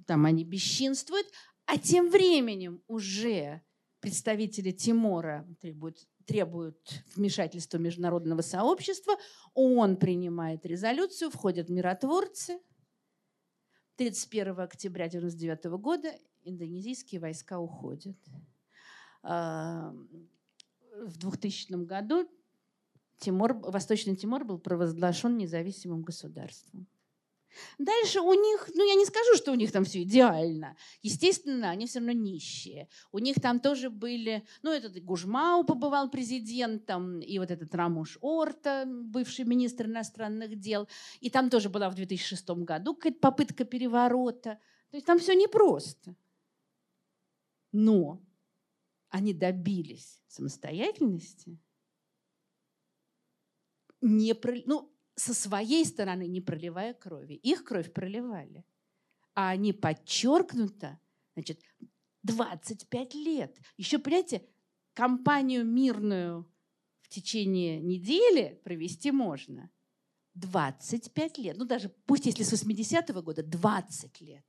там 0.07 0.25
они 0.25 0.43
бесчинствуют, 0.43 1.27
а 1.71 1.77
тем 1.77 2.09
временем 2.09 2.83
уже 2.89 3.61
представители 4.01 4.71
Тимора 4.71 5.47
требуют, 5.61 6.05
требуют 6.25 7.01
вмешательства 7.15 7.77
международного 7.77 8.41
сообщества, 8.41 9.13
ООН 9.53 9.95
принимает 9.95 10.65
резолюцию, 10.65 11.31
входят 11.31 11.69
миротворцы. 11.69 12.59
31 13.95 14.59
октября 14.59 15.05
1999 15.05 15.79
года 15.81 16.13
индонезийские 16.43 17.21
войска 17.21 17.57
уходят. 17.57 18.17
А, 19.23 19.93
в 21.05 21.17
2000 21.17 21.85
году 21.85 22.29
Тимор, 23.19 23.53
Восточный 23.53 24.17
Тимор 24.17 24.43
был 24.43 24.59
провозглашен 24.59 25.37
независимым 25.37 26.01
государством. 26.01 26.85
Дальше 27.77 28.21
у 28.21 28.33
них, 28.33 28.69
ну 28.73 28.87
я 28.87 28.95
не 28.95 29.05
скажу, 29.05 29.35
что 29.35 29.51
у 29.51 29.55
них 29.55 29.71
там 29.71 29.83
все 29.83 30.03
идеально. 30.03 30.75
Естественно, 31.01 31.69
они 31.69 31.85
все 31.85 31.99
равно 31.99 32.13
нищие. 32.13 32.87
У 33.11 33.19
них 33.19 33.35
там 33.41 33.59
тоже 33.59 33.89
были, 33.89 34.45
ну 34.61 34.71
этот 34.71 35.01
Гужмау 35.03 35.63
побывал 35.63 36.09
президентом, 36.09 37.19
и 37.19 37.39
вот 37.39 37.51
этот 37.51 37.73
Рамуш 37.75 38.17
Орта, 38.21 38.85
бывший 38.87 39.45
министр 39.45 39.85
иностранных 39.85 40.59
дел. 40.59 40.87
И 41.19 41.29
там 41.29 41.49
тоже 41.49 41.69
была 41.69 41.89
в 41.89 41.95
2006 41.95 42.49
году 42.49 42.95
какая-то 42.95 43.19
попытка 43.19 43.65
переворота. 43.65 44.59
То 44.89 44.97
есть 44.97 45.05
там 45.05 45.19
все 45.19 45.33
непросто. 45.33 46.15
Но 47.71 48.21
они 49.09 49.33
добились 49.33 50.21
самостоятельности– 50.27 51.59
не 54.01 54.33
про, 54.33 54.55
ну, 54.65 54.90
со 55.21 55.33
своей 55.33 55.85
стороны 55.85 56.27
не 56.27 56.41
проливая 56.41 56.93
крови. 56.93 57.35
Их 57.35 57.63
кровь 57.63 57.93
проливали. 57.93 58.65
А 59.35 59.49
они 59.49 59.71
подчеркнуто, 59.71 60.99
значит, 61.35 61.61
25 62.23 63.13
лет. 63.15 63.57
Еще, 63.77 63.99
понимаете, 63.99 64.47
кампанию 64.93 65.63
мирную 65.65 66.51
в 67.01 67.09
течение 67.09 67.79
недели 67.79 68.59
провести 68.63 69.11
можно. 69.11 69.69
25 70.33 71.37
лет. 71.37 71.57
Ну, 71.57 71.65
даже 71.65 71.89
пусть 71.89 72.25
если 72.25 72.43
с 72.43 72.53
80-го 72.53 73.21
года, 73.21 73.43
20 73.43 74.21
лет. 74.21 74.45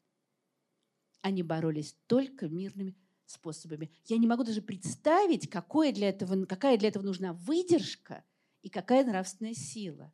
Они 1.20 1.42
боролись 1.42 1.96
только 2.06 2.48
мирными 2.48 2.96
способами. 3.26 3.90
Я 4.06 4.16
не 4.16 4.26
могу 4.26 4.42
даже 4.42 4.62
представить, 4.62 5.50
какое 5.50 5.92
для 5.92 6.08
этого, 6.08 6.46
какая 6.46 6.78
для 6.78 6.88
этого 6.88 7.02
нужна 7.02 7.34
выдержка– 7.34 8.24
и 8.62 8.68
какая 8.68 9.04
нравственная 9.04 9.54
сила. 9.54 10.12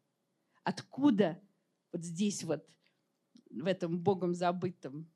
Откуда 0.68 1.40
вот 1.92 2.04
здесь 2.04 2.44
вот, 2.44 2.62
в 3.48 3.64
этом 3.64 3.98
богом 3.98 4.34
забытом 4.34 5.10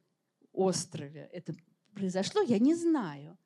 острове 0.51 1.29
это 1.31 1.55
произошло, 1.93 2.41
я 2.41 2.59
не 2.59 2.75
знаю. 2.75 3.37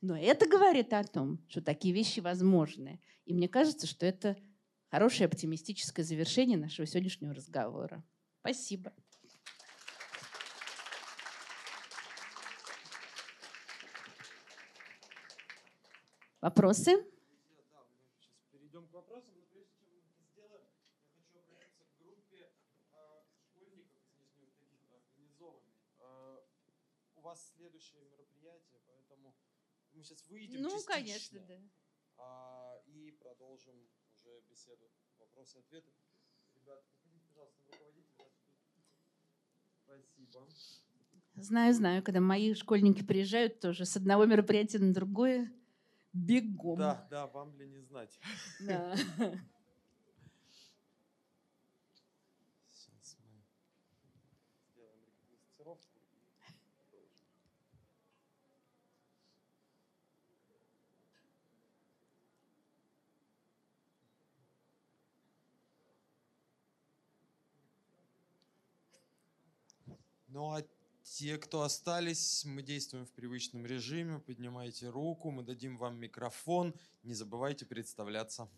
Но 0.00 0.16
это 0.16 0.48
говорит 0.48 0.94
о 0.94 1.04
том, 1.04 1.38
что 1.50 1.60
такие 1.60 1.92
вещи 1.92 2.20
возможны. 2.20 2.98
И 3.26 3.34
мне 3.34 3.46
кажется, 3.46 3.86
что 3.86 4.06
это 4.06 4.38
хорошее 4.90 5.26
оптимистическое 5.26 6.02
завершение 6.02 6.56
нашего 6.56 6.86
сегодняшнего 6.86 7.34
разговора. 7.34 8.02
Спасибо. 8.40 8.94
Вопросы? 16.40 17.04
Вас 27.28 27.52
следующее 27.54 28.02
мероприятие, 28.04 28.80
поэтому 28.86 29.36
мы 29.92 30.02
сейчас 30.02 30.26
выйдем 30.28 30.62
Ну, 30.62 30.70
частично, 30.70 30.94
конечно, 30.94 31.40
да. 31.46 31.60
А, 32.16 32.82
и 32.86 33.10
продолжим 33.12 33.76
уже 34.10 34.40
беседу, 34.48 34.90
вопросы, 35.18 35.58
ответы. 35.58 35.92
Ребята, 36.54 36.82
выходите, 36.88 37.26
пожалуйста, 37.28 37.60
руководитель. 37.70 38.14
Спасибо. 39.84 40.48
Знаю, 41.34 41.74
знаю, 41.74 42.02
когда 42.02 42.20
мои 42.20 42.54
школьники 42.54 43.02
приезжают 43.02 43.60
тоже 43.60 43.84
с 43.84 43.96
одного 43.96 44.24
мероприятия 44.24 44.78
на 44.78 44.94
другое 44.94 45.52
бегом. 46.12 46.78
Да, 46.78 47.06
да, 47.10 47.26
вам 47.26 47.54
ли 47.56 47.68
не 47.68 47.80
знать. 47.80 48.18
Да. 48.60 48.96
Ну 70.38 70.52
а 70.52 70.64
те, 71.02 71.36
кто 71.36 71.62
остались, 71.62 72.44
мы 72.44 72.62
действуем 72.62 73.04
в 73.04 73.10
привычном 73.10 73.66
режиме. 73.66 74.20
Поднимайте 74.20 74.88
руку, 74.88 75.32
мы 75.32 75.42
дадим 75.42 75.76
вам 75.76 75.98
микрофон. 75.98 76.76
Не 77.02 77.12
забывайте 77.12 77.66
представляться. 77.66 78.48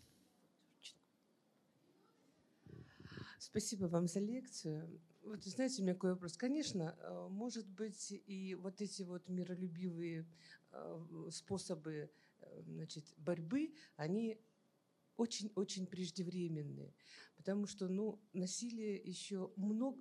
Спасибо 3.39 3.85
вам 3.85 4.07
за 4.07 4.19
лекцию. 4.19 5.01
Вот 5.23 5.43
знаете, 5.43 5.81
у 5.81 5.85
меня 5.85 5.95
такой 5.95 6.11
вопрос. 6.11 6.37
Конечно, 6.37 6.95
э, 6.99 7.27
может 7.31 7.67
быть, 7.67 8.13
и 8.27 8.53
вот 8.53 8.79
эти 8.79 9.01
вот 9.01 9.27
миролюбивые 9.27 10.27
э, 10.73 11.29
способы 11.31 12.11
э, 12.41 12.61
значит, 12.67 13.05
борьбы, 13.17 13.73
они 13.95 14.37
очень-очень 15.17 15.87
преждевременные. 15.87 16.93
Потому 17.37 17.65
что 17.65 17.87
ну, 17.87 18.21
насилие 18.33 18.97
еще 18.97 19.51
много, 19.55 19.97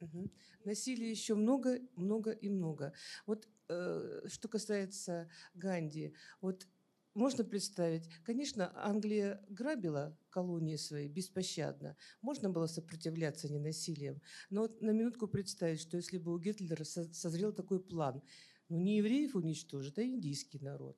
Угу. 0.00 0.30
Насилия 0.64 1.10
еще 1.10 1.34
много, 1.34 1.80
много 1.96 2.30
и 2.30 2.48
много. 2.48 2.92
Вот 3.26 3.48
э, 3.68 4.22
что 4.26 4.48
касается 4.48 5.28
Ганди, 5.54 6.14
вот 6.40 6.66
можно 7.14 7.42
представить, 7.42 8.08
конечно, 8.22 8.70
Англия 8.76 9.44
грабила 9.48 10.16
колонии 10.30 10.76
свои 10.76 11.08
беспощадно. 11.08 11.96
Можно 12.22 12.48
было 12.50 12.66
сопротивляться 12.66 13.52
ненасилием. 13.52 14.22
Но 14.50 14.62
вот 14.62 14.80
на 14.80 14.90
минутку 14.90 15.26
представить, 15.26 15.80
что 15.80 15.96
если 15.96 16.18
бы 16.18 16.32
у 16.32 16.38
Гитлера 16.38 16.84
созрел 16.84 17.52
такой 17.52 17.80
план, 17.80 18.22
ну 18.68 18.78
не 18.78 18.98
евреев 18.98 19.34
уничтожить, 19.34 19.98
а 19.98 20.04
индийский 20.04 20.60
народ. 20.60 20.96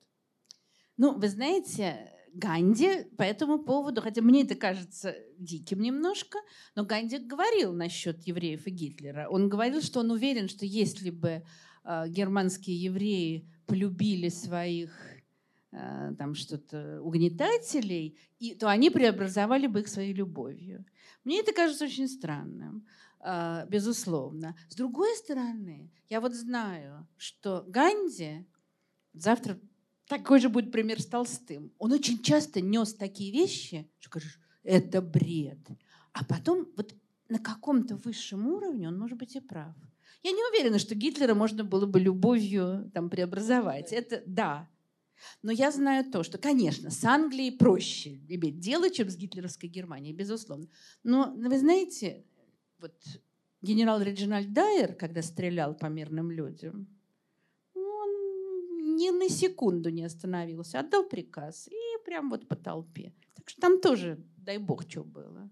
Ну, 0.97 1.17
вы 1.17 1.27
знаете, 1.29 2.13
Ганди 2.33 3.03
по 3.17 3.23
этому 3.23 3.59
поводу, 3.59 4.01
хотя 4.01 4.21
мне 4.21 4.43
это 4.43 4.55
кажется 4.55 5.15
диким 5.37 5.81
немножко, 5.81 6.39
но 6.75 6.85
Ганди 6.85 7.17
говорил 7.17 7.73
насчет 7.73 8.21
евреев 8.23 8.67
и 8.67 8.71
Гитлера. 8.71 9.27
Он 9.29 9.49
говорил, 9.49 9.81
что 9.81 9.99
он 9.99 10.11
уверен, 10.11 10.47
что 10.47 10.65
если 10.65 11.09
бы 11.09 11.43
э, 11.83 12.07
германские 12.07 12.81
евреи 12.81 13.49
полюбили 13.65 14.29
своих 14.29 14.91
э, 15.71 16.13
там 16.17 16.35
что-то 16.35 17.01
угнетателей, 17.01 18.17
и, 18.39 18.55
то 18.55 18.69
они 18.69 18.89
преобразовали 18.89 19.67
бы 19.67 19.81
их 19.81 19.87
своей 19.87 20.13
любовью. 20.13 20.85
Мне 21.23 21.41
это 21.41 21.53
кажется 21.53 21.85
очень 21.85 22.07
странным, 22.07 22.87
э, 23.19 23.65
безусловно. 23.67 24.55
С 24.69 24.75
другой 24.75 25.15
стороны, 25.17 25.91
я 26.09 26.21
вот 26.21 26.33
знаю, 26.33 27.07
что 27.17 27.65
Ганди 27.67 28.45
завтра 29.13 29.59
такой 30.11 30.41
же 30.41 30.49
будет 30.49 30.73
пример 30.73 31.01
с 31.01 31.05
Толстым. 31.05 31.71
Он 31.77 31.93
очень 31.93 32.21
часто 32.21 32.59
нес 32.59 32.93
такие 32.93 33.31
вещи, 33.31 33.89
что 33.99 34.09
говоришь, 34.09 34.41
это 34.61 35.01
бред. 35.01 35.59
А 36.11 36.25
потом 36.25 36.67
вот 36.75 36.93
на 37.29 37.39
каком-то 37.39 37.95
высшем 37.95 38.45
уровне 38.47 38.89
он 38.89 38.99
может 38.99 39.17
быть 39.17 39.37
и 39.37 39.39
прав. 39.39 39.73
Я 40.21 40.31
не 40.31 40.43
уверена, 40.51 40.79
что 40.79 40.95
Гитлера 40.95 41.33
можно 41.33 41.63
было 41.63 41.85
бы 41.85 41.97
любовью 41.97 42.91
там, 42.93 43.09
преобразовать. 43.09 43.93
Это 43.93 44.21
да. 44.25 44.69
Но 45.43 45.53
я 45.53 45.71
знаю 45.71 46.03
то, 46.11 46.23
что, 46.23 46.37
конечно, 46.37 46.91
с 46.91 47.05
Англией 47.05 47.57
проще 47.57 48.19
иметь 48.27 48.59
дело, 48.59 48.89
чем 48.89 49.09
с 49.09 49.15
гитлеровской 49.15 49.69
Германией, 49.69 50.13
безусловно. 50.13 50.67
Но 51.03 51.33
вы 51.37 51.57
знаете, 51.57 52.25
вот 52.79 53.01
генерал 53.61 54.01
Реджинальд 54.01 54.51
Дайер, 54.51 54.93
когда 54.93 55.21
стрелял 55.21 55.73
по 55.73 55.85
мирным 55.85 56.31
людям, 56.31 56.89
ни 59.01 59.09
на 59.11 59.29
секунду 59.29 59.89
не 59.89 60.03
остановился, 60.05 60.79
отдал 60.79 61.03
приказ 61.09 61.67
и 61.67 62.03
прям 62.05 62.29
вот 62.29 62.47
по 62.47 62.55
толпе. 62.55 63.13
Так 63.35 63.49
что 63.49 63.61
там 63.61 63.81
тоже, 63.81 64.17
дай 64.37 64.57
бог, 64.57 64.83
что 64.89 65.03
было. 65.03 65.49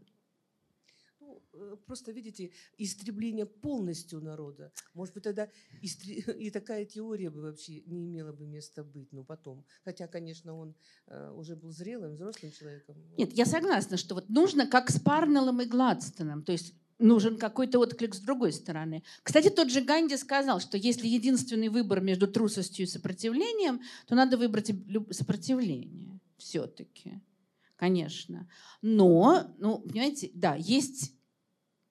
Ну, 1.20 1.44
э, 1.54 1.76
просто, 1.86 2.12
видите, 2.12 2.52
истребление 2.78 3.46
полностью 3.46 4.22
народа. 4.22 4.72
Может 4.94 5.14
быть, 5.14 5.24
тогда 5.24 5.50
и 5.82 6.52
такая 6.52 6.86
теория 6.86 7.30
бы 7.30 7.42
вообще 7.42 7.82
не 7.86 8.06
имела 8.06 8.32
бы 8.34 8.46
места 8.46 8.84
быть, 8.84 9.12
но 9.12 9.24
потом. 9.24 9.66
Хотя, 9.84 10.08
конечно, 10.08 10.54
он 10.54 10.76
э, 11.08 11.32
уже 11.32 11.56
был 11.56 11.72
зрелым, 11.72 12.14
взрослым 12.14 12.52
человеком. 12.52 12.96
Нет, 13.18 13.34
я 13.34 13.46
согласна, 13.46 13.98
что 13.98 14.16
вот 14.16 14.30
нужно 14.30 14.68
как 14.68 14.92
с 14.92 15.00
Парнеллом 15.00 15.62
и 15.62 15.66
Гладстоном. 15.66 16.44
То 16.44 16.52
есть 16.52 16.76
нужен 17.00 17.38
какой-то 17.38 17.80
отклик 17.80 18.14
с 18.14 18.20
другой 18.20 18.54
стороны. 18.54 19.04
Кстати, 19.24 19.50
тот 19.50 19.72
же 19.72 19.82
Ганди 19.82 20.18
сказал, 20.18 20.60
что 20.60 20.78
если 20.78 21.08
единственный 21.08 21.70
выбор 21.70 22.02
между 22.02 22.28
трусостью 22.28 22.86
и 22.86 22.90
сопротивлением, 22.90 23.82
то 24.08 24.16
надо 24.16 24.38
выбрать 24.38 24.72
сопротивление 25.12 26.20
все-таки, 26.38 27.22
конечно. 27.76 28.50
Но, 28.82 29.54
ну, 29.58 29.80
понимаете, 29.80 30.32
да, 30.34 30.56
есть 30.56 31.14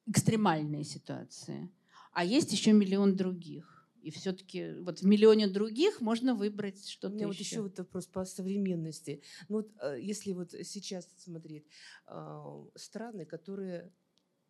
экстремальные 0.06 0.84
ситуации, 0.84 1.70
а 2.12 2.24
есть 2.24 2.52
еще 2.52 2.72
миллион 2.72 3.16
других. 3.16 3.74
И 4.00 4.10
все-таки 4.10 4.74
вот 4.80 5.00
в 5.00 5.06
миллионе 5.06 5.48
других 5.48 6.00
можно 6.00 6.34
выбрать 6.34 6.88
что-то 6.88 7.16
еще. 7.16 7.26
вот 7.26 7.36
еще 7.36 7.60
вот 7.62 7.78
вопрос 7.78 8.06
по 8.06 8.24
современности. 8.24 9.22
Ну 9.48 9.56
вот 9.56 9.70
э, 9.82 9.98
если 10.00 10.32
вот 10.32 10.52
сейчас 10.62 11.08
смотреть, 11.16 11.66
а, 12.06 12.64
страны, 12.74 13.26
которые 13.26 13.92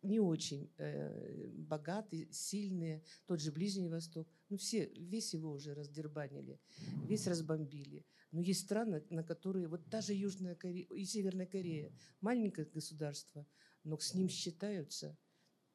не 0.01 0.19
очень 0.19 0.71
э, 0.77 1.47
богатые, 1.57 2.31
сильные, 2.31 3.03
тот 3.25 3.41
же 3.41 3.51
Ближний 3.51 3.89
Восток. 3.89 4.27
Ну, 4.49 4.57
все, 4.57 4.85
весь 4.95 5.33
его 5.33 5.51
уже 5.51 5.73
раздербанили, 5.73 6.59
весь 7.07 7.27
разбомбили. 7.27 8.05
Но 8.31 8.41
есть 8.41 8.61
страны, 8.61 9.03
на 9.09 9.23
которые, 9.23 9.67
вот 9.67 9.87
даже 9.89 10.13
Южная 10.13 10.55
Корея 10.55 10.85
и 10.85 11.05
Северная 11.05 11.47
Корея, 11.47 11.91
маленькое 12.21 12.67
государство, 12.67 13.45
но 13.83 13.97
с 13.97 14.13
ним 14.13 14.29
считаются– 14.29 15.17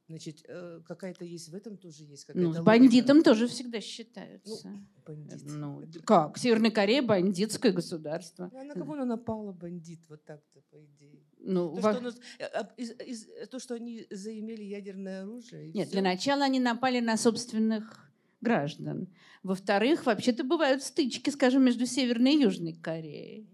Значит, 0.06 0.44
э, 0.46 0.80
какая-то 0.86 1.24
есть 1.24 1.48
в 1.48 1.54
этом 1.54 1.78
тоже 1.78 2.04
есть 2.04 2.26
Ну, 2.34 2.52
с 2.52 2.60
бандитом 2.60 3.22
тоже 3.22 3.46
всегда 3.46 3.80
считаются. 3.80 4.68
Ну, 4.68 4.86
бандит. 5.06 5.42
Ну, 5.46 5.82
как? 6.04 6.36
Северная 6.36 6.70
Корея 6.70 7.02
бандитское 7.02 7.72
государство. 7.72 8.50
Ну, 8.52 8.58
а 8.58 8.64
на 8.64 8.74
кого 8.74 8.92
она 8.92 9.06
напала, 9.06 9.52
бандит, 9.52 10.00
вот 10.08 10.22
так-то, 10.24 10.60
по 10.70 10.76
идее? 10.84 11.22
Ну, 11.38 11.74
то, 11.74 11.80
во... 11.80 11.94
что, 11.94 12.08
э, 12.38 12.44
а, 12.44 12.70
из, 12.76 12.90
из, 13.00 13.48
то, 13.48 13.58
что 13.58 13.74
они 13.74 14.06
заимели 14.10 14.62
ядерное 14.62 15.22
оружие. 15.22 15.72
Нет, 15.72 15.88
все. 15.88 15.92
для 15.92 16.02
начала 16.02 16.44
они 16.44 16.60
напали 16.60 17.00
на 17.00 17.16
собственных 17.16 18.12
граждан. 18.42 19.08
Во-вторых, 19.42 20.04
вообще-то 20.04 20.44
бывают 20.44 20.82
стычки, 20.82 21.30
скажем, 21.30 21.64
между 21.64 21.86
Северной 21.86 22.34
и 22.34 22.42
Южной 22.42 22.74
Кореей. 22.74 23.48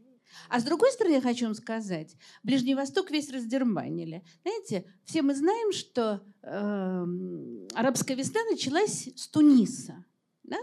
А 0.49 0.61
с 0.61 0.65
другой 0.65 0.93
стороны, 0.93 1.15
я 1.15 1.21
хочу 1.21 1.47
вам 1.47 1.55
сказать, 1.55 2.17
Ближний 2.43 2.75
Восток 2.75 3.11
весь 3.11 3.31
раздербанили. 3.31 4.23
Знаете, 4.43 4.85
все 5.05 5.23
мы 5.23 5.35
знаем, 5.35 5.73
что 5.73 6.23
э, 6.43 7.67
арабская 7.75 8.15
весна 8.15 8.41
началась 8.51 9.09
с 9.15 9.29
Туниса. 9.29 10.05
Да? 10.43 10.59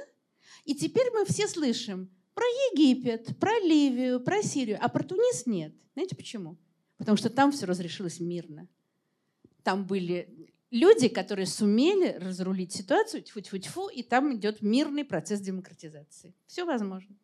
И 0.66 0.76
теперь 0.76 1.12
мы 1.14 1.26
все 1.26 1.48
слышим 1.48 2.10
про 2.34 2.46
Египет, 2.72 3.40
про 3.40 3.58
Ливию, 3.60 4.20
про 4.20 4.42
Сирию, 4.44 4.78
а 4.82 4.90
про 4.90 5.04
Тунис 5.04 5.46
нет. 5.46 5.74
Знаете 5.94 6.16
почему? 6.16 6.58
Потому 6.98 7.18
что 7.18 7.30
там 7.30 7.52
все 7.52 7.66
разрешилось 7.66 8.20
мирно. 8.20 8.68
Там 9.64 9.86
были 9.86 10.48
люди, 10.72 11.08
которые 11.08 11.46
сумели 11.46 12.18
разрулить 12.20 12.74
ситуацию, 12.74 13.24
тьфу-тьфу-тьфу, 13.24 13.90
и 13.90 14.04
там 14.04 14.36
идет 14.36 14.62
мирный 14.62 15.04
процесс 15.06 15.40
демократизации. 15.40 16.36
Все 16.46 16.66
возможно. 16.66 17.16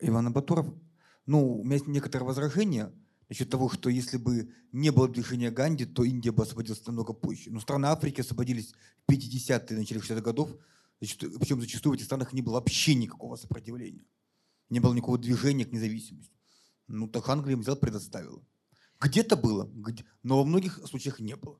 Иван 0.00 0.28
Абатуров. 0.28 0.66
Ну, 1.26 1.60
у 1.60 1.64
меня 1.64 1.74
есть 1.74 1.86
некоторые 1.86 2.26
возражения 2.26 2.92
насчет 3.28 3.48
того, 3.48 3.68
что 3.68 3.88
если 3.88 4.16
бы 4.16 4.52
не 4.72 4.90
было 4.90 5.08
движения 5.08 5.50
Ганди, 5.50 5.84
то 5.84 6.04
Индия 6.04 6.32
бы 6.32 6.42
освободилась 6.42 6.84
намного 6.86 7.12
позже. 7.12 7.50
Но 7.50 7.60
страны 7.60 7.86
Африки 7.86 8.20
освободились 8.20 8.74
в 9.06 9.12
50-е, 9.12 9.76
начале 9.76 10.00
60-х 10.00 10.20
годов, 10.20 10.56
причем 10.98 11.60
зачастую 11.60 11.92
в 11.92 11.94
этих 11.94 12.06
странах 12.06 12.32
не 12.32 12.42
было 12.42 12.54
вообще 12.54 12.94
никакого 12.94 13.36
сопротивления. 13.36 14.04
Не 14.68 14.80
было 14.80 14.92
никакого 14.92 15.18
движения 15.18 15.64
к 15.64 15.72
независимости. 15.72 16.34
Ну, 16.88 17.06
так 17.08 17.28
Англия 17.28 17.54
им 17.54 17.60
взяла, 17.60 17.76
предоставила. 17.76 18.42
Где-то 19.00 19.36
было, 19.36 19.70
но 20.22 20.38
во 20.38 20.44
многих 20.44 20.80
случаях 20.86 21.20
не 21.20 21.36
было. 21.36 21.58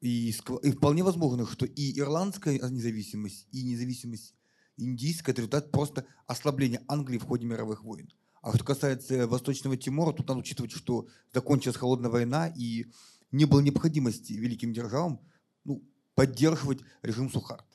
И, 0.00 0.30
и 0.30 0.70
вполне 0.70 1.02
возможно, 1.02 1.46
что 1.46 1.66
и 1.66 1.98
ирландская 1.98 2.58
независимость, 2.70 3.48
и 3.50 3.64
независимость 3.64 4.34
индийское, 4.78 5.32
это 5.32 5.42
результат 5.42 5.70
просто 5.70 6.06
ослабления 6.26 6.82
Англии 6.88 7.18
в 7.18 7.24
ходе 7.24 7.46
мировых 7.46 7.84
войн. 7.84 8.10
А 8.40 8.54
что 8.54 8.64
касается 8.64 9.26
Восточного 9.26 9.76
Тимора, 9.76 10.12
тут 10.12 10.28
надо 10.28 10.40
учитывать, 10.40 10.72
что 10.72 11.08
закончилась 11.34 11.76
холодная 11.76 12.10
война, 12.10 12.48
и 12.48 12.86
не 13.32 13.44
было 13.44 13.60
необходимости 13.60 14.32
великим 14.32 14.72
державам 14.72 15.20
ну, 15.64 15.82
поддерживать 16.14 16.80
режим 17.02 17.30
Сухарт. 17.30 17.66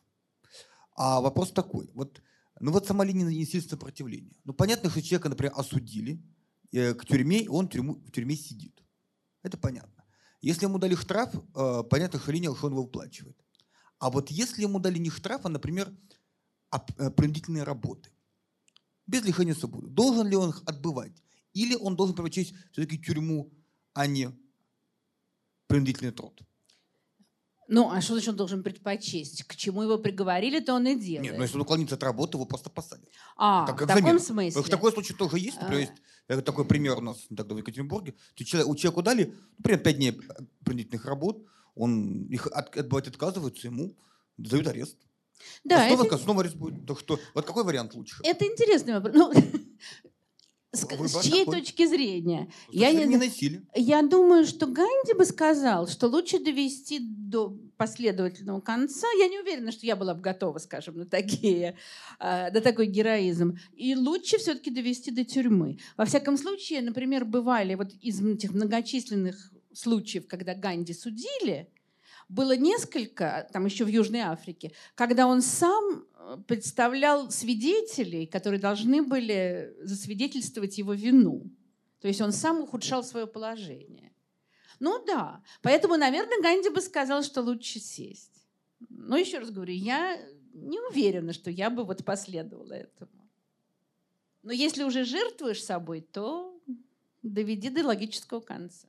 А 0.96 1.22
вопрос 1.22 1.52
такой. 1.52 1.90
Вот, 1.94 2.22
ну 2.60 2.72
вот 2.72 2.88
сама 2.88 3.04
линия 3.04 3.26
насильственного 3.26 3.70
сопротивления. 3.70 4.36
Ну 4.46 4.54
понятно, 4.54 4.90
что 4.90 5.02
человека, 5.02 5.30
например, 5.30 5.54
осудили 5.56 6.24
э, 6.72 6.94
к 6.94 7.06
тюрьме, 7.06 7.42
и 7.42 7.48
он 7.48 7.68
тюрьму, 7.68 7.96
в 7.96 8.12
тюрьме 8.12 8.36
сидит. 8.36 8.84
Это 9.42 9.58
понятно. 9.58 10.04
Если 10.42 10.66
ему 10.66 10.78
дали 10.78 10.96
штраф, 10.96 11.34
э, 11.34 11.84
понятно, 11.90 12.20
что 12.20 12.32
линия, 12.32 12.54
что 12.54 12.68
он 12.68 12.74
его 12.74 12.84
выплачивает. 12.84 13.38
А 14.00 14.10
вот 14.10 14.30
если 14.32 14.64
ему 14.64 14.80
дали 14.80 14.98
не 14.98 15.10
штраф, 15.10 15.46
а, 15.46 15.50
например, 15.50 15.94
принудительные 16.80 17.64
работы. 17.64 18.10
Без 19.06 19.24
лишения 19.24 19.54
свободы. 19.54 19.88
Должен 19.88 20.28
ли 20.28 20.36
он 20.36 20.50
их 20.50 20.64
отбывать? 20.66 21.24
Или 21.54 21.76
он 21.76 21.95
должен 21.95 22.16
предпочесть 22.16 22.54
все-таки 22.72 22.98
тюрьму, 22.98 23.52
а 23.94 24.08
не 24.08 24.32
принудительный 25.68 26.12
труд? 26.12 26.41
Ну, 27.68 27.90
а 27.90 28.02
что 28.02 28.14
значит 28.14 28.30
он 28.30 28.36
должен 28.36 28.64
предпочесть? 28.64 29.44
К 29.44 29.56
чему 29.56 29.84
его 29.84 29.98
приговорили, 29.98 30.60
то 30.60 30.74
он 30.74 30.86
и 30.86 30.95
делает. 30.95 31.24
Нет, 31.24 31.38
ну 31.38 31.44
если 31.44 31.56
он 31.56 31.62
уклонится 31.62 31.95
от 31.95 32.04
работы, 32.04 32.38
его 32.38 32.45
просто 32.45 32.70
посадят. 32.70 33.08
А, 33.38 33.66
как, 33.66 33.78
как 33.80 33.90
в 33.90 33.94
таком 33.94 34.04
замер. 34.04 34.22
смысле? 34.22 34.62
В 34.62 34.70
такой 34.70 34.91
случай 34.91 35.14
тоже 35.14 35.40
есть. 35.40 35.60
Например, 35.60 35.80
есть 35.80 35.94
а. 36.28 36.41
такой 36.41 36.66
пример 36.66 36.98
у 36.98 37.02
нас 37.02 37.26
тогда 37.36 37.56
в 37.56 37.58
Екатеринбурге. 37.58 38.16
Человек, 38.36 38.70
у 38.70 38.76
человека 38.76 39.02
дали, 39.02 39.34
например, 39.58 39.80
5 39.80 39.98
дней 39.98 40.22
принудительных 40.64 41.06
работ, 41.06 41.45
он 41.76 42.26
их 42.26 42.48
от, 42.48 42.76
отбывать 42.78 43.08
отказывается, 43.08 43.68
ему 43.68 43.95
дают 44.38 44.68
арест. 44.68 44.98
Да, 45.64 45.86
а 45.86 45.88
снова, 45.90 46.06
это... 46.06 46.18
снова 46.18 46.41
арест 46.41 46.56
будет. 46.56 46.98
Что, 46.98 47.20
вот 47.34 47.45
какой 47.45 47.64
вариант 47.64 47.94
лучше? 47.94 48.18
Это 48.24 48.45
интересный 48.45 48.94
вопрос. 48.94 49.14
Ну, 49.15 49.32
С, 50.76 50.86
Выбор 50.86 51.07
с 51.07 51.22
чьей 51.22 51.45
такой. 51.45 51.60
точки 51.60 51.86
зрения? 51.86 52.52
Я 52.72 52.91
не 52.91 53.06
не, 53.06 53.61
я 53.76 54.02
думаю, 54.02 54.44
что 54.48 54.65
Ганди 54.65 55.14
бы 55.14 55.24
сказал, 55.24 55.88
что 55.88 56.07
лучше 56.07 56.40
довести 56.40 56.99
до 56.99 57.56
последовательного 57.78 58.60
конца. 58.60 59.06
Я 59.20 59.28
не 59.28 59.40
уверена, 59.40 59.72
что 59.72 59.86
я 59.86 59.95
была 59.95 60.15
бы 60.15 60.22
готова, 60.22 60.57
скажем, 60.57 60.98
на 60.98 61.06
такие, 61.06 61.78
э, 62.20 62.52
на 62.52 62.61
такой 62.61 62.88
героизм. 62.88 63.56
И 63.76 63.95
лучше 63.95 64.40
все-таки 64.40 64.72
довести 64.72 65.11
до 65.11 65.24
тюрьмы. 65.24 65.78
Во 65.95 66.06
всяком 66.06 66.38
случае, 66.38 66.82
например, 66.82 67.24
бывали 67.24 67.76
вот 67.76 67.91
из 68.02 68.26
этих 68.26 68.53
многочисленных 68.53 69.53
случаев, 69.74 70.26
когда 70.28 70.56
Ганди 70.56 70.94
судили, 70.94 71.70
было 72.30 72.56
несколько, 72.56 73.48
там 73.54 73.66
еще 73.66 73.86
в 73.86 73.90
Южной 73.90 74.22
Африке, 74.22 74.74
когда 74.95 75.28
он 75.28 75.41
сам 75.41 76.06
э, 76.16 76.38
представлял 76.48 77.30
свидетелей, 77.32 78.26
которые 78.26 78.60
должны 78.60 79.04
были 79.04 79.76
засвидетельствовать 79.82 80.78
его 80.78 80.94
вину. 80.94 81.52
То 82.00 82.08
есть 82.08 82.22
он 82.22 82.32
сам 82.32 82.62
ухудшал 82.62 83.04
свое 83.04 83.28
положение. 83.28 84.14
Ну 84.80 85.04
да, 85.06 85.41
поэтому, 85.62 85.95
наверное, 85.95 86.41
Ганди 86.41 86.70
бы 86.70 86.82
сказал, 86.82 87.24
что 87.24 87.41
лучше 87.41 87.80
сесть. 87.80 88.45
Но 88.90 89.16
еще 89.16 89.40
раз 89.40 89.52
говорю, 89.52 89.74
я 89.74 90.20
не 90.54 90.80
уверена, 90.80 91.34
что 91.34 91.50
я 91.50 91.70
бы 91.70 91.84
вот 91.84 92.04
последовала 92.04 92.74
этому. 92.74 93.30
Но 94.41 94.52
если 94.52 94.84
уже 94.84 95.06
жертвуешь 95.06 95.64
собой, 95.64 96.02
то 96.02 96.60
доведи 97.22 97.70
до 97.70 97.86
логического 97.86 98.41
конца. 98.41 98.88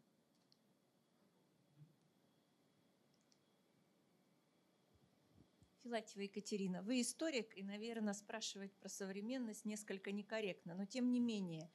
Филатьева 5.95 6.23
Екатерина, 6.23 6.83
вы 6.83 7.03
историк, 7.03 7.57
и, 7.57 7.63
наверное, 7.63 8.15
спрашивать 8.15 8.73
про 8.73 8.89
современность 8.89 9.65
несколько 9.65 10.11
некорректно, 10.11 10.75
но 10.75 10.87
тем 10.87 11.13
не 11.13 11.21
менее, 11.21 11.71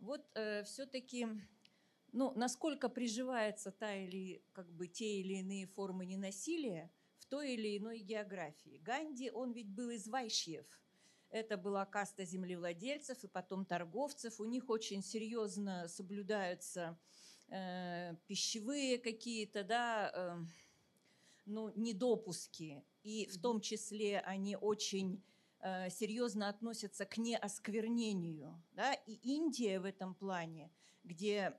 вот 0.00 0.28
э, 0.34 0.64
все-таки, 0.64 1.28
ну, 2.10 2.32
насколько 2.34 2.88
приживается 2.88 3.70
та 3.70 3.94
или 3.94 4.42
как 4.52 4.68
бы 4.72 4.88
те 4.88 5.20
или 5.20 5.34
иные 5.34 5.68
формы 5.68 6.06
ненасилия 6.06 6.90
в 7.18 7.26
той 7.26 7.52
или 7.54 7.78
иной 7.78 8.00
географии. 8.00 8.80
Ганди, 8.82 9.30
он 9.30 9.52
ведь 9.52 9.68
был 9.68 9.90
из 9.90 10.08
Вайшьев. 10.08 10.66
Это 11.30 11.56
была 11.56 11.86
каста 11.86 12.24
землевладельцев 12.24 13.22
и 13.22 13.28
потом 13.28 13.64
торговцев. 13.64 14.40
У 14.40 14.44
них 14.44 14.68
очень 14.70 15.04
серьезно 15.04 15.86
соблюдаются 15.86 16.98
э, 17.46 18.16
пищевые 18.26 18.98
какие-то, 18.98 19.62
да, 19.62 20.10
э, 20.12 20.44
ну, 21.46 21.70
недопуски. 21.76 22.82
И 23.02 23.26
в 23.26 23.40
том 23.40 23.60
числе 23.60 24.20
они 24.20 24.56
очень 24.56 25.22
э, 25.60 25.90
серьезно 25.90 26.48
относятся 26.48 27.04
к 27.04 27.18
неосквернению. 27.18 28.62
Да? 28.72 28.94
И 28.94 29.14
Индия 29.14 29.80
в 29.80 29.84
этом 29.84 30.14
плане, 30.14 30.70
где 31.04 31.56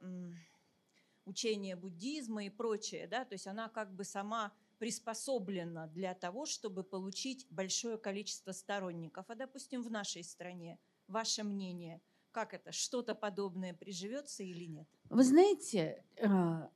учение 1.25 1.75
буддизма 1.75 2.45
и 2.45 2.49
прочее, 2.49 3.07
да, 3.07 3.25
то 3.25 3.33
есть 3.33 3.47
она 3.47 3.69
как 3.69 3.93
бы 3.93 4.03
сама 4.03 4.51
приспособлена 4.79 5.87
для 5.87 6.13
того, 6.13 6.45
чтобы 6.45 6.83
получить 6.83 7.47
большое 7.49 7.97
количество 7.97 8.51
сторонников. 8.51 9.25
А, 9.29 9.35
допустим, 9.35 9.81
в 9.81 9.89
нашей 9.89 10.23
стране, 10.23 10.77
ваше 11.07 11.43
мнение, 11.43 12.01
как 12.31 12.53
это, 12.53 12.71
что-то 12.71 13.15
подобное 13.15 13.73
приживется 13.73 14.43
или 14.43 14.65
нет? 14.65 14.87
Вы 15.09 15.23
знаете, 15.23 16.03
э, 16.17 16.67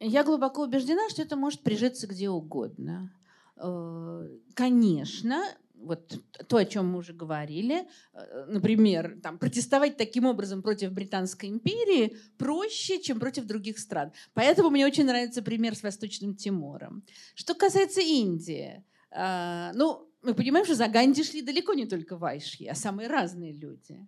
я 0.00 0.24
глубоко 0.24 0.62
убеждена, 0.62 1.10
что 1.10 1.22
это 1.22 1.36
может 1.36 1.62
прижиться 1.62 2.06
где 2.06 2.30
угодно. 2.30 3.12
Э, 3.56 4.28
Конечно, 4.54 5.42
вот 5.82 6.20
то, 6.48 6.56
о 6.56 6.64
чем 6.64 6.92
мы 6.92 6.98
уже 6.98 7.12
говорили, 7.12 7.86
э, 8.14 8.46
например, 8.48 9.18
там, 9.22 9.38
протестовать 9.38 9.96
таким 9.96 10.24
образом 10.26 10.62
против 10.62 10.92
Британской 10.92 11.48
империи 11.48 12.16
проще, 12.38 13.00
чем 13.00 13.18
против 13.20 13.44
других 13.44 13.78
стран. 13.78 14.12
Поэтому 14.34 14.70
мне 14.70 14.86
очень 14.86 15.04
нравится 15.04 15.42
пример 15.42 15.74
с 15.74 15.82
Восточным 15.82 16.34
Тимором. 16.34 17.02
Что 17.34 17.54
касается 17.54 18.00
Индии, 18.00 18.84
э, 19.10 19.72
ну, 19.74 20.08
мы 20.22 20.34
понимаем, 20.34 20.64
что 20.64 20.76
за 20.76 20.86
Ганди 20.86 21.24
шли 21.24 21.42
далеко 21.42 21.74
не 21.74 21.86
только 21.86 22.16
вайши, 22.16 22.66
а 22.66 22.74
самые 22.74 23.08
разные 23.08 23.52
люди. 23.52 24.06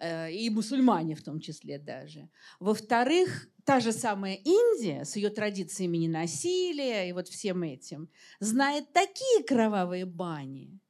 Э, 0.00 0.32
И 0.32 0.50
мусульмане 0.50 1.14
в 1.14 1.22
том 1.22 1.40
числе 1.40 1.78
даже. 1.78 2.28
Во-вторых, 2.58 3.48
та 3.64 3.80
же 3.80 3.92
самая 3.92 4.34
Индия 4.34 5.04
с 5.04 5.16
ее 5.16 5.30
традициями 5.30 5.98
ненасилия 5.98 7.08
и 7.08 7.12
вот 7.12 7.28
всем 7.28 7.62
этим 7.62 8.08
знает 8.40 8.92
такие 8.92 9.44
кровавые 9.44 10.06
бани. 10.06 10.80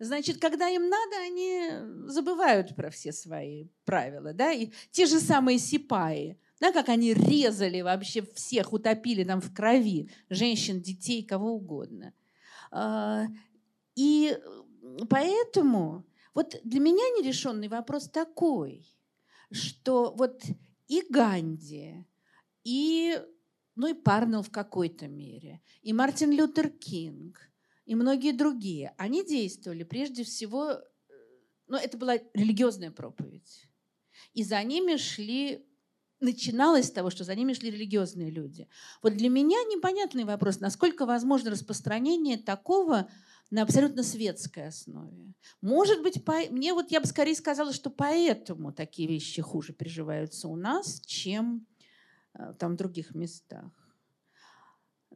Значит, 0.00 0.38
когда 0.38 0.68
им 0.68 0.88
надо, 0.88 1.16
они 1.24 2.08
забывают 2.08 2.74
про 2.74 2.90
все 2.90 3.12
свои 3.12 3.68
правила. 3.84 4.32
Да? 4.32 4.52
И 4.52 4.72
те 4.90 5.06
же 5.06 5.20
самые 5.20 5.58
сипаи, 5.58 6.38
да, 6.60 6.72
как 6.72 6.88
они 6.88 7.14
резали 7.14 7.80
вообще 7.82 8.22
всех, 8.34 8.72
утопили 8.72 9.24
там 9.24 9.40
в 9.40 9.52
крови, 9.54 10.10
женщин, 10.30 10.80
детей, 10.80 11.22
кого 11.22 11.52
угодно. 11.52 12.12
А, 12.70 13.26
И 13.94 14.36
поэтому 15.08 16.04
вот 16.34 16.60
для 16.64 16.80
меня 16.80 17.04
нерешенный 17.18 17.68
вопрос 17.68 18.08
такой, 18.08 18.86
что 19.52 20.12
вот 20.16 20.42
и 20.88 21.02
Ганди, 21.08 22.04
и, 22.64 23.20
ну 23.76 23.86
и 23.86 23.94
Парнелл 23.94 24.42
в 24.42 24.50
какой-то 24.50 25.06
мере, 25.06 25.62
и 25.82 25.92
Мартин 25.92 26.32
Лютер 26.32 26.70
Кинг, 26.70 27.40
и 27.86 27.94
многие 27.94 28.32
другие, 28.32 28.94
они 28.98 29.24
действовали 29.24 29.84
прежде 29.84 30.24
всего, 30.24 30.70
э, 30.70 30.80
ну 31.68 31.76
это 31.76 31.96
была 31.96 32.16
религиозная 32.32 32.90
проповедь. 32.90 33.68
И 34.32 34.42
за 34.42 34.62
ними 34.62 34.96
шли, 34.96 35.66
начиналось 36.20 36.86
с 36.86 36.90
того, 36.90 37.10
что 37.10 37.24
за 37.24 37.34
ними 37.34 37.52
шли 37.52 37.70
религиозные 37.70 38.30
люди. 38.30 38.68
Вот 39.02 39.14
для 39.14 39.28
меня 39.28 39.58
непонятный 39.64 40.24
вопрос, 40.24 40.60
насколько 40.60 41.06
возможно 41.06 41.50
распространение 41.50 42.38
такого 42.38 43.08
на 43.50 43.62
абсолютно 43.62 44.02
светской 44.02 44.68
основе. 44.68 45.34
Может 45.60 46.02
быть, 46.02 46.24
по... 46.24 46.34
мне 46.50 46.72
вот 46.72 46.90
я 46.90 47.00
бы 47.00 47.06
скорее 47.06 47.34
сказала, 47.34 47.72
что 47.72 47.90
поэтому 47.90 48.72
такие 48.72 49.08
вещи 49.08 49.42
хуже 49.42 49.72
приживаются 49.72 50.48
у 50.48 50.56
нас, 50.56 51.00
чем 51.06 51.66
э, 52.34 52.54
там 52.58 52.72
в 52.72 52.76
других 52.76 53.14
местах. 53.14 53.70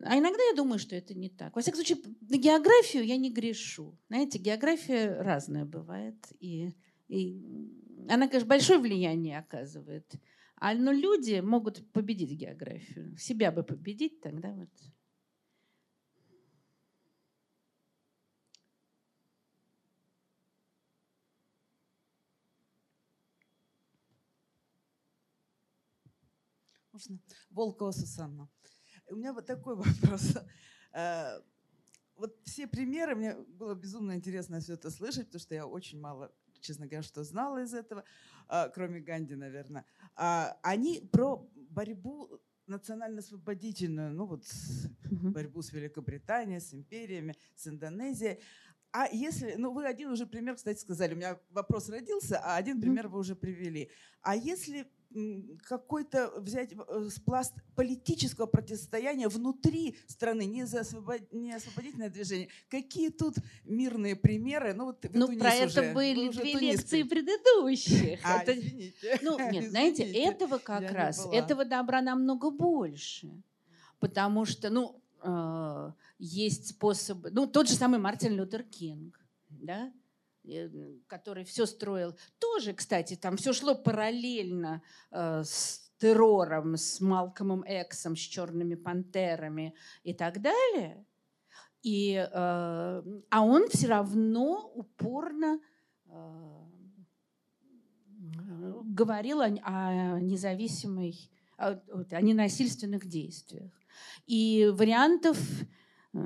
А 0.01 0.17
иногда 0.17 0.43
я 0.51 0.55
думаю, 0.55 0.79
что 0.79 0.95
это 0.95 1.15
не 1.15 1.29
так. 1.29 1.57
Во 1.57 1.63
всяком 1.63 1.83
случае, 1.83 2.05
на 2.21 2.37
географию 2.37 3.05
я 3.05 3.17
не 3.17 3.33
грешу. 3.33 3.99
Знаете, 4.09 4.39
география 4.39 5.21
разная 5.21 5.65
бывает. 5.65 6.17
И, 6.39 6.73
и 7.09 7.43
она, 8.09 8.29
конечно, 8.29 8.49
большое 8.49 8.79
влияние 8.79 9.39
оказывает. 9.39 10.13
А 10.57 10.75
но 10.75 10.93
люди 10.93 11.41
могут 11.41 11.91
победить 11.93 12.33
географию. 12.33 13.17
Себя 13.17 13.51
бы 13.51 13.63
победить, 13.63 14.21
тогда 14.21 14.53
вот 14.53 14.71
Можно? 26.99 27.19
Волкова 27.51 27.93
Сусанна. 27.93 28.49
У 29.09 29.15
меня 29.15 29.33
вот 29.33 29.47
такой 29.47 29.77
вопрос. 29.77 30.35
Э, 30.93 31.41
Вот 32.17 32.37
все 32.43 32.67
примеры, 32.67 33.15
мне 33.15 33.37
было 33.37 33.75
безумно 33.77 34.17
интересно 34.17 34.59
все 34.59 34.75
это 34.75 34.91
слышать, 34.91 35.27
потому 35.27 35.41
что 35.41 35.55
я 35.55 35.67
очень 35.67 36.01
мало, 36.01 36.33
честно 36.61 36.87
говоря, 36.87 37.03
что 37.05 37.23
знала 37.23 37.63
из 37.63 37.73
этого, 37.73 38.03
а, 38.49 38.69
кроме 38.69 38.99
Ганди, 39.01 39.37
наверное. 39.37 39.85
А, 40.17 40.59
Они 40.63 41.01
про 41.13 41.49
борьбу 41.71 42.41
национально-освободительную, 42.67 44.13
ну 44.13 44.27
вот 44.27 44.45
борьбу 45.33 45.63
с 45.63 45.73
Великобританией, 45.73 46.59
с 46.61 46.75
империями, 46.75 47.37
с 47.55 47.69
Индонезией. 47.69 48.41
А 48.91 49.07
если, 49.13 49.55
ну 49.57 49.73
вы 49.73 49.87
один 49.87 50.11
уже 50.11 50.27
пример, 50.27 50.57
кстати, 50.57 50.81
сказали, 50.81 51.15
у 51.15 51.17
меня 51.17 51.39
вопрос 51.51 51.89
родился, 51.89 52.41
а 52.41 52.57
один 52.57 52.81
пример 52.81 53.07
вы 53.07 53.21
уже 53.21 53.37
привели. 53.37 53.91
А 54.23 54.35
если 54.35 54.91
какой-то 55.63 56.31
взять 56.41 56.73
э, 56.73 57.09
пласт 57.25 57.55
политического 57.75 58.47
противостояния 58.47 59.29
внутри 59.29 59.97
страны, 60.07 60.45
не, 60.45 60.65
за 60.67 60.81
освобод- 60.81 61.33
не 61.33 61.53
освободительное 61.53 62.11
движение, 62.11 62.49
какие 62.69 63.09
тут 63.11 63.35
мирные 63.65 64.17
примеры? 64.17 64.75
Ну, 64.75 64.87
вот 64.87 65.05
Ну, 65.13 65.27
Тунис 65.27 65.41
про 65.41 65.55
это 65.55 65.81
уже- 65.81 65.93
были 65.95 66.29
уже 66.29 66.41
две 66.41 66.53
Тунис 66.53 66.79
лекции 66.81 67.03
предыдущих. 67.03 68.21
А, 68.25 68.43
Это- 68.43 68.59
извините. 68.59 69.19
Ну, 69.23 69.39
нет, 69.51 69.71
знаете, 69.71 70.03
Извините. 70.05 70.31
этого 70.31 70.59
как 70.59 70.83
я 70.83 70.93
раз, 70.93 71.27
этого 71.33 71.65
добра 71.65 72.03
намного 72.03 72.51
больше. 72.51 73.31
Потому 74.01 74.45
что, 74.45 74.71
ну, 74.71 75.01
э, 75.23 75.93
есть 76.19 76.69
способы, 76.69 77.31
ну, 77.33 77.47
тот 77.47 77.69
же 77.69 77.75
самый 77.75 77.99
Мартин 77.99 78.35
Лютер 78.37 78.63
Кинг, 78.63 79.19
да, 79.49 79.93
который 81.07 81.45
все 81.45 81.67
строил. 81.67 82.17
Тоже, 82.39 82.73
кстати, 82.73 83.17
там 83.17 83.37
все 83.37 83.53
шло 83.53 83.75
параллельно 83.75 84.83
э, 85.11 85.43
с 85.45 85.89
террором, 85.99 86.77
с 86.77 87.01
Малкомом 87.01 87.65
Эксом, 87.67 88.17
с 88.17 88.21
черными 88.21 88.75
пантерами 88.75 89.75
и 90.05 90.15
так 90.15 90.41
далее. 90.41 91.05
И, 91.83 92.15
э, 92.15 92.29
а 92.33 93.43
он 93.43 93.69
все 93.69 93.89
равно 93.89 94.71
упорно 94.75 95.61
э, 96.07 96.59
говорил 98.85 99.41
о, 99.41 99.47
о 99.47 100.21
независимой, 100.21 101.31
о, 101.57 101.75
ненасильственных 102.21 103.07
действиях. 103.07 103.73
И 104.27 104.71
вариантов, 104.73 105.39
э, 106.13 106.19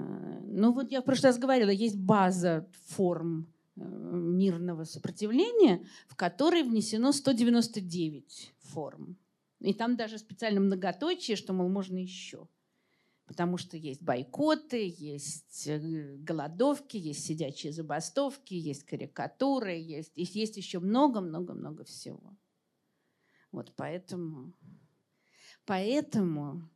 ну 0.44 0.73
вот 0.73 0.90
я 0.90 1.01
в 1.01 1.05
прошлый 1.05 1.31
раз 1.31 1.39
говорила, 1.39 1.70
есть 1.70 1.99
база 1.99 2.69
форм 2.86 3.43
э, 3.43 3.61
мирного 3.77 4.85
сопротивления, 4.85 5.86
в 6.09 6.16
которой 6.16 6.62
внесено 6.62 7.12
199 7.12 8.55
форм. 8.59 9.16
И 9.61 9.73
там 9.73 9.97
даже 9.97 10.19
специально 10.19 10.61
многоточие, 10.61 11.36
что, 11.36 11.53
мол, 11.53 11.69
можно 11.69 11.97
еще. 11.97 12.49
Потому 13.27 13.57
что 13.57 13.77
есть 13.77 14.03
бойкоты, 14.03 14.94
есть 14.99 15.66
э, 15.66 16.16
голодовки, 16.19 16.97
есть 16.97 17.24
сидячие 17.24 17.73
забастовки, 17.73 18.55
есть 18.55 18.82
карикатуры, 18.82 19.73
есть, 19.73 20.12
есть 20.16 20.57
еще 20.57 20.81
много-много-много 20.81 21.85
всего. 21.85 22.36
Вот 23.53 23.73
поэтому, 23.77 24.53
поэтому 25.65 26.69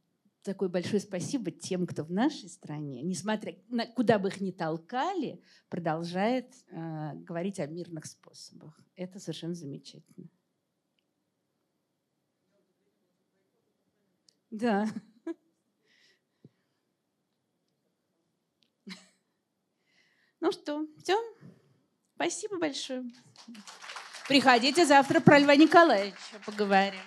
такое 0.46 0.68
большое 0.68 1.00
спасибо 1.00 1.50
тем, 1.50 1.86
кто 1.86 2.04
в 2.04 2.12
нашей 2.12 2.48
стране, 2.48 3.02
несмотря 3.02 3.54
на 3.68 3.84
куда 3.84 4.18
бы 4.18 4.28
их 4.28 4.40
ни 4.40 4.52
толкали, 4.52 5.42
продолжает 5.68 6.54
э, 6.70 7.14
говорить 7.14 7.58
о 7.58 7.66
мирных 7.66 8.06
способах. 8.06 8.80
Это 8.94 9.18
совершенно 9.18 9.54
замечательно. 9.54 10.28
Да. 14.50 14.86
Ну 20.38 20.52
что, 20.52 20.86
все? 21.02 21.18
Спасибо 22.14 22.58
большое. 22.58 23.04
Приходите 24.28 24.86
завтра 24.86 25.20
про 25.20 25.40
Льва 25.40 25.56
Николаевича 25.56 26.38
поговорим. 26.44 27.00